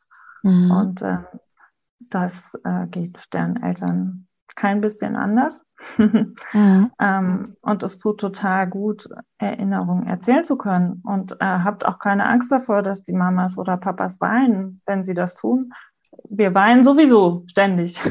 Mhm. 0.41 0.71
Und 0.71 1.01
äh, 1.03 1.19
das 1.99 2.57
äh, 2.63 2.87
geht 2.87 3.19
Sterneltern 3.19 4.27
kein 4.55 4.81
bisschen 4.81 5.15
anders. 5.15 5.63
mhm. 5.97 6.91
ähm, 6.99 7.55
und 7.61 7.83
es 7.83 7.99
tut 7.99 8.19
total 8.19 8.67
gut, 8.67 9.07
Erinnerungen 9.37 10.07
erzählen 10.07 10.43
zu 10.43 10.57
können. 10.57 11.01
Und 11.03 11.33
äh, 11.33 11.45
habt 11.45 11.85
auch 11.85 11.99
keine 11.99 12.27
Angst 12.27 12.51
davor, 12.51 12.81
dass 12.83 13.03
die 13.03 13.13
Mamas 13.13 13.57
oder 13.57 13.77
Papas 13.77 14.19
weinen, 14.19 14.81
wenn 14.85 15.03
sie 15.03 15.13
das 15.13 15.35
tun. 15.35 15.73
Wir 16.29 16.55
weinen 16.55 16.83
sowieso 16.83 17.43
ständig. 17.47 18.01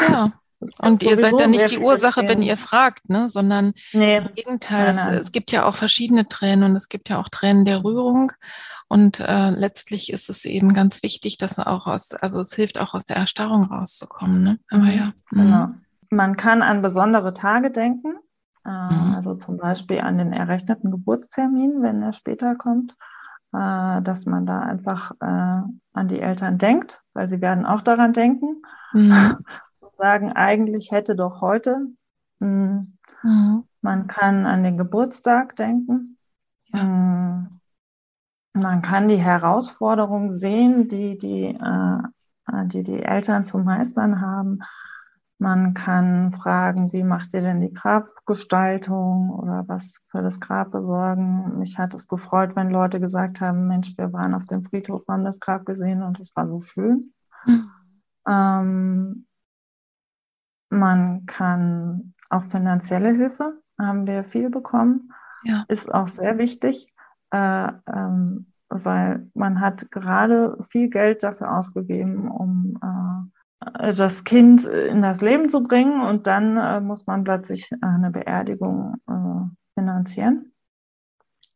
Ja. 0.00 0.32
Und 0.78 1.02
ihr 1.02 1.16
seid 1.16 1.32
dann 1.38 1.52
nicht 1.52 1.70
die 1.70 1.78
Ursache, 1.78 2.28
wenn 2.28 2.42
ihr 2.42 2.58
fragt, 2.58 3.08
ne? 3.08 3.30
sondern 3.30 3.72
nee, 3.94 4.18
im 4.18 4.28
Gegenteil. 4.34 4.88
Es, 4.88 5.06
es, 5.06 5.32
gibt 5.32 5.52
ja 5.52 5.64
auch 5.64 5.74
verschiedene 5.74 6.28
Tränen 6.28 6.64
und 6.64 6.76
es 6.76 6.90
gibt 6.90 7.08
ja 7.08 7.18
auch 7.18 7.30
Tränen 7.30 7.64
der 7.64 7.82
Rührung. 7.82 8.32
Und 8.86 9.20
äh, 9.20 9.50
letztlich 9.50 10.12
ist 10.12 10.28
es 10.28 10.44
eben 10.44 10.74
ganz 10.74 11.02
wichtig, 11.02 11.38
dass 11.38 11.58
auch 11.58 11.86
aus, 11.86 12.12
also 12.12 12.40
es 12.40 12.52
hilft 12.54 12.78
auch 12.78 12.92
aus 12.92 13.06
der 13.06 13.16
Erstarrung 13.16 13.64
rauszukommen. 13.64 14.42
Ne? 14.42 14.58
Aber 14.68 14.82
mhm. 14.82 14.92
ja. 14.92 15.12
Genau. 15.30 15.66
Mhm. 15.68 15.80
Man 16.10 16.36
kann 16.36 16.62
an 16.62 16.82
besondere 16.82 17.32
Tage 17.34 17.70
denken, 17.70 18.14
äh, 18.64 18.68
mhm. 18.68 19.14
also 19.14 19.36
zum 19.36 19.56
Beispiel 19.56 20.00
an 20.00 20.18
den 20.18 20.32
errechneten 20.32 20.90
Geburtstermin, 20.90 21.82
wenn 21.82 22.02
er 22.02 22.12
später 22.12 22.56
kommt, 22.56 22.96
äh, 23.52 24.02
dass 24.02 24.26
man 24.26 24.44
da 24.44 24.60
einfach 24.60 25.12
äh, 25.20 25.62
an 25.92 26.08
die 26.08 26.20
Eltern 26.20 26.58
denkt, 26.58 27.02
weil 27.14 27.28
sie 27.28 27.40
werden 27.40 27.64
auch 27.64 27.80
daran 27.80 28.12
denken. 28.12 28.62
Mhm. 28.92 29.36
sagen, 29.92 30.32
eigentlich 30.32 30.90
hätte 30.90 31.14
doch 31.14 31.40
heute. 31.40 31.86
Mhm. 32.38 32.96
Mhm. 33.22 33.64
Man 33.82 34.06
kann 34.06 34.46
an 34.46 34.64
den 34.64 34.78
Geburtstag 34.78 35.56
denken. 35.56 36.16
Ja. 36.68 36.82
Mhm. 36.82 37.60
Man 38.52 38.82
kann 38.82 39.06
die 39.06 39.16
Herausforderungen 39.16 40.34
sehen, 40.34 40.88
die 40.88 41.16
die, 41.16 41.56
die 42.64 42.82
die 42.82 43.02
Eltern 43.02 43.44
zu 43.44 43.58
meistern 43.58 44.20
haben. 44.20 44.58
Man 45.40 45.72
kann 45.72 46.32
fragen, 46.32 46.92
wie 46.92 47.02
macht 47.02 47.32
ihr 47.32 47.40
denn 47.40 47.60
die 47.60 47.72
Grabgestaltung 47.72 49.30
oder 49.30 49.64
was 49.68 50.02
für 50.08 50.20
das 50.20 50.38
Grab 50.38 50.70
besorgen. 50.70 51.58
Mich 51.58 51.78
hat 51.78 51.94
es 51.94 52.08
gefreut, 52.08 52.56
wenn 52.56 52.68
Leute 52.68 53.00
gesagt 53.00 53.40
haben, 53.40 53.66
Mensch, 53.66 53.96
wir 53.96 54.12
waren 54.12 54.34
auf 54.34 54.46
dem 54.46 54.62
Friedhof, 54.64 55.08
haben 55.08 55.24
das 55.24 55.40
Grab 55.40 55.64
gesehen 55.64 56.02
und 56.02 56.20
es 56.20 56.36
war 56.36 56.46
so 56.46 56.60
schön. 56.60 57.14
Mhm. 57.46 57.70
Ähm, 58.28 59.26
man 60.68 61.24
kann 61.24 62.12
auch 62.28 62.42
finanzielle 62.42 63.14
Hilfe, 63.14 63.62
haben 63.78 64.06
wir 64.06 64.24
viel 64.24 64.50
bekommen. 64.50 65.10
Ja. 65.44 65.64
Ist 65.68 65.90
auch 65.90 66.08
sehr 66.08 66.36
wichtig, 66.36 66.92
äh, 67.30 67.72
ähm, 67.86 68.52
weil 68.68 69.30
man 69.32 69.62
hat 69.62 69.90
gerade 69.90 70.58
viel 70.68 70.90
Geld 70.90 71.22
dafür 71.22 71.56
ausgegeben, 71.56 72.30
um 72.30 72.78
äh, 72.82 73.39
das 73.60 74.24
Kind 74.24 74.64
in 74.64 75.02
das 75.02 75.20
Leben 75.20 75.48
zu 75.48 75.62
bringen 75.62 76.00
und 76.00 76.26
dann 76.26 76.56
äh, 76.56 76.80
muss 76.80 77.06
man 77.06 77.24
plötzlich 77.24 77.70
eine 77.82 78.10
Beerdigung 78.10 78.96
äh, 79.08 79.78
finanzieren. 79.78 80.52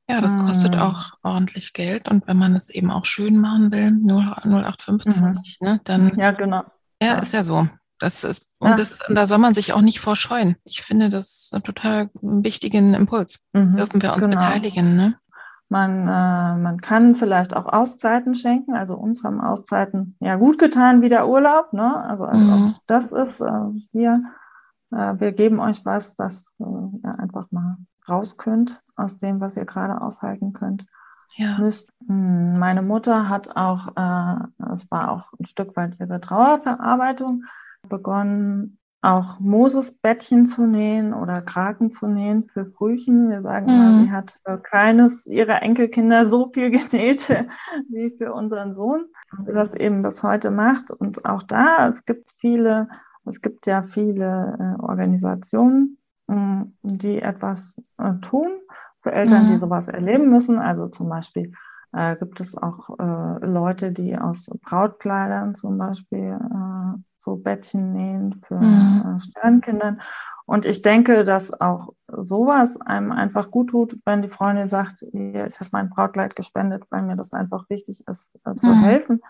Ja, 0.08 0.20
das 0.20 0.36
kostet 0.36 0.74
hm. 0.74 0.82
auch 0.82 1.12
ordentlich 1.22 1.72
Geld 1.72 2.10
und 2.10 2.26
wenn 2.26 2.36
man 2.36 2.54
es 2.54 2.68
eben 2.68 2.90
auch 2.90 3.06
schön 3.06 3.38
machen 3.38 3.72
will, 3.72 3.90
0815, 4.06 5.24
mhm. 5.24 5.40
ne, 5.60 5.80
dann. 5.84 6.12
Ja, 6.18 6.32
genau. 6.32 6.62
Ja, 7.00 7.14
ja, 7.14 7.18
ist 7.20 7.32
ja 7.32 7.42
so. 7.42 7.66
Das 7.98 8.22
ist, 8.22 8.44
und, 8.58 8.70
ja. 8.70 8.76
das, 8.76 8.98
da 9.08 9.26
soll 9.26 9.38
man 9.38 9.54
sich 9.54 9.72
auch 9.72 9.80
nicht 9.80 10.00
vorscheuen. 10.00 10.56
Ich 10.64 10.82
finde 10.82 11.08
das 11.08 11.50
einen 11.52 11.62
total 11.62 12.10
wichtigen 12.20 12.92
Impuls. 12.92 13.38
Mhm, 13.54 13.76
Dürfen 13.76 14.02
wir 14.02 14.12
uns 14.12 14.22
genau. 14.22 14.36
beteiligen, 14.36 14.94
ne? 14.94 15.18
Man, 15.68 16.02
äh, 16.02 16.56
man 16.58 16.80
kann 16.80 17.14
vielleicht 17.14 17.56
auch 17.56 17.66
Auszeiten 17.66 18.34
schenken. 18.34 18.74
Also 18.74 18.96
uns 18.96 19.24
haben 19.24 19.40
Auszeiten 19.40 20.16
ja 20.20 20.36
gut 20.36 20.58
getan 20.58 21.02
wie 21.02 21.08
der 21.08 21.28
Urlaub. 21.28 21.72
Ne? 21.72 22.04
Also, 22.04 22.24
also 22.24 22.44
mhm. 22.44 22.74
das 22.86 23.12
ist 23.12 23.40
äh, 23.40 23.70
hier, 23.92 24.22
äh, 24.90 25.14
wir 25.18 25.32
geben 25.32 25.60
euch 25.60 25.84
was, 25.84 26.16
dass 26.16 26.46
äh, 26.60 26.64
ihr 26.64 27.18
einfach 27.18 27.50
mal 27.50 27.78
raus 28.08 28.36
könnt 28.36 28.82
aus 28.96 29.16
dem, 29.16 29.40
was 29.40 29.56
ihr 29.56 29.64
gerade 29.64 30.00
aushalten 30.00 30.52
könnt. 30.52 30.86
Ja. 31.36 31.58
Müsst. 31.58 31.90
Hm, 32.06 32.58
meine 32.58 32.82
Mutter 32.82 33.28
hat 33.28 33.56
auch, 33.56 33.88
äh, 33.96 34.72
es 34.72 34.88
war 34.90 35.10
auch 35.10 35.32
ein 35.38 35.46
Stück 35.46 35.76
weit 35.76 35.98
ihre 35.98 36.20
Trauerverarbeitung, 36.20 37.44
begonnen, 37.88 38.78
auch 39.04 39.38
Mosesbettchen 39.38 40.46
zu 40.46 40.66
nähen 40.66 41.12
oder 41.12 41.42
Kraken 41.42 41.90
zu 41.90 42.06
nähen 42.06 42.44
für 42.44 42.64
Frühchen. 42.64 43.28
Wir 43.28 43.42
sagen 43.42 43.66
mhm. 43.66 43.78
mal, 43.78 44.00
sie 44.00 44.10
hat 44.10 44.38
für 44.44 44.58
keines 44.58 45.26
ihrer 45.26 45.62
Enkelkinder 45.62 46.26
so 46.26 46.50
viel 46.52 46.70
genäht 46.70 47.28
wie 47.90 48.16
für 48.16 48.32
unseren 48.32 48.74
Sohn. 48.74 49.04
Und 49.36 49.54
das 49.54 49.74
eben 49.74 50.02
bis 50.02 50.22
heute 50.22 50.50
macht. 50.50 50.90
Und 50.90 51.26
auch 51.26 51.42
da, 51.42 51.86
es 51.86 52.06
gibt 52.06 52.32
viele, 52.32 52.88
es 53.26 53.42
gibt 53.42 53.66
ja 53.66 53.82
viele 53.82 54.56
äh, 54.58 54.82
Organisationen, 54.82 55.98
mh, 56.26 56.36
mm, 56.36 56.72
die 56.82 57.20
etwas 57.20 57.76
äh, 57.98 58.14
tun 58.22 58.48
für 59.02 59.12
Eltern, 59.12 59.46
mhm. 59.46 59.52
die 59.52 59.58
sowas 59.58 59.88
erleben 59.88 60.30
müssen. 60.30 60.58
Also 60.58 60.88
zum 60.88 61.10
Beispiel 61.10 61.52
äh, 61.92 62.16
gibt 62.16 62.40
es 62.40 62.56
auch 62.56 62.88
äh, 62.98 63.46
Leute, 63.46 63.92
die 63.92 64.16
aus 64.16 64.50
Brautkleidern 64.62 65.54
zum 65.54 65.76
Beispiel 65.76 66.38
äh, 66.40 66.98
so 67.24 67.36
Bettchen 67.36 67.92
nähen 67.92 68.40
für 68.42 68.56
mhm. 68.56 69.16
äh, 69.16 69.20
Sternkindern. 69.20 70.00
Und 70.46 70.66
ich 70.66 70.82
denke, 70.82 71.24
dass 71.24 71.58
auch 71.58 71.94
sowas 72.06 72.78
einem 72.80 73.12
einfach 73.12 73.50
gut 73.50 73.70
tut, 73.70 73.98
wenn 74.04 74.22
die 74.22 74.28
Freundin 74.28 74.68
sagt, 74.68 75.02
ich 75.02 75.60
habe 75.60 75.70
mein 75.72 75.88
Brautkleid 75.88 76.36
gespendet, 76.36 76.84
weil 76.90 77.02
mir 77.02 77.16
das 77.16 77.32
einfach 77.32 77.68
wichtig 77.70 78.04
ist, 78.06 78.30
äh, 78.44 78.54
zu 78.56 78.68
mhm. 78.68 78.82
helfen. 78.82 79.20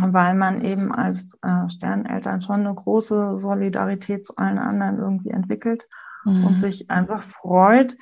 Weil 0.00 0.34
man 0.34 0.62
eben 0.62 0.92
als 0.92 1.36
äh, 1.42 1.68
Sterneltern 1.68 2.40
schon 2.40 2.60
eine 2.60 2.74
große 2.74 3.36
Solidarität 3.36 4.24
zu 4.24 4.36
allen 4.36 4.58
anderen 4.58 4.98
irgendwie 4.98 5.30
entwickelt 5.30 5.88
mhm. 6.24 6.46
und 6.46 6.56
sich 6.56 6.90
einfach 6.90 7.22
freut, 7.22 7.96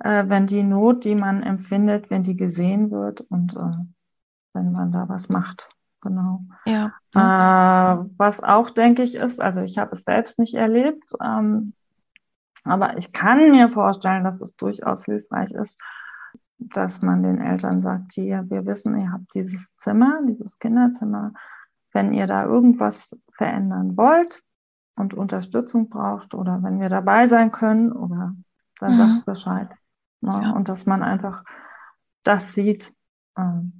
äh, 0.00 0.24
wenn 0.26 0.46
die 0.46 0.62
Not, 0.62 1.04
die 1.04 1.14
man 1.14 1.42
empfindet, 1.42 2.10
wenn 2.10 2.22
die 2.22 2.36
gesehen 2.36 2.90
wird 2.90 3.20
und 3.20 3.56
äh, 3.56 3.76
wenn 4.54 4.72
man 4.72 4.92
da 4.92 5.08
was 5.08 5.28
macht. 5.28 5.68
Genau. 6.00 6.44
Ja. 6.64 6.92
Äh, 7.14 8.04
was 8.16 8.42
auch, 8.42 8.70
denke 8.70 9.02
ich, 9.02 9.14
ist, 9.14 9.40
also 9.40 9.60
ich 9.60 9.78
habe 9.78 9.92
es 9.92 10.04
selbst 10.04 10.38
nicht 10.38 10.54
erlebt, 10.54 11.12
ähm, 11.22 11.74
aber 12.64 12.96
ich 12.96 13.12
kann 13.12 13.50
mir 13.50 13.68
vorstellen, 13.68 14.24
dass 14.24 14.40
es 14.40 14.56
durchaus 14.56 15.04
hilfreich 15.04 15.50
ist, 15.52 15.78
dass 16.58 17.00
man 17.00 17.22
den 17.22 17.40
Eltern 17.40 17.80
sagt, 17.80 18.12
hier, 18.12 18.44
wir 18.48 18.66
wissen, 18.66 18.98
ihr 18.98 19.12
habt 19.12 19.34
dieses 19.34 19.76
Zimmer, 19.76 20.20
dieses 20.26 20.58
Kinderzimmer. 20.58 21.32
Wenn 21.92 22.12
ihr 22.12 22.26
da 22.26 22.44
irgendwas 22.44 23.16
verändern 23.32 23.96
wollt 23.96 24.42
und 24.94 25.14
Unterstützung 25.14 25.88
braucht 25.88 26.34
oder 26.34 26.62
wenn 26.62 26.80
wir 26.80 26.88
dabei 26.88 27.26
sein 27.26 27.50
können 27.50 27.92
oder 27.92 28.34
dann 28.78 28.92
mhm. 28.92 28.96
sagt 28.98 29.26
Bescheid. 29.26 29.74
Ne? 30.20 30.40
Ja. 30.42 30.50
Und 30.52 30.68
dass 30.68 30.86
man 30.86 31.02
einfach 31.02 31.44
das 32.22 32.52
sieht, 32.52 32.94
ähm, 33.36 33.79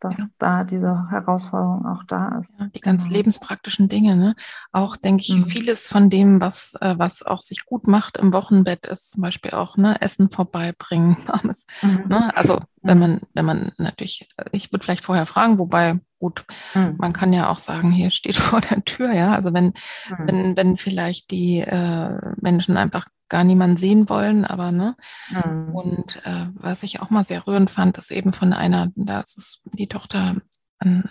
dass 0.00 0.16
ja. 0.18 0.26
da 0.38 0.64
diese 0.64 1.10
Herausforderung 1.10 1.86
auch 1.86 2.04
da 2.04 2.38
ist. 2.38 2.52
Ja, 2.58 2.66
die 2.66 2.80
ganz 2.80 3.04
genau. 3.04 3.16
lebenspraktischen 3.16 3.88
Dinge, 3.88 4.16
ne? 4.16 4.34
Auch 4.72 4.96
denke 4.96 5.22
ich, 5.22 5.34
mhm. 5.34 5.46
vieles 5.46 5.88
von 5.88 6.10
dem, 6.10 6.40
was, 6.40 6.74
äh, 6.80 6.94
was 6.98 7.24
auch 7.24 7.40
sich 7.40 7.64
gut 7.64 7.86
macht 7.86 8.16
im 8.16 8.32
Wochenbett, 8.32 8.86
ist 8.86 9.10
zum 9.10 9.22
Beispiel 9.22 9.52
auch 9.52 9.76
ne, 9.76 10.00
Essen 10.00 10.30
vorbeibringen. 10.30 11.16
mhm. 11.82 12.04
ne? 12.08 12.30
Also 12.36 12.60
wenn 12.82 12.98
man, 12.98 13.20
wenn 13.34 13.44
man 13.44 13.72
natürlich, 13.76 14.28
ich 14.52 14.72
würde 14.72 14.84
vielleicht 14.84 15.04
vorher 15.04 15.26
fragen, 15.26 15.58
wobei 15.58 16.00
gut, 16.18 16.44
mhm. 16.74 16.96
man 16.98 17.12
kann 17.12 17.32
ja 17.32 17.48
auch 17.50 17.58
sagen, 17.58 17.90
hier 17.92 18.10
steht 18.10 18.36
vor 18.36 18.60
der 18.60 18.84
Tür, 18.84 19.12
ja. 19.12 19.32
Also 19.32 19.52
wenn, 19.52 19.66
mhm. 19.66 20.26
wenn, 20.26 20.56
wenn 20.56 20.76
vielleicht 20.76 21.30
die 21.30 21.58
äh, 21.60 22.18
Menschen 22.40 22.76
einfach 22.76 23.06
gar 23.28 23.44
niemanden 23.44 23.76
sehen 23.76 24.08
wollen, 24.08 24.44
aber 24.44 24.72
ne. 24.72 24.96
Mhm. 25.30 25.74
Und 25.74 26.22
äh, 26.24 26.46
was 26.54 26.82
ich 26.82 27.00
auch 27.00 27.10
mal 27.10 27.24
sehr 27.24 27.46
rührend 27.46 27.70
fand, 27.70 27.98
ist 27.98 28.10
eben 28.10 28.32
von 28.32 28.52
einer, 28.52 28.88
da 28.94 29.20
ist 29.20 29.62
die 29.72 29.88
Tochter 29.88 30.36
an, 30.78 31.10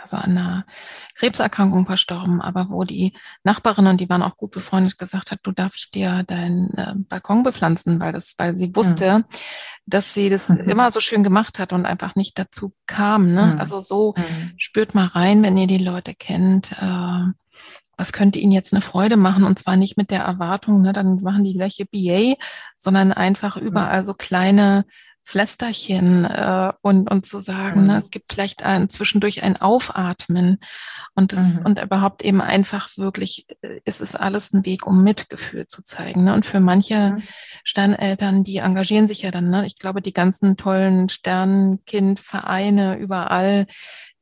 also 0.00 0.16
an 0.16 0.38
einer 0.38 0.66
Krebserkrankung 1.16 1.86
verstorben, 1.86 2.40
aber 2.40 2.68
wo 2.70 2.84
die 2.84 3.12
Nachbarin 3.42 3.88
und 3.88 4.00
die 4.00 4.08
waren 4.08 4.22
auch 4.22 4.36
gut 4.36 4.52
befreundet 4.52 4.98
gesagt 4.98 5.32
hat, 5.32 5.40
du 5.42 5.50
darf 5.50 5.74
ich 5.74 5.90
dir 5.90 6.22
deinen 6.22 6.72
äh, 6.74 6.92
Balkon 6.94 7.42
bepflanzen, 7.42 7.98
weil 7.98 8.12
das, 8.12 8.34
weil 8.38 8.54
sie 8.54 8.74
wusste, 8.76 9.18
mhm. 9.18 9.24
dass 9.86 10.14
sie 10.14 10.30
das 10.30 10.48
mhm. 10.48 10.68
immer 10.68 10.90
so 10.92 11.00
schön 11.00 11.24
gemacht 11.24 11.58
hat 11.58 11.72
und 11.72 11.86
einfach 11.86 12.14
nicht 12.14 12.38
dazu 12.38 12.72
kam. 12.86 13.32
Ne? 13.34 13.54
Mhm. 13.54 13.60
Also 13.60 13.80
so 13.80 14.14
mhm. 14.16 14.52
spürt 14.58 14.94
mal 14.94 15.06
rein, 15.06 15.42
wenn 15.42 15.56
ihr 15.56 15.66
die 15.66 15.78
Leute 15.78 16.14
kennt. 16.14 16.72
Äh, 16.72 17.32
was 17.96 18.12
könnte 18.12 18.38
ihnen 18.38 18.52
jetzt 18.52 18.72
eine 18.72 18.82
Freude 18.82 19.16
machen? 19.16 19.44
Und 19.44 19.58
zwar 19.58 19.76
nicht 19.76 19.96
mit 19.96 20.10
der 20.10 20.22
Erwartung, 20.22 20.82
ne, 20.82 20.92
dann 20.92 21.16
machen 21.16 21.44
die 21.44 21.54
gleiche 21.54 21.86
BA, 21.86 22.34
sondern 22.76 23.12
einfach 23.12 23.56
mhm. 23.56 23.66
überall 23.66 24.04
so 24.04 24.14
kleine 24.14 24.84
Flästerchen 25.28 26.24
äh, 26.24 26.72
und, 26.82 27.10
und 27.10 27.26
zu 27.26 27.40
sagen, 27.40 27.80
mhm. 27.80 27.86
ne, 27.88 27.98
es 27.98 28.10
gibt 28.10 28.32
vielleicht 28.32 28.62
ein, 28.62 28.88
zwischendurch 28.88 29.42
ein 29.42 29.60
Aufatmen 29.60 30.58
und 31.16 31.32
es 31.32 31.58
mhm. 31.58 31.66
und 31.66 31.82
überhaupt 31.82 32.24
eben 32.24 32.40
einfach 32.40 32.88
wirklich, 32.96 33.44
äh, 33.60 33.80
es 33.84 34.00
ist 34.00 34.14
alles 34.14 34.52
ein 34.52 34.64
Weg, 34.64 34.86
um 34.86 35.02
Mitgefühl 35.02 35.66
zu 35.66 35.82
zeigen. 35.82 36.22
Ne? 36.22 36.32
Und 36.32 36.46
für 36.46 36.60
manche 36.60 37.10
mhm. 37.10 37.22
Sterneltern, 37.64 38.44
die 38.44 38.58
engagieren 38.58 39.08
sich 39.08 39.22
ja 39.22 39.32
dann, 39.32 39.50
ne? 39.50 39.66
ich 39.66 39.80
glaube, 39.80 40.00
die 40.00 40.12
ganzen 40.12 40.56
tollen 40.56 41.08
Sternkindvereine 41.08 42.96
überall, 42.96 43.66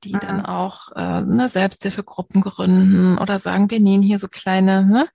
die 0.04 0.14
mhm. 0.14 0.20
dann 0.20 0.46
auch 0.46 0.92
äh, 0.94 1.22
ne, 1.22 1.48
Selbsthilfegruppen 1.48 2.40
gründen 2.40 3.18
oder 3.18 3.38
sagen, 3.38 3.70
wir 3.70 3.80
nähen 3.80 4.02
hier 4.02 4.18
so 4.18 4.28
kleine 4.28 4.84
ne, 4.84 5.08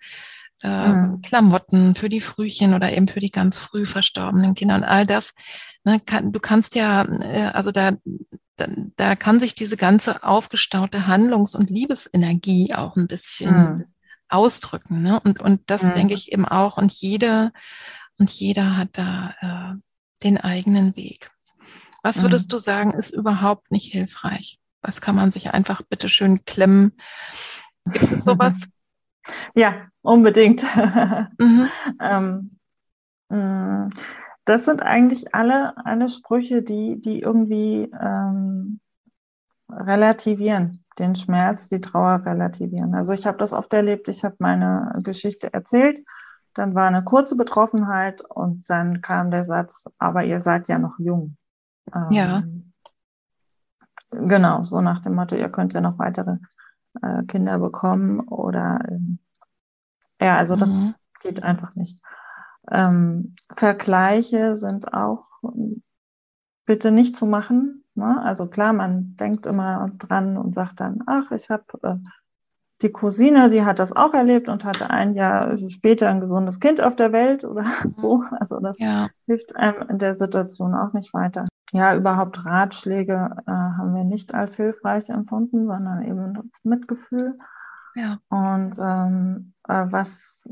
äh, 0.63 0.87
mhm. 0.89 1.21
Klamotten 1.21 1.95
für 1.95 2.09
die 2.09 2.21
Frühchen 2.21 2.73
oder 2.73 2.91
eben 2.91 3.07
für 3.07 3.19
die 3.19 3.31
ganz 3.31 3.57
früh 3.57 3.85
verstorbenen 3.85 4.55
Kinder 4.55 4.75
und 4.75 4.83
all 4.83 5.05
das. 5.05 5.33
Ne, 5.83 5.99
kann, 5.99 6.31
du 6.31 6.39
kannst 6.39 6.75
ja, 6.75 7.03
äh, 7.21 7.51
also 7.53 7.71
da, 7.71 7.91
da, 8.57 8.67
da 8.95 9.15
kann 9.15 9.39
sich 9.39 9.55
diese 9.55 9.77
ganze 9.77 10.23
aufgestaute 10.23 11.07
Handlungs- 11.07 11.55
und 11.55 11.69
Liebesenergie 11.69 12.73
auch 12.73 12.95
ein 12.95 13.07
bisschen 13.07 13.55
mhm. 13.55 13.85
ausdrücken. 14.27 15.01
Ne? 15.01 15.19
Und, 15.21 15.39
und 15.39 15.61
das 15.67 15.83
mhm. 15.83 15.93
denke 15.93 16.13
ich 16.13 16.31
eben 16.31 16.45
auch. 16.45 16.77
Und 16.77 16.91
jede 16.91 17.51
und 18.19 18.29
jeder 18.29 18.75
hat 18.77 18.89
da 18.97 19.33
äh, 19.41 19.79
den 20.23 20.37
eigenen 20.37 20.95
Weg. 20.95 21.31
Was 22.03 22.21
würdest 22.21 22.49
mhm. 22.49 22.51
du 22.51 22.57
sagen, 22.59 22.91
ist 22.91 23.11
überhaupt 23.11 23.71
nicht 23.71 23.91
hilfreich? 23.91 24.58
Was 24.81 25.01
kann 25.01 25.15
man 25.15 25.31
sich 25.31 25.51
einfach 25.51 25.81
bitte 25.81 26.09
schön 26.09 26.45
klemmen? 26.45 26.93
Gibt 27.85 28.11
es 28.11 28.23
sowas? 28.23 28.67
Ja, 29.53 29.85
unbedingt. 30.01 30.63
Mhm. 31.37 31.69
ähm, 32.01 32.49
mm, 33.29 33.89
das 34.45 34.65
sind 34.65 34.81
eigentlich 34.81 35.35
alle, 35.35 35.73
alle 35.85 36.09
Sprüche, 36.09 36.63
die, 36.63 36.99
die 36.99 37.19
irgendwie 37.19 37.91
ähm, 38.01 38.79
relativieren, 39.69 40.83
den 40.97 41.13
Schmerz, 41.13 41.69
die 41.69 41.81
Trauer 41.81 42.25
relativieren. 42.25 42.95
Also 42.95 43.13
ich 43.13 43.27
habe 43.27 43.37
das 43.37 43.53
oft 43.53 43.71
erlebt, 43.73 44.07
ich 44.07 44.23
habe 44.23 44.35
meine 44.39 44.99
Geschichte 45.03 45.53
erzählt, 45.53 45.99
dann 46.55 46.73
war 46.73 46.87
eine 46.87 47.03
kurze 47.03 47.35
Betroffenheit 47.35 48.21
und 48.21 48.67
dann 48.69 49.01
kam 49.01 49.31
der 49.31 49.43
Satz, 49.43 49.85
aber 49.99 50.23
ihr 50.23 50.39
seid 50.39 50.67
ja 50.67 50.79
noch 50.79 50.97
jung. 50.97 51.37
Ähm, 51.93 52.07
ja. 52.09 52.43
Genau, 54.11 54.63
so 54.63 54.81
nach 54.81 54.99
dem 55.01 55.15
Motto, 55.15 55.35
ihr 55.35 55.49
könnt 55.49 55.73
ja 55.73 55.81
noch 55.81 55.99
weitere 55.99 56.37
äh, 57.01 57.23
Kinder 57.23 57.59
bekommen 57.59 58.19
oder 58.21 58.79
ähm, 58.89 59.19
Ja, 60.19 60.37
also 60.37 60.55
das 60.55 60.71
mhm. 60.71 60.95
geht 61.21 61.43
einfach 61.43 61.75
nicht. 61.75 62.01
Ähm, 62.71 63.35
Vergleiche 63.53 64.55
sind 64.55 64.93
auch 64.93 65.25
bitte 66.65 66.91
nicht 66.91 67.15
zu 67.15 67.25
machen. 67.25 67.83
Ne? 67.95 68.21
Also 68.23 68.47
klar, 68.47 68.73
man 68.73 69.15
denkt 69.15 69.45
immer 69.47 69.91
dran 69.97 70.37
und 70.37 70.53
sagt 70.53 70.79
dann, 70.79 71.01
ach, 71.07 71.31
ich 71.31 71.49
habe 71.49 71.65
äh, 71.83 71.95
die 72.81 72.91
Cousine, 72.91 73.49
die 73.49 73.65
hat 73.65 73.79
das 73.79 73.91
auch 73.91 74.13
erlebt 74.13 74.47
und 74.47 74.63
hatte 74.63 74.89
ein 74.89 75.13
Jahr 75.13 75.57
später 75.57 76.07
ein 76.07 76.21
gesundes 76.21 76.59
Kind 76.59 76.81
auf 76.81 76.95
der 76.95 77.11
Welt 77.11 77.43
oder 77.43 77.63
mhm. 77.83 77.93
so. 77.97 78.23
Also 78.39 78.59
das 78.59 78.79
ja. 78.79 79.09
hilft 79.25 79.55
einem 79.55 79.89
in 79.89 79.97
der 79.97 80.13
Situation 80.13 80.73
auch 80.73 80.93
nicht 80.93 81.13
weiter. 81.13 81.47
Ja, 81.71 81.95
überhaupt 81.95 82.45
Ratschläge 82.45 83.29
äh, 83.45 83.51
haben 83.51 83.93
wir 83.93 84.03
nicht 84.03 84.33
als 84.33 84.55
hilfreich 84.55 85.09
empfunden, 85.09 85.67
sondern 85.67 86.03
eben 86.03 86.33
das 86.33 86.63
Mitgefühl. 86.63 87.37
Ja. 87.95 88.19
Und 88.29 88.75
ähm, 88.79 89.53
äh, 89.67 89.85
was 89.89 90.47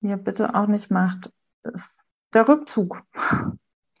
ihr 0.00 0.16
bitte 0.16 0.54
auch 0.54 0.66
nicht 0.66 0.90
macht, 0.90 1.32
ist 1.62 2.04
der 2.34 2.48
Rückzug. 2.48 3.02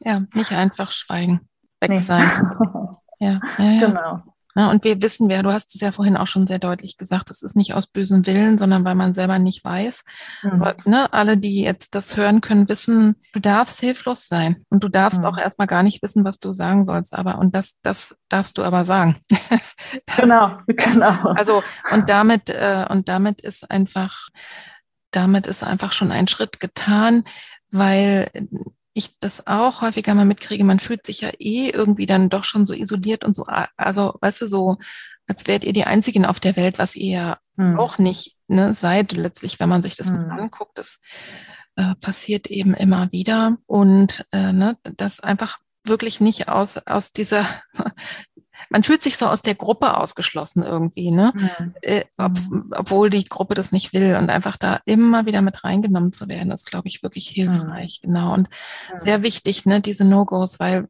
Ja, 0.00 0.22
nicht 0.34 0.52
einfach 0.52 0.90
schweigen, 0.90 1.48
weg 1.80 1.90
nee. 1.90 1.98
sein. 1.98 2.22
ja, 3.18 3.40
ja, 3.58 3.64
ja. 3.64 3.86
Genau. 3.86 4.31
Ja, 4.54 4.70
und 4.70 4.84
wir 4.84 5.00
wissen, 5.00 5.28
wer, 5.30 5.42
du 5.42 5.52
hast 5.52 5.74
es 5.74 5.80
ja 5.80 5.92
vorhin 5.92 6.16
auch 6.16 6.26
schon 6.26 6.46
sehr 6.46 6.58
deutlich 6.58 6.98
gesagt, 6.98 7.30
das 7.30 7.42
ist 7.42 7.56
nicht 7.56 7.72
aus 7.72 7.86
bösem 7.86 8.26
Willen, 8.26 8.58
sondern 8.58 8.84
weil 8.84 8.94
man 8.94 9.14
selber 9.14 9.38
nicht 9.38 9.64
weiß. 9.64 10.04
Mhm. 10.42 10.62
Aber, 10.62 10.76
ne, 10.84 11.12
alle, 11.12 11.38
die 11.38 11.62
jetzt 11.62 11.94
das 11.94 12.16
hören 12.16 12.42
können, 12.42 12.68
wissen, 12.68 13.16
du 13.32 13.40
darfst 13.40 13.80
hilflos 13.80 14.28
sein 14.28 14.64
und 14.68 14.84
du 14.84 14.88
darfst 14.88 15.22
mhm. 15.22 15.28
auch 15.28 15.38
erstmal 15.38 15.66
gar 15.66 15.82
nicht 15.82 16.02
wissen, 16.02 16.24
was 16.24 16.38
du 16.38 16.52
sagen 16.52 16.84
sollst. 16.84 17.14
Aber, 17.14 17.38
und 17.38 17.56
das, 17.56 17.78
das 17.82 18.14
darfst 18.28 18.58
du 18.58 18.62
aber 18.62 18.84
sagen. 18.84 19.16
genau, 20.18 20.58
genau. 20.66 21.30
Also, 21.34 21.62
und 21.90 22.10
damit, 22.10 22.50
äh, 22.50 22.84
und 22.90 23.08
damit 23.08 23.40
ist 23.40 23.70
einfach, 23.70 24.28
damit 25.12 25.46
ist 25.46 25.64
einfach 25.64 25.92
schon 25.92 26.12
ein 26.12 26.28
Schritt 26.28 26.60
getan, 26.60 27.24
weil 27.70 28.30
ich 28.94 29.18
das 29.18 29.46
auch 29.46 29.80
häufiger 29.80 30.14
mal 30.14 30.24
mitkriege, 30.24 30.64
man 30.64 30.80
fühlt 30.80 31.06
sich 31.06 31.22
ja 31.22 31.30
eh 31.38 31.70
irgendwie 31.70 32.06
dann 32.06 32.28
doch 32.28 32.44
schon 32.44 32.66
so 32.66 32.74
isoliert 32.74 33.24
und 33.24 33.34
so, 33.34 33.44
also 33.76 34.14
weißt 34.20 34.42
du, 34.42 34.46
so, 34.46 34.76
als 35.26 35.46
wärt 35.46 35.64
ihr 35.64 35.72
die 35.72 35.84
Einzigen 35.84 36.26
auf 36.26 36.40
der 36.40 36.56
Welt, 36.56 36.78
was 36.78 36.94
ihr 36.94 37.12
ja 37.12 37.38
hm. 37.56 37.78
auch 37.78 37.98
nicht 37.98 38.36
ne, 38.48 38.74
seid, 38.74 39.12
letztlich, 39.12 39.60
wenn 39.60 39.68
man 39.68 39.82
sich 39.82 39.96
das 39.96 40.08
hm. 40.08 40.28
mal 40.28 40.40
anguckt, 40.40 40.76
das 40.76 40.98
äh, 41.76 41.94
passiert 41.96 42.48
eben 42.48 42.74
immer 42.74 43.10
wieder. 43.12 43.56
Und 43.66 44.26
äh, 44.32 44.52
ne, 44.52 44.76
das 44.82 45.20
einfach 45.20 45.58
wirklich 45.84 46.20
nicht 46.20 46.48
aus, 46.48 46.76
aus 46.78 47.12
dieser 47.12 47.46
man 48.72 48.82
fühlt 48.82 49.02
sich 49.02 49.16
so 49.16 49.26
aus 49.26 49.42
der 49.42 49.54
Gruppe 49.54 49.96
ausgeschlossen 49.96 50.62
irgendwie, 50.62 51.10
ne? 51.10 51.32
Mhm. 51.34 51.74
Äh, 51.82 52.04
ob, 52.18 52.32
obwohl 52.72 53.10
die 53.10 53.24
Gruppe 53.24 53.54
das 53.54 53.70
nicht 53.70 53.92
will 53.92 54.16
und 54.16 54.30
einfach 54.30 54.56
da 54.56 54.80
immer 54.86 55.26
wieder 55.26 55.42
mit 55.42 55.62
reingenommen 55.62 56.12
zu 56.12 56.28
werden, 56.28 56.50
ist, 56.50 56.66
glaube 56.66 56.88
ich, 56.88 57.02
wirklich 57.02 57.28
hilfreich, 57.28 58.00
mhm. 58.02 58.06
genau. 58.06 58.34
Und 58.34 58.48
mhm. 58.92 58.98
sehr 58.98 59.22
wichtig, 59.22 59.66
ne, 59.66 59.80
diese 59.80 60.04
No-Gos, 60.04 60.58
weil 60.58 60.88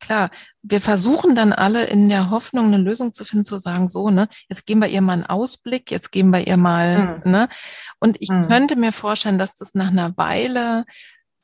klar, 0.00 0.30
wir 0.62 0.80
versuchen 0.80 1.34
dann 1.34 1.52
alle 1.52 1.84
in 1.84 2.08
der 2.08 2.30
Hoffnung, 2.30 2.66
eine 2.66 2.78
Lösung 2.78 3.14
zu 3.14 3.24
finden, 3.24 3.44
zu 3.44 3.58
sagen, 3.58 3.88
so, 3.88 4.10
ne, 4.10 4.28
jetzt 4.48 4.66
geben 4.66 4.82
wir 4.82 4.88
ihr 4.88 5.00
mal 5.00 5.14
einen 5.14 5.26
Ausblick, 5.26 5.90
jetzt 5.90 6.12
geben 6.12 6.30
wir 6.30 6.46
ihr 6.46 6.56
mal, 6.56 7.20
mhm. 7.24 7.30
ne? 7.30 7.48
Und 8.00 8.16
ich 8.20 8.30
mhm. 8.30 8.48
könnte 8.48 8.76
mir 8.76 8.92
vorstellen, 8.92 9.38
dass 9.38 9.54
das 9.54 9.74
nach 9.74 9.88
einer 9.88 10.16
Weile 10.16 10.84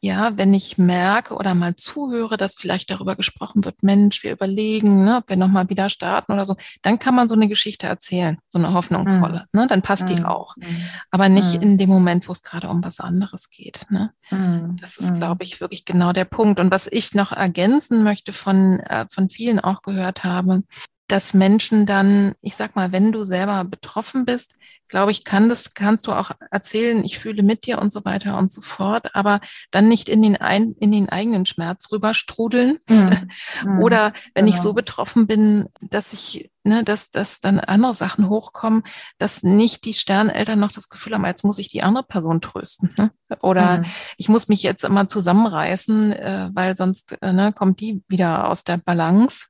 ja, 0.03 0.37
wenn 0.39 0.55
ich 0.55 0.79
merke 0.79 1.35
oder 1.35 1.55
mal 1.55 1.77
zuhöre, 1.77 2.39
dass 2.39 2.55
vielleicht 2.55 2.91
darüber 2.91 3.17
gesprochen 3.17 3.65
wird, 3.65 3.83
Mensch, 3.83 4.23
wir 4.23 4.33
überlegen, 4.33 5.05
ne, 5.05 5.19
ob 5.19 5.29
wir 5.29 5.37
nochmal 5.37 5.69
wieder 5.69 5.91
starten 5.91 6.33
oder 6.33 6.47
so, 6.47 6.57
dann 6.81 6.99
kann 6.99 7.15
man 7.15 7.29
so 7.29 7.35
eine 7.35 7.49
Geschichte 7.49 7.87
erzählen, 7.87 8.39
so 8.49 8.59
eine 8.59 8.73
hoffnungsvolle, 8.73 9.47
mhm. 9.53 9.61
ne, 9.61 9.67
dann 9.67 9.83
passt 9.83 10.09
mhm. 10.09 10.17
die 10.17 10.25
auch. 10.25 10.57
Mhm. 10.57 10.65
Aber 11.11 11.29
nicht 11.29 11.57
mhm. 11.57 11.63
in 11.63 11.79
dem 11.79 11.91
Moment, 11.91 12.29
wo 12.29 12.33
es 12.33 12.43
gerade 12.43 12.71
um 12.71 12.83
was 12.83 12.99
anderes 12.99 13.51
geht. 13.51 13.87
Ne. 13.91 14.13
Mhm. 14.31 14.77
Das 14.81 14.97
ist, 14.97 15.17
glaube 15.17 15.45
ich, 15.45 15.61
wirklich 15.61 15.85
genau 15.85 16.13
der 16.15 16.25
Punkt. 16.25 16.61
Und 16.61 16.71
was 16.71 16.87
ich 16.87 17.15
noch 17.15 17.33
ergänzen 17.33 18.03
möchte 18.03 18.33
von, 18.33 18.81
äh, 18.81 19.05
von 19.11 19.29
vielen 19.29 19.61
auch 19.61 19.83
gehört 19.83 20.25
habe, 20.25 20.63
dass 21.11 21.35
Menschen 21.35 21.87
dann, 21.87 22.35
ich 22.41 22.55
sag 22.55 22.77
mal, 22.77 22.93
wenn 22.93 23.11
du 23.11 23.25
selber 23.25 23.65
betroffen 23.65 24.25
bist, 24.25 24.57
glaube 24.87 25.11
ich, 25.11 25.25
kann 25.25 25.49
das, 25.49 25.75
kannst 25.75 26.07
du 26.07 26.13
auch 26.13 26.31
erzählen, 26.51 27.05
ich 27.05 27.19
fühle 27.19 27.43
mit 27.43 27.67
dir 27.67 27.81
und 27.81 27.93
so 27.93 28.05
weiter 28.05 28.39
und 28.39 28.53
so 28.53 28.61
fort, 28.61 29.15
aber 29.15 29.41
dann 29.71 29.89
nicht 29.89 30.09
in 30.09 30.23
den, 30.23 30.37
ein, 30.37 30.75
in 30.79 30.93
den 30.93 31.09
eigenen 31.09 31.47
Schmerz 31.47 31.91
rüberstrudeln. 31.91 32.79
Mhm. 32.89 33.31
Oder 33.81 34.13
wenn 34.35 34.47
genau. 34.47 34.57
ich 34.57 34.63
so 34.63 34.73
betroffen 34.73 35.27
bin, 35.27 35.67
dass 35.81 36.13
ich, 36.13 36.51
ne, 36.63 36.85
dass, 36.85 37.11
dass 37.11 37.41
dann 37.41 37.59
andere 37.59 37.95
Sachen 37.95 38.29
hochkommen, 38.29 38.85
dass 39.19 39.43
nicht 39.43 39.85
die 39.85 39.95
Sterneltern 39.95 40.61
noch 40.61 40.73
das 40.73 40.89
Gefühl 40.89 41.15
haben, 41.15 41.25
jetzt 41.25 41.45
muss 41.45 41.59
ich 41.59 41.69
die 41.69 41.83
andere 41.83 42.05
Person 42.05 42.41
trösten. 42.41 42.93
Ne? 42.97 43.11
Oder 43.41 43.79
mhm. 43.79 43.87
ich 44.17 44.29
muss 44.29 44.47
mich 44.47 44.63
jetzt 44.63 44.85
immer 44.85 45.09
zusammenreißen, 45.09 46.13
äh, 46.13 46.51
weil 46.53 46.77
sonst 46.77 47.17
äh, 47.21 47.33
ne, 47.33 47.53
kommt 47.53 47.81
die 47.81 48.03
wieder 48.09 48.49
aus 48.49 48.63
der 48.63 48.77
Balance. 48.77 49.47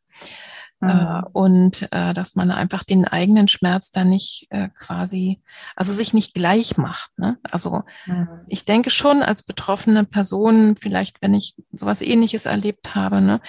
Äh, 0.82 0.86
mhm. 0.86 1.26
und 1.32 1.88
äh, 1.92 2.14
dass 2.14 2.36
man 2.36 2.50
einfach 2.50 2.84
den 2.84 3.04
eigenen 3.06 3.48
Schmerz 3.48 3.90
da 3.90 4.02
nicht 4.02 4.46
äh, 4.48 4.70
quasi, 4.70 5.42
also 5.76 5.92
sich 5.92 6.14
nicht 6.14 6.32
gleich 6.32 6.78
macht. 6.78 7.10
Ne? 7.18 7.38
Also 7.50 7.82
mhm. 8.06 8.28
ich 8.48 8.64
denke 8.64 8.88
schon 8.88 9.22
als 9.22 9.42
betroffene 9.42 10.04
Person, 10.04 10.76
vielleicht 10.76 11.20
wenn 11.20 11.34
ich 11.34 11.54
sowas 11.72 12.00
ähnliches 12.00 12.46
erlebt 12.46 12.94
habe, 12.94 13.20
ne, 13.20 13.42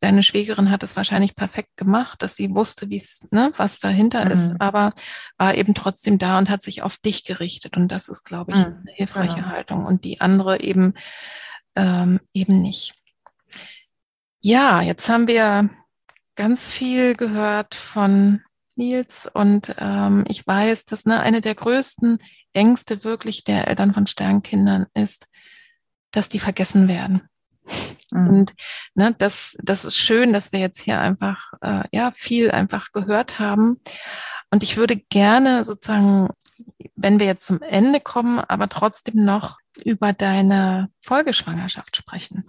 deine 0.00 0.22
Schwägerin 0.22 0.70
hat 0.70 0.82
es 0.82 0.94
wahrscheinlich 0.94 1.34
perfekt 1.34 1.76
gemacht, 1.76 2.22
dass 2.22 2.36
sie 2.36 2.54
wusste, 2.54 2.90
wie 2.90 2.98
es, 2.98 3.26
ne, 3.30 3.50
was 3.56 3.80
dahinter 3.80 4.26
mhm. 4.26 4.30
ist, 4.30 4.52
aber 4.58 4.92
war 5.38 5.54
eben 5.54 5.74
trotzdem 5.74 6.18
da 6.18 6.38
und 6.38 6.50
hat 6.50 6.62
sich 6.62 6.82
auf 6.82 6.98
dich 6.98 7.24
gerichtet. 7.24 7.76
Und 7.76 7.88
das 7.88 8.08
ist, 8.08 8.24
glaube 8.24 8.52
ich, 8.52 8.58
mhm. 8.58 8.64
eine 8.64 8.92
hilfreiche 8.92 9.36
genau. 9.36 9.48
Haltung. 9.48 9.86
Und 9.86 10.04
die 10.04 10.20
andere 10.20 10.60
eben 10.60 10.92
ähm, 11.76 12.20
eben 12.32 12.60
nicht. 12.60 12.94
Ja, 14.40 14.82
jetzt 14.82 15.08
haben 15.08 15.26
wir 15.26 15.70
ganz 16.38 16.70
viel 16.70 17.16
gehört 17.16 17.74
von 17.74 18.42
Nils 18.76 19.28
und 19.34 19.74
ähm, 19.76 20.24
ich 20.28 20.46
weiß, 20.46 20.84
dass 20.84 21.04
ne, 21.04 21.18
eine 21.18 21.40
der 21.40 21.56
größten 21.56 22.18
Ängste 22.52 23.02
wirklich 23.02 23.42
der 23.42 23.66
Eltern 23.66 23.92
von 23.92 24.06
Sternkindern 24.06 24.86
ist, 24.94 25.26
dass 26.12 26.28
die 26.28 26.38
vergessen 26.38 26.86
werden. 26.86 27.22
Mhm. 28.12 28.28
Und 28.28 28.54
ne, 28.94 29.16
das, 29.18 29.56
das 29.64 29.84
ist 29.84 29.98
schön, 29.98 30.32
dass 30.32 30.52
wir 30.52 30.60
jetzt 30.60 30.80
hier 30.80 31.00
einfach 31.00 31.54
äh, 31.60 31.82
ja 31.92 32.12
viel 32.14 32.52
einfach 32.52 32.92
gehört 32.92 33.40
haben. 33.40 33.80
Und 34.52 34.62
ich 34.62 34.76
würde 34.76 34.96
gerne 34.96 35.64
sozusagen, 35.64 36.28
wenn 36.94 37.18
wir 37.18 37.26
jetzt 37.26 37.46
zum 37.46 37.62
Ende 37.62 37.98
kommen, 37.98 38.38
aber 38.38 38.68
trotzdem 38.68 39.24
noch 39.24 39.58
über 39.84 40.12
deine 40.12 40.88
Folgeschwangerschaft 41.00 41.96
sprechen. 41.96 42.48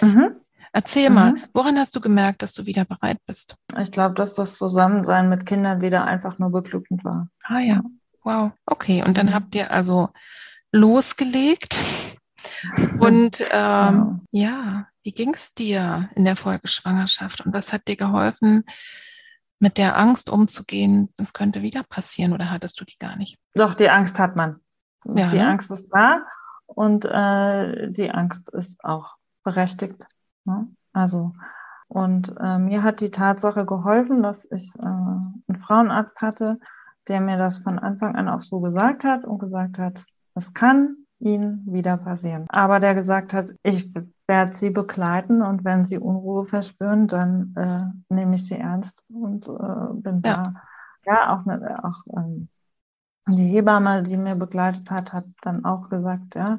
Mhm. 0.00 0.40
Erzähl 0.78 1.08
mhm. 1.08 1.14
mal, 1.16 1.34
woran 1.54 1.76
hast 1.76 1.96
du 1.96 2.00
gemerkt, 2.00 2.40
dass 2.40 2.52
du 2.52 2.64
wieder 2.64 2.84
bereit 2.84 3.18
bist? 3.26 3.56
Ich 3.80 3.90
glaube, 3.90 4.14
dass 4.14 4.34
das 4.34 4.56
Zusammensein 4.56 5.28
mit 5.28 5.44
Kindern 5.44 5.80
wieder 5.80 6.04
einfach 6.04 6.38
nur 6.38 6.52
beglückend 6.52 7.02
war. 7.02 7.28
Ah 7.42 7.58
ja, 7.58 7.82
wow. 8.22 8.52
Okay, 8.64 9.02
und 9.04 9.18
dann 9.18 9.26
mhm. 9.26 9.34
habt 9.34 9.56
ihr 9.56 9.72
also 9.72 10.10
losgelegt. 10.70 11.80
Und 13.00 13.40
ähm, 13.52 14.20
ja. 14.30 14.50
ja, 14.50 14.86
wie 15.02 15.12
ging 15.12 15.34
es 15.34 15.52
dir 15.52 16.08
in 16.14 16.24
der 16.24 16.36
Folgeschwangerschaft 16.36 17.44
und 17.44 17.52
was 17.52 17.72
hat 17.72 17.86
dir 17.88 17.96
geholfen, 17.96 18.64
mit 19.58 19.76
der 19.76 19.98
Angst 19.98 20.30
umzugehen, 20.30 21.12
es 21.18 21.32
könnte 21.32 21.62
wieder 21.62 21.82
passieren 21.82 22.32
oder 22.32 22.50
hattest 22.50 22.80
du 22.80 22.84
die 22.84 22.96
gar 22.98 23.16
nicht? 23.16 23.38
Doch, 23.54 23.74
die 23.74 23.90
Angst 23.90 24.18
hat 24.18 24.36
man. 24.36 24.60
Ja, 25.04 25.28
die 25.28 25.36
ne? 25.36 25.48
Angst 25.48 25.70
ist 25.70 25.88
da 25.90 26.22
und 26.66 27.04
äh, 27.04 27.90
die 27.90 28.10
Angst 28.10 28.48
ist 28.50 28.82
auch 28.84 29.16
berechtigt. 29.42 30.06
Ne? 30.48 30.66
Also, 30.92 31.34
und 31.88 32.34
äh, 32.40 32.58
mir 32.58 32.82
hat 32.82 33.00
die 33.00 33.10
Tatsache 33.10 33.64
geholfen, 33.64 34.22
dass 34.22 34.46
ich 34.50 34.74
äh, 34.78 34.82
einen 34.82 35.56
Frauenarzt 35.56 36.20
hatte, 36.22 36.58
der 37.06 37.20
mir 37.20 37.38
das 37.38 37.58
von 37.58 37.78
Anfang 37.78 38.16
an 38.16 38.28
auch 38.28 38.40
so 38.40 38.60
gesagt 38.60 39.04
hat 39.04 39.24
und 39.24 39.38
gesagt 39.38 39.78
hat, 39.78 40.04
es 40.34 40.52
kann 40.54 40.96
Ihnen 41.20 41.64
wieder 41.66 41.96
passieren. 41.96 42.46
Aber 42.48 42.80
der 42.80 42.94
gesagt 42.94 43.34
hat, 43.34 43.50
ich 43.62 43.92
werde 44.26 44.52
Sie 44.52 44.70
begleiten 44.70 45.42
und 45.42 45.64
wenn 45.64 45.84
Sie 45.84 45.98
Unruhe 45.98 46.44
verspüren, 46.44 47.08
dann 47.08 47.54
äh, 47.56 48.14
nehme 48.14 48.36
ich 48.36 48.46
Sie 48.46 48.56
ernst 48.56 49.04
und 49.08 49.48
äh, 49.48 49.94
bin 49.94 50.22
ja. 50.24 50.42
da. 50.42 50.54
Ja, 51.06 51.32
auch, 51.32 51.46
eine, 51.46 51.82
auch 51.84 52.02
ähm, 52.16 52.48
die 53.28 53.46
Hebamme, 53.48 54.02
die 54.02 54.16
mir 54.16 54.34
begleitet 54.34 54.90
hat, 54.90 55.12
hat 55.12 55.24
dann 55.40 55.64
auch 55.64 55.88
gesagt, 55.88 56.34
ja, 56.34 56.58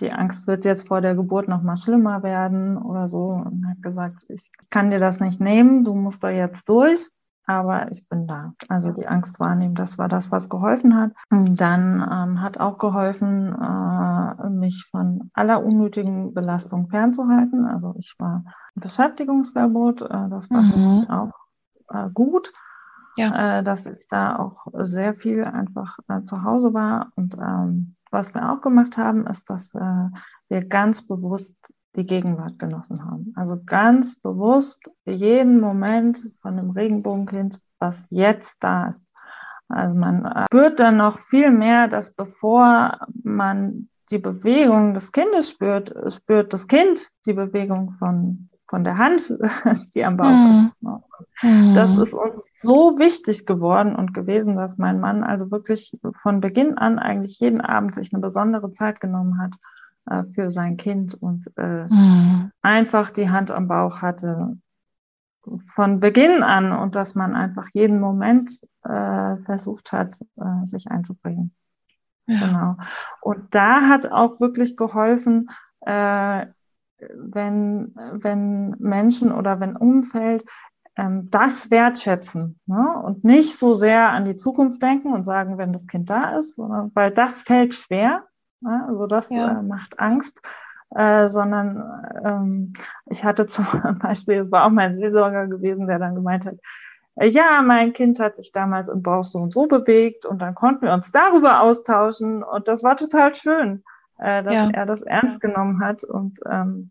die 0.00 0.12
Angst 0.12 0.46
wird 0.46 0.64
jetzt 0.64 0.88
vor 0.88 1.00
der 1.00 1.14
Geburt 1.14 1.48
noch 1.48 1.62
mal 1.62 1.76
schlimmer 1.76 2.22
werden 2.22 2.78
oder 2.78 3.08
so 3.08 3.42
und 3.44 3.66
hat 3.68 3.82
gesagt, 3.82 4.24
ich 4.28 4.50
kann 4.70 4.90
dir 4.90 4.98
das 4.98 5.20
nicht 5.20 5.40
nehmen, 5.40 5.84
du 5.84 5.94
musst 5.94 6.22
da 6.22 6.30
jetzt 6.30 6.68
durch, 6.68 7.10
aber 7.46 7.90
ich 7.90 8.08
bin 8.08 8.26
da. 8.26 8.54
Also 8.68 8.92
die 8.92 9.08
Angst 9.08 9.40
wahrnehmen, 9.40 9.74
das 9.74 9.98
war 9.98 10.08
das, 10.08 10.30
was 10.30 10.48
geholfen 10.48 10.96
hat. 10.96 11.12
Und 11.30 11.60
dann 11.60 12.00
ähm, 12.00 12.42
hat 12.42 12.60
auch 12.60 12.78
geholfen, 12.78 13.54
äh, 13.54 14.50
mich 14.50 14.86
von 14.90 15.30
aller 15.34 15.64
unnötigen 15.64 16.32
Belastung 16.32 16.88
fernzuhalten. 16.88 17.66
Also 17.66 17.94
ich 17.98 18.14
war 18.18 18.44
im 18.76 18.82
Beschäftigungsverbot, 18.82 20.02
äh, 20.02 20.28
das 20.28 20.50
war 20.50 20.62
mhm. 20.62 20.70
für 20.70 20.78
mich 20.78 21.10
auch 21.10 21.32
äh, 21.88 22.08
gut. 22.12 22.52
Ja. 23.16 23.58
Äh, 23.58 23.64
dass 23.64 23.86
ich 23.86 24.06
da 24.08 24.36
auch 24.36 24.68
sehr 24.72 25.14
viel 25.14 25.42
einfach 25.44 25.98
äh, 26.08 26.22
zu 26.22 26.44
Hause 26.44 26.72
war 26.72 27.10
und 27.16 27.34
ähm, 27.34 27.96
was 28.10 28.34
wir 28.34 28.52
auch 28.52 28.60
gemacht 28.60 28.96
haben, 28.98 29.26
ist, 29.26 29.50
dass 29.50 29.74
äh, 29.74 30.08
wir 30.48 30.64
ganz 30.66 31.06
bewusst 31.06 31.54
die 31.96 32.06
Gegenwart 32.06 32.58
genossen 32.58 33.04
haben. 33.04 33.32
Also 33.36 33.60
ganz 33.64 34.16
bewusst 34.16 34.90
jeden 35.06 35.60
Moment 35.60 36.30
von 36.40 36.56
dem 36.56 36.70
Regenbogenkind, 36.70 37.58
was 37.78 38.06
jetzt 38.10 38.62
da 38.62 38.88
ist. 38.88 39.10
Also 39.68 39.94
man 39.94 40.24
äh, 40.24 40.44
spürt 40.46 40.80
dann 40.80 40.96
noch 40.96 41.18
viel 41.18 41.50
mehr, 41.50 41.88
dass 41.88 42.12
bevor 42.12 42.98
man 43.22 43.88
die 44.10 44.18
Bewegung 44.18 44.94
des 44.94 45.12
Kindes 45.12 45.50
spürt, 45.50 45.94
spürt 46.12 46.52
das 46.52 46.66
Kind 46.66 47.10
die 47.26 47.32
Bewegung 47.32 47.92
von, 47.92 48.49
von 48.70 48.84
der 48.84 48.98
Hand, 48.98 49.36
die 49.94 50.04
am 50.04 50.16
Bauch 50.16 50.30
mhm. 50.30 50.72
ist. 50.80 51.42
Mhm. 51.42 51.74
Das 51.74 51.90
ist 51.98 52.14
uns 52.14 52.52
so 52.54 53.00
wichtig 53.00 53.44
geworden 53.44 53.96
und 53.96 54.14
gewesen, 54.14 54.56
dass 54.56 54.78
mein 54.78 55.00
Mann 55.00 55.24
also 55.24 55.50
wirklich 55.50 55.98
von 56.22 56.40
Beginn 56.40 56.78
an 56.78 57.00
eigentlich 57.00 57.40
jeden 57.40 57.60
Abend 57.60 57.96
sich 57.96 58.12
eine 58.12 58.22
besondere 58.22 58.70
Zeit 58.70 59.00
genommen 59.00 59.40
hat 59.42 59.54
äh, 60.06 60.22
für 60.34 60.52
sein 60.52 60.76
Kind 60.76 61.14
und 61.14 61.50
äh, 61.56 61.86
mhm. 61.88 62.52
einfach 62.62 63.10
die 63.10 63.28
Hand 63.28 63.50
am 63.50 63.66
Bauch 63.66 64.02
hatte 64.02 64.56
von 65.58 65.98
Beginn 65.98 66.44
an 66.44 66.70
und 66.70 66.94
dass 66.94 67.16
man 67.16 67.34
einfach 67.34 67.68
jeden 67.72 67.98
Moment 67.98 68.52
äh, 68.84 69.36
versucht 69.38 69.90
hat, 69.90 70.20
äh, 70.36 70.64
sich 70.64 70.88
einzubringen. 70.88 71.52
Ja. 72.26 72.46
Genau. 72.46 72.76
Und 73.20 73.52
da 73.52 73.88
hat 73.88 74.12
auch 74.12 74.38
wirklich 74.38 74.76
geholfen, 74.76 75.50
äh, 75.80 76.46
wenn, 77.14 77.94
wenn 77.94 78.76
Menschen 78.78 79.32
oder 79.32 79.60
wenn 79.60 79.76
Umfeld 79.76 80.44
ähm, 80.96 81.28
das 81.30 81.70
wertschätzen 81.70 82.58
ne? 82.66 83.02
und 83.04 83.24
nicht 83.24 83.58
so 83.58 83.72
sehr 83.72 84.10
an 84.10 84.24
die 84.24 84.36
Zukunft 84.36 84.82
denken 84.82 85.12
und 85.12 85.24
sagen, 85.24 85.58
wenn 85.58 85.72
das 85.72 85.86
Kind 85.86 86.10
da 86.10 86.36
ist, 86.36 86.56
sondern, 86.56 86.90
weil 86.94 87.10
das 87.10 87.42
fällt 87.42 87.74
schwer. 87.74 88.24
Ne? 88.60 88.84
Also 88.88 89.06
das 89.06 89.30
ja. 89.30 89.60
äh, 89.60 89.62
macht 89.62 89.98
Angst. 89.98 90.42
Äh, 90.92 91.28
sondern 91.28 91.84
ähm, 92.24 92.72
ich 93.06 93.24
hatte 93.24 93.46
zum 93.46 93.64
Beispiel, 94.00 94.50
war 94.50 94.64
auch 94.64 94.70
mein 94.70 94.96
Seelsorger 94.96 95.46
gewesen, 95.46 95.86
der 95.86 96.00
dann 96.00 96.16
gemeint 96.16 96.46
hat, 96.46 96.56
ja, 97.16 97.62
mein 97.62 97.92
Kind 97.92 98.18
hat 98.18 98.36
sich 98.36 98.50
damals 98.50 98.88
im 98.88 99.02
Bauch 99.02 99.24
so 99.24 99.38
und 99.38 99.52
so 99.52 99.66
bewegt 99.66 100.26
und 100.26 100.40
dann 100.40 100.54
konnten 100.54 100.86
wir 100.86 100.92
uns 100.92 101.12
darüber 101.12 101.60
austauschen 101.60 102.42
und 102.42 102.66
das 102.66 102.82
war 102.82 102.96
total 102.96 103.34
schön, 103.34 103.84
äh, 104.20 104.42
dass 104.42 104.54
ja. 104.54 104.70
er 104.70 104.86
das 104.86 105.02
ernst 105.02 105.40
genommen 105.40 105.80
hat 105.80 106.04
und 106.04 106.38
ähm, 106.48 106.90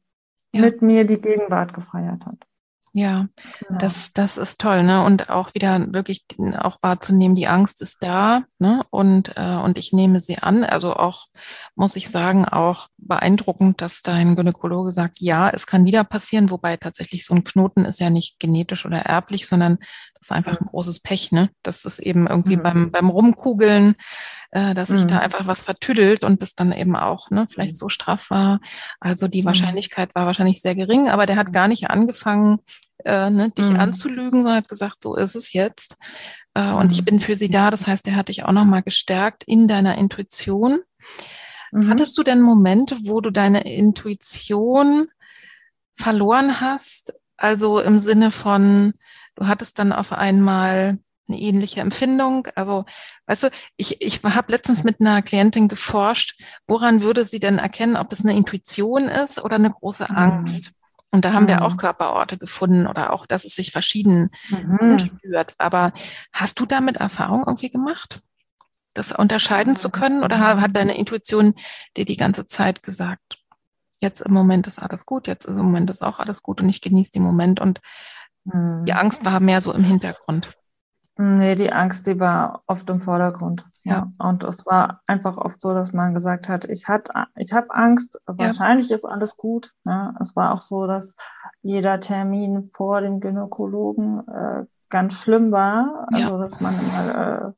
ja. 0.52 0.62
mit 0.62 0.82
mir 0.82 1.06
die 1.06 1.22
Gegenwart 1.22 1.74
gefeiert 1.74 2.26
hat. 2.26 2.50
Ja, 2.92 3.28
genau. 3.68 3.78
das, 3.78 4.14
das 4.14 4.38
ist 4.38 4.60
toll, 4.60 4.82
ne? 4.82 5.06
Und 5.06 5.30
auch 5.30 5.54
wieder 5.54 5.94
wirklich 5.94 6.26
auch 6.58 6.80
wahrzunehmen, 6.82 7.36
die 7.36 7.48
Angst 7.48 7.82
ist 7.84 7.98
da, 8.02 8.44
ne? 8.58 8.84
Und, 8.90 9.34
äh, 9.36 9.58
und 9.58 9.78
ich 9.78 9.94
nehme 9.94 10.20
sie 10.20 10.40
an. 10.40 10.64
Also 10.64 10.96
auch, 10.96 11.28
muss 11.76 11.96
ich 11.96 12.10
sagen, 12.10 12.46
auch 12.46 12.88
beeindruckend, 12.98 13.82
dass 13.82 14.02
dein 14.02 14.36
Gynäkologe 14.36 14.92
sagt, 14.92 15.20
ja, 15.20 15.50
es 15.50 15.68
kann 15.68 15.86
wieder 15.86 16.04
passieren, 16.04 16.50
wobei 16.50 16.78
tatsächlich 16.78 17.26
so 17.26 17.36
ein 17.36 17.44
Knoten 17.44 17.86
ist 17.86 18.00
ja 18.00 18.10
nicht 18.10 18.40
genetisch 18.40 18.88
oder 18.88 19.02
erblich, 19.02 19.46
sondern 19.48 19.78
das 20.16 20.24
ist 20.24 20.32
einfach 20.32 20.60
ein 20.60 20.68
großes 20.68 21.02
Pech, 21.02 21.32
ne? 21.32 21.52
Das 21.62 21.86
ist 21.86 22.00
eben 22.00 22.26
irgendwie 22.26 22.58
mhm. 22.58 22.64
beim, 22.64 22.92
beim 22.92 23.10
Rumkugeln, 23.10 23.96
äh, 24.52 24.74
dass 24.74 24.90
sich 24.90 25.04
mhm. 25.04 25.08
da 25.08 25.20
einfach 25.20 25.48
was 25.48 25.62
vertüdelt 25.62 26.24
und 26.24 26.42
das 26.42 26.56
dann 26.56 26.72
eben 26.72 26.96
auch, 26.96 27.30
ne, 27.30 27.46
vielleicht 27.48 27.78
so 27.78 27.90
straff 27.90 28.30
war. 28.30 28.60
Also 29.00 29.28
die 29.28 29.44
mhm. 29.44 29.48
Wahrscheinlichkeit 29.48 30.16
war 30.16 30.26
wahrscheinlich 30.26 30.62
sehr 30.62 30.76
gering, 30.76 31.10
aber 31.10 31.26
der 31.26 31.36
hat 31.36 31.54
gar 31.54 31.68
nicht 31.68 31.90
angefangen, 31.90 32.60
äh, 33.06 33.30
ne, 33.30 33.52
dich 33.52 33.70
mhm. 33.70 33.80
anzulügen, 33.80 34.44
sondern 34.44 34.58
hat 34.58 34.68
gesagt, 34.68 35.04
so 35.04 35.16
ist 35.16 35.36
es 35.36 35.54
jetzt. 35.54 35.98
Äh, 36.54 36.72
und 36.72 36.92
ich 36.92 37.02
mhm. 37.02 37.06
bin 37.06 37.20
für 37.20 37.36
sie 37.36 37.50
da. 37.50 37.70
Das 37.72 37.88
heißt, 37.88 38.08
er 38.08 38.16
hat 38.16 38.30
dich 38.30 38.44
auch 38.44 38.52
nochmal 38.52 38.82
gestärkt 38.82 39.44
in 39.46 39.68
deiner 39.68 39.98
Intuition. 39.98 40.80
Mhm. 41.72 41.90
Hattest 41.90 42.18
du 42.18 42.24
denn 42.24 42.42
Momente, 42.42 42.98
wo 43.04 43.22
du 43.22 43.30
deine 43.30 43.64
Intuition 43.64 45.08
verloren 45.96 46.60
hast? 46.60 47.14
Also 47.38 47.80
im 47.80 48.00
Sinne 48.00 48.32
von, 48.32 48.94
du 49.36 49.48
hattest 49.48 49.80
dann 49.80 49.94
auf 49.94 50.12
einmal 50.12 50.98
eine 51.30 51.40
ähnliche 51.40 51.80
Empfindung. 51.80 52.48
Also, 52.56 52.86
weißt 53.28 53.44
du, 53.44 53.48
ich, 53.78 54.02
ich 54.02 54.24
habe 54.24 54.52
letztens 54.52 54.84
mit 54.84 55.00
einer 55.00 55.22
Klientin 55.22 55.68
geforscht, 55.68 56.40
woran 56.68 57.02
würde 57.02 57.26
sie 57.26 57.40
denn 57.40 57.58
erkennen, 57.58 57.96
ob 57.96 58.10
das 58.10 58.26
eine 58.26 58.36
Intuition 58.36 59.08
ist 59.08 59.42
oder 59.42 59.56
eine 59.56 59.72
große 59.72 60.08
mhm. 60.10 60.16
Angst? 60.16 60.72
Und 61.12 61.26
da 61.26 61.34
haben 61.34 61.44
mhm. 61.44 61.50
wir 61.50 61.62
auch 61.64 61.78
Körperorte 61.78 62.38
gefunden 62.38 62.86
oder 62.86 63.14
auch, 63.14 63.26
dass 63.26 63.46
es 63.46 63.56
sich 63.56 63.72
verschieden 63.72 64.30
mhm. 64.50 65.00
spürt. 65.00 65.56
Aber 65.58 65.92
hast 66.34 66.60
du 66.60 66.66
damit 66.66 66.98
Erfahrung 66.98 67.44
irgendwie 67.48 67.70
gemacht, 67.70 68.22
das 68.94 69.12
unterscheiden 69.12 69.76
zu 69.76 69.90
können? 69.90 70.24
Oder 70.24 70.40
hat 70.40 70.76
deine 70.76 70.98
Intuition 70.98 71.56
dir 71.98 72.06
die 72.06 72.18
ganze 72.18 72.48
Zeit 72.48 72.84
gesagt, 72.84 73.40
jetzt 74.00 74.22
im 74.22 74.34
Moment 74.34 74.68
ist 74.68 74.80
alles 74.80 75.06
gut, 75.06 75.28
jetzt 75.28 75.46
im 75.46 75.56
Moment 75.56 75.90
ist 75.90 76.04
auch 76.04 76.20
alles 76.20 76.44
gut 76.44 76.62
und 76.62 76.70
ich 76.70 76.82
genieße 76.82 77.12
den 77.12 77.24
Moment 77.24 77.60
und 77.60 77.82
mhm. 78.46 78.86
die 78.86 78.94
Angst 78.94 79.26
war 79.26 79.40
mehr 79.40 79.62
so 79.62 79.74
im 79.74 79.84
Hintergrund? 79.84 80.54
Nee, 81.22 81.56
die 81.56 81.74
Angst, 81.74 82.08
die 82.08 82.18
war 82.18 82.64
oft 82.66 82.90
im 82.90 83.02
Vordergrund. 83.02 83.66
Ja. 83.84 84.10
Und 84.20 84.46
es 84.46 84.66
war 84.66 85.02
einfach 85.06 85.38
oft 85.38 85.60
so, 85.60 85.74
dass 85.74 85.92
man 85.92 86.14
gesagt 86.14 86.48
hat, 86.48 86.64
ich 86.64 86.88
hat, 86.88 87.10
ich 87.36 87.52
habe 87.52 87.72
Angst, 87.72 88.22
wahrscheinlich 88.26 88.88
ja. 88.88 88.96
ist 88.96 89.04
alles 89.04 89.36
gut. 89.36 89.74
Ja, 89.84 90.14
es 90.22 90.38
war 90.38 90.54
auch 90.54 90.62
so, 90.62 90.88
dass 90.88 91.16
jeder 91.62 92.00
Termin 92.00 92.64
vor 92.64 93.02
dem 93.02 93.20
Gynäkologen 93.20 94.26
äh, 94.30 94.66
ganz 94.90 95.22
schlimm 95.22 95.52
war. 95.52 96.08
Also, 96.10 96.36
ja. 96.36 96.38
dass 96.38 96.62
man 96.62 96.80
immer, 96.80 97.16
äh, 97.16 97.52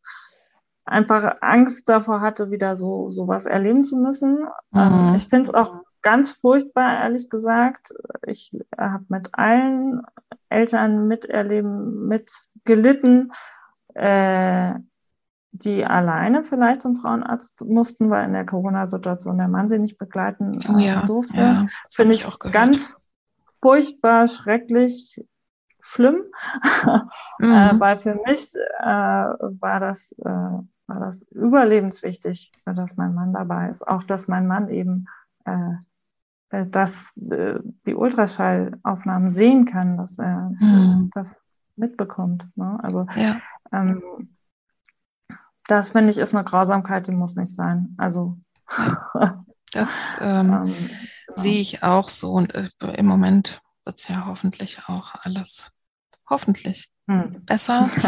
einfach 0.85 1.35
Angst 1.41 1.87
davor 1.87 2.19
hatte, 2.19 2.49
wieder 2.49 2.75
so 2.77 3.11
sowas 3.11 3.45
erleben 3.45 3.83
zu 3.83 3.95
müssen. 3.95 4.47
Ähm, 4.73 5.09
mhm. 5.09 5.13
ich 5.13 5.27
finde 5.27 5.49
es 5.49 5.53
auch 5.53 5.81
ganz 6.01 6.31
furchtbar, 6.31 7.03
ehrlich 7.03 7.29
gesagt. 7.29 7.93
Ich 8.25 8.57
habe 8.77 9.05
mit 9.09 9.29
allen 9.33 10.01
Eltern 10.49 11.07
miterleben, 11.07 12.07
mitgelitten, 12.07 13.31
äh, 13.93 14.73
die 15.53 15.85
alleine 15.85 16.43
vielleicht 16.43 16.81
zum 16.81 16.95
Frauenarzt 16.95 17.63
mussten, 17.65 18.09
weil 18.09 18.25
in 18.25 18.33
der 18.33 18.45
Corona-Situation 18.45 19.37
der 19.37 19.47
Mann 19.47 19.67
sie 19.67 19.79
nicht 19.79 19.97
begleiten 19.97 20.59
oh 20.69 20.77
ja, 20.77 21.05
durfte. 21.05 21.37
Ja, 21.37 21.65
Finde 21.89 22.15
ich 22.15 22.25
auch 22.25 22.39
ganz 22.39 22.95
furchtbar, 23.59 24.27
schrecklich, 24.27 25.23
schlimm, 25.81 26.23
äh, 26.85 26.99
mhm. 27.45 27.53
äh, 27.53 27.79
weil 27.79 27.97
für 27.97 28.15
mich 28.25 28.53
äh, 28.79 28.85
war 28.85 29.79
das 29.79 30.13
äh, 30.19 30.59
war 30.91 30.99
das 30.99 31.21
überlebenswichtig, 31.31 32.51
dass 32.65 32.97
mein 32.97 33.13
Mann 33.13 33.33
dabei 33.33 33.69
ist. 33.69 33.87
Auch 33.87 34.03
dass 34.03 34.27
mein 34.27 34.47
Mann 34.47 34.69
eben 34.69 35.07
äh, 35.45 35.51
äh, 35.51 35.75
dass 36.51 37.15
äh, 37.17 37.59
die 37.87 37.95
Ultraschallaufnahmen 37.95 39.31
sehen 39.31 39.65
kann, 39.65 39.97
dass 39.97 40.19
er 40.19 40.51
mhm. 40.59 41.09
das 41.13 41.39
mitbekommt. 41.75 42.47
Ne? 42.55 42.79
Also 42.83 43.07
ja. 43.15 43.37
ähm, 43.71 44.35
das 45.67 45.91
finde 45.91 46.11
ich 46.11 46.17
ist 46.17 46.35
eine 46.35 46.43
Grausamkeit, 46.43 47.07
die 47.07 47.11
muss 47.11 47.35
nicht 47.35 47.53
sein. 47.53 47.95
Also 47.97 48.33
das 49.71 50.17
ähm, 50.19 50.67
ähm, 50.67 50.89
sehe 51.35 51.61
ich 51.61 51.83
auch 51.83 52.09
so 52.09 52.33
und 52.33 52.53
äh, 52.53 52.69
im 52.95 53.05
Moment 53.05 53.61
wird 53.85 53.99
es 53.99 54.07
ja 54.07 54.25
hoffentlich 54.25 54.79
auch 54.87 55.15
alles 55.23 55.71
hoffentlich 56.29 56.89
hm. 57.07 57.45
besser. 57.45 57.89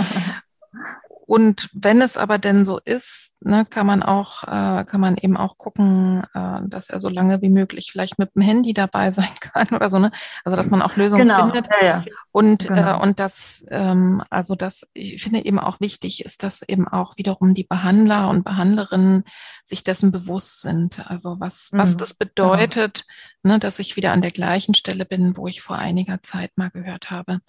Und 1.25 1.69
wenn 1.71 2.01
es 2.01 2.17
aber 2.17 2.37
denn 2.37 2.65
so 2.65 2.79
ist, 2.83 3.35
ne, 3.39 3.65
kann 3.65 3.87
man 3.87 4.03
auch, 4.03 4.43
äh, 4.43 4.83
kann 4.83 4.99
man 4.99 5.15
eben 5.15 5.37
auch 5.37 5.57
gucken, 5.57 6.23
äh, 6.33 6.59
dass 6.67 6.89
er 6.89 6.99
so 6.99 7.07
lange 7.07 7.41
wie 7.41 7.49
möglich 7.49 7.89
vielleicht 7.91 8.19
mit 8.19 8.35
dem 8.35 8.41
Handy 8.41 8.73
dabei 8.73 9.11
sein 9.11 9.33
kann 9.39 9.69
oder 9.69 9.89
so, 9.89 9.99
ne? 9.99 10.11
Also 10.43 10.57
dass 10.57 10.69
man 10.69 10.81
auch 10.81 10.97
Lösungen 10.97 11.27
genau. 11.27 11.45
findet. 11.45 11.67
Ja, 11.81 11.87
ja. 11.87 12.05
Und, 12.31 12.65
äh, 12.65 12.67
genau. 12.67 12.97
äh, 12.97 13.01
und 13.01 13.19
das, 13.19 13.63
ähm, 13.69 14.21
also 14.29 14.55
das, 14.55 14.85
ich 14.93 15.23
finde 15.23 15.45
eben 15.45 15.59
auch 15.59 15.79
wichtig 15.79 16.25
ist, 16.25 16.43
dass 16.43 16.61
eben 16.61 16.87
auch 16.89 17.15
wiederum 17.15 17.53
die 17.53 17.63
Behandler 17.63 18.27
und 18.29 18.43
Behandlerinnen 18.43 19.23
sich 19.63 19.83
dessen 19.83 20.11
bewusst 20.11 20.61
sind. 20.61 21.09
Also 21.09 21.39
was, 21.39 21.71
mhm. 21.71 21.77
was 21.77 21.95
das 21.95 22.17
genau. 22.17 22.51
bedeutet, 22.51 23.05
genau. 23.43 23.55
ne, 23.55 23.59
dass 23.59 23.79
ich 23.79 23.95
wieder 23.95 24.11
an 24.11 24.21
der 24.21 24.31
gleichen 24.31 24.73
Stelle 24.73 25.05
bin, 25.05 25.37
wo 25.37 25.47
ich 25.47 25.61
vor 25.61 25.77
einiger 25.77 26.21
Zeit 26.21 26.51
mal 26.57 26.69
gehört 26.69 27.11
habe, 27.11 27.39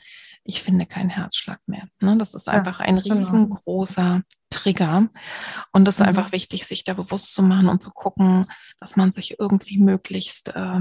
ich 0.44 0.62
finde 0.62 0.86
keinen 0.86 1.10
Herzschlag 1.10 1.58
mehr. 1.66 1.88
Ne? 2.00 2.16
Das 2.18 2.34
ist 2.34 2.48
einfach 2.48 2.78
ein 2.78 3.00
genau. 3.00 3.16
Riesengroßer 3.66 4.22
Trigger. 4.50 5.08
Und 5.72 5.88
es 5.88 5.96
ist 5.96 6.00
mhm. 6.00 6.08
einfach 6.08 6.32
wichtig, 6.32 6.66
sich 6.66 6.84
da 6.84 6.94
bewusst 6.94 7.34
zu 7.34 7.42
machen 7.42 7.68
und 7.68 7.82
zu 7.82 7.90
gucken, 7.90 8.46
dass 8.80 8.96
man 8.96 9.12
sich 9.12 9.38
irgendwie 9.38 9.78
möglichst, 9.78 10.54
äh, 10.54 10.80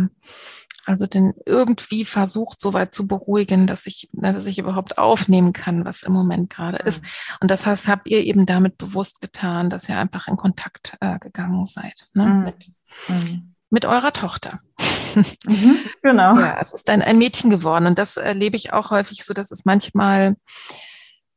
also 0.85 1.07
den 1.07 1.33
irgendwie 1.45 2.05
versucht, 2.05 2.61
so 2.61 2.73
weit 2.73 2.93
zu 2.93 3.07
beruhigen, 3.07 3.67
dass 3.67 3.85
ich, 3.85 4.09
ne, 4.11 4.33
dass 4.33 4.45
ich 4.45 4.59
überhaupt 4.59 4.97
aufnehmen 4.97 5.53
kann, 5.53 5.85
was 5.85 6.03
im 6.03 6.13
Moment 6.13 6.49
gerade 6.49 6.79
mhm. 6.81 6.87
ist. 6.87 7.03
Und 7.39 7.49
das 7.49 7.65
heißt, 7.65 7.87
habt 7.87 8.07
ihr 8.07 8.23
eben 8.23 8.45
damit 8.45 8.77
bewusst 8.77 9.21
getan, 9.21 9.69
dass 9.69 9.89
ihr 9.89 9.97
einfach 9.97 10.27
in 10.27 10.35
Kontakt 10.35 10.97
äh, 10.99 11.17
gegangen 11.19 11.65
seid 11.65 12.07
ne? 12.13 12.25
Mhm. 12.25 12.43
mit, 12.43 12.71
mhm. 13.07 13.55
mit 13.69 13.85
eurer 13.85 14.13
Tochter. 14.13 14.59
Mhm, 15.15 15.77
genau. 16.01 16.35
Ja, 16.39 16.57
es 16.59 16.73
ist 16.73 16.89
ein, 16.89 17.03
ein 17.03 17.19
Mädchen 17.19 17.51
geworden 17.51 17.85
und 17.85 17.99
das 17.99 18.17
erlebe 18.17 18.55
ich 18.55 18.73
auch 18.73 18.89
häufig 18.89 19.23
so, 19.23 19.35
dass 19.35 19.51
es 19.51 19.63
manchmal 19.63 20.35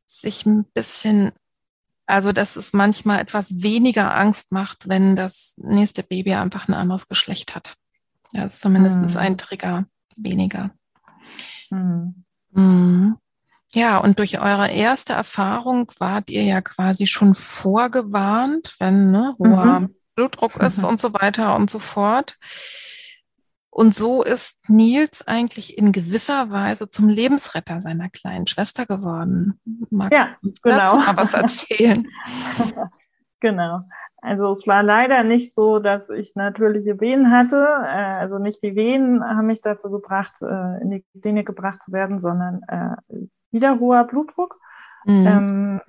sich 0.06 0.46
ein 0.46 0.64
bisschen 0.64 1.32
Also, 2.06 2.32
dass 2.32 2.56
es 2.56 2.72
manchmal 2.72 3.20
etwas 3.20 3.62
weniger 3.62 4.14
Angst 4.14 4.52
macht, 4.52 4.88
wenn 4.88 5.16
das 5.16 5.54
nächste 5.56 6.02
Baby 6.02 6.34
einfach 6.34 6.68
ein 6.68 6.74
anderes 6.74 7.08
Geschlecht 7.08 7.54
hat. 7.54 7.74
Das 8.32 8.54
ist 8.54 8.60
zumindest 8.60 9.00
mhm. 9.00 9.16
ein 9.16 9.38
Trigger 9.38 9.86
weniger. 10.16 10.70
Mhm. 11.70 12.24
Mhm. 12.52 13.16
Ja, 13.72 13.98
und 13.98 14.18
durch 14.18 14.40
eure 14.40 14.70
erste 14.70 15.12
Erfahrung 15.12 15.90
wart 15.98 16.30
ihr 16.30 16.44
ja 16.44 16.60
quasi 16.60 17.06
schon 17.06 17.34
vorgewarnt, 17.34 18.76
wenn 18.78 19.10
ne, 19.10 19.34
hoher 19.38 19.80
mhm. 19.80 19.94
Blutdruck 20.14 20.56
ist 20.56 20.82
und 20.84 21.00
so 21.00 21.12
weiter 21.12 21.56
und 21.56 21.70
so 21.70 21.78
fort. 21.78 22.38
Und 23.76 23.94
so 23.94 24.22
ist 24.22 24.58
Nils 24.70 25.28
eigentlich 25.28 25.76
in 25.76 25.92
gewisser 25.92 26.50
Weise 26.50 26.88
zum 26.88 27.10
Lebensretter 27.10 27.82
seiner 27.82 28.08
kleinen 28.08 28.46
Schwester 28.46 28.86
geworden. 28.86 29.60
Magst 29.90 30.18
ja, 30.18 30.28
du 30.40 30.48
uns 30.48 30.62
genau. 30.62 30.78
dazu 30.78 30.96
mal 30.96 31.16
was 31.18 31.34
erzählen? 31.34 32.08
genau. 33.40 33.82
Also 34.22 34.50
es 34.52 34.66
war 34.66 34.82
leider 34.82 35.24
nicht 35.24 35.54
so, 35.54 35.78
dass 35.78 36.08
ich 36.08 36.34
natürliche 36.36 36.98
Wehen 37.02 37.30
hatte. 37.30 37.66
Äh, 37.84 38.14
also 38.18 38.38
nicht 38.38 38.62
die 38.62 38.76
Wehen 38.76 39.22
haben 39.22 39.46
mich 39.46 39.60
dazu 39.60 39.90
gebracht, 39.90 40.40
äh, 40.40 40.80
in 40.80 40.90
die 40.90 41.04
Klinik 41.20 41.46
gebracht 41.46 41.82
zu 41.82 41.92
werden, 41.92 42.18
sondern 42.18 42.62
äh, 42.68 42.96
wieder 43.50 43.78
hoher 43.78 44.04
Blutdruck. 44.04 44.58
Mhm. 45.04 45.26
Ähm, 45.26 45.80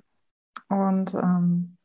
und 0.68 1.14
ähm, 1.14 1.78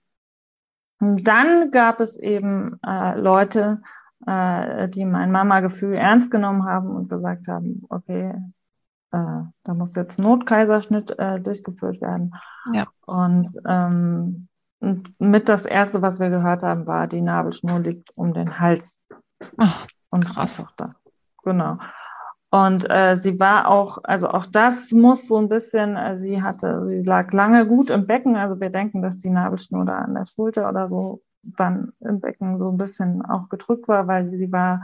dann 0.99 1.71
gab 1.71 2.01
es 2.01 2.17
eben 2.17 2.77
Leute, 2.81 3.81
die 4.25 5.05
mein 5.05 5.31
Mama-Gefühl 5.31 5.95
ernst 5.95 6.31
genommen 6.31 6.65
haben 6.65 6.89
und 6.95 7.09
gesagt 7.09 7.47
haben, 7.47 7.83
okay, 7.89 8.33
da 9.11 9.73
muss 9.73 9.95
jetzt 9.95 10.17
Notkaiserschnitt 10.17 11.15
durchgeführt 11.41 12.01
werden. 12.01 12.33
Ja. 12.71 12.87
Und 13.05 13.49
ähm, 13.67 14.47
und 14.83 15.17
mit 15.21 15.47
das 15.47 15.65
erste, 15.65 16.01
was 16.01 16.19
wir 16.19 16.29
gehört 16.29 16.61
haben, 16.61 16.85
war, 16.87 17.07
die 17.07 17.21
Nabelschnur 17.21 17.79
liegt 17.79 18.17
um 18.17 18.33
den 18.33 18.59
Hals. 18.59 18.99
Ach, 19.57 19.87
und 20.09 20.25
krass. 20.25 20.61
Da. 20.75 20.95
Genau. 21.41 21.77
Und 22.49 22.89
äh, 22.89 23.15
sie 23.15 23.39
war 23.39 23.69
auch, 23.69 23.99
also 24.03 24.27
auch 24.27 24.45
das 24.45 24.91
muss 24.91 25.25
so 25.25 25.37
ein 25.37 25.47
bisschen, 25.47 25.95
äh, 25.95 26.19
sie 26.19 26.43
hatte, 26.43 26.85
sie 26.85 27.01
lag 27.01 27.31
lange 27.31 27.65
gut 27.65 27.91
im 27.91 28.07
Becken. 28.07 28.35
Also 28.35 28.59
wir 28.59 28.71
denken, 28.71 29.01
dass 29.01 29.17
die 29.19 29.29
Nabelschnur 29.29 29.85
da 29.85 29.99
an 29.99 30.15
der 30.15 30.25
Schulter 30.25 30.67
oder 30.67 30.89
so 30.89 31.21
dann 31.43 31.93
im 31.99 32.19
Becken 32.19 32.59
so 32.59 32.71
ein 32.71 32.77
bisschen 32.77 33.23
auch 33.23 33.49
gedrückt 33.49 33.87
war, 33.87 34.07
weil 34.07 34.25
sie, 34.25 34.37
sie 34.37 34.51
war 34.51 34.81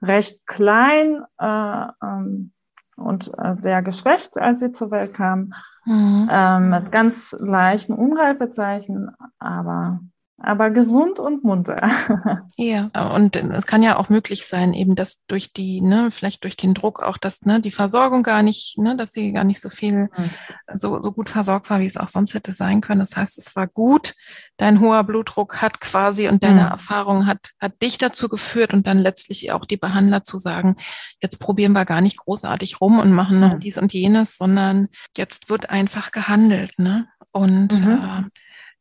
recht 0.00 0.46
klein 0.46 1.24
äh, 1.38 1.86
ähm, 2.02 2.52
und 2.96 3.32
äh, 3.38 3.54
sehr 3.56 3.82
geschwächt, 3.82 4.36
als 4.38 4.60
sie 4.60 4.72
zur 4.72 4.90
Welt 4.90 5.14
kam. 5.14 5.52
Mhm. 5.84 6.28
Ähm, 6.30 6.70
mit 6.70 6.92
ganz 6.92 7.34
leichten 7.38 7.94
Unreifezeichen, 7.94 9.10
aber 9.38 10.00
aber 10.42 10.70
gesund 10.70 11.18
und 11.18 11.44
munter. 11.44 11.80
Ja, 12.58 12.90
und 13.14 13.34
es 13.36 13.66
kann 13.66 13.82
ja 13.82 13.96
auch 13.96 14.08
möglich 14.08 14.46
sein, 14.46 14.74
eben, 14.74 14.94
dass 14.94 15.24
durch 15.26 15.52
die, 15.52 15.80
ne, 15.80 16.10
vielleicht 16.10 16.44
durch 16.44 16.56
den 16.56 16.74
Druck 16.74 17.02
auch, 17.02 17.16
dass 17.16 17.42
ne, 17.42 17.60
die 17.60 17.70
Versorgung 17.70 18.22
gar 18.22 18.42
nicht, 18.42 18.76
ne, 18.78 18.94
dass 18.94 19.12
sie 19.12 19.32
gar 19.32 19.44
nicht 19.44 19.60
so 19.60 19.70
viel, 19.70 20.10
mhm. 20.16 20.30
so, 20.72 21.00
so 21.00 21.12
gut 21.12 21.28
versorgt 21.28 21.70
war, 21.70 21.80
wie 21.80 21.86
es 21.86 21.96
auch 21.96 22.08
sonst 22.08 22.34
hätte 22.34 22.52
sein 22.52 22.80
können. 22.82 23.00
Das 23.00 23.16
heißt, 23.16 23.38
es 23.38 23.56
war 23.56 23.66
gut, 23.66 24.14
dein 24.58 24.80
hoher 24.80 25.02
Blutdruck 25.04 25.62
hat 25.62 25.80
quasi 25.80 26.28
und 26.28 26.44
deine 26.44 26.62
mhm. 26.62 26.72
Erfahrung 26.72 27.26
hat, 27.26 27.52
hat 27.58 27.80
dich 27.80 27.98
dazu 27.98 28.28
geführt 28.28 28.74
und 28.74 28.86
dann 28.86 28.98
letztlich 28.98 29.50
auch 29.52 29.64
die 29.64 29.78
Behandler 29.78 30.22
zu 30.22 30.38
sagen, 30.38 30.76
jetzt 31.22 31.38
probieren 31.38 31.72
wir 31.72 31.84
gar 31.84 32.00
nicht 32.00 32.18
großartig 32.18 32.80
rum 32.80 32.98
und 32.98 33.12
machen 33.12 33.40
noch 33.40 33.54
mhm. 33.54 33.60
dies 33.60 33.78
und 33.78 33.92
jenes, 33.92 34.36
sondern 34.36 34.88
jetzt 35.16 35.48
wird 35.48 35.70
einfach 35.70 36.12
gehandelt, 36.12 36.78
ne? 36.78 37.08
Und 37.32 37.72
mhm. 37.72 37.90
äh, 37.90 38.22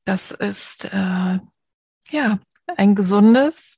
das 0.06 0.32
ist 0.32 0.86
äh, 0.86 1.40
ja 2.10 2.40
ein 2.78 2.96
gesundes 2.96 3.78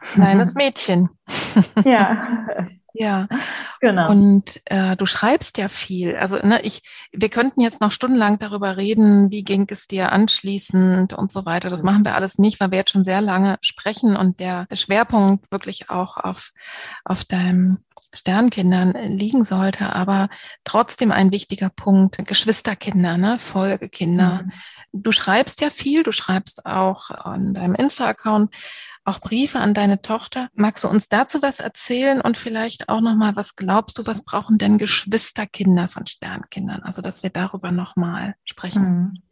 kleines 0.00 0.54
Mädchen. 0.54 1.10
Ja. 1.84 2.46
Ja, 2.98 3.28
genau. 3.80 4.10
Und 4.10 4.62
äh, 4.64 4.96
du 4.96 5.04
schreibst 5.04 5.58
ja 5.58 5.68
viel. 5.68 6.16
Also 6.16 6.36
ne, 6.36 6.60
ich, 6.62 6.82
wir 7.12 7.28
könnten 7.28 7.60
jetzt 7.60 7.82
noch 7.82 7.92
stundenlang 7.92 8.38
darüber 8.38 8.78
reden, 8.78 9.30
wie 9.30 9.44
ging 9.44 9.66
es 9.70 9.86
dir 9.86 10.12
anschließend 10.12 11.12
und 11.12 11.30
so 11.30 11.44
weiter. 11.44 11.68
Das 11.68 11.82
machen 11.82 12.06
wir 12.06 12.14
alles 12.14 12.38
nicht, 12.38 12.58
weil 12.58 12.70
wir 12.70 12.78
jetzt 12.78 12.92
schon 12.92 13.04
sehr 13.04 13.20
lange 13.20 13.58
sprechen 13.60 14.16
und 14.16 14.40
der, 14.40 14.66
Schwerpunkt 14.72 15.50
wirklich 15.52 15.90
auch 15.90 16.16
auf 16.16 16.52
auf 17.04 17.24
deinem 17.24 17.84
Sternkindern 18.16 18.92
liegen 18.92 19.44
sollte, 19.44 19.94
aber 19.94 20.28
trotzdem 20.64 21.12
ein 21.12 21.32
wichtiger 21.32 21.70
Punkt, 21.70 22.18
Geschwisterkinder, 22.26 23.16
ne? 23.16 23.38
Folgekinder. 23.38 24.42
Mhm. 24.44 24.52
Du 24.92 25.12
schreibst 25.12 25.60
ja 25.60 25.70
viel, 25.70 26.02
du 26.02 26.12
schreibst 26.12 26.66
auch 26.66 27.10
an 27.10 27.54
deinem 27.54 27.74
Insta-Account 27.74 28.54
auch 29.06 29.20
Briefe 29.20 29.60
an 29.60 29.72
deine 29.72 30.02
Tochter. 30.02 30.48
Magst 30.54 30.82
du 30.84 30.88
uns 30.88 31.08
dazu 31.08 31.40
was 31.40 31.60
erzählen 31.60 32.20
und 32.20 32.36
vielleicht 32.36 32.88
auch 32.88 33.00
nochmal, 33.00 33.36
was 33.36 33.54
glaubst 33.54 33.98
du, 33.98 34.06
was 34.06 34.22
brauchen 34.22 34.58
denn 34.58 34.78
Geschwisterkinder 34.78 35.88
von 35.88 36.06
Sternkindern? 36.06 36.82
Also, 36.82 37.02
dass 37.02 37.22
wir 37.22 37.30
darüber 37.30 37.70
nochmal 37.70 38.34
sprechen. 38.44 38.82
Mhm. 38.82 39.22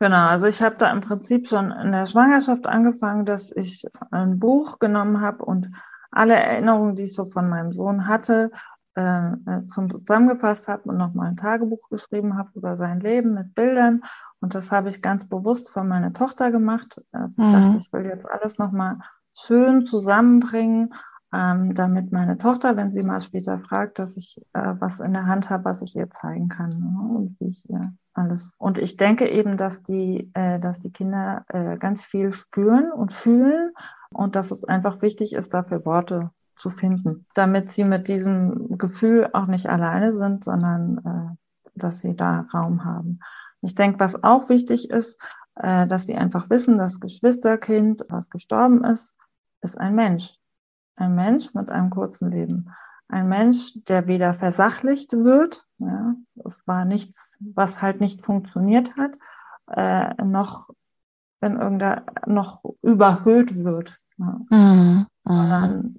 Genau, 0.00 0.26
also 0.26 0.46
ich 0.46 0.60
habe 0.60 0.76
da 0.76 0.90
im 0.90 1.00
Prinzip 1.00 1.48
schon 1.48 1.70
in 1.70 1.92
der 1.92 2.04
Schwangerschaft 2.04 2.66
angefangen, 2.66 3.24
dass 3.24 3.50
ich 3.50 3.86
ein 4.10 4.38
Buch 4.38 4.78
genommen 4.78 5.22
habe 5.22 5.44
und 5.44 5.70
alle 6.14 6.34
Erinnerungen, 6.34 6.96
die 6.96 7.04
ich 7.04 7.14
so 7.14 7.24
von 7.24 7.48
meinem 7.48 7.72
Sohn 7.72 8.06
hatte, 8.06 8.50
äh, 8.96 9.32
äh 9.32 9.66
zusammengefasst 9.66 10.68
habe 10.68 10.88
und 10.88 10.96
nochmal 10.96 11.28
ein 11.28 11.36
Tagebuch 11.36 11.88
geschrieben 11.88 12.36
habe 12.36 12.50
über 12.54 12.76
sein 12.76 13.00
Leben 13.00 13.34
mit 13.34 13.54
Bildern. 13.54 14.02
Und 14.40 14.54
das 14.54 14.72
habe 14.72 14.88
ich 14.88 15.02
ganz 15.02 15.28
bewusst 15.28 15.72
für 15.72 15.84
meine 15.84 16.12
Tochter 16.12 16.50
gemacht. 16.50 17.00
Also 17.12 17.40
mhm. 17.40 17.48
Ich 17.48 17.54
dachte, 17.54 17.78
ich 17.78 17.92
will 17.92 18.06
jetzt 18.06 18.28
alles 18.28 18.58
nochmal 18.58 18.98
schön 19.36 19.84
zusammenbringen, 19.84 20.94
ähm, 21.34 21.74
damit 21.74 22.12
meine 22.12 22.38
Tochter, 22.38 22.76
wenn 22.76 22.92
sie 22.92 23.02
mal 23.02 23.20
später 23.20 23.58
fragt, 23.58 23.98
dass 23.98 24.16
ich 24.16 24.40
äh, 24.52 24.74
was 24.78 25.00
in 25.00 25.12
der 25.12 25.26
Hand 25.26 25.50
habe, 25.50 25.64
was 25.64 25.82
ich 25.82 25.96
ihr 25.96 26.08
zeigen 26.10 26.48
kann 26.48 26.70
ne? 26.70 27.18
und 27.18 27.36
wie 27.40 27.48
ich 27.48 27.68
ihr 27.68 27.92
alles. 28.12 28.54
Und 28.58 28.78
ich 28.78 28.96
denke 28.96 29.28
eben, 29.28 29.56
dass 29.56 29.82
die, 29.82 30.30
äh, 30.34 30.60
dass 30.60 30.78
die 30.78 30.92
Kinder 30.92 31.44
äh, 31.48 31.76
ganz 31.76 32.04
viel 32.04 32.30
spüren 32.30 32.92
und 32.92 33.12
fühlen 33.12 33.72
und 34.14 34.36
dass 34.36 34.50
es 34.50 34.64
einfach 34.64 35.02
wichtig 35.02 35.34
ist, 35.34 35.54
dafür 35.54 35.84
Worte 35.84 36.30
zu 36.56 36.70
finden, 36.70 37.26
damit 37.34 37.70
sie 37.70 37.84
mit 37.84 38.08
diesem 38.08 38.78
Gefühl 38.78 39.28
auch 39.32 39.46
nicht 39.46 39.68
alleine 39.68 40.12
sind, 40.12 40.44
sondern 40.44 40.98
äh, 41.04 41.68
dass 41.74 42.00
sie 42.00 42.14
da 42.14 42.46
Raum 42.54 42.84
haben. 42.84 43.20
Ich 43.60 43.74
denke, 43.74 44.00
was 44.00 44.22
auch 44.22 44.48
wichtig 44.48 44.90
ist, 44.90 45.20
äh, 45.56 45.86
dass 45.86 46.06
sie 46.06 46.16
einfach 46.16 46.50
wissen, 46.50 46.78
das 46.78 47.00
Geschwisterkind, 47.00 48.04
was 48.08 48.30
gestorben 48.30 48.84
ist, 48.84 49.14
ist 49.62 49.78
ein 49.78 49.94
Mensch. 49.94 50.38
Ein 50.96 51.14
Mensch 51.14 51.54
mit 51.54 51.70
einem 51.70 51.90
kurzen 51.90 52.30
Leben. 52.30 52.70
Ein 53.08 53.28
Mensch, 53.28 53.74
der 53.88 54.06
weder 54.06 54.34
versachlicht 54.34 55.12
wird, 55.12 55.66
ja, 55.78 56.14
es 56.44 56.66
war 56.66 56.84
nichts, 56.84 57.38
was 57.40 57.82
halt 57.82 58.00
nicht 58.00 58.24
funktioniert 58.24 58.96
hat, 58.96 59.12
äh, 59.68 60.22
noch 60.24 60.70
wenn 61.44 61.60
irgendeiner 61.60 62.06
noch 62.26 62.62
überhöht 62.80 63.54
wird. 63.54 63.96
Ja. 64.16 64.40
Mhm. 64.48 65.06
Sondern 65.24 65.96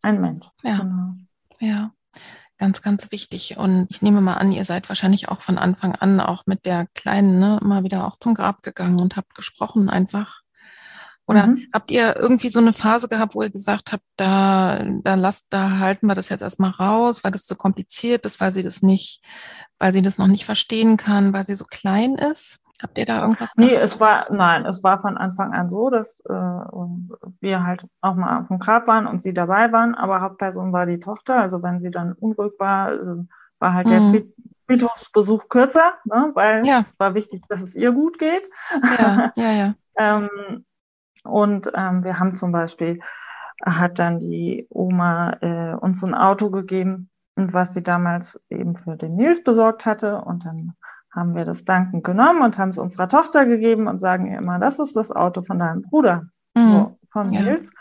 ein 0.00 0.20
Mensch. 0.20 0.46
Ja. 0.62 0.78
Genau. 0.78 1.14
ja. 1.60 1.92
Ganz, 2.56 2.82
ganz 2.82 3.12
wichtig. 3.12 3.56
Und 3.56 3.86
ich 3.90 4.02
nehme 4.02 4.20
mal 4.20 4.34
an, 4.34 4.50
ihr 4.50 4.64
seid 4.64 4.88
wahrscheinlich 4.88 5.28
auch 5.28 5.42
von 5.42 5.58
Anfang 5.58 5.94
an 5.94 6.18
auch 6.20 6.46
mit 6.46 6.64
der 6.64 6.86
Kleinen 6.94 7.38
ne, 7.38 7.60
immer 7.62 7.84
wieder 7.84 8.04
auch 8.04 8.16
zum 8.16 8.34
Grab 8.34 8.62
gegangen 8.62 9.00
und 9.00 9.16
habt 9.16 9.34
gesprochen 9.36 9.88
einfach. 9.88 10.40
Oder 11.26 11.48
mhm. 11.48 11.66
habt 11.72 11.90
ihr 11.90 12.16
irgendwie 12.16 12.48
so 12.48 12.58
eine 12.58 12.72
Phase 12.72 13.06
gehabt, 13.06 13.34
wo 13.34 13.42
ihr 13.42 13.50
gesagt 13.50 13.92
habt, 13.92 14.02
da, 14.16 14.82
da 15.04 15.14
lasst, 15.14 15.46
da 15.50 15.78
halten 15.78 16.06
wir 16.06 16.14
das 16.14 16.30
jetzt 16.30 16.40
erstmal 16.40 16.70
raus, 16.70 17.22
weil 17.22 17.30
das 17.30 17.46
zu 17.46 17.54
kompliziert 17.54 18.24
ist, 18.24 18.40
weil 18.40 18.52
sie 18.52 18.62
das 18.62 18.82
nicht, 18.82 19.22
weil 19.78 19.92
sie 19.92 20.02
das 20.02 20.18
noch 20.18 20.26
nicht 20.26 20.46
verstehen 20.46 20.96
kann, 20.96 21.34
weil 21.34 21.44
sie 21.44 21.54
so 21.54 21.66
klein 21.66 22.14
ist? 22.16 22.60
Habt 22.82 22.96
ihr 22.96 23.06
da 23.06 23.22
irgendwas 23.22 23.54
gemacht? 23.54 23.72
Nee, 23.72 23.76
es 23.76 23.98
war, 23.98 24.32
nein, 24.32 24.64
es 24.64 24.84
war 24.84 25.00
von 25.00 25.16
Anfang 25.16 25.52
an 25.52 25.68
so, 25.68 25.90
dass 25.90 26.20
äh, 26.28 26.32
wir 27.40 27.64
halt 27.64 27.84
auch 28.00 28.14
mal 28.14 28.38
auf 28.38 28.48
dem 28.48 28.58
Grab 28.58 28.86
waren 28.86 29.06
und 29.06 29.20
sie 29.20 29.34
dabei 29.34 29.72
waren, 29.72 29.94
aber 29.94 30.20
Hauptperson 30.20 30.72
war 30.72 30.86
die 30.86 31.00
Tochter. 31.00 31.36
Also 31.36 31.62
wenn 31.62 31.80
sie 31.80 31.90
dann 31.90 32.12
unruhig 32.12 32.52
war, 32.58 32.92
äh, 32.92 33.24
war 33.58 33.74
halt 33.74 33.88
mhm. 33.88 34.12
der 34.12 34.22
Friedhofsbesuch 34.66 35.48
kürzer, 35.48 35.94
ne? 36.04 36.30
weil 36.34 36.64
ja. 36.66 36.84
es 36.86 36.98
war 37.00 37.14
wichtig, 37.14 37.42
dass 37.48 37.62
es 37.62 37.74
ihr 37.74 37.92
gut 37.92 38.18
geht. 38.18 38.48
Ja, 38.98 39.32
ja, 39.34 39.52
ja. 39.52 39.74
ähm, 39.98 40.64
und 41.24 41.72
ähm, 41.74 42.04
wir 42.04 42.18
haben 42.18 42.36
zum 42.36 42.52
Beispiel, 42.52 43.00
hat 43.64 43.98
dann 43.98 44.20
die 44.20 44.66
Oma 44.70 45.36
äh, 45.40 45.74
uns 45.74 46.04
ein 46.04 46.14
Auto 46.14 46.50
gegeben, 46.50 47.10
was 47.34 47.74
sie 47.74 47.82
damals 47.82 48.40
eben 48.50 48.76
für 48.76 48.96
den 48.96 49.16
Nils 49.16 49.42
besorgt 49.42 49.84
hatte. 49.84 50.20
Und 50.20 50.44
dann 50.44 50.74
haben 51.18 51.34
wir 51.34 51.44
das 51.44 51.64
dankend 51.64 52.04
genommen 52.04 52.42
und 52.42 52.58
haben 52.58 52.70
es 52.70 52.78
unserer 52.78 53.08
Tochter 53.08 53.46
gegeben 53.46 53.86
und 53.88 53.98
sagen 53.98 54.26
ihr 54.26 54.38
immer, 54.38 54.58
das 54.58 54.78
ist 54.78 54.96
das 54.96 55.12
Auto 55.12 55.42
von 55.42 55.58
deinem 55.58 55.82
Bruder, 55.82 56.28
mhm. 56.54 56.72
so, 56.72 56.98
von 57.10 57.26
Nils. 57.26 57.70
Ja. 57.70 57.78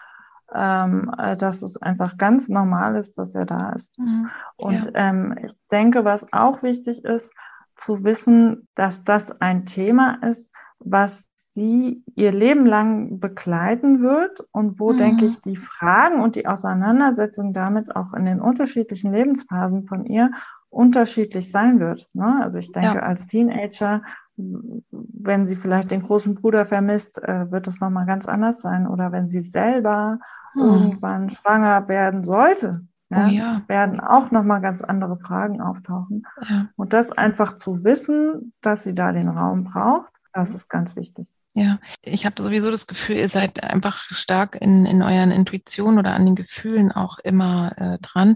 Ähm, 0.49 1.11
äh, 1.17 1.35
dass 1.35 1.61
es 1.61 1.75
einfach 1.75 2.15
ganz 2.17 2.47
normal 2.47 2.95
ist, 2.95 3.17
dass 3.17 3.35
er 3.35 3.45
da 3.45 3.71
ist. 3.71 3.99
Mhm. 3.99 4.29
Und 4.55 4.85
ja. 4.85 4.91
ähm, 4.93 5.35
ich 5.43 5.51
denke, 5.69 6.05
was 6.05 6.25
auch 6.31 6.63
wichtig 6.63 7.03
ist, 7.03 7.33
zu 7.75 8.05
wissen, 8.05 8.67
dass 8.73 9.03
das 9.03 9.41
ein 9.41 9.65
Thema 9.65 10.23
ist, 10.23 10.53
was 10.79 11.27
sie 11.51 12.03
ihr 12.15 12.31
Leben 12.31 12.65
lang 12.65 13.19
begleiten 13.19 14.01
wird 14.01 14.45
und 14.51 14.79
wo, 14.79 14.93
mhm. 14.93 14.97
denke 14.97 15.25
ich, 15.25 15.41
die 15.41 15.55
Fragen 15.55 16.21
und 16.21 16.35
die 16.35 16.45
Auseinandersetzung 16.45 17.51
damit 17.51 17.95
auch 17.95 18.13
in 18.13 18.25
den 18.25 18.39
unterschiedlichen 18.39 19.11
Lebensphasen 19.11 19.85
von 19.85 20.05
ihr 20.05 20.31
unterschiedlich 20.69 21.51
sein 21.51 21.79
wird. 21.79 22.09
Ne? 22.13 22.41
Also 22.43 22.59
ich 22.59 22.71
denke, 22.71 22.97
ja. 22.97 23.03
als 23.03 23.27
Teenager, 23.27 24.01
wenn 24.35 25.45
sie 25.45 25.55
vielleicht 25.55 25.91
den 25.91 26.03
großen 26.03 26.35
Bruder 26.35 26.65
vermisst, 26.65 27.21
äh, 27.23 27.51
wird 27.51 27.67
es 27.67 27.79
nochmal 27.79 28.05
ganz 28.05 28.27
anders 28.27 28.61
sein. 28.61 28.87
Oder 28.87 29.11
wenn 29.11 29.27
sie 29.27 29.39
selber 29.39 30.19
mhm. 30.53 30.61
irgendwann 30.61 31.29
schwanger 31.29 31.87
werden 31.89 32.23
sollte, 32.23 32.85
ja, 33.09 33.25
oh 33.25 33.29
ja. 33.29 33.61
werden 33.67 33.99
auch 33.99 34.31
nochmal 34.31 34.61
ganz 34.61 34.83
andere 34.83 35.17
Fragen 35.17 35.61
auftauchen. 35.61 36.25
Ja. 36.47 36.67
Und 36.75 36.93
das 36.93 37.11
einfach 37.11 37.53
zu 37.53 37.83
wissen, 37.83 38.53
dass 38.61 38.83
sie 38.83 38.93
da 38.93 39.11
den 39.11 39.29
Raum 39.29 39.63
braucht, 39.63 40.11
das 40.33 40.49
ist 40.49 40.69
ganz 40.69 40.95
wichtig. 40.95 41.33
Ja, 41.53 41.79
ich 42.03 42.25
habe 42.25 42.41
sowieso 42.41 42.69
das 42.69 42.85
Gefühl, 42.85 43.15
ihr 43.15 43.29
seid 43.29 43.63
einfach 43.63 44.05
stark 44.11 44.55
in, 44.61 44.85
in 44.85 45.01
euren 45.01 45.31
Intuitionen 45.31 45.97
oder 45.97 46.13
an 46.13 46.25
den 46.25 46.35
Gefühlen 46.35 46.91
auch 46.91 47.17
immer 47.19 47.73
äh, 47.77 47.97
dran. 47.99 48.35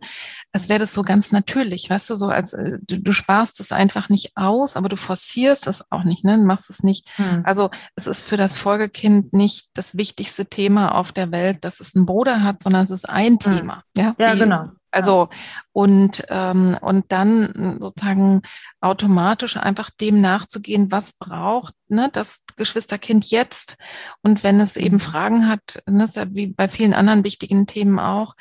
Es 0.51 0.69
wäre 0.69 0.79
das 0.79 0.93
so 0.93 1.03
ganz 1.03 1.31
natürlich, 1.31 1.89
weißt 1.89 2.09
du, 2.09 2.15
so 2.15 2.29
als 2.29 2.53
äh, 2.53 2.79
du, 2.81 2.99
du 2.99 3.11
sparst 3.11 3.59
es 3.59 3.71
einfach 3.71 4.09
nicht 4.09 4.31
aus, 4.35 4.75
aber 4.75 4.89
du 4.89 4.97
forcierst 4.97 5.67
es 5.67 5.91
auch 5.91 6.03
nicht, 6.03 6.23
ne? 6.23 6.37
Du 6.37 6.45
machst 6.45 6.69
es 6.71 6.81
nicht. 6.81 7.07
Hm. 7.17 7.43
Also 7.45 7.69
es 7.95 8.07
ist 8.07 8.27
für 8.27 8.37
das 8.37 8.57
Folgekind 8.57 9.33
nicht 9.33 9.69
das 9.73 9.95
wichtigste 9.97 10.47
Thema 10.47 10.95
auf 10.95 11.11
der 11.11 11.31
Welt, 11.31 11.63
dass 11.63 11.79
es 11.79 11.95
einen 11.95 12.07
Bruder 12.07 12.41
hat, 12.43 12.63
sondern 12.63 12.83
es 12.85 12.89
ist 12.89 13.07
ein 13.07 13.33
hm. 13.33 13.39
Thema. 13.39 13.83
Ja, 13.95 14.15
ja 14.17 14.33
genau. 14.33 14.71
Also 14.91 15.29
und 15.71 16.23
ähm, 16.29 16.77
und 16.81 17.11
dann 17.11 17.77
sozusagen 17.79 18.41
automatisch 18.81 19.57
einfach 19.57 19.89
dem 19.89 20.19
nachzugehen, 20.19 20.91
was 20.91 21.13
braucht 21.13 21.73
ne, 21.87 22.09
das 22.11 22.43
Geschwisterkind 22.57 23.25
jetzt 23.29 23.77
und 24.21 24.43
wenn 24.43 24.59
es 24.59 24.75
eben 24.75 24.95
mhm. 24.95 24.99
Fragen 24.99 25.47
hat, 25.47 25.81
ne, 25.87 26.03
ist 26.03 26.17
ja 26.17 26.25
wie 26.29 26.47
bei 26.47 26.67
vielen 26.67 26.93
anderen 26.93 27.23
wichtigen 27.23 27.67
Themen 27.67 27.99
auch, 27.99 28.35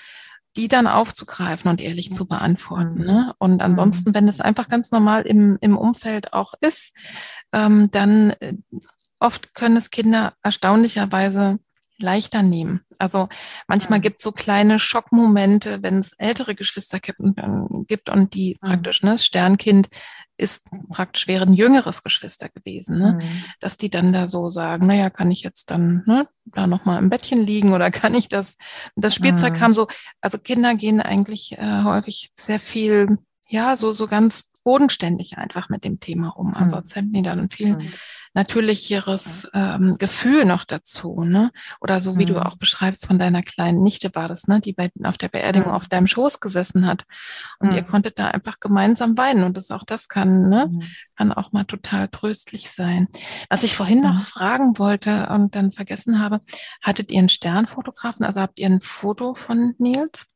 die 0.57 0.69
dann 0.69 0.87
aufzugreifen 0.87 1.71
und 1.71 1.81
ehrlich 1.81 2.13
zu 2.13 2.27
beantworten. 2.27 2.99
Mhm. 2.99 3.07
Ne? 3.07 3.35
Und 3.39 3.55
mhm. 3.55 3.61
ansonsten, 3.61 4.15
wenn 4.15 4.29
es 4.29 4.41
einfach 4.41 4.69
ganz 4.69 4.91
normal 4.91 5.23
im, 5.23 5.57
im 5.61 5.77
Umfeld 5.79 6.33
auch 6.33 6.55
ist, 6.61 6.93
ähm, 7.53 7.91
dann 7.91 8.31
äh, 8.41 8.55
oft 9.21 9.55
können 9.55 9.77
es 9.77 9.91
Kinder 9.91 10.35
erstaunlicherweise 10.43 11.59
leichter 12.03 12.43
nehmen. 12.43 12.81
Also 12.99 13.29
manchmal 13.67 13.99
ja. 13.99 14.03
gibt 14.03 14.21
es 14.21 14.25
so 14.25 14.33
kleine 14.33 14.79
Schockmomente, 14.79 15.83
wenn 15.83 15.99
es 15.99 16.13
ältere 16.15 16.55
Geschwister 16.55 17.01
gibt, 17.01 17.21
gibt 17.87 18.11
und 18.11 18.35
die 18.35 18.59
ja. 18.63 18.69
praktisch, 18.69 19.03
ne, 19.03 19.19
Sternkind 19.19 19.89
ist 20.37 20.69
praktisch 20.89 21.29
wäre 21.29 21.45
ein 21.45 21.55
jüngeres 21.55 22.03
Geschwister 22.03 22.49
gewesen, 22.49 22.99
ne? 22.99 23.19
Mhm. 23.21 23.45
dass 23.61 23.77
die 23.77 23.91
dann 23.91 24.13
da 24.13 24.27
so 24.27 24.49
sagen, 24.49 24.87
naja, 24.87 25.11
kann 25.11 25.31
ich 25.31 25.43
jetzt 25.43 25.71
dann 25.71 26.03
ne, 26.07 26.29
da 26.47 26.67
nochmal 26.67 26.99
im 26.99 27.11
Bettchen 27.11 27.45
liegen 27.47 27.73
oder 27.73 27.91
kann 27.91 28.15
ich 28.15 28.29
das, 28.29 28.57
das 28.97 29.15
Spielzeug 29.15 29.55
mhm. 29.55 29.61
haben 29.61 29.75
so, 29.75 29.87
also 30.21 30.39
Kinder 30.39 30.75
gehen 30.75 31.01
eigentlich 31.01 31.53
äh, 31.59 31.83
häufig 31.85 32.33
sehr 32.35 32.59
viel, 32.59 33.19
ja, 33.49 33.77
so, 33.77 33.93
so 33.93 34.07
ganz 34.07 34.50
bodenständig 34.65 35.39
einfach 35.39 35.69
mit 35.69 35.85
dem 35.85 36.01
Thema 36.01 36.29
um. 36.37 36.55
Also 36.55 36.77
als 36.77 36.95
hätten 36.95 37.13
die 37.13 37.23
dann 37.23 37.41
ein 37.41 37.51
viel 37.51 37.77
mhm. 37.77 37.93
natürlicheres 38.35 39.49
ähm, 39.55 39.97
Gefühl 39.99 40.45
noch 40.45 40.65
dazu, 40.65 41.23
ne? 41.25 41.51
Oder 41.81 42.01
so 42.01 42.19
wie 42.19 42.25
mhm. 42.25 42.29
du 42.29 42.45
auch 42.47 42.57
beschreibst 42.57 43.07
von 43.07 43.19
deiner 43.19 43.43
kleinen 43.43 43.83
Nichte 43.83 44.11
war 44.15 44.29
das, 44.29 44.47
ne? 44.49 44.61
Die 44.61 44.73
bei, 44.73 44.91
auf 45.05 45.19
der 45.19 45.29
Beerdigung 45.29 45.71
mhm. 45.71 45.75
auf 45.75 45.89
deinem 45.89 46.07
Schoß 46.07 46.41
gesessen 46.41 46.87
hat 46.87 47.05
und 47.59 47.73
ihr 47.75 47.83
konntet 47.83 48.19
da 48.19 48.29
einfach 48.29 48.61
gemeinsam 48.61 49.17
weinen 49.17 49.45
und 49.45 49.57
das 49.57 49.71
auch 49.71 49.85
das 49.85 50.09
kann, 50.09 50.49
ne? 50.49 50.69
Mhm. 50.71 50.83
Kann 51.17 51.33
auch 51.33 51.53
mal 51.53 51.65
total 51.65 52.09
tröstlich 52.09 52.71
sein. 52.71 53.09
Was 53.49 53.63
ich 53.63 53.75
vorhin 53.75 54.01
noch 54.01 54.23
fragen 54.23 54.79
wollte 54.79 55.29
und 55.29 55.55
dann 55.55 55.73
vergessen 55.73 56.19
habe, 56.19 56.41
hattet 56.83 57.11
ihr 57.11 57.19
einen 57.19 57.29
Sternfotografen? 57.29 58.25
Also 58.25 58.41
habt 58.41 58.59
ihr 58.59 58.67
ein 58.67 58.81
Foto 58.81 59.35
von 59.35 59.75
Nils? 59.79 60.27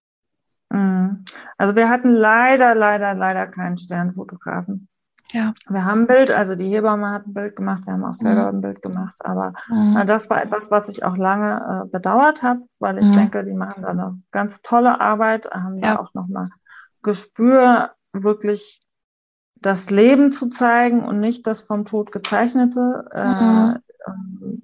Mhm. 0.74 1.24
Also 1.56 1.76
wir 1.76 1.88
hatten 1.88 2.08
leider, 2.08 2.74
leider, 2.74 3.14
leider 3.14 3.46
keinen 3.46 3.76
Sternfotografen. 3.76 4.88
Ja. 5.32 5.52
Wir 5.68 5.84
haben 5.84 6.02
ein 6.02 6.06
Bild, 6.06 6.30
also 6.30 6.54
die 6.54 6.68
Hebamme 6.68 7.10
hat 7.10 7.26
ein 7.26 7.34
Bild 7.34 7.56
gemacht, 7.56 7.86
wir 7.86 7.94
haben 7.94 8.04
auch 8.04 8.14
selber 8.14 8.52
mhm. 8.52 8.58
ein 8.58 8.60
Bild 8.60 8.82
gemacht, 8.82 9.16
aber 9.24 9.52
mhm. 9.68 9.96
äh, 9.96 10.06
das 10.06 10.30
war 10.30 10.42
etwas, 10.42 10.70
was 10.70 10.88
ich 10.88 11.04
auch 11.04 11.16
lange 11.16 11.84
äh, 11.86 11.88
bedauert 11.88 12.42
habe, 12.42 12.60
weil 12.78 12.98
ich 12.98 13.06
mhm. 13.06 13.14
denke, 13.14 13.42
die 13.42 13.54
machen 13.54 13.82
da 13.82 13.88
eine 13.88 14.22
ganz 14.30 14.62
tolle 14.62 15.00
Arbeit, 15.00 15.50
haben 15.50 15.78
ja. 15.78 15.94
da 15.94 16.00
auch 16.00 16.14
nochmal 16.14 16.50
Gespür, 17.02 17.90
wirklich 18.12 18.80
das 19.56 19.90
Leben 19.90 20.30
zu 20.30 20.50
zeigen 20.50 21.04
und 21.04 21.20
nicht 21.20 21.46
das 21.46 21.62
vom 21.62 21.84
Tod 21.84 22.12
gezeichnete. 22.12 23.06
Äh, 23.12 23.26
mhm. 23.26 23.76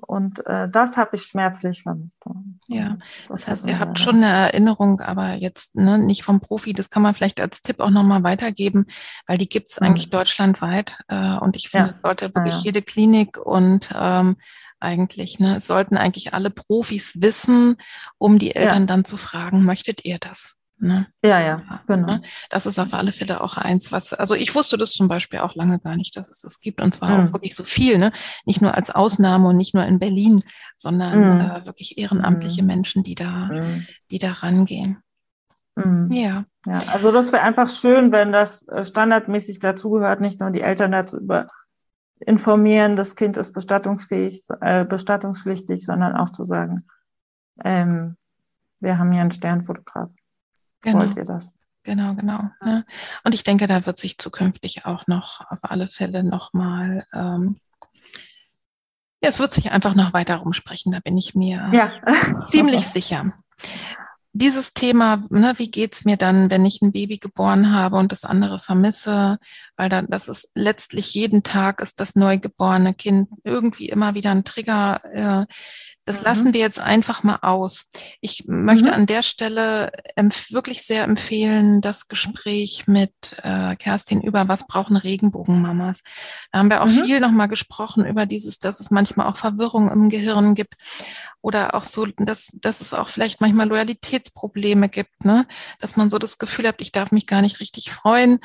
Und 0.06 0.44
äh, 0.46 0.68
das 0.68 0.96
habe 0.96 1.16
ich 1.16 1.22
schmerzlich 1.22 1.82
vermisst. 1.82 2.24
Ja, 2.68 2.98
das, 3.28 3.44
das 3.44 3.48
heißt, 3.48 3.66
ihr 3.66 3.78
habt 3.78 3.98
schon 3.98 4.16
eine 4.16 4.26
Erinnerung, 4.26 5.00
aber 5.00 5.34
jetzt 5.34 5.76
ne, 5.76 5.98
nicht 5.98 6.22
vom 6.22 6.40
Profi. 6.40 6.72
Das 6.72 6.90
kann 6.90 7.02
man 7.02 7.14
vielleicht 7.14 7.40
als 7.40 7.62
Tipp 7.62 7.80
auch 7.80 7.90
nochmal 7.90 8.22
weitergeben, 8.22 8.86
weil 9.26 9.38
die 9.38 9.48
gibt 9.48 9.70
es 9.70 9.80
mhm. 9.80 9.86
eigentlich 9.86 10.10
deutschlandweit. 10.10 10.98
Äh, 11.08 11.36
und 11.36 11.56
ich 11.56 11.68
finde, 11.68 11.86
ja. 11.86 11.92
es 11.92 12.02
sollte 12.02 12.34
wirklich 12.34 12.54
ja, 12.54 12.60
ja. 12.60 12.64
jede 12.64 12.82
Klinik 12.82 13.38
und 13.38 13.90
ähm, 13.94 14.36
eigentlich, 14.80 15.38
ne, 15.38 15.56
es 15.56 15.66
sollten 15.66 15.96
eigentlich 15.96 16.34
alle 16.34 16.50
Profis 16.50 17.20
wissen, 17.20 17.76
um 18.18 18.38
die 18.38 18.54
Eltern 18.54 18.86
dann 18.86 19.04
zu 19.04 19.16
fragen, 19.16 19.64
möchtet 19.64 20.04
ihr 20.04 20.18
das? 20.18 20.56
Ne? 20.82 21.06
Ja, 21.22 21.40
ja, 21.40 21.62
genau. 21.86 22.06
Ne? 22.06 22.22
Das 22.48 22.64
ist 22.64 22.78
auf 22.78 22.94
alle 22.94 23.12
Fälle 23.12 23.42
auch 23.42 23.58
eins, 23.58 23.92
was, 23.92 24.14
also 24.14 24.34
ich 24.34 24.54
wusste 24.54 24.78
das 24.78 24.92
zum 24.92 25.08
Beispiel 25.08 25.40
auch 25.40 25.54
lange 25.54 25.78
gar 25.78 25.96
nicht, 25.96 26.16
dass 26.16 26.30
es 26.30 26.40
das 26.40 26.60
gibt 26.60 26.80
und 26.80 26.94
zwar 26.94 27.10
mhm. 27.10 27.20
auch 27.20 27.32
wirklich 27.34 27.54
so 27.54 27.64
viel, 27.64 27.98
ne? 27.98 28.12
Nicht 28.46 28.62
nur 28.62 28.74
als 28.74 28.90
Ausnahme 28.90 29.48
und 29.48 29.56
nicht 29.58 29.74
nur 29.74 29.84
in 29.84 29.98
Berlin, 29.98 30.42
sondern 30.78 31.34
mhm. 31.34 31.40
äh, 31.40 31.66
wirklich 31.66 31.98
ehrenamtliche 31.98 32.62
mhm. 32.62 32.68
Menschen, 32.68 33.02
die 33.02 33.14
da, 33.14 33.50
mhm. 33.52 33.86
die 34.10 34.18
da 34.18 34.32
rangehen. 34.32 35.02
Mhm. 35.76 36.08
Ja. 36.10 36.44
Ja, 36.66 36.82
also 36.92 37.10
das 37.10 37.32
wäre 37.32 37.42
einfach 37.42 37.68
schön, 37.68 38.12
wenn 38.12 38.32
das 38.32 38.66
äh, 38.68 38.84
standardmäßig 38.84 39.60
dazugehört, 39.60 40.20
nicht 40.20 40.40
nur 40.40 40.50
die 40.50 40.60
Eltern 40.60 40.92
dazu 40.92 41.18
über 41.18 41.46
informieren, 42.20 42.96
das 42.96 43.14
Kind 43.14 43.38
ist 43.38 43.52
bestattungsfähig, 43.52 44.46
äh, 44.60 44.84
bestattungspflichtig, 44.84 45.84
sondern 45.84 46.16
auch 46.16 46.30
zu 46.30 46.44
sagen, 46.44 46.86
ähm, 47.64 48.16
wir 48.80 48.98
haben 48.98 49.12
hier 49.12 49.22
einen 49.22 49.30
Sternfotograf. 49.30 50.10
Genau. 50.82 50.98
Wollt 51.00 51.16
ihr 51.16 51.24
das? 51.24 51.54
Genau, 51.82 52.14
genau. 52.14 52.50
Ne? 52.62 52.84
Und 53.24 53.34
ich 53.34 53.42
denke, 53.42 53.66
da 53.66 53.86
wird 53.86 53.98
sich 53.98 54.18
zukünftig 54.18 54.84
auch 54.84 55.06
noch 55.06 55.40
auf 55.50 55.60
alle 55.62 55.88
Fälle 55.88 56.22
nochmal, 56.22 57.06
ähm, 57.12 57.58
ja, 59.22 59.28
es 59.28 59.38
wird 59.38 59.52
sich 59.52 59.70
einfach 59.70 59.94
noch 59.94 60.12
weiter 60.12 60.36
rumsprechen, 60.36 60.92
da 60.92 61.00
bin 61.00 61.16
ich 61.16 61.34
mir 61.34 61.70
ja. 61.72 61.92
ziemlich 62.46 62.86
sicher. 62.86 63.32
Dieses 64.32 64.72
Thema, 64.74 65.24
ne, 65.28 65.54
wie 65.56 65.70
geht's 65.70 66.04
mir 66.04 66.16
dann, 66.16 66.50
wenn 66.50 66.64
ich 66.64 66.80
ein 66.80 66.92
Baby 66.92 67.18
geboren 67.18 67.74
habe 67.74 67.96
und 67.96 68.12
das 68.12 68.24
andere 68.24 68.60
vermisse, 68.60 69.38
weil 69.76 69.88
dann, 69.88 70.06
das 70.08 70.28
ist 70.28 70.50
letztlich 70.54 71.12
jeden 71.14 71.42
Tag 71.42 71.80
ist 71.80 71.98
das 71.98 72.14
neugeborene 72.14 72.94
Kind 72.94 73.28
irgendwie 73.42 73.88
immer 73.88 74.14
wieder 74.14 74.30
ein 74.30 74.44
Trigger. 74.44 75.00
Äh, 75.12 75.46
das 76.10 76.18
mhm. 76.18 76.24
lassen 76.24 76.54
wir 76.54 76.60
jetzt 76.60 76.80
einfach 76.80 77.22
mal 77.22 77.38
aus. 77.42 77.88
Ich 78.20 78.44
möchte 78.46 78.88
mhm. 78.88 78.94
an 78.94 79.06
der 79.06 79.22
Stelle 79.22 79.92
wirklich 80.50 80.82
sehr 80.82 81.04
empfehlen, 81.04 81.80
das 81.80 82.08
Gespräch 82.08 82.88
mit 82.88 83.12
äh, 83.44 83.76
Kerstin 83.76 84.20
über 84.20 84.48
was 84.48 84.66
brauchen 84.66 84.96
Regenbogenmamas. 84.96 86.02
Da 86.50 86.58
haben 86.58 86.70
wir 86.70 86.82
auch 86.82 86.88
mhm. 86.88 87.04
viel 87.04 87.20
nochmal 87.20 87.46
gesprochen 87.46 88.04
über 88.04 88.26
dieses, 88.26 88.58
dass 88.58 88.80
es 88.80 88.90
manchmal 88.90 89.28
auch 89.28 89.36
Verwirrung 89.36 89.88
im 89.88 90.08
Gehirn 90.08 90.56
gibt 90.56 90.74
oder 91.42 91.76
auch 91.76 91.84
so, 91.84 92.06
dass, 92.06 92.48
dass 92.54 92.80
es 92.80 92.92
auch 92.92 93.08
vielleicht 93.08 93.40
manchmal 93.40 93.68
Loyalitätsprobleme 93.68 94.88
gibt, 94.88 95.24
ne? 95.24 95.46
dass 95.80 95.96
man 95.96 96.10
so 96.10 96.18
das 96.18 96.38
Gefühl 96.38 96.66
hat, 96.66 96.80
ich 96.80 96.90
darf 96.90 97.12
mich 97.12 97.28
gar 97.28 97.40
nicht 97.40 97.60
richtig 97.60 97.92
freuen 97.92 98.40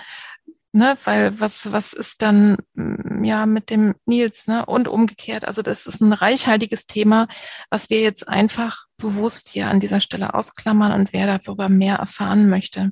ne, 0.75 0.97
weil 1.05 1.39
was, 1.39 1.71
was 1.71 1.93
ist 1.93 2.21
dann 2.21 2.57
mm, 2.73 3.23
ja 3.23 3.45
mit 3.45 3.69
dem 3.69 3.95
Nils, 4.05 4.45
ne? 4.47 4.65
Und 4.65 4.87
umgekehrt. 4.87 5.45
Also 5.45 5.61
das 5.61 5.87
ist 5.87 6.01
ein 6.01 6.11
reichhaltiges 6.13 6.85
Thema, 6.85 7.27
was 7.69 7.89
wir 7.89 8.01
jetzt 8.01 8.27
einfach 8.27 8.85
bewusst 8.97 9.49
hier 9.49 9.67
an 9.69 9.79
dieser 9.79 10.01
Stelle 10.01 10.33
ausklammern 10.33 10.91
und 10.91 11.13
wer 11.13 11.37
darüber 11.37 11.69
mehr 11.69 11.95
erfahren 11.95 12.49
möchte. 12.49 12.91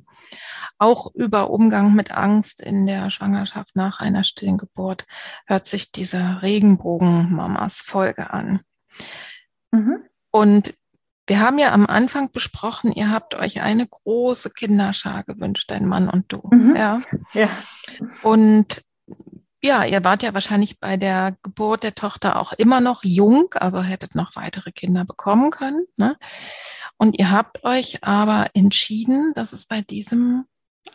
Auch 0.78 1.14
über 1.14 1.50
Umgang 1.50 1.94
mit 1.94 2.10
Angst 2.10 2.60
in 2.60 2.86
der 2.86 3.10
Schwangerschaft 3.10 3.76
nach 3.76 4.00
einer 4.00 4.24
stillen 4.24 4.56
Geburt 4.58 5.04
hört 5.46 5.66
sich 5.66 5.92
diese 5.92 6.40
Regenbogen-Mamas-Folge 6.42 8.30
an. 8.30 8.60
Mhm. 9.70 9.98
Und 10.30 10.74
wir 11.26 11.40
haben 11.40 11.58
ja 11.58 11.72
am 11.72 11.86
Anfang 11.86 12.30
besprochen, 12.32 12.92
ihr 12.92 13.10
habt 13.10 13.34
euch 13.34 13.62
eine 13.62 13.86
große 13.86 14.50
Kinderschar 14.50 15.24
gewünscht, 15.24 15.70
dein 15.70 15.86
Mann 15.86 16.08
und 16.08 16.32
du. 16.32 16.42
Mhm. 16.50 16.76
Ja. 16.76 17.00
ja. 17.32 17.48
Und 18.22 18.82
ja, 19.62 19.84
ihr 19.84 20.04
wart 20.04 20.22
ja 20.22 20.34
wahrscheinlich 20.34 20.78
bei 20.78 20.98
der 20.98 21.38
Geburt 21.42 21.84
der 21.84 21.94
Tochter 21.94 22.38
auch 22.38 22.52
immer 22.52 22.82
noch 22.82 23.02
jung, 23.02 23.54
also 23.54 23.80
hättet 23.80 24.14
noch 24.14 24.36
weitere 24.36 24.72
Kinder 24.72 25.06
bekommen 25.06 25.50
können. 25.50 25.86
Ne? 25.96 26.18
Und 26.98 27.18
ihr 27.18 27.30
habt 27.30 27.64
euch 27.64 28.04
aber 28.04 28.50
entschieden, 28.52 29.32
dass 29.34 29.54
es 29.54 29.64
bei 29.64 29.80
diesem, 29.80 30.44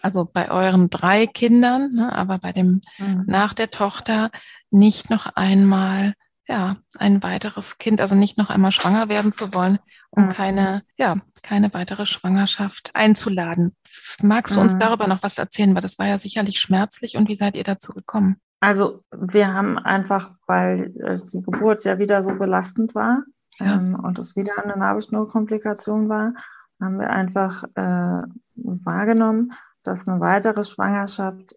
also 0.04 0.24
bei 0.24 0.52
euren 0.52 0.92
drei 0.92 1.26
Kindern, 1.26 1.94
ne, 1.94 2.14
aber 2.14 2.38
bei 2.38 2.52
dem 2.52 2.82
mhm. 3.00 3.24
nach 3.26 3.56
der 3.56 3.72
Tochter 3.72 4.30
nicht 4.70 5.10
noch 5.10 5.26
einmal 5.36 6.14
ja, 6.48 6.78
ein 6.98 7.22
weiteres 7.24 7.78
Kind, 7.80 8.02
also 8.02 8.16
nicht 8.16 8.38
noch 8.38 8.50
einmal 8.50 8.72
schwanger 8.72 9.10
werden 9.10 9.32
zu 9.32 9.54
wollen, 9.54 9.80
um 10.12 10.26
mhm. 10.26 10.30
keine, 10.30 10.84
ja, 10.98 11.18
keine 11.44 11.74
weitere 11.74 12.06
Schwangerschaft 12.06 12.92
einzuladen. 12.94 13.76
Magst 14.22 14.56
du 14.56 14.62
uns 14.62 14.74
mhm. 14.74 14.80
darüber 14.80 15.08
noch 15.08 15.24
was 15.24 15.38
erzählen? 15.38 15.74
Weil 15.76 15.82
das 15.82 16.00
war 16.00 16.08
ja 16.08 16.20
sicherlich 16.20 16.60
schmerzlich 16.60 17.18
und 17.18 17.30
wie 17.30 17.36
seid 17.36 17.56
ihr 17.56 17.64
dazu 17.64 17.94
gekommen? 17.94 18.38
Also 18.60 19.04
wir 19.12 19.54
haben 19.54 19.78
einfach, 19.78 20.36
weil 20.46 20.94
äh, 21.02 21.18
die 21.32 21.42
Geburt 21.42 21.86
ja 21.86 21.98
wieder 21.98 22.24
so 22.24 22.36
belastend 22.36 22.94
war 22.94 23.24
ja. 23.60 23.76
ähm, 23.76 23.96
und 23.96 24.20
es 24.20 24.36
wieder 24.36 24.62
eine 24.62 24.78
Nabelschnurkomplikation 24.78 26.10
war, 26.10 26.34
haben 26.82 27.00
wir 27.00 27.10
einfach 27.10 27.64
äh, 27.76 28.24
wahrgenommen, 28.56 29.54
dass 29.84 30.08
eine 30.08 30.20
weitere 30.20 30.64
Schwangerschaft 30.64 31.56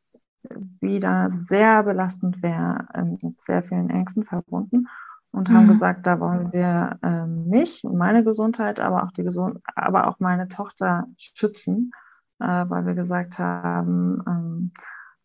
wieder 0.81 1.31
sehr 1.49 1.83
belastend 1.83 2.43
wäre, 2.43 2.87
ähm, 2.95 3.19
mit 3.21 3.41
sehr 3.41 3.63
vielen 3.63 3.91
Ängsten 3.91 4.25
verbunden 4.25 4.87
und 5.33 5.49
mhm. 5.49 5.55
haben 5.55 5.69
gesagt, 5.69 6.07
da 6.07 6.21
wollen 6.21 6.53
wir 6.53 6.99
äh, 7.03 7.27
mich 7.27 7.85
und 7.85 7.97
meine 7.97 8.23
Gesundheit, 8.23 8.81
aber 8.81 9.05
auch 9.05 9.13
die 9.13 9.25
Gesund 9.25 9.59
aber 9.75 10.07
auch 10.07 10.21
meine 10.21 10.49
Tochter 10.49 11.07
schützen, 11.17 11.93
äh, 12.39 12.47
weil 12.47 12.87
wir 12.87 12.95
gesagt 12.95 13.39
haben, 13.39 14.23
ähm, 14.29 14.73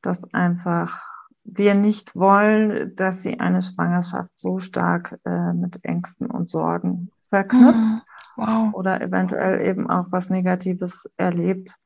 dass 0.01 0.33
einfach 0.33 1.05
wir 1.43 1.75
nicht 1.75 2.15
wollen, 2.15 2.95
dass 2.95 3.23
sie 3.23 3.39
eine 3.39 3.61
Schwangerschaft 3.61 4.31
so 4.35 4.59
stark 4.59 5.19
äh, 5.25 5.53
mit 5.53 5.83
Ängsten 5.83 6.29
und 6.31 6.49
Sorgen 6.49 7.11
verknüpft 7.29 7.77
mhm. 7.77 8.01
wow. 8.37 8.73
oder 8.73 9.01
eventuell 9.01 9.61
eben 9.61 9.89
auch 9.89 10.07
was 10.09 10.29
Negatives 10.29 11.09
erlebt 11.17 11.77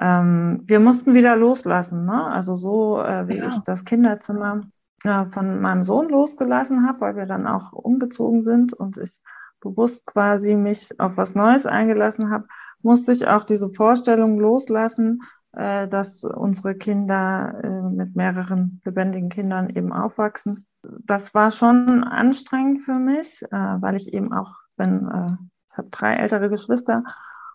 ähm, 0.00 0.62
wir 0.64 0.80
mussten 0.80 1.14
wieder 1.14 1.36
loslassen. 1.36 2.06
Ne? 2.06 2.24
Also 2.24 2.54
so, 2.54 3.02
äh, 3.02 3.28
wie 3.28 3.36
ja. 3.36 3.48
ich 3.48 3.60
das 3.60 3.84
Kinderzimmer 3.84 4.62
äh, 5.04 5.26
von 5.26 5.60
meinem 5.60 5.84
Sohn 5.84 6.08
losgelassen 6.08 6.86
habe, 6.86 7.00
weil 7.00 7.16
wir 7.16 7.26
dann 7.26 7.46
auch 7.46 7.72
umgezogen 7.72 8.42
sind 8.42 8.72
und 8.72 8.98
ich 8.98 9.20
bewusst 9.60 10.06
quasi 10.06 10.54
mich 10.54 10.98
auf 10.98 11.16
was 11.16 11.34
Neues 11.34 11.66
eingelassen 11.66 12.30
habe, 12.30 12.46
musste 12.82 13.12
ich 13.12 13.26
auch 13.26 13.44
diese 13.44 13.70
Vorstellung 13.70 14.38
loslassen, 14.38 15.22
äh, 15.52 15.88
dass 15.88 16.24
unsere 16.24 16.74
Kinder 16.74 17.60
äh, 17.62 17.68
mit 17.68 18.14
mehreren 18.14 18.80
lebendigen 18.84 19.28
Kindern 19.28 19.70
eben 19.70 19.92
aufwachsen. 19.92 20.66
Das 20.82 21.34
war 21.34 21.50
schon 21.50 22.04
anstrengend 22.04 22.82
für 22.82 22.94
mich, 22.94 23.42
weil 23.50 23.96
ich 23.96 24.14
eben 24.14 24.32
auch 24.32 24.54
bin, 24.78 25.36
ich 25.68 25.76
habe 25.76 25.88
drei 25.90 26.14
ältere 26.14 26.48
Geschwister 26.48 27.04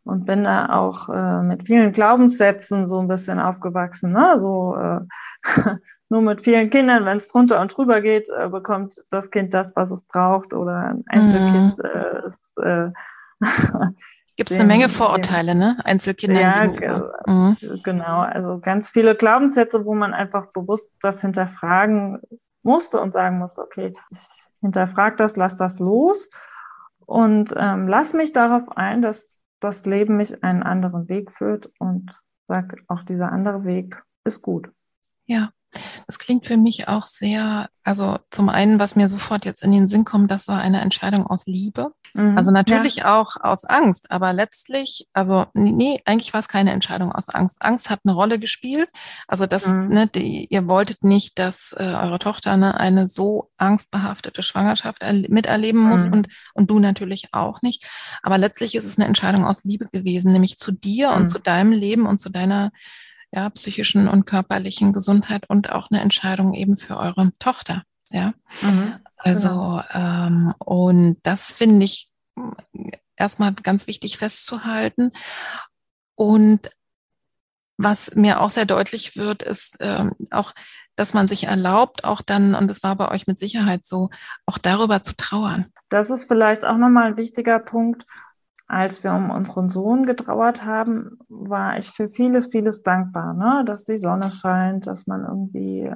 und 0.05 0.25
bin 0.25 0.43
da 0.43 0.69
auch 0.69 1.09
äh, 1.09 1.41
mit 1.41 1.63
vielen 1.63 1.91
Glaubenssätzen 1.91 2.87
so 2.87 2.99
ein 2.99 3.07
bisschen 3.07 3.39
aufgewachsen. 3.39 4.11
Ne? 4.11 4.37
So 4.37 4.75
äh, 4.75 4.99
nur 6.09 6.21
mit 6.21 6.41
vielen 6.41 6.69
Kindern, 6.69 7.05
wenn 7.05 7.17
es 7.17 7.27
drunter 7.27 7.59
und 7.59 7.75
drüber 7.75 8.01
geht, 8.01 8.29
äh, 8.29 8.47
bekommt 8.47 8.93
das 9.09 9.31
Kind 9.31 9.53
das, 9.53 9.75
was 9.75 9.91
es 9.91 10.03
braucht, 10.03 10.53
oder 10.53 10.77
ein 10.77 11.03
Einzelkind 11.07 11.77
mhm. 11.79 11.89
äh, 11.89 12.25
ist 12.25 12.57
äh, 12.59 12.91
Gibt 14.37 14.51
es 14.51 14.59
eine 14.59 14.67
Menge 14.67 14.89
Vorurteile, 14.89 15.55
ne? 15.55 15.77
Einzelkinder. 15.85 16.41
Ja, 16.41 17.05
mhm. 17.25 17.57
genau. 17.83 18.19
Also 18.19 18.59
ganz 18.59 18.89
viele 18.89 19.15
Glaubenssätze, 19.15 19.85
wo 19.85 19.95
man 19.95 20.13
einfach 20.13 20.47
bewusst 20.47 20.89
das 21.01 21.21
hinterfragen 21.21 22.21
musste 22.61 22.99
und 22.99 23.13
sagen 23.13 23.37
musste, 23.37 23.61
okay, 23.61 23.93
ich 24.11 24.19
hinterfrage 24.59 25.15
das, 25.15 25.37
lass 25.37 25.55
das 25.55 25.79
los 25.79 26.29
und 27.05 27.53
ähm, 27.55 27.87
lass 27.87 28.13
mich 28.13 28.33
darauf 28.33 28.75
ein, 28.75 29.01
dass 29.01 29.37
das 29.65 29.85
Leben 29.85 30.17
mich 30.17 30.43
einen 30.43 30.63
anderen 30.63 31.09
Weg 31.09 31.31
führt 31.31 31.69
und 31.79 32.19
sage, 32.47 32.77
auch 32.87 33.03
dieser 33.03 33.31
andere 33.31 33.65
Weg 33.65 34.01
ist 34.23 34.41
gut. 34.41 34.69
Ja, 35.25 35.51
das 36.07 36.19
klingt 36.19 36.45
für 36.45 36.57
mich 36.57 36.87
auch 36.87 37.07
sehr, 37.07 37.69
also 37.83 38.19
zum 38.29 38.49
einen, 38.49 38.79
was 38.79 38.95
mir 38.95 39.09
sofort 39.09 39.45
jetzt 39.45 39.63
in 39.63 39.71
den 39.71 39.87
Sinn 39.87 40.05
kommt, 40.05 40.31
das 40.31 40.47
war 40.47 40.59
eine 40.59 40.81
Entscheidung 40.81 41.25
aus 41.25 41.45
Liebe. 41.45 41.93
Mhm, 42.17 42.37
also 42.37 42.51
natürlich 42.51 42.97
ja. 42.97 43.19
auch 43.19 43.35
aus 43.39 43.65
Angst, 43.65 44.11
aber 44.11 44.33
letztlich, 44.33 45.07
also 45.13 45.45
nee, 45.53 46.01
eigentlich 46.05 46.33
war 46.33 46.39
es 46.39 46.47
keine 46.47 46.71
Entscheidung 46.71 47.11
aus 47.11 47.29
Angst. 47.29 47.57
Angst 47.61 47.89
hat 47.89 48.01
eine 48.03 48.13
Rolle 48.13 48.39
gespielt. 48.39 48.89
Also 49.27 49.45
das, 49.45 49.67
mhm. 49.67 49.87
ne, 49.87 50.07
die, 50.07 50.47
ihr 50.49 50.67
wolltet 50.67 51.03
nicht, 51.03 51.39
dass 51.39 51.73
äh, 51.77 51.83
eure 51.83 52.19
Tochter 52.19 52.57
ne, 52.57 52.79
eine 52.79 53.07
so 53.07 53.51
angstbehaftete 53.57 54.43
Schwangerschaft 54.43 55.03
miterleben 55.29 55.81
muss 55.81 56.07
mhm. 56.07 56.13
und, 56.13 56.27
und 56.53 56.69
du 56.69 56.79
natürlich 56.79 57.33
auch 57.33 57.61
nicht. 57.61 57.85
Aber 58.23 58.37
letztlich 58.37 58.75
ist 58.75 58.85
es 58.85 58.97
eine 58.97 59.07
Entscheidung 59.07 59.45
aus 59.45 59.63
Liebe 59.63 59.85
gewesen, 59.85 60.31
nämlich 60.31 60.57
zu 60.57 60.71
dir 60.71 61.11
und 61.11 61.23
mhm. 61.23 61.27
zu 61.27 61.39
deinem 61.39 61.71
Leben 61.71 62.05
und 62.05 62.19
zu 62.19 62.29
deiner 62.29 62.71
ja, 63.31 63.49
psychischen 63.49 64.07
und 64.07 64.25
körperlichen 64.25 64.93
Gesundheit 64.93 65.49
und 65.49 65.69
auch 65.71 65.89
eine 65.91 66.01
Entscheidung 66.01 66.53
eben 66.53 66.77
für 66.77 66.97
eure 66.97 67.31
Tochter. 67.39 67.83
Ja. 68.09 68.33
Mhm. 68.61 68.95
Also, 69.25 69.49
genau. 69.49 69.83
ähm, 69.91 70.53
und 70.59 71.17
das 71.23 71.51
finde 71.51 71.85
ich 71.85 72.11
erstmal 73.15 73.53
ganz 73.53 73.87
wichtig 73.87 74.19
festzuhalten. 74.19 75.11
Und 76.13 76.69
was 77.77 78.15
mir 78.15 78.39
auch 78.39 78.51
sehr 78.51 78.65
deutlich 78.65 79.17
wird, 79.17 79.41
ist 79.41 79.77
ähm, 79.79 80.13
auch, 80.29 80.53
dass 80.95 81.13
man 81.13 81.27
sich 81.27 81.45
erlaubt, 81.45 82.03
auch 82.03 82.21
dann, 82.21 82.53
und 82.53 82.67
das 82.67 82.83
war 82.83 82.95
bei 82.95 83.09
euch 83.09 83.25
mit 83.25 83.39
Sicherheit 83.39 83.85
so, 83.85 84.11
auch 84.45 84.59
darüber 84.59 85.01
zu 85.01 85.15
trauern. 85.15 85.65
Das 85.89 86.11
ist 86.11 86.25
vielleicht 86.25 86.63
auch 86.63 86.77
nochmal 86.77 87.07
ein 87.07 87.17
wichtiger 87.17 87.59
Punkt. 87.59 88.05
Als 88.67 89.03
wir 89.03 89.13
um 89.13 89.31
unseren 89.31 89.69
Sohn 89.69 90.05
getrauert 90.05 90.63
haben, 90.63 91.17
war 91.27 91.77
ich 91.77 91.89
für 91.89 92.07
vieles, 92.07 92.49
vieles 92.51 92.83
dankbar, 92.83 93.33
ne? 93.33 93.63
dass 93.65 93.83
die 93.83 93.97
Sonne 93.97 94.31
scheint, 94.31 94.87
dass 94.87 95.05
man 95.05 95.23
irgendwie 95.23 95.81
äh, 95.81 95.95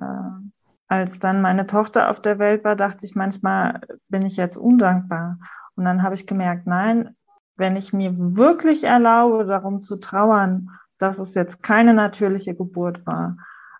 als 0.89 1.19
dann 1.19 1.41
meine 1.41 1.67
Tochter 1.67 2.09
auf 2.09 2.19
der 2.19 2.39
Welt 2.39 2.63
war, 2.65 2.75
dachte 2.75 3.05
ich 3.05 3.15
manchmal, 3.15 3.79
bin 4.09 4.23
ich 4.23 4.35
jetzt 4.35 4.57
undankbar. 4.57 5.37
Und 5.75 5.85
dann 5.85 6.03
habe 6.03 6.15
ich 6.15 6.27
gemerkt, 6.27 6.65
nein, 6.65 7.15
wenn 7.55 7.75
ich 7.75 7.93
mir 7.93 8.13
wirklich 8.35 8.83
erlaube, 8.83 9.45
darum 9.45 9.83
zu 9.83 9.97
trauern, 9.97 10.69
dass 10.97 11.19
es 11.19 11.35
jetzt 11.35 11.61
keine 11.61 11.93
natürliche 11.93 12.55
Geburt 12.55 13.05
war, 13.05 13.37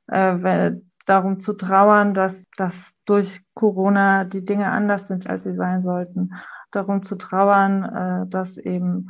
äh, 0.07 0.71
darum 1.05 1.39
zu 1.39 1.53
trauern, 1.53 2.13
dass, 2.13 2.45
dass 2.55 2.95
durch 3.05 3.41
Corona 3.55 4.25
die 4.25 4.45
Dinge 4.45 4.69
anders 4.69 5.07
sind, 5.07 5.27
als 5.27 5.43
sie 5.43 5.55
sein 5.55 5.81
sollten, 5.81 6.35
darum 6.71 7.03
zu 7.03 7.15
trauern, 7.15 7.83
äh, 7.83 8.27
dass 8.29 8.57
eben 8.57 9.09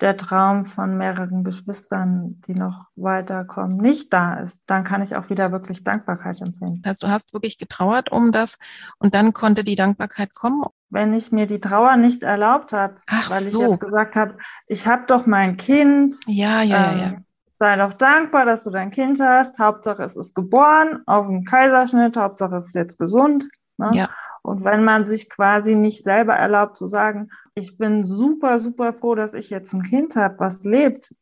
der 0.00 0.16
Traum 0.16 0.64
von 0.64 0.96
mehreren 0.96 1.44
Geschwistern, 1.44 2.40
die 2.46 2.54
noch 2.54 2.86
weiterkommen, 2.96 3.76
nicht 3.76 4.12
da 4.12 4.34
ist, 4.34 4.62
dann 4.66 4.84
kann 4.84 5.02
ich 5.02 5.14
auch 5.14 5.28
wieder 5.28 5.52
wirklich 5.52 5.84
Dankbarkeit 5.84 6.40
empfinden. 6.40 6.82
Also 6.84 7.06
du 7.06 7.12
hast 7.12 7.32
wirklich 7.32 7.58
getrauert 7.58 8.10
um 8.10 8.32
das 8.32 8.58
und 8.98 9.14
dann 9.14 9.32
konnte 9.32 9.64
die 9.64 9.74
Dankbarkeit 9.74 10.34
kommen? 10.34 10.64
Wenn 10.88 11.14
ich 11.14 11.32
mir 11.32 11.46
die 11.46 11.60
Trauer 11.60 11.96
nicht 11.96 12.22
erlaubt 12.22 12.72
habe, 12.72 12.96
weil 13.28 13.42
so. 13.42 13.62
ich 13.62 13.68
jetzt 13.68 13.80
gesagt 13.80 14.16
habe, 14.16 14.36
ich 14.66 14.86
habe 14.86 15.04
doch 15.06 15.26
mein 15.26 15.56
Kind. 15.56 16.16
Ja, 16.26 16.62
ja, 16.62 16.92
ähm, 16.92 16.98
ja, 16.98 17.06
ja. 17.06 17.16
Sei 17.58 17.76
doch 17.76 17.92
dankbar, 17.92 18.46
dass 18.46 18.64
du 18.64 18.70
dein 18.70 18.90
Kind 18.90 19.20
hast. 19.20 19.58
Hauptsache 19.58 20.02
es 20.02 20.16
ist 20.16 20.34
geboren, 20.34 21.02
auf 21.06 21.26
dem 21.26 21.44
Kaiserschnitt, 21.44 22.16
Hauptsache 22.16 22.56
es 22.56 22.68
ist 22.68 22.74
jetzt 22.74 22.98
gesund. 22.98 23.48
Ne? 23.76 23.90
Ja. 23.92 24.08
Und 24.42 24.64
wenn 24.64 24.82
man 24.82 25.04
sich 25.04 25.28
quasi 25.28 25.74
nicht 25.74 26.02
selber 26.02 26.34
erlaubt 26.34 26.78
zu 26.78 26.86
sagen, 26.86 27.30
ich 27.60 27.78
bin 27.78 28.04
super, 28.04 28.58
super 28.58 28.92
froh, 28.92 29.14
dass 29.14 29.34
ich 29.34 29.50
jetzt 29.50 29.72
ein 29.72 29.82
Kind 29.82 30.16
habe, 30.16 30.38
was 30.38 30.64
lebt, 30.64 31.14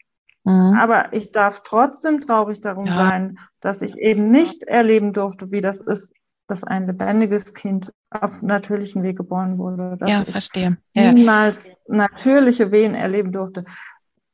mhm. 0.44 0.78
aber 0.78 1.12
ich 1.12 1.32
darf 1.32 1.62
trotzdem 1.64 2.20
traurig 2.20 2.60
darum 2.60 2.86
ja. 2.86 2.94
sein, 2.94 3.38
dass 3.60 3.82
ich 3.82 3.96
eben 3.98 4.30
nicht 4.30 4.62
erleben 4.62 5.12
durfte, 5.12 5.50
wie 5.50 5.60
das 5.60 5.80
ist, 5.80 6.12
dass 6.46 6.64
ein 6.64 6.86
lebendiges 6.86 7.52
Kind 7.52 7.92
auf 8.10 8.40
natürlichen 8.40 9.02
Weg 9.02 9.18
geboren 9.18 9.58
wurde. 9.58 9.96
Dass 9.98 10.10
ja, 10.10 10.24
verstehe. 10.24 10.78
Ja. 10.94 11.12
Niemals 11.12 11.76
natürliche 11.88 12.70
Wehen 12.70 12.94
erleben 12.94 13.32
durfte 13.32 13.64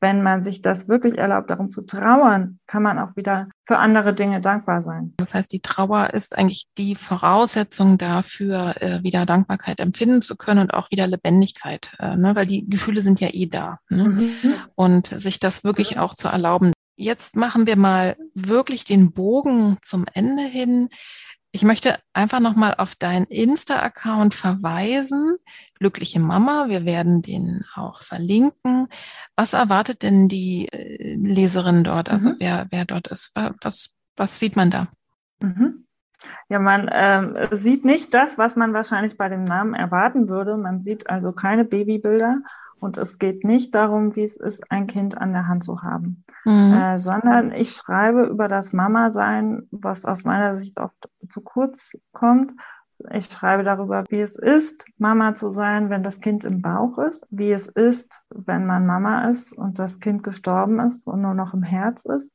wenn 0.04 0.22
man 0.22 0.44
sich 0.44 0.60
das 0.60 0.86
wirklich 0.86 1.16
erlaubt, 1.16 1.48
darum 1.48 1.70
zu 1.70 1.80
trauern, 1.80 2.58
kann 2.66 2.82
man 2.82 2.98
auch 2.98 3.16
wieder 3.16 3.48
für 3.64 3.78
andere 3.78 4.12
Dinge 4.12 4.42
dankbar 4.42 4.82
sein. 4.82 5.14
Das 5.16 5.32
heißt, 5.32 5.50
die 5.50 5.60
Trauer 5.60 6.12
ist 6.12 6.36
eigentlich 6.36 6.66
die 6.76 6.94
Voraussetzung 6.94 7.96
dafür, 7.96 8.74
äh, 8.82 9.02
wieder 9.02 9.24
Dankbarkeit 9.24 9.80
empfinden 9.80 10.20
zu 10.20 10.36
können 10.36 10.60
und 10.60 10.74
auch 10.74 10.90
wieder 10.90 11.06
Lebendigkeit, 11.06 11.90
äh, 12.00 12.16
ne? 12.16 12.36
weil 12.36 12.44
die 12.44 12.68
Gefühle 12.68 13.00
sind 13.00 13.18
ja 13.18 13.28
eh 13.32 13.46
da. 13.46 13.78
Ne? 13.88 14.04
Mhm. 14.04 14.30
Und 14.74 15.06
sich 15.06 15.40
das 15.40 15.64
wirklich 15.64 15.98
auch 15.98 16.12
zu 16.12 16.28
erlauben. 16.28 16.74
Jetzt 16.96 17.34
machen 17.34 17.66
wir 17.66 17.76
mal 17.76 18.14
wirklich 18.34 18.84
den 18.84 19.12
Bogen 19.12 19.78
zum 19.80 20.04
Ende 20.12 20.42
hin. 20.42 20.90
Ich 21.50 21.62
möchte 21.62 21.98
einfach 22.12 22.40
nochmal 22.40 22.74
auf 22.76 22.94
deinen 22.94 23.24
Insta-Account 23.24 24.34
verweisen. 24.34 25.36
Glückliche 25.84 26.18
Mama, 26.18 26.68
wir 26.68 26.86
werden 26.86 27.20
den 27.20 27.62
auch 27.74 28.00
verlinken. 28.00 28.88
Was 29.36 29.52
erwartet 29.52 30.02
denn 30.02 30.28
die 30.28 30.66
äh, 30.72 31.14
Leserin 31.14 31.84
dort? 31.84 32.08
Also 32.08 32.30
mhm. 32.30 32.36
wer, 32.38 32.66
wer 32.70 32.86
dort 32.86 33.08
ist? 33.08 33.32
Was, 33.60 33.90
was 34.16 34.38
sieht 34.38 34.56
man 34.56 34.70
da? 34.70 34.88
Mhm. 35.42 35.84
Ja, 36.48 36.58
man 36.58 36.88
ähm, 36.90 37.36
sieht 37.50 37.84
nicht 37.84 38.14
das, 38.14 38.38
was 38.38 38.56
man 38.56 38.72
wahrscheinlich 38.72 39.18
bei 39.18 39.28
dem 39.28 39.44
Namen 39.44 39.74
erwarten 39.74 40.30
würde. 40.30 40.56
Man 40.56 40.80
sieht 40.80 41.10
also 41.10 41.32
keine 41.32 41.66
Babybilder, 41.66 42.38
und 42.84 42.98
es 42.98 43.18
geht 43.18 43.44
nicht 43.44 43.74
darum, 43.74 44.14
wie 44.14 44.24
es 44.24 44.36
ist, 44.36 44.70
ein 44.70 44.86
Kind 44.86 45.16
an 45.16 45.32
der 45.32 45.48
Hand 45.48 45.64
zu 45.64 45.82
haben, 45.82 46.22
mhm. 46.44 46.74
äh, 46.74 46.98
sondern 46.98 47.50
ich 47.50 47.72
schreibe 47.72 48.24
über 48.24 48.46
das 48.46 48.74
Mama-Sein, 48.74 49.68
was 49.70 50.04
aus 50.04 50.24
meiner 50.24 50.54
Sicht 50.54 50.78
oft 50.78 51.08
zu 51.30 51.40
kurz 51.40 51.96
kommt, 52.12 52.52
Ich 53.12 53.26
schreibe 53.26 53.64
darüber, 53.64 54.04
wie 54.08 54.20
es 54.20 54.36
ist, 54.36 54.86
Mama 54.98 55.34
zu 55.34 55.50
sein, 55.50 55.90
wenn 55.90 56.02
das 56.02 56.20
Kind 56.20 56.44
im 56.44 56.62
Bauch 56.62 56.98
ist, 56.98 57.26
wie 57.30 57.52
es 57.52 57.66
ist, 57.66 58.24
wenn 58.30 58.66
man 58.66 58.86
Mama 58.86 59.28
ist 59.28 59.52
und 59.52 59.78
das 59.78 60.00
Kind 60.00 60.22
gestorben 60.22 60.80
ist 60.80 61.06
und 61.06 61.20
nur 61.20 61.34
noch 61.34 61.54
im 61.54 61.62
Herz 61.62 62.04
ist, 62.04 62.30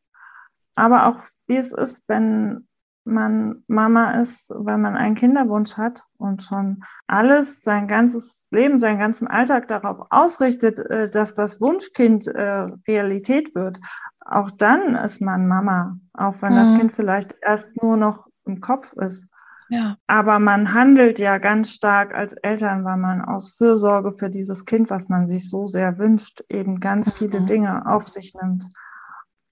aber 0.76 1.08
auch 1.08 1.20
wie 1.48 1.58
es 1.58 1.72
ist, 1.72 2.04
wenn 2.08 2.68
man 3.04 3.64
Mama 3.68 4.12
ist, 4.22 4.50
weil 4.54 4.78
man 4.78 4.96
einen 4.96 5.16
Kinderwunsch 5.16 5.78
hat 5.78 6.04
und 6.18 6.44
schon 6.44 6.84
alles, 7.08 7.62
sein 7.62 7.88
ganzes 7.88 8.48
Leben, 8.52 8.80
seinen 8.80 9.00
ganzen 9.00 9.28
Alltag 9.28 9.68
darauf 9.68 10.08
ausrichtet, 10.10 10.80
äh, 10.80 11.10
dass 11.10 11.34
das 11.34 11.60
Wunschkind 11.60 12.28
äh, 12.28 12.68
Realität 12.88 13.56
wird. 13.56 13.80
Auch 14.20 14.52
dann 14.52 14.96
ist 14.96 15.22
man 15.22 15.48
Mama, 15.48 15.98
auch 16.14 16.42
wenn 16.42 16.54
mhm. 16.54 16.58
das 16.58 16.80
Kind 16.80 16.94
vielleicht 16.94 17.36
erst 17.42 17.70
nur 17.82 17.98
noch 17.98 18.28
im 18.46 18.62
Kopf 18.62 18.94
ist. 18.94 19.26
Ja. 19.70 19.98
Aber 20.08 20.40
man 20.40 20.74
handelt 20.74 21.20
ja 21.20 21.38
ganz 21.38 21.72
stark 21.72 22.14
als 22.14 22.34
Eltern, 22.34 22.84
weil 22.86 22.98
man 22.98 23.22
aus 23.22 23.56
Fürsorge 23.56 24.12
für 24.12 24.30
dieses 24.30 24.66
Kind, 24.66 24.90
was 24.90 25.10
man 25.10 25.28
sich 25.28 25.50
so 25.50 25.66
sehr 25.68 25.98
wünscht, 26.00 26.44
eben 26.50 26.80
ganz 26.80 27.14
viele 27.14 27.42
mhm. 27.42 27.46
Dinge 27.46 27.86
auf 27.86 28.08
sich 28.08 28.34
nimmt. 28.34 28.66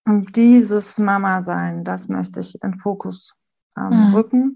Und 0.06 0.36
dieses 0.36 0.98
Mama-Sein, 0.98 1.84
das 1.84 2.08
möchte 2.08 2.40
ich 2.40 2.62
in 2.64 2.76
Fokus 2.76 3.36
ähm, 3.78 3.90
mhm. 3.90 4.16
rücken 4.16 4.56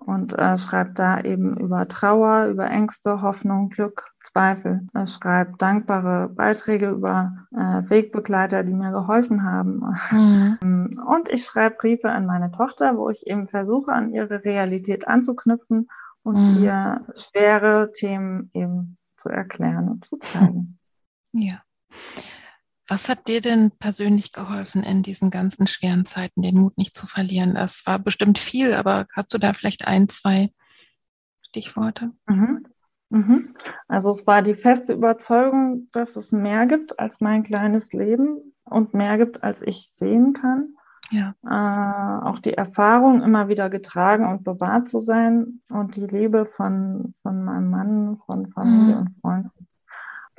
und 0.00 0.36
äh, 0.38 0.56
schreibt 0.56 0.98
da 0.98 1.20
eben 1.20 1.56
über 1.58 1.86
Trauer, 1.86 2.46
über 2.46 2.68
Ängste, 2.70 3.20
Hoffnung, 3.20 3.68
Glück, 3.68 4.12
Zweifel. 4.18 4.88
Er 4.94 5.06
schreibt 5.06 5.60
dankbare 5.60 6.28
Beiträge 6.28 6.88
über 6.88 7.46
äh, 7.52 7.88
Wegbegleiter, 7.88 8.64
die 8.64 8.72
mir 8.72 8.92
geholfen 8.92 9.44
haben. 9.44 9.82
Mhm. 10.10 11.00
Und 11.06 11.28
ich 11.28 11.44
schreibe 11.44 11.76
Briefe 11.76 12.10
an 12.10 12.26
meine 12.26 12.50
Tochter, 12.50 12.96
wo 12.96 13.10
ich 13.10 13.26
eben 13.26 13.46
versuche, 13.46 13.92
an 13.92 14.12
ihre 14.12 14.44
Realität 14.44 15.06
anzuknüpfen 15.06 15.88
und 16.22 16.36
mhm. 16.36 16.62
ihr 16.62 17.06
schwere 17.14 17.92
Themen 17.92 18.50
eben 18.54 18.98
zu 19.16 19.28
erklären 19.28 19.88
und 19.88 20.04
zu 20.04 20.16
zeigen. 20.18 20.78
Ja. 21.32 21.62
Was 22.90 23.08
hat 23.08 23.28
dir 23.28 23.40
denn 23.40 23.70
persönlich 23.78 24.32
geholfen, 24.32 24.82
in 24.82 25.04
diesen 25.04 25.30
ganzen 25.30 25.68
schweren 25.68 26.04
Zeiten 26.04 26.42
den 26.42 26.58
Mut 26.58 26.76
nicht 26.76 26.96
zu 26.96 27.06
verlieren? 27.06 27.54
Das 27.54 27.86
war 27.86 28.00
bestimmt 28.00 28.40
viel, 28.40 28.74
aber 28.74 29.06
hast 29.14 29.32
du 29.32 29.38
da 29.38 29.52
vielleicht 29.52 29.86
ein, 29.86 30.08
zwei 30.08 30.50
Stichworte? 31.40 32.10
Mhm. 32.26 32.66
Mhm. 33.10 33.54
Also 33.86 34.10
es 34.10 34.26
war 34.26 34.42
die 34.42 34.56
feste 34.56 34.92
Überzeugung, 34.92 35.86
dass 35.92 36.16
es 36.16 36.32
mehr 36.32 36.66
gibt 36.66 36.98
als 36.98 37.20
mein 37.20 37.44
kleines 37.44 37.92
Leben 37.92 38.54
und 38.64 38.92
mehr 38.92 39.18
gibt, 39.18 39.44
als 39.44 39.62
ich 39.62 39.88
sehen 39.88 40.32
kann. 40.32 40.74
Ja. 41.12 41.34
Äh, 41.44 42.28
auch 42.28 42.40
die 42.40 42.54
Erfahrung, 42.54 43.22
immer 43.22 43.46
wieder 43.46 43.70
getragen 43.70 44.26
und 44.26 44.42
bewahrt 44.42 44.88
zu 44.88 44.98
sein 44.98 45.60
und 45.70 45.94
die 45.94 46.06
Liebe 46.06 46.44
von, 46.44 47.12
von 47.22 47.44
meinem 47.44 47.70
Mann, 47.70 48.18
von 48.26 48.50
Familie 48.50 48.96
mhm. 48.96 49.00
und 49.00 49.20
Freunden 49.20 49.59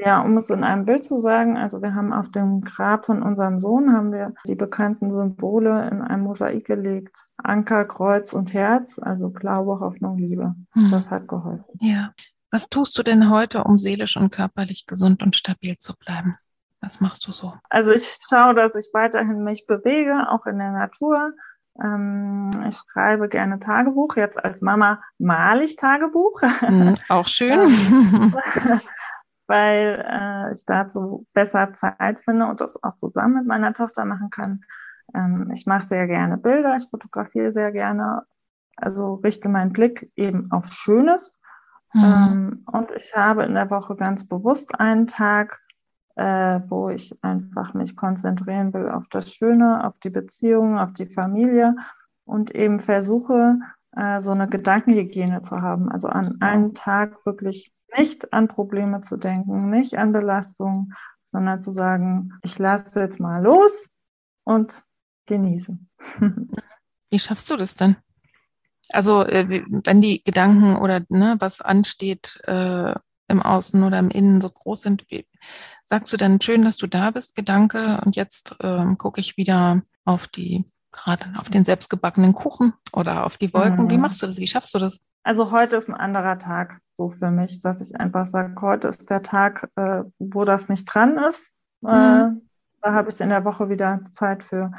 ja, 0.03 0.21
um 0.21 0.37
es 0.37 0.49
in 0.49 0.63
einem 0.63 0.85
Bild 0.85 1.03
zu 1.03 1.17
sagen, 1.17 1.57
also 1.57 1.81
wir 1.81 1.93
haben 1.93 2.11
auf 2.11 2.31
dem 2.31 2.61
Grab 2.61 3.05
von 3.05 3.21
unserem 3.21 3.59
Sohn 3.59 3.93
haben 3.93 4.11
wir 4.11 4.33
die 4.47 4.55
bekannten 4.55 5.11
Symbole 5.11 5.87
in 5.89 6.01
ein 6.01 6.21
Mosaik 6.21 6.65
gelegt. 6.65 7.27
Anker, 7.37 7.85
Kreuz 7.85 8.33
und 8.33 8.53
Herz, 8.53 8.99
also 8.99 9.29
Glaube, 9.29 9.79
Hoffnung, 9.79 10.17
Liebe. 10.17 10.55
Hm. 10.73 10.91
Das 10.91 11.11
hat 11.11 11.27
geholfen. 11.27 11.65
Ja. 11.79 12.13
Was 12.49 12.67
tust 12.67 12.97
du 12.97 13.03
denn 13.03 13.29
heute, 13.29 13.63
um 13.63 13.77
seelisch 13.77 14.17
und 14.17 14.31
körperlich 14.31 14.85
gesund 14.87 15.23
und 15.23 15.35
stabil 15.35 15.77
zu 15.77 15.93
bleiben? 15.95 16.37
Was 16.81 16.99
machst 16.99 17.27
du 17.27 17.31
so? 17.31 17.53
Also 17.69 17.91
ich 17.91 18.17
schaue, 18.27 18.55
dass 18.55 18.75
ich 18.75 18.89
weiterhin 18.93 19.43
mich 19.43 19.67
bewege, 19.67 20.29
auch 20.29 20.47
in 20.47 20.57
der 20.57 20.71
Natur. 20.71 21.31
Ähm, 21.81 22.49
ich 22.67 22.77
schreibe 22.91 23.29
gerne 23.29 23.59
Tagebuch. 23.59 24.15
Jetzt 24.15 24.43
als 24.43 24.61
Mama 24.61 24.99
male 25.19 25.63
ich 25.63 25.75
Tagebuch. 25.75 26.41
Mhm, 26.67 26.95
auch 27.07 27.27
schön. 27.27 27.59
weil 29.51 30.05
äh, 30.07 30.53
ich 30.53 30.65
dazu 30.65 31.27
besser 31.33 31.73
Zeit 31.73 32.21
finde 32.23 32.45
und 32.45 32.61
das 32.61 32.81
auch 32.81 32.95
zusammen 32.95 33.33
mit 33.33 33.47
meiner 33.47 33.73
Tochter 33.73 34.05
machen 34.05 34.29
kann. 34.29 34.63
Ähm, 35.13 35.51
ich 35.53 35.65
mache 35.65 35.85
sehr 35.85 36.07
gerne 36.07 36.37
Bilder, 36.37 36.77
ich 36.77 36.89
fotografiere 36.89 37.51
sehr 37.51 37.73
gerne, 37.73 38.21
also 38.77 39.15
richte 39.15 39.49
meinen 39.49 39.73
Blick 39.73 40.09
eben 40.15 40.49
auf 40.53 40.71
Schönes. 40.71 41.41
Mhm. 41.93 42.01
Ähm, 42.01 42.65
und 42.71 42.91
ich 42.91 43.13
habe 43.13 43.43
in 43.43 43.55
der 43.55 43.69
Woche 43.69 43.97
ganz 43.97 44.25
bewusst 44.25 44.79
einen 44.79 45.05
Tag, 45.05 45.59
äh, 46.15 46.61
wo 46.69 46.87
ich 46.87 47.13
einfach 47.21 47.73
mich 47.73 47.97
konzentrieren 47.97 48.73
will 48.73 48.87
auf 48.87 49.09
das 49.09 49.33
Schöne, 49.33 49.85
auf 49.85 49.99
die 49.99 50.11
Beziehungen, 50.11 50.79
auf 50.79 50.93
die 50.93 51.07
Familie 51.07 51.75
und 52.23 52.55
eben 52.55 52.79
versuche, 52.79 53.59
äh, 53.97 54.21
so 54.21 54.31
eine 54.31 54.47
Gedankenhygiene 54.47 55.41
zu 55.41 55.57
haben. 55.57 55.91
Also 55.91 56.07
an 56.07 56.37
einen 56.39 56.73
Tag 56.73 57.25
wirklich 57.25 57.73
nicht 57.97 58.33
an 58.33 58.47
Probleme 58.47 59.01
zu 59.01 59.17
denken, 59.17 59.69
nicht 59.69 59.97
an 59.97 60.11
Belastungen, 60.11 60.93
sondern 61.23 61.61
zu 61.61 61.71
sagen, 61.71 62.33
ich 62.43 62.57
lasse 62.59 62.99
jetzt 62.99 63.19
mal 63.19 63.41
los 63.41 63.89
und 64.43 64.83
genieße. 65.25 65.77
Wie 67.09 67.19
schaffst 67.19 67.49
du 67.49 67.55
das 67.55 67.75
denn? 67.75 67.95
Also 68.89 69.23
äh, 69.23 69.63
wenn 69.69 70.01
die 70.01 70.23
Gedanken 70.23 70.75
oder 70.75 71.01
ne, 71.09 71.35
was 71.39 71.61
ansteht 71.61 72.41
äh, 72.45 72.95
im 73.27 73.41
Außen 73.41 73.83
oder 73.83 73.99
im 73.99 74.09
Innen 74.09 74.41
so 74.41 74.49
groß 74.49 74.81
sind, 74.81 75.05
wie, 75.09 75.27
sagst 75.85 76.11
du 76.11 76.17
dann 76.17 76.41
schön, 76.41 76.63
dass 76.63 76.77
du 76.77 76.87
da 76.87 77.11
bist, 77.11 77.35
Gedanke, 77.35 78.01
und 78.03 78.15
jetzt 78.15 78.55
ähm, 78.61 78.97
gucke 78.97 79.21
ich 79.21 79.37
wieder 79.37 79.83
auf 80.03 80.27
die 80.27 80.65
gerade 80.91 81.25
auf 81.37 81.49
den 81.49 81.63
selbstgebackenen 81.63 82.33
Kuchen 82.33 82.73
oder 82.93 83.25
auf 83.25 83.37
die 83.37 83.53
Wolken. 83.53 83.85
Mhm. 83.85 83.91
Wie 83.91 83.97
machst 83.97 84.21
du 84.21 84.27
das? 84.27 84.37
Wie 84.37 84.47
schaffst 84.47 84.73
du 84.73 84.79
das? 84.79 84.99
Also 85.23 85.51
heute 85.51 85.75
ist 85.75 85.89
ein 85.89 85.95
anderer 85.95 86.39
Tag 86.39 86.79
so 86.93 87.09
für 87.09 87.31
mich, 87.31 87.61
dass 87.61 87.81
ich 87.81 87.99
einfach 87.99 88.25
sage, 88.25 88.55
heute 88.61 88.87
ist 88.87 89.09
der 89.09 89.21
Tag, 89.21 89.69
äh, 89.75 90.03
wo 90.19 90.45
das 90.45 90.69
nicht 90.69 90.85
dran 90.85 91.17
ist. 91.17 91.53
Äh, 91.85 92.25
mhm. 92.25 92.41
da 92.81 92.93
habe 92.93 93.09
ich 93.09 93.19
in 93.21 93.29
der 93.29 93.45
Woche 93.45 93.69
wieder 93.69 94.01
Zeit 94.11 94.43
für. 94.43 94.71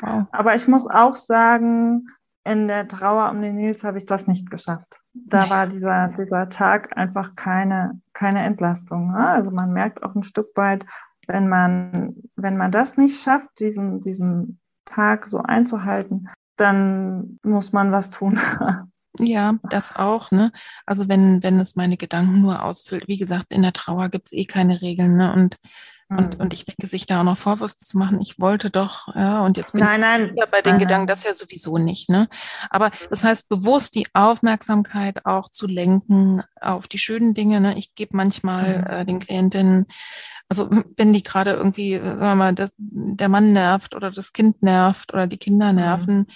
Wow. 0.00 0.26
Aber 0.32 0.54
ich 0.54 0.68
muss 0.68 0.86
auch 0.86 1.14
sagen, 1.14 2.06
in 2.44 2.68
der 2.68 2.88
Trauer 2.88 3.30
um 3.30 3.42
den 3.42 3.56
Nils 3.56 3.84
habe 3.84 3.98
ich 3.98 4.06
das 4.06 4.26
nicht 4.26 4.50
geschafft. 4.50 5.00
Da 5.12 5.50
war 5.50 5.66
dieser, 5.66 6.08
dieser 6.08 6.48
Tag 6.48 6.96
einfach 6.96 7.34
keine, 7.34 8.00
keine 8.14 8.42
Entlastung. 8.42 9.08
Ne? 9.08 9.28
Also 9.28 9.50
man 9.50 9.72
merkt 9.72 10.02
auch 10.02 10.14
ein 10.14 10.22
Stück 10.22 10.56
weit, 10.56 10.86
wenn 11.26 11.48
man, 11.48 12.16
wenn 12.36 12.56
man 12.56 12.70
das 12.70 12.96
nicht 12.96 13.20
schafft, 13.22 13.48
diesen, 13.60 14.00
diesen 14.00 14.60
Tag 14.88 15.26
so 15.26 15.38
einzuhalten, 15.38 16.28
dann 16.56 17.38
muss 17.42 17.72
man 17.72 17.92
was 17.92 18.10
tun. 18.10 18.38
Ja, 19.20 19.58
das 19.64 19.96
auch, 19.96 20.30
ne? 20.30 20.52
Also 20.86 21.08
wenn, 21.08 21.42
wenn 21.42 21.58
es 21.58 21.74
meine 21.74 21.96
Gedanken 21.96 22.40
nur 22.40 22.62
ausfüllt, 22.62 23.08
wie 23.08 23.18
gesagt, 23.18 23.52
in 23.52 23.62
der 23.62 23.72
Trauer 23.72 24.10
gibt 24.10 24.26
es 24.26 24.32
eh 24.32 24.44
keine 24.44 24.80
Regeln, 24.80 25.16
ne? 25.16 25.32
Und, 25.32 25.56
mhm. 26.08 26.18
und, 26.18 26.40
und 26.40 26.52
ich 26.52 26.64
denke, 26.64 26.86
sich 26.86 27.06
da 27.06 27.20
auch 27.20 27.24
noch 27.24 27.38
Vorwürfe 27.38 27.76
zu 27.76 27.98
machen, 27.98 28.20
ich 28.20 28.38
wollte 28.38 28.70
doch, 28.70 29.14
ja, 29.14 29.44
und 29.44 29.56
jetzt 29.56 29.72
bin 29.72 29.84
nein, 29.84 30.00
nein, 30.00 30.32
ich 30.36 30.44
bei 30.50 30.62
den 30.62 30.72
nein, 30.72 30.80
Gedanken, 30.80 31.06
das 31.06 31.24
ja 31.24 31.34
sowieso 31.34 31.78
nicht, 31.78 32.08
ne? 32.08 32.28
Aber 32.70 32.90
das 33.10 33.24
heißt, 33.24 33.48
bewusst 33.48 33.94
die 33.94 34.06
Aufmerksamkeit 34.14 35.26
auch 35.26 35.48
zu 35.48 35.66
lenken 35.66 36.42
auf 36.60 36.88
die 36.88 36.98
schönen 36.98 37.34
Dinge, 37.34 37.60
ne? 37.60 37.78
Ich 37.78 37.94
gebe 37.94 38.16
manchmal 38.16 38.78
mhm. 38.78 38.86
äh, 38.86 39.04
den 39.04 39.18
Klientinnen 39.20 39.86
also 40.48 40.70
wenn 40.96 41.12
die 41.12 41.22
gerade 41.22 41.52
irgendwie, 41.52 41.96
sagen 41.96 42.20
wir 42.20 42.34
mal, 42.34 42.54
das, 42.54 42.72
der 42.78 43.28
Mann 43.28 43.52
nervt 43.52 43.94
oder 43.94 44.10
das 44.10 44.32
Kind 44.32 44.62
nervt 44.62 45.12
oder 45.12 45.26
die 45.26 45.36
Kinder 45.36 45.72
mhm. 45.72 45.78
nerven 45.78 46.16
mhm. 46.16 46.26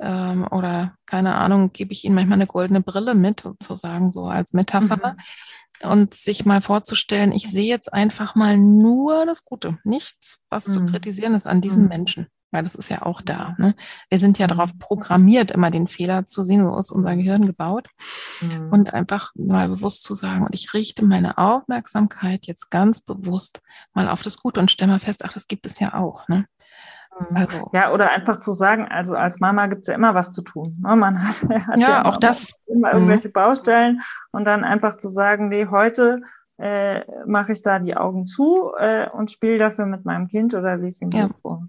ähm, 0.00 0.48
oder 0.50 0.94
keine 1.06 1.34
Ahnung, 1.36 1.72
gebe 1.72 1.92
ich 1.92 2.04
ihnen 2.04 2.14
manchmal 2.14 2.36
eine 2.36 2.46
goldene 2.46 2.82
Brille 2.82 3.14
mit, 3.14 3.40
sozusagen 3.40 4.10
so 4.12 4.26
als 4.26 4.52
Metapher. 4.52 5.14
Mhm. 5.14 5.20
Und 5.82 6.14
sich 6.14 6.44
mal 6.44 6.62
vorzustellen, 6.62 7.32
ich 7.32 7.50
sehe 7.50 7.68
jetzt 7.68 7.92
einfach 7.92 8.34
mal 8.34 8.56
nur 8.56 9.26
das 9.26 9.44
Gute, 9.44 9.78
nichts, 9.84 10.38
was 10.48 10.68
mhm. 10.68 10.72
zu 10.72 10.84
kritisieren 10.86 11.34
ist 11.34 11.46
an 11.46 11.60
diesen 11.60 11.84
mhm. 11.84 11.88
Menschen 11.88 12.26
weil 12.52 12.62
das 12.62 12.74
ist 12.74 12.90
ja 12.90 13.02
auch 13.02 13.22
da. 13.22 13.56
Ne? 13.58 13.74
Wir 14.10 14.18
sind 14.18 14.38
ja 14.38 14.46
darauf 14.46 14.78
programmiert, 14.78 15.50
immer 15.50 15.70
den 15.70 15.88
Fehler 15.88 16.26
zu 16.26 16.42
sehen, 16.42 16.62
so 16.62 16.78
ist 16.78 16.90
unser 16.90 17.16
Gehirn 17.16 17.46
gebaut. 17.46 17.88
Mhm. 18.42 18.68
Und 18.70 18.94
einfach 18.94 19.32
mal 19.34 19.68
bewusst 19.68 20.04
zu 20.04 20.14
sagen, 20.14 20.44
und 20.44 20.54
ich 20.54 20.74
richte 20.74 21.04
meine 21.04 21.38
Aufmerksamkeit 21.38 22.46
jetzt 22.46 22.70
ganz 22.70 23.00
bewusst 23.00 23.62
mal 23.94 24.08
auf 24.08 24.22
das 24.22 24.36
Gute 24.36 24.60
und 24.60 24.70
stelle 24.70 24.92
mal 24.92 25.00
fest, 25.00 25.24
ach, 25.24 25.32
das 25.32 25.48
gibt 25.48 25.66
es 25.66 25.78
ja 25.78 25.94
auch. 25.94 26.28
Ne? 26.28 26.44
Mhm. 27.18 27.36
Also, 27.36 27.70
ja, 27.74 27.92
oder 27.92 28.10
einfach 28.10 28.38
zu 28.38 28.52
sagen, 28.52 28.86
also 28.88 29.14
als 29.14 29.40
Mama 29.40 29.66
gibt 29.66 29.82
es 29.82 29.88
ja 29.88 29.94
immer 29.94 30.14
was 30.14 30.30
zu 30.30 30.42
tun. 30.42 30.78
Ne? 30.82 30.96
Man 30.96 31.26
hat, 31.26 31.42
hat 31.66 31.78
ja, 31.78 31.88
ja, 31.88 32.04
auch 32.04 32.16
das. 32.16 32.52
Immer 32.66 32.88
mhm. 32.88 32.94
irgendwelche 32.94 33.30
Baustellen 33.30 34.00
und 34.30 34.44
dann 34.44 34.64
einfach 34.64 34.96
zu 34.96 35.08
sagen, 35.08 35.48
nee, 35.48 35.66
heute 35.66 36.22
äh, 36.58 37.02
mache 37.26 37.52
ich 37.52 37.62
da 37.62 37.78
die 37.78 37.96
Augen 37.96 38.26
zu 38.26 38.72
äh, 38.78 39.08
und 39.10 39.30
spiele 39.30 39.58
dafür 39.58 39.86
mit 39.86 40.04
meinem 40.04 40.28
Kind 40.28 40.54
oder 40.54 40.76
lese 40.76 41.04
ihm 41.04 41.10
ja. 41.10 41.28
vor. 41.28 41.66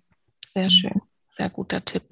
Sehr 0.47 0.69
schön. 0.69 1.01
Sehr 1.31 1.49
guter 1.49 1.83
Tipp. 1.83 2.03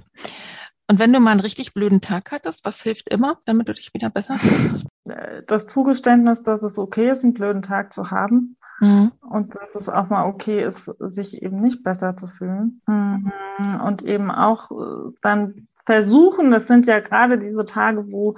Und 0.88 1.00
wenn 1.00 1.14
du 1.14 1.20
mal 1.20 1.32
einen 1.32 1.40
richtig 1.40 1.74
blöden 1.74 2.02
Tag 2.02 2.32
hattest, 2.32 2.66
was 2.66 2.82
hilft 2.82 3.08
immer, 3.10 3.40
damit 3.46 3.70
du 3.70 3.74
dich 3.74 3.94
wieder 3.94 4.10
besser 4.10 4.38
fühlst? 4.38 4.86
Äh, 5.08 5.44
das 5.48 5.68
Zugeständnis, 5.68 6.44
dass 6.44 6.64
es 6.64 6.78
okay 6.78 7.10
ist, 7.10 7.24
einen 7.24 7.34
blöden 7.34 7.62
Tag 7.62 7.94
zu 7.94 8.12
haben. 8.12 8.58
Mhm. 8.82 9.12
Und 9.22 9.56
dass 9.56 9.76
es 9.76 9.88
auch 9.88 10.10
mal 10.10 10.26
okay 10.26 10.64
ist, 10.64 10.92
sich 11.00 11.42
eben 11.42 11.62
nicht 11.62 11.84
besser 11.84 12.18
zu 12.18 12.28
fühlen. 12.28 12.82
Mhm. 12.88 13.32
Und 13.86 14.02
eben 14.02 14.32
auch 14.32 14.72
äh, 14.72 15.14
dann 15.22 15.56
versuchen, 15.86 16.52
das 16.52 16.68
sind 16.68 16.88
ja 16.88 17.00
gerade 17.00 17.38
diese 17.38 17.66
Tage, 17.66 18.12
wo 18.12 18.36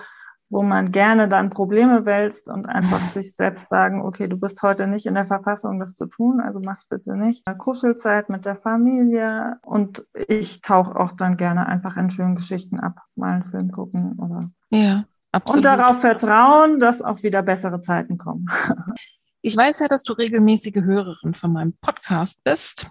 wo 0.49 0.61
man 0.61 0.91
gerne 0.91 1.27
dann 1.27 1.49
Probleme 1.49 2.05
wälzt 2.05 2.47
und 2.47 2.69
einfach 2.69 2.99
sich 3.13 3.35
selbst 3.35 3.69
sagen, 3.69 4.03
okay, 4.03 4.27
du 4.27 4.37
bist 4.37 4.61
heute 4.61 4.87
nicht 4.87 5.07
in 5.07 5.15
der 5.15 5.25
Verfassung, 5.25 5.79
das 5.79 5.95
zu 5.95 6.05
tun, 6.05 6.39
also 6.39 6.59
mach's 6.63 6.85
bitte 6.85 7.17
nicht. 7.17 7.43
Kuschelzeit 7.57 8.29
mit 8.29 8.45
der 8.45 8.55
Familie 8.55 9.57
und 9.63 10.05
ich 10.27 10.61
tauche 10.61 10.95
auch 10.95 11.11
dann 11.11 11.37
gerne 11.37 11.65
einfach 11.65 11.97
in 11.97 12.11
schönen 12.11 12.35
Geschichten 12.35 12.79
ab, 12.79 12.99
mal 13.15 13.31
einen 13.31 13.43
Film 13.43 13.71
gucken 13.71 14.19
oder. 14.19 14.51
Ja. 14.69 15.05
Absolut. 15.31 15.57
Und 15.57 15.65
darauf 15.65 16.01
vertrauen, 16.01 16.77
dass 16.77 17.01
auch 17.01 17.23
wieder 17.23 17.41
bessere 17.41 17.81
Zeiten 17.81 18.19
kommen. 18.19 18.45
Ich 19.45 19.57
weiß 19.57 19.79
ja, 19.79 19.89
dass 19.89 20.03
du 20.03 20.13
regelmäßige 20.13 20.83
Hörerin 20.83 21.33
von 21.33 21.51
meinem 21.51 21.73
Podcast 21.81 22.45
bist. 22.45 22.89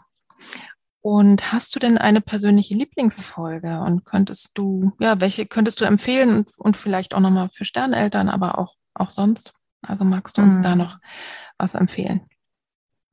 Und 1.00 1.50
hast 1.50 1.74
du 1.74 1.78
denn 1.78 1.96
eine 1.96 2.20
persönliche 2.20 2.74
Lieblingsfolge? 2.74 3.80
Und 3.80 4.04
könntest 4.04 4.50
du, 4.52 4.92
ja, 5.00 5.18
welche 5.18 5.46
könntest 5.46 5.80
du 5.80 5.86
empfehlen 5.86 6.36
und, 6.36 6.58
und 6.58 6.76
vielleicht 6.76 7.14
auch 7.14 7.20
nochmal 7.20 7.48
für 7.48 7.64
Sterneltern, 7.64 8.28
aber 8.28 8.58
auch, 8.58 8.76
auch 8.92 9.10
sonst? 9.10 9.54
Also 9.88 10.04
magst 10.04 10.36
du 10.36 10.42
uns 10.42 10.58
mhm. 10.58 10.62
da 10.62 10.76
noch 10.76 10.98
was 11.56 11.74
empfehlen? 11.74 12.20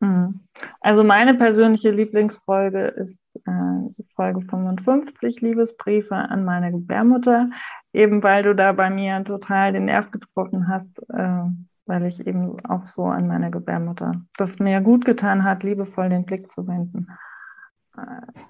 Mhm. 0.02 0.42
Also 0.82 1.06
meine 1.06 1.34
persönliche 1.34 1.92
Lieblingsfolge 1.92 2.88
ist 2.88 3.22
äh, 3.46 3.52
die 3.98 4.06
Folge 4.16 4.42
55, 4.42 5.40
Liebesbriefe 5.40 6.16
an 6.16 6.44
meine 6.44 6.72
Gebärmutter, 6.72 7.50
eben 7.94 8.22
weil 8.22 8.44
du 8.44 8.54
da 8.54 8.74
bei 8.74 8.90
mir 8.90 9.24
total 9.24 9.72
den 9.72 9.86
Nerv 9.86 10.12
getroffen 10.12 10.68
hast, 10.68 11.00
äh, 11.08 11.46
weil 11.90 12.06
ich 12.06 12.26
eben 12.26 12.64
auch 12.66 12.86
so 12.86 13.06
an 13.06 13.28
meine 13.28 13.52
Gebärmutter, 13.52 14.22
das 14.38 14.60
mir 14.60 14.80
gut 14.80 15.04
getan 15.04 15.44
hat, 15.44 15.64
liebevoll 15.64 16.08
den 16.10 16.26
Blick 16.26 16.52
zu 16.52 16.68
wenden. 16.68 17.08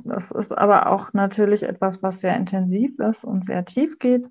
Das 0.04 0.30
ist 0.30 0.56
aber 0.56 0.92
auch 0.92 1.14
natürlich 1.14 1.64
etwas, 1.64 2.04
was 2.04 2.20
sehr 2.20 2.36
intensiv 2.36 3.00
ist 3.00 3.24
und 3.24 3.46
sehr 3.46 3.66
tief 3.66 3.98
geht, 3.98 4.28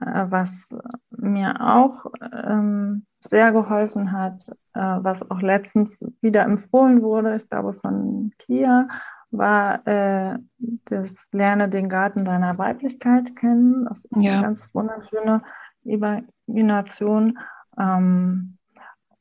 äh, 0.00 0.26
was 0.28 0.74
mir 1.10 1.56
auch 1.60 2.06
ähm, 2.32 3.06
sehr 3.20 3.50
geholfen 3.50 4.12
hat, 4.12 4.48
äh, 4.74 4.80
was 4.80 5.28
auch 5.30 5.40
letztens 5.40 6.04
wieder 6.20 6.44
empfohlen 6.44 7.02
wurde, 7.02 7.34
ich 7.34 7.48
glaube 7.48 7.72
von 7.72 8.32
Kia, 8.38 8.86
war 9.30 9.86
äh, 9.86 10.38
das 10.84 11.28
Lerne 11.32 11.68
den 11.68 11.88
Garten 11.88 12.24
deiner 12.24 12.58
Weiblichkeit 12.58 13.34
kennen. 13.34 13.86
Das 13.86 14.04
ist 14.04 14.22
ja. 14.22 14.34
eine 14.34 14.42
ganz 14.42 14.68
wunderschöne 14.74 15.42
Imagination. 15.84 17.38
Ähm, 17.78 18.58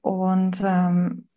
und 0.01 0.61
ähm, 0.63 1.27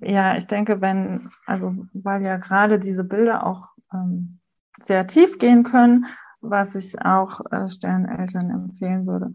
ja, 0.00 0.36
ich 0.36 0.46
denke, 0.46 0.80
wenn, 0.80 1.30
also 1.46 1.74
weil 1.92 2.22
ja 2.22 2.36
gerade 2.36 2.78
diese 2.78 3.04
Bilder 3.04 3.46
auch 3.46 3.68
ähm, 3.92 4.40
sehr 4.78 5.06
tief 5.06 5.38
gehen 5.38 5.62
können, 5.64 6.06
was 6.40 6.74
ich 6.74 7.00
auch 7.02 7.40
äh, 7.50 7.68
Sterneltern 7.68 8.50
empfehlen 8.50 9.06
würde. 9.06 9.32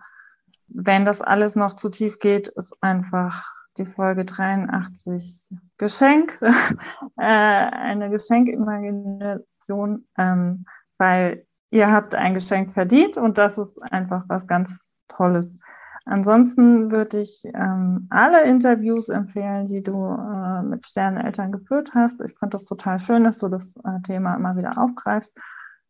Wenn 0.67 1.05
das 1.05 1.21
alles 1.21 1.55
noch 1.55 1.73
zu 1.75 1.89
tief 1.89 2.19
geht, 2.19 2.47
ist 2.47 2.75
einfach 2.81 3.53
die 3.77 3.85
Folge 3.85 4.25
83 4.25 5.49
Geschenk, 5.77 6.39
äh, 7.17 7.23
eine 7.23 8.09
Geschenkimagination, 8.09 10.07
ähm, 10.17 10.65
weil 10.97 11.45
ihr 11.71 11.91
habt 11.91 12.15
ein 12.15 12.33
Geschenk 12.33 12.73
verdient 12.73 13.17
und 13.17 13.37
das 13.37 13.57
ist 13.57 13.81
einfach 13.83 14.23
was 14.27 14.47
ganz 14.47 14.79
Tolles. 15.07 15.57
Ansonsten 16.05 16.91
würde 16.91 17.19
ich 17.19 17.43
ähm, 17.45 18.07
alle 18.11 18.43
Interviews 18.43 19.09
empfehlen, 19.09 19.65
die 19.65 19.81
du 19.81 20.05
äh, 20.05 20.61
mit 20.61 20.85
Sterneneltern 20.85 21.51
geführt 21.51 21.91
hast. 21.95 22.21
Ich 22.21 22.33
fand 22.33 22.53
das 22.53 22.63
total 22.63 22.99
schön, 22.99 23.23
dass 23.23 23.39
du 23.39 23.47
das 23.47 23.75
äh, 23.77 24.01
Thema 24.03 24.35
immer 24.35 24.55
wieder 24.55 24.77
aufgreifst, 24.77 25.35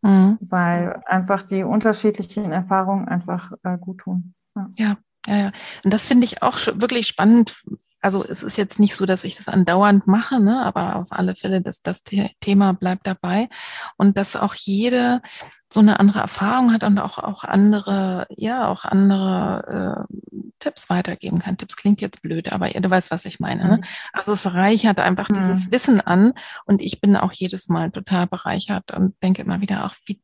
mhm. 0.02 0.38
weil 0.40 1.02
einfach 1.06 1.44
die 1.44 1.64
unterschiedlichen 1.64 2.54
Erfahrungen 2.54 3.10
einfach 3.10 3.52
äh, 3.64 3.78
gut 3.78 4.00
tun. 4.00 4.34
Ja. 4.56 4.70
ja. 4.78 4.98
Ja, 5.28 5.38
ja. 5.38 5.52
Und 5.84 5.92
das 5.92 6.06
finde 6.06 6.26
ich 6.26 6.44
auch 6.44 6.60
wirklich 6.76 7.08
spannend, 7.08 7.64
also 8.00 8.24
es 8.24 8.44
ist 8.44 8.56
jetzt 8.58 8.80
nicht 8.80 8.96
so, 8.96 9.08
dass 9.08 9.24
ich 9.24 9.36
das 9.36 9.48
andauernd 9.48 10.06
mache, 10.06 10.40
ne, 10.40 10.64
aber 10.64 10.98
auf 10.98 11.08
alle 11.10 11.36
Fälle, 11.36 11.62
dass 11.62 11.82
das 11.82 12.04
Thema 12.04 12.74
bleibt 12.74 13.08
dabei 13.08 13.50
und 13.98 14.16
dass 14.16 14.36
auch 14.36 14.54
jede 14.54 15.24
so 15.72 15.80
eine 15.80 16.00
andere 16.00 16.20
Erfahrung 16.20 16.72
hat 16.74 16.84
und 16.84 17.00
auch, 17.00 17.18
auch 17.18 17.44
andere, 17.44 18.28
ja, 18.30 18.68
auch 18.68 18.86
andere 18.86 20.06
äh, 20.08 20.16
Tipps 20.60 20.90
weitergeben 20.90 21.40
kann. 21.40 21.58
Tipps 21.58 21.76
klingt 21.76 22.02
jetzt 22.02 22.22
blöd, 22.22 22.52
aber 22.52 22.70
du 22.70 22.90
weißt, 22.90 23.12
was 23.12 23.26
ich 23.26 23.40
meine. 23.40 23.68
Ne? 23.68 23.78
Mhm. 23.78 23.84
Also 24.14 24.34
es 24.34 24.54
reichert 24.54 25.00
einfach 25.00 25.30
mhm. 25.30 25.36
dieses 25.36 25.72
Wissen 25.72 26.02
an 26.02 26.34
und 26.66 26.82
ich 26.82 27.02
bin 27.02 27.16
auch 27.16 27.32
jedes 27.34 27.68
Mal 27.68 27.92
total 27.92 28.28
bereichert 28.28 28.92
und 28.92 29.16
denke 29.24 29.42
immer 29.42 29.60
wieder 29.60 29.86
auch, 29.86 29.96
wie, 30.06 30.22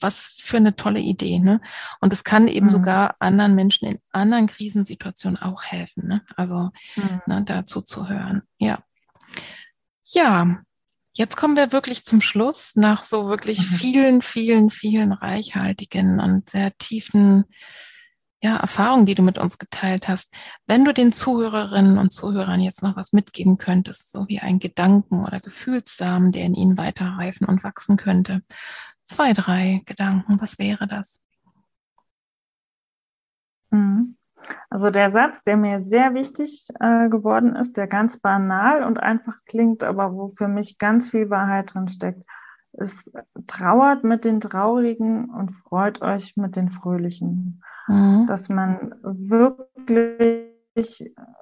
was 0.00 0.36
für 0.38 0.56
eine 0.56 0.76
tolle 0.76 1.00
Idee. 1.00 1.40
Ne? 1.40 1.60
Und 2.00 2.12
es 2.12 2.24
kann 2.24 2.48
eben 2.48 2.66
mhm. 2.66 2.70
sogar 2.70 3.16
anderen 3.18 3.54
Menschen 3.54 3.88
in 3.88 3.98
anderen 4.12 4.46
Krisensituationen 4.46 5.40
auch 5.40 5.64
helfen. 5.64 6.06
Ne? 6.06 6.22
Also 6.36 6.70
mhm. 6.94 7.20
ne, 7.26 7.42
dazu 7.44 7.80
zu 7.80 8.08
hören. 8.08 8.42
Ja. 8.58 8.78
Ja, 10.04 10.58
Jetzt 11.16 11.36
kommen 11.38 11.56
wir 11.56 11.72
wirklich 11.72 12.04
zum 12.04 12.20
Schluss 12.20 12.72
nach 12.74 13.02
so 13.02 13.26
wirklich 13.26 13.58
mhm. 13.58 13.74
vielen, 13.76 14.22
vielen, 14.22 14.70
vielen 14.70 15.12
reichhaltigen 15.12 16.20
und 16.20 16.50
sehr 16.50 16.76
tiefen 16.76 17.44
ja, 18.42 18.56
Erfahrungen, 18.58 19.06
die 19.06 19.14
du 19.14 19.22
mit 19.22 19.38
uns 19.38 19.56
geteilt 19.56 20.08
hast. 20.08 20.30
Wenn 20.66 20.84
du 20.84 20.92
den 20.92 21.12
Zuhörerinnen 21.12 21.96
und 21.96 22.12
Zuhörern 22.12 22.60
jetzt 22.60 22.82
noch 22.82 22.96
was 22.96 23.14
mitgeben 23.14 23.56
könntest, 23.56 24.12
so 24.12 24.28
wie 24.28 24.40
ein 24.40 24.58
Gedanken 24.58 25.24
oder 25.24 25.40
Gefühlssamen, 25.40 26.32
der 26.32 26.44
in 26.44 26.52
ihnen 26.52 26.76
weiterreifen 26.76 27.46
und 27.46 27.64
wachsen 27.64 27.96
könnte. 27.96 28.42
Zwei, 29.04 29.32
drei 29.32 29.80
Gedanken, 29.86 30.38
was 30.38 30.58
wäre 30.58 30.86
das? 30.86 31.24
Mhm. 33.70 34.18
Also 34.70 34.90
der 34.90 35.10
Satz, 35.10 35.42
der 35.42 35.56
mir 35.56 35.80
sehr 35.80 36.14
wichtig 36.14 36.68
äh, 36.80 37.08
geworden 37.08 37.56
ist, 37.56 37.76
der 37.76 37.86
ganz 37.86 38.18
banal 38.18 38.84
und 38.84 39.00
einfach 39.00 39.38
klingt, 39.46 39.82
aber 39.82 40.14
wo 40.14 40.28
für 40.28 40.48
mich 40.48 40.78
ganz 40.78 41.10
viel 41.10 41.30
Wahrheit 41.30 41.74
drin 41.74 41.88
steckt, 41.88 42.22
ist 42.72 43.12
trauert 43.46 44.04
mit 44.04 44.24
den 44.24 44.40
Traurigen 44.40 45.30
und 45.30 45.50
freut 45.50 46.02
euch 46.02 46.36
mit 46.36 46.56
den 46.56 46.68
Fröhlichen. 46.68 47.62
Mhm. 47.88 48.26
Dass 48.26 48.48
man 48.48 48.94
wirklich 49.02 50.52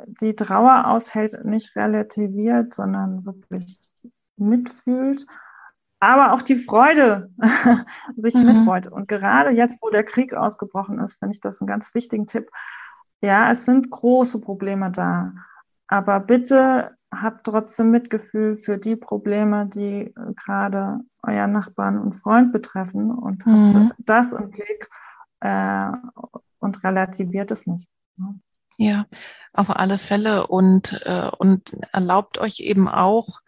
die 0.07 0.37
Trauer 0.37 0.87
aushält, 0.87 1.45
nicht 1.45 1.75
relativiert, 1.77 2.73
sondern 2.75 3.25
wirklich 3.25 3.81
mitfühlt, 4.37 5.27
aber 6.01 6.35
auch 6.35 6.43
die 6.43 6.57
Freude 6.57 7.31
sich 8.17 8.35
mhm. 8.35 8.47
mitfreut. 8.47 8.89
Und 8.89 9.09
gerade 9.09 9.51
jetzt, 9.51 9.83
wo 9.83 9.91
der 9.91 10.05
Krieg 10.05 10.35
ausgebrochen 10.35 10.99
ist, 11.01 11.15
finde 11.15 11.35
ich 11.35 11.41
das 11.41 11.61
einen 11.61 11.69
ganz 11.69 11.95
wichtigen 11.95 12.27
Tipp. 12.27 12.51
Ja, 13.25 13.51
es 13.51 13.65
sind 13.65 13.91
große 13.91 14.39
Probleme 14.39 14.91
da, 14.91 15.33
aber 15.87 16.21
bitte 16.21 16.95
habt 17.11 17.47
trotzdem 17.47 17.91
Mitgefühl 17.91 18.55
für 18.55 18.77
die 18.77 18.97
Probleme, 18.97 19.67
die 19.67 20.13
gerade 20.37 21.01
euer 21.23 21.47
Nachbarn 21.47 21.99
und 21.99 22.13
Freund 22.13 22.53
betreffen 22.53 23.11
und 23.11 23.47
mhm. 23.47 23.89
habt 23.89 23.95
das 24.01 24.33
im 24.33 24.51
Blick 24.51 24.91
äh, 25.41 25.89
und 26.59 26.85
relativiert 26.85 27.51
es 27.51 27.67
nicht. 27.67 27.89
Ne? 28.17 28.39
Ja, 28.77 29.07
auf 29.55 29.71
alle 29.75 29.97
Fälle 29.97 30.47
und, 30.47 31.01
äh, 31.07 31.31
und 31.39 31.79
erlaubt 31.93 32.37
euch 32.37 32.61
eben 32.61 32.89
auch, 32.89 33.41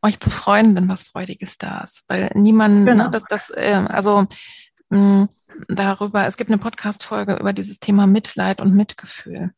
euch 0.00 0.20
zu 0.20 0.30
freuen, 0.30 0.74
wenn 0.74 0.88
was 0.88 1.02
Freudiges 1.02 1.58
da 1.58 1.80
ist. 1.80 2.04
Weil 2.08 2.30
niemand, 2.34 2.84
ne, 2.84 2.92
genau. 2.92 3.04
ne, 3.04 3.10
dass 3.10 3.24
das, 3.24 3.50
äh, 3.50 3.84
also 3.90 4.26
mh, 4.88 5.28
darüber, 5.68 6.26
es 6.26 6.36
gibt 6.36 6.50
eine 6.50 6.58
Podcast-Folge 6.58 7.36
über 7.36 7.52
dieses 7.52 7.80
Thema 7.80 8.06
Mitleid 8.06 8.60
und 8.60 8.74
Mitgefühl. 8.74 9.52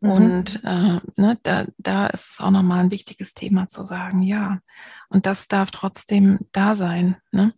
Mhm. 0.00 0.10
Und 0.10 0.64
äh, 0.64 1.00
ne, 1.16 1.38
da, 1.42 1.66
da 1.78 2.06
ist 2.06 2.30
es 2.32 2.40
auch 2.40 2.50
nochmal 2.50 2.80
ein 2.80 2.90
wichtiges 2.90 3.34
Thema 3.34 3.68
zu 3.68 3.84
sagen, 3.84 4.22
ja. 4.22 4.60
Und 5.08 5.26
das 5.26 5.48
darf 5.48 5.70
trotzdem 5.70 6.40
da 6.52 6.76
sein. 6.76 7.16
Ne? 7.32 7.52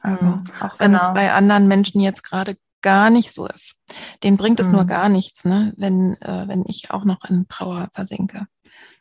Also 0.00 0.28
mhm. 0.28 0.44
auch 0.60 0.78
wenn 0.78 0.92
genau. 0.92 1.02
es 1.02 1.12
bei 1.12 1.32
anderen 1.32 1.68
Menschen 1.68 2.00
jetzt 2.00 2.22
gerade 2.22 2.56
gar 2.82 3.08
nicht 3.08 3.32
so 3.32 3.46
ist. 3.46 3.76
Den 4.22 4.36
bringt 4.36 4.60
es 4.60 4.66
mhm. 4.66 4.74
nur 4.74 4.84
gar 4.84 5.08
nichts, 5.08 5.44
ne? 5.44 5.72
wenn, 5.76 6.20
äh, 6.20 6.46
wenn 6.48 6.64
ich 6.66 6.90
auch 6.90 7.04
noch 7.04 7.24
in 7.24 7.48
Trauer 7.48 7.88
versinke. 7.92 8.46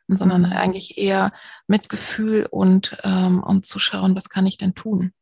Sondern 0.08 0.42
mhm. 0.42 0.52
eigentlich 0.52 0.98
eher 0.98 1.32
mit 1.66 1.90
Gefühl 1.90 2.46
und, 2.50 2.98
ähm, 3.04 3.42
und 3.42 3.66
zu 3.66 3.80
schauen, 3.80 4.16
was 4.16 4.30
kann 4.30 4.46
ich 4.46 4.58
denn 4.58 4.76
tun. 4.76 5.14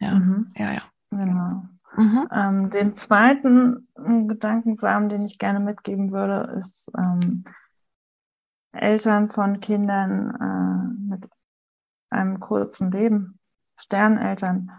Ja, 0.00 0.14
mhm. 0.14 0.52
ja, 0.56 0.72
ja. 0.72 0.82
Genau. 1.10 1.62
Mhm. 1.98 2.28
Ähm, 2.32 2.70
den 2.70 2.94
zweiten 2.94 3.88
Gedankensamen, 4.28 5.08
den 5.08 5.24
ich 5.24 5.38
gerne 5.38 5.58
mitgeben 5.58 6.12
würde, 6.12 6.52
ist 6.56 6.92
ähm, 6.96 7.42
Eltern 8.70 9.30
von 9.30 9.58
Kindern 9.58 10.30
äh, 10.40 11.12
mit 11.12 11.28
einem 12.10 12.38
kurzen 12.38 12.92
Leben, 12.92 13.40
Sterneltern, 13.76 14.70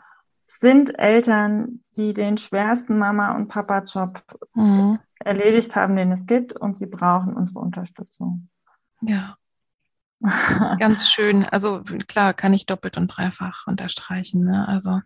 sind 0.45 0.97
Eltern, 0.97 1.83
die 1.97 2.13
den 2.13 2.37
schwersten 2.37 2.97
Mama- 2.97 3.35
und 3.35 3.49
Papa-Job 3.49 4.23
mhm. 4.53 4.99
erledigt 5.19 5.75
haben, 5.75 5.97
den 5.97 6.13
es 6.13 6.25
gibt, 6.25 6.53
und 6.53 6.77
sie 6.77 6.87
brauchen 6.87 7.33
unsere 7.33 7.59
Unterstützung. 7.59 8.47
Ja. 9.01 9.35
Ganz 10.79 11.09
schön. 11.09 11.43
Also 11.43 11.83
klar, 12.07 12.33
kann 12.33 12.53
ich 12.53 12.65
doppelt 12.65 12.95
und 12.95 13.07
dreifach 13.07 13.67
unterstreichen. 13.67 14.45
Ne? 14.45 14.65
Also 14.67 15.01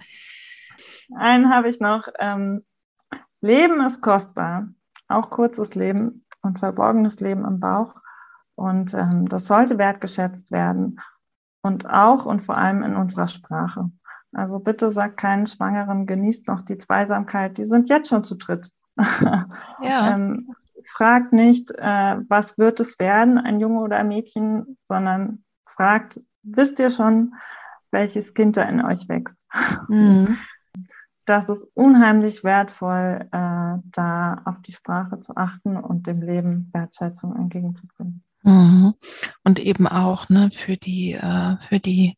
einen 1.16 1.54
habe 1.54 1.70
ich 1.70 1.80
noch. 1.80 2.08
Ähm, 2.20 2.64
Leben 3.42 3.82
ist 3.82 4.02
kostbar, 4.02 4.68
auch 5.08 5.30
kurzes 5.30 5.76
Leben 5.76 6.26
und 6.42 6.60
verborgenes 6.60 7.20
Leben 7.20 7.46
im 7.46 7.60
Bauch. 7.60 7.96
Und 8.56 8.94
ähm, 8.94 9.28
das 9.28 9.48
sollte 9.48 9.78
wertgeschätzt 9.78 10.52
werden. 10.52 11.00
Und 11.62 11.90
auch 11.90 12.26
und 12.26 12.42
vor 12.42 12.58
allem 12.58 12.84
in 12.84 12.96
unserer 12.96 13.28
Sprache. 13.28 13.90
Also 14.34 14.60
bitte 14.60 14.92
sagt 14.92 15.18
keinen 15.18 15.46
Schwangeren, 15.46 16.06
genießt 16.08 16.48
noch 16.48 16.62
die 16.62 16.78
Zweisamkeit, 16.78 17.58
die 17.58 17.66
sind 17.66 17.90
jetzt 17.90 18.10
schon 18.10 18.24
zu 18.24 18.36
dritt. 18.36 18.70
Ja. 19.82 20.14
ähm, 20.14 20.56
fragt 20.86 21.34
nicht, 21.34 21.72
äh, 21.72 22.18
was 22.30 22.58
wird 22.58 22.80
es 22.80 23.00
werden, 23.00 23.38
ein 23.38 23.60
Junge 23.60 23.82
oder 23.82 23.98
ein 23.98 24.08
Mädchen, 24.08 24.78
sondern 24.84 25.44
fragt, 25.66 26.22
wisst 26.44 26.80
ihr 26.80 26.90
schon, 26.90 27.34
welches 27.92 28.34
Kind 28.34 28.56
da 28.58 28.64
in 28.64 28.84
euch 28.84 29.10
wächst? 29.10 29.46
Mhm. 29.90 30.38
Das 31.26 31.48
ist 31.50 31.68
unheimlich 31.74 32.44
wertvoll, 32.44 33.28
äh, 33.32 33.78
da 33.86 34.42
auf 34.46 34.62
die 34.62 34.74
Sprache 34.74 35.20
zu 35.20 35.36
achten 35.38 35.78
und 35.78 36.08
dem 36.08 36.22
Leben 36.22 36.70
Wertschätzung 36.74 37.36
entgegenzubringen. 37.36 38.24
Mhm. 38.44 38.94
Und 39.44 39.60
eben 39.60 39.88
auch 39.88 40.30
ne, 40.30 40.50
für 40.52 40.78
die, 40.78 41.14
äh, 41.14 41.58
für 41.70 41.80
die 41.80 42.18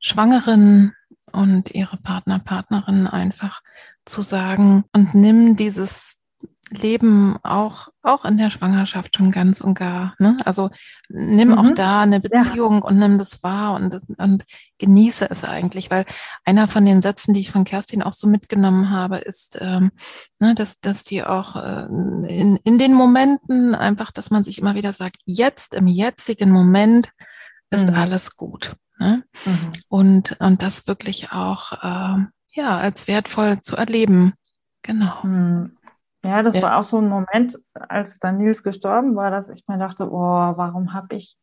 Schwangeren 0.00 0.92
und 1.30 1.70
ihre 1.74 1.96
Partner, 1.96 2.38
Partnerinnen 2.38 3.06
einfach 3.06 3.62
zu 4.04 4.22
sagen 4.22 4.84
und 4.92 5.14
nimm 5.14 5.56
dieses 5.56 6.18
Leben 6.72 7.36
auch, 7.42 7.88
auch 8.02 8.24
in 8.24 8.36
der 8.36 8.50
Schwangerschaft 8.50 9.16
schon 9.16 9.30
ganz 9.30 9.60
und 9.60 9.74
gar. 9.74 10.14
Ne? 10.18 10.36
Also 10.44 10.70
nimm 11.08 11.48
mhm. 11.50 11.58
auch 11.58 11.70
da 11.74 12.00
eine 12.00 12.20
Beziehung 12.20 12.76
ja. 12.76 12.80
und 12.82 12.98
nimm 12.98 13.18
das 13.18 13.42
wahr 13.42 13.74
und, 13.74 13.92
das, 13.92 14.06
und 14.16 14.44
genieße 14.78 15.30
es 15.30 15.44
eigentlich, 15.44 15.90
weil 15.90 16.04
einer 16.44 16.68
von 16.68 16.84
den 16.84 17.02
Sätzen, 17.02 17.34
die 17.34 17.40
ich 17.40 17.50
von 17.50 17.64
Kerstin 17.64 18.02
auch 18.02 18.12
so 18.12 18.26
mitgenommen 18.26 18.90
habe, 18.90 19.18
ist, 19.18 19.58
ähm, 19.60 19.90
ne, 20.38 20.54
dass, 20.54 20.80
dass 20.80 21.02
die 21.02 21.22
auch 21.22 21.56
äh, 21.56 21.86
in, 21.86 22.56
in 22.64 22.78
den 22.78 22.94
Momenten 22.94 23.74
einfach, 23.74 24.10
dass 24.10 24.30
man 24.30 24.44
sich 24.44 24.58
immer 24.58 24.74
wieder 24.74 24.92
sagt, 24.92 25.16
jetzt 25.24 25.74
im 25.74 25.86
jetzigen 25.86 26.50
Moment 26.50 27.10
ist 27.70 27.88
mhm. 27.88 27.96
alles 27.96 28.36
gut. 28.36 28.74
Ne? 28.98 29.24
Mhm. 29.44 29.72
Und, 29.88 30.36
und 30.40 30.62
das 30.62 30.86
wirklich 30.86 31.32
auch 31.32 31.72
äh, 31.72 32.24
ja, 32.52 32.78
als 32.78 33.08
wertvoll 33.08 33.60
zu 33.60 33.76
erleben. 33.76 34.34
Genau. 34.82 35.22
Ja, 36.24 36.42
das 36.42 36.54
ja. 36.54 36.62
war 36.62 36.78
auch 36.78 36.84
so 36.84 36.98
ein 36.98 37.08
Moment, 37.08 37.58
als 37.74 38.18
dann 38.18 38.38
Nils 38.38 38.62
gestorben 38.62 39.16
war, 39.16 39.30
dass 39.30 39.48
ich 39.48 39.64
mir 39.66 39.78
dachte, 39.78 40.08
oh, 40.08 40.20
warum 40.20 40.94
habe 40.94 41.16
ich, 41.16 41.36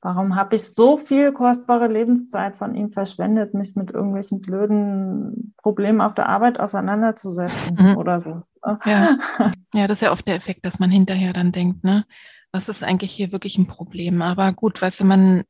warum 0.00 0.34
habe 0.34 0.56
ich 0.56 0.74
so 0.74 0.98
viel 0.98 1.32
kostbare 1.32 1.86
Lebenszeit 1.86 2.56
von 2.56 2.74
ihm 2.74 2.90
verschwendet, 2.90 3.54
mich 3.54 3.76
mit 3.76 3.92
irgendwelchen 3.92 4.40
blöden 4.40 5.54
Problemen 5.56 6.00
auf 6.00 6.14
der 6.14 6.28
Arbeit 6.28 6.58
auseinanderzusetzen 6.58 7.76
mhm. 7.78 7.96
oder 7.96 8.18
so. 8.18 8.42
Ne? 8.66 8.78
Ja. 8.84 9.18
ja, 9.74 9.86
das 9.86 9.98
ist 9.98 10.02
ja 10.02 10.12
oft 10.12 10.26
der 10.26 10.34
Effekt, 10.34 10.66
dass 10.66 10.80
man 10.80 10.90
hinterher 10.90 11.32
dann 11.32 11.52
denkt, 11.52 11.84
ne, 11.84 12.04
was 12.52 12.68
ist 12.68 12.82
eigentlich 12.82 13.12
hier 13.12 13.30
wirklich 13.30 13.56
ein 13.58 13.66
Problem? 13.66 14.22
Aber 14.22 14.52
gut, 14.52 14.80
weißt 14.80 15.00
du, 15.00 15.04
man, 15.04 15.44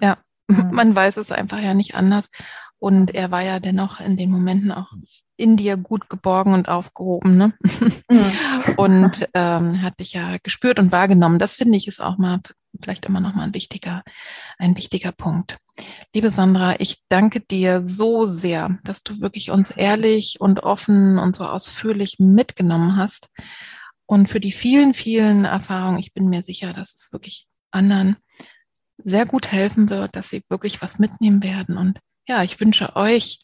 ja, 0.00 0.16
mhm. 0.48 0.70
man 0.72 0.96
weiß 0.96 1.18
es 1.18 1.30
einfach 1.30 1.60
ja 1.60 1.74
nicht 1.74 1.94
anders. 1.94 2.30
Und 2.78 3.14
er 3.14 3.30
war 3.30 3.42
ja 3.42 3.60
dennoch 3.60 4.00
in 4.00 4.16
den 4.16 4.30
Momenten 4.30 4.72
auch 4.72 4.92
in 5.36 5.56
dir 5.56 5.76
gut 5.76 6.08
geborgen 6.08 6.52
und 6.54 6.68
aufgehoben, 6.68 7.36
ne? 7.36 7.54
Mhm. 8.08 8.32
und 8.76 9.28
ähm, 9.34 9.82
hat 9.82 9.98
dich 10.00 10.12
ja 10.12 10.36
gespürt 10.42 10.78
und 10.78 10.92
wahrgenommen. 10.92 11.38
Das 11.38 11.56
finde 11.56 11.76
ich 11.76 11.88
ist 11.88 12.00
auch 12.00 12.18
mal 12.18 12.40
vielleicht 12.80 13.06
immer 13.06 13.20
noch 13.20 13.34
mal 13.34 13.44
ein 13.44 13.54
wichtiger, 13.54 14.02
ein 14.58 14.76
wichtiger 14.76 15.12
Punkt. 15.12 15.58
Liebe 16.14 16.30
Sandra, 16.30 16.78
ich 16.78 17.02
danke 17.08 17.40
dir 17.40 17.80
so 17.80 18.24
sehr, 18.24 18.78
dass 18.84 19.02
du 19.02 19.20
wirklich 19.20 19.50
uns 19.50 19.70
ehrlich 19.70 20.40
und 20.40 20.60
offen 20.60 21.18
und 21.18 21.34
so 21.36 21.44
ausführlich 21.44 22.16
mitgenommen 22.18 22.96
hast. 22.96 23.28
Und 24.06 24.28
für 24.28 24.40
die 24.40 24.52
vielen, 24.52 24.94
vielen 24.94 25.44
Erfahrungen, 25.44 25.98
ich 25.98 26.12
bin 26.12 26.28
mir 26.28 26.42
sicher, 26.42 26.72
dass 26.72 26.94
es 26.94 27.12
wirklich 27.12 27.46
anderen 27.70 28.16
sehr 29.02 29.26
gut 29.26 29.50
helfen 29.50 29.90
wird, 29.90 30.14
dass 30.14 30.28
sie 30.28 30.42
wirklich 30.48 30.80
was 30.80 30.98
mitnehmen 30.98 31.42
werden 31.42 31.76
und 31.76 31.98
ja, 32.26 32.42
ich 32.42 32.58
wünsche 32.58 32.96
euch 32.96 33.38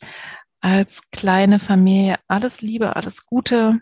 als 0.61 1.03
kleine 1.11 1.59
Familie 1.59 2.17
alles 2.29 2.61
Liebe, 2.61 2.97
alles 2.97 3.27
Gute. 3.27 3.81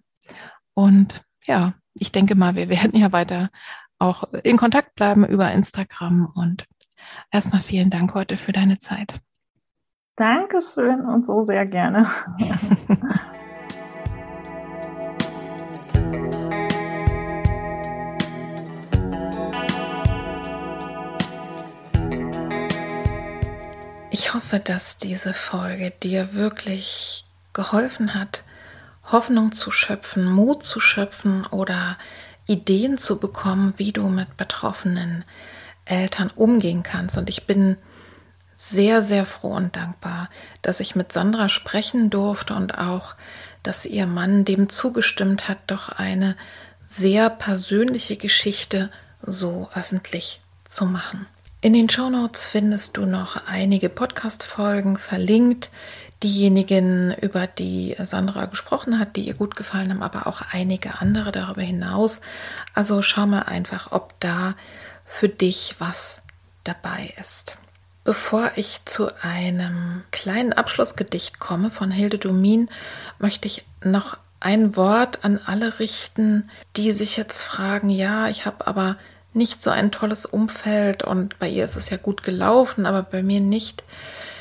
Und 0.74 1.22
ja, 1.46 1.74
ich 1.94 2.12
denke 2.12 2.34
mal, 2.34 2.54
wir 2.54 2.68
werden 2.68 2.98
ja 2.98 3.12
weiter 3.12 3.50
auch 3.98 4.24
in 4.44 4.56
Kontakt 4.56 4.94
bleiben 4.94 5.26
über 5.26 5.50
Instagram. 5.52 6.32
Und 6.34 6.66
erstmal 7.30 7.60
vielen 7.60 7.90
Dank 7.90 8.14
heute 8.14 8.36
für 8.36 8.52
deine 8.52 8.78
Zeit. 8.78 9.20
Dankeschön 10.16 11.00
und 11.02 11.26
so 11.26 11.44
sehr 11.44 11.66
gerne. 11.66 12.06
Ich 24.28 24.34
hoffe, 24.34 24.60
dass 24.60 24.98
diese 24.98 25.32
Folge 25.32 25.90
dir 25.90 26.34
wirklich 26.34 27.24
geholfen 27.54 28.12
hat, 28.12 28.42
Hoffnung 29.10 29.52
zu 29.52 29.70
schöpfen, 29.70 30.26
Mut 30.26 30.62
zu 30.62 30.80
schöpfen 30.80 31.46
oder 31.46 31.96
Ideen 32.46 32.98
zu 32.98 33.20
bekommen, 33.20 33.72
wie 33.78 33.90
du 33.90 34.06
mit 34.10 34.36
betroffenen 34.36 35.24
Eltern 35.86 36.30
umgehen 36.36 36.82
kannst. 36.82 37.16
Und 37.16 37.30
ich 37.30 37.46
bin 37.46 37.78
sehr, 38.54 39.00
sehr 39.00 39.24
froh 39.24 39.54
und 39.54 39.74
dankbar, 39.76 40.28
dass 40.60 40.80
ich 40.80 40.94
mit 40.94 41.10
Sandra 41.10 41.48
sprechen 41.48 42.10
durfte 42.10 42.52
und 42.52 42.76
auch, 42.76 43.14
dass 43.62 43.86
ihr 43.86 44.06
Mann 44.06 44.44
dem 44.44 44.68
zugestimmt 44.68 45.48
hat, 45.48 45.56
doch 45.68 45.88
eine 45.88 46.36
sehr 46.84 47.30
persönliche 47.30 48.18
Geschichte 48.18 48.90
so 49.22 49.70
öffentlich 49.74 50.42
zu 50.68 50.84
machen. 50.84 51.26
In 51.60 51.72
den 51.72 51.88
Shownotes 51.88 52.44
findest 52.44 52.96
du 52.96 53.04
noch 53.04 53.48
einige 53.48 53.88
Podcast-Folgen 53.88 54.96
verlinkt. 54.96 55.72
Diejenigen, 56.22 57.12
über 57.14 57.48
die 57.48 57.96
Sandra 57.98 58.44
gesprochen 58.44 59.00
hat, 59.00 59.16
die 59.16 59.22
ihr 59.22 59.34
gut 59.34 59.56
gefallen 59.56 59.90
haben, 59.90 60.04
aber 60.04 60.28
auch 60.28 60.40
einige 60.52 61.00
andere 61.00 61.32
darüber 61.32 61.62
hinaus. 61.62 62.20
Also 62.74 63.02
schau 63.02 63.26
mal 63.26 63.42
einfach, 63.42 63.90
ob 63.90 64.14
da 64.20 64.54
für 65.04 65.28
dich 65.28 65.74
was 65.80 66.22
dabei 66.62 67.12
ist. 67.20 67.56
Bevor 68.04 68.52
ich 68.54 68.84
zu 68.84 69.10
einem 69.20 70.04
kleinen 70.12 70.52
Abschlussgedicht 70.52 71.40
komme 71.40 71.70
von 71.70 71.90
Hilde 71.90 72.18
Domin, 72.18 72.70
möchte 73.18 73.48
ich 73.48 73.64
noch 73.82 74.16
ein 74.38 74.76
Wort 74.76 75.24
an 75.24 75.40
alle 75.44 75.80
richten, 75.80 76.48
die 76.76 76.92
sich 76.92 77.16
jetzt 77.16 77.42
fragen, 77.42 77.90
ja, 77.90 78.28
ich 78.28 78.46
habe 78.46 78.64
aber 78.68 78.96
nicht 79.38 79.62
so 79.62 79.70
ein 79.70 79.90
tolles 79.90 80.26
Umfeld 80.26 81.02
und 81.02 81.38
bei 81.38 81.48
ihr 81.48 81.64
ist 81.64 81.76
es 81.76 81.88
ja 81.88 81.96
gut 81.96 82.22
gelaufen, 82.22 82.84
aber 82.84 83.02
bei 83.02 83.22
mir 83.22 83.40
nicht. 83.40 83.84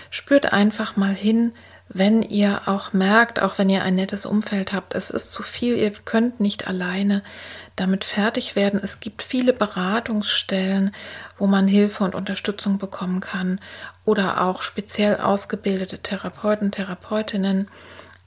Spürt 0.09 0.51
einfach 0.51 0.97
mal 0.97 1.13
hin, 1.13 1.53
wenn 1.89 2.21
ihr 2.21 2.63
auch 2.65 2.91
merkt, 2.91 3.41
auch 3.41 3.57
wenn 3.57 3.69
ihr 3.69 3.83
ein 3.83 3.95
nettes 3.95 4.25
Umfeld 4.25 4.73
habt, 4.73 4.93
es 4.93 5.09
ist 5.09 5.31
zu 5.31 5.41
viel, 5.41 5.77
ihr 5.77 5.91
könnt 5.91 6.39
nicht 6.39 6.67
alleine 6.67 7.23
damit 7.77 8.03
fertig 8.03 8.55
werden. 8.55 8.79
Es 8.83 8.99
gibt 8.99 9.21
viele 9.23 9.53
Beratungsstellen, 9.53 10.93
wo 11.37 11.47
man 11.47 11.67
Hilfe 11.67 12.03
und 12.03 12.15
Unterstützung 12.15 12.77
bekommen 12.77 13.21
kann 13.21 13.61
oder 14.03 14.41
auch 14.41 14.61
speziell 14.61 15.17
ausgebildete 15.17 15.99
Therapeuten, 15.99 16.71
Therapeutinnen, 16.71 17.69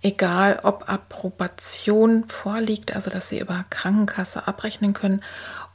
egal 0.02 0.60
ob 0.62 0.88
Approbation 0.88 2.24
vorliegt, 2.28 2.94
also 2.94 3.10
dass 3.10 3.28
sie 3.28 3.40
über 3.40 3.66
Krankenkasse 3.68 4.48
abrechnen 4.48 4.94
können 4.94 5.22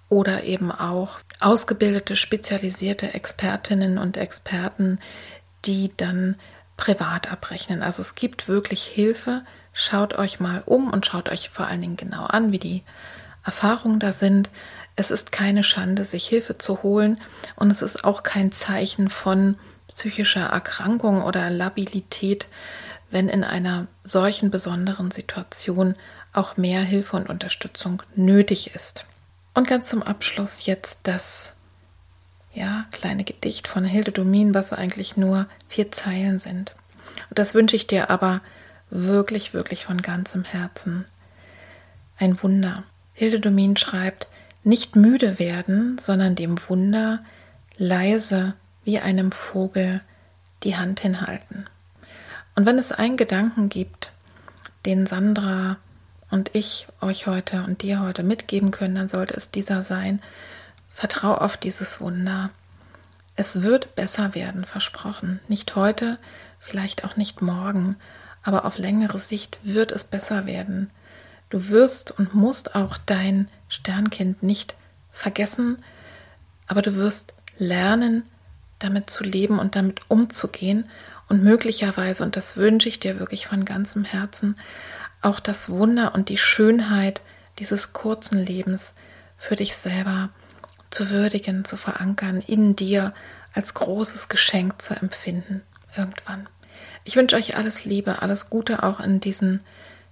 oder 0.10 0.44
eben 0.44 0.72
auch 0.72 1.20
ausgebildete, 1.40 2.16
spezialisierte 2.16 3.14
Expertinnen 3.14 3.98
und 3.98 4.18
Experten, 4.18 5.00
die 5.66 5.92
dann 5.98 6.36
privat 6.78 7.32
abrechnen. 7.32 7.82
Also 7.82 8.02
es 8.02 8.16
gibt 8.16 8.48
wirklich 8.48 8.84
Hilfe. 8.84 9.44
Schaut 9.74 10.14
euch 10.14 10.40
mal 10.40 10.62
um 10.66 10.92
und 10.92 11.06
schaut 11.06 11.30
euch 11.30 11.50
vor 11.50 11.68
allen 11.68 11.82
Dingen 11.82 11.98
genau 11.98 12.26
an, 12.26 12.52
wie 12.52 12.60
die 12.60 12.84
Erfahrungen 13.44 14.00
da 14.00 14.12
sind. 14.12 14.50
Es 14.96 15.12
ist 15.12 15.32
keine 15.32 15.64
Schande, 15.64 16.06
sich 16.06 16.28
Hilfe 16.28 16.58
zu 16.58 16.84
holen 16.84 17.20
und 17.56 17.72
es 17.72 17.82
ist 17.82 18.04
auch 18.04 18.24
kein 18.24 18.52
Zeichen 18.52 19.10
von 19.10 19.58
psychischer 19.88 20.48
Erkrankung 20.48 21.22
oder 21.22 21.50
Labilität, 21.50 22.48
wenn 23.12 23.30
in 23.30 23.44
einer 23.44 23.88
solchen 24.04 24.50
besonderen 24.50 25.12
Situation 25.12 25.96
auch 26.34 26.58
mehr 26.58 26.82
Hilfe 26.82 27.18
und 27.18 27.30
Unterstützung 27.30 28.02
nötig 28.16 28.74
ist. 28.74 29.06
Und 29.56 29.68
ganz 29.68 29.88
zum 29.90 30.04
Abschluss 30.04 30.66
jetzt 30.66 31.00
das 31.04 31.54
ja, 32.54 32.86
kleine 32.92 33.24
Gedicht 33.24 33.68
von 33.68 33.84
Hilde 33.84 34.12
Domin, 34.12 34.54
was 34.54 34.74
eigentlich 34.74 35.18
nur 35.18 35.48
vier 35.68 35.92
Zeilen 35.92 36.40
sind. 36.40 36.76
Und 37.30 37.40
das 37.40 37.54
wünsche 37.54 37.76
ich 37.76 37.88
dir 37.88 38.10
aber 38.10 38.42
wirklich, 38.90 39.54
wirklich 39.54 39.86
von 39.86 40.02
ganzem 40.02 40.44
Herzen. 40.44 41.06
Ein 42.18 42.42
Wunder. 42.44 42.84
Hilde 43.14 43.40
Domin 43.40 43.78
schreibt, 43.78 44.28
nicht 44.64 44.96
müde 44.96 45.40
werden, 45.40 45.98
sondern 46.00 46.36
dem 46.36 46.56
Wunder 46.70 47.24
leise 47.78 48.54
wie 48.84 49.00
einem 49.00 49.32
Vogel 49.32 50.02
die 50.64 50.76
Hand 50.76 51.00
hinhalten. 51.00 51.66
Und 52.56 52.66
wenn 52.66 52.78
es 52.78 52.92
einen 52.92 53.18
Gedanken 53.18 53.70
gibt, 53.70 54.12
den 54.86 55.06
Sandra 55.06 55.78
und 56.32 56.54
ich 56.54 56.88
euch 57.02 57.28
heute 57.28 57.64
und 57.64 57.82
dir 57.82 58.02
heute 58.02 58.24
mitgeben 58.24 58.72
können, 58.72 58.96
dann 58.96 59.08
sollte 59.08 59.36
es 59.36 59.52
dieser 59.52 59.84
sein. 59.84 60.22
Vertrau 60.92 61.36
auf 61.36 61.58
dieses 61.58 62.00
Wunder. 62.00 62.50
Es 63.36 63.62
wird 63.62 63.96
besser 63.96 64.34
werden, 64.34 64.66
versprochen. 64.66 65.40
Nicht 65.48 65.76
heute, 65.76 66.18
vielleicht 66.60 67.04
auch 67.04 67.18
nicht 67.18 67.42
morgen, 67.42 67.98
aber 68.44 68.66
auf 68.66 68.78
längere 68.78 69.18
Sicht 69.18 69.60
wird 69.64 69.92
es 69.92 70.04
besser 70.04 70.46
werden. 70.46 70.90
Du 71.50 71.68
wirst 71.70 72.12
und 72.12 72.34
musst 72.34 72.76
auch 72.76 72.98
dein 73.06 73.50
Sternkind 73.68 74.42
nicht 74.42 74.76
vergessen, 75.12 75.78
aber 76.68 76.82
du 76.82 76.96
wirst 76.96 77.36
lernen, 77.58 78.24
damit 78.80 79.10
zu 79.10 79.24
leben 79.24 79.60
und 79.60 79.76
damit 79.76 80.02
umzugehen 80.10 80.90
und 81.28 81.44
möglicherweise, 81.44 82.24
und 82.24 82.36
das 82.36 82.58
wünsche 82.58 82.90
ich 82.90 83.00
dir 83.00 83.20
wirklich 83.20 83.48
von 83.48 83.66
ganzem 83.66 84.04
Herzen, 84.04 84.58
auch 85.26 85.40
das 85.40 85.70
Wunder 85.70 86.14
und 86.16 86.30
die 86.30 86.38
Schönheit 86.38 87.22
dieses 87.60 87.94
kurzen 87.94 88.40
Lebens 88.40 88.94
für 89.38 89.56
dich 89.56 89.76
selber 89.76 90.30
zu 90.90 91.10
würdigen, 91.10 91.66
zu 91.66 91.78
verankern, 91.78 92.42
in 92.42 92.76
dir 92.76 93.14
als 93.54 93.74
großes 93.74 94.30
Geschenk 94.30 94.82
zu 94.82 94.94
empfinden, 94.94 95.62
irgendwann. 95.96 96.48
Ich 97.04 97.16
wünsche 97.16 97.36
euch 97.36 97.58
alles 97.58 97.86
Liebe, 97.86 98.22
alles 98.22 98.50
Gute 98.50 98.84
auch 98.84 99.00
in 99.00 99.20
diesen 99.20 99.64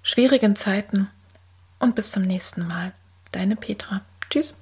schwierigen 0.01 0.55
Zeiten 0.55 1.09
und 1.79 1.95
bis 1.95 2.11
zum 2.11 2.23
nächsten 2.23 2.67
Mal. 2.67 2.93
Deine 3.31 3.55
Petra. 3.55 4.01
Tschüss. 4.29 4.55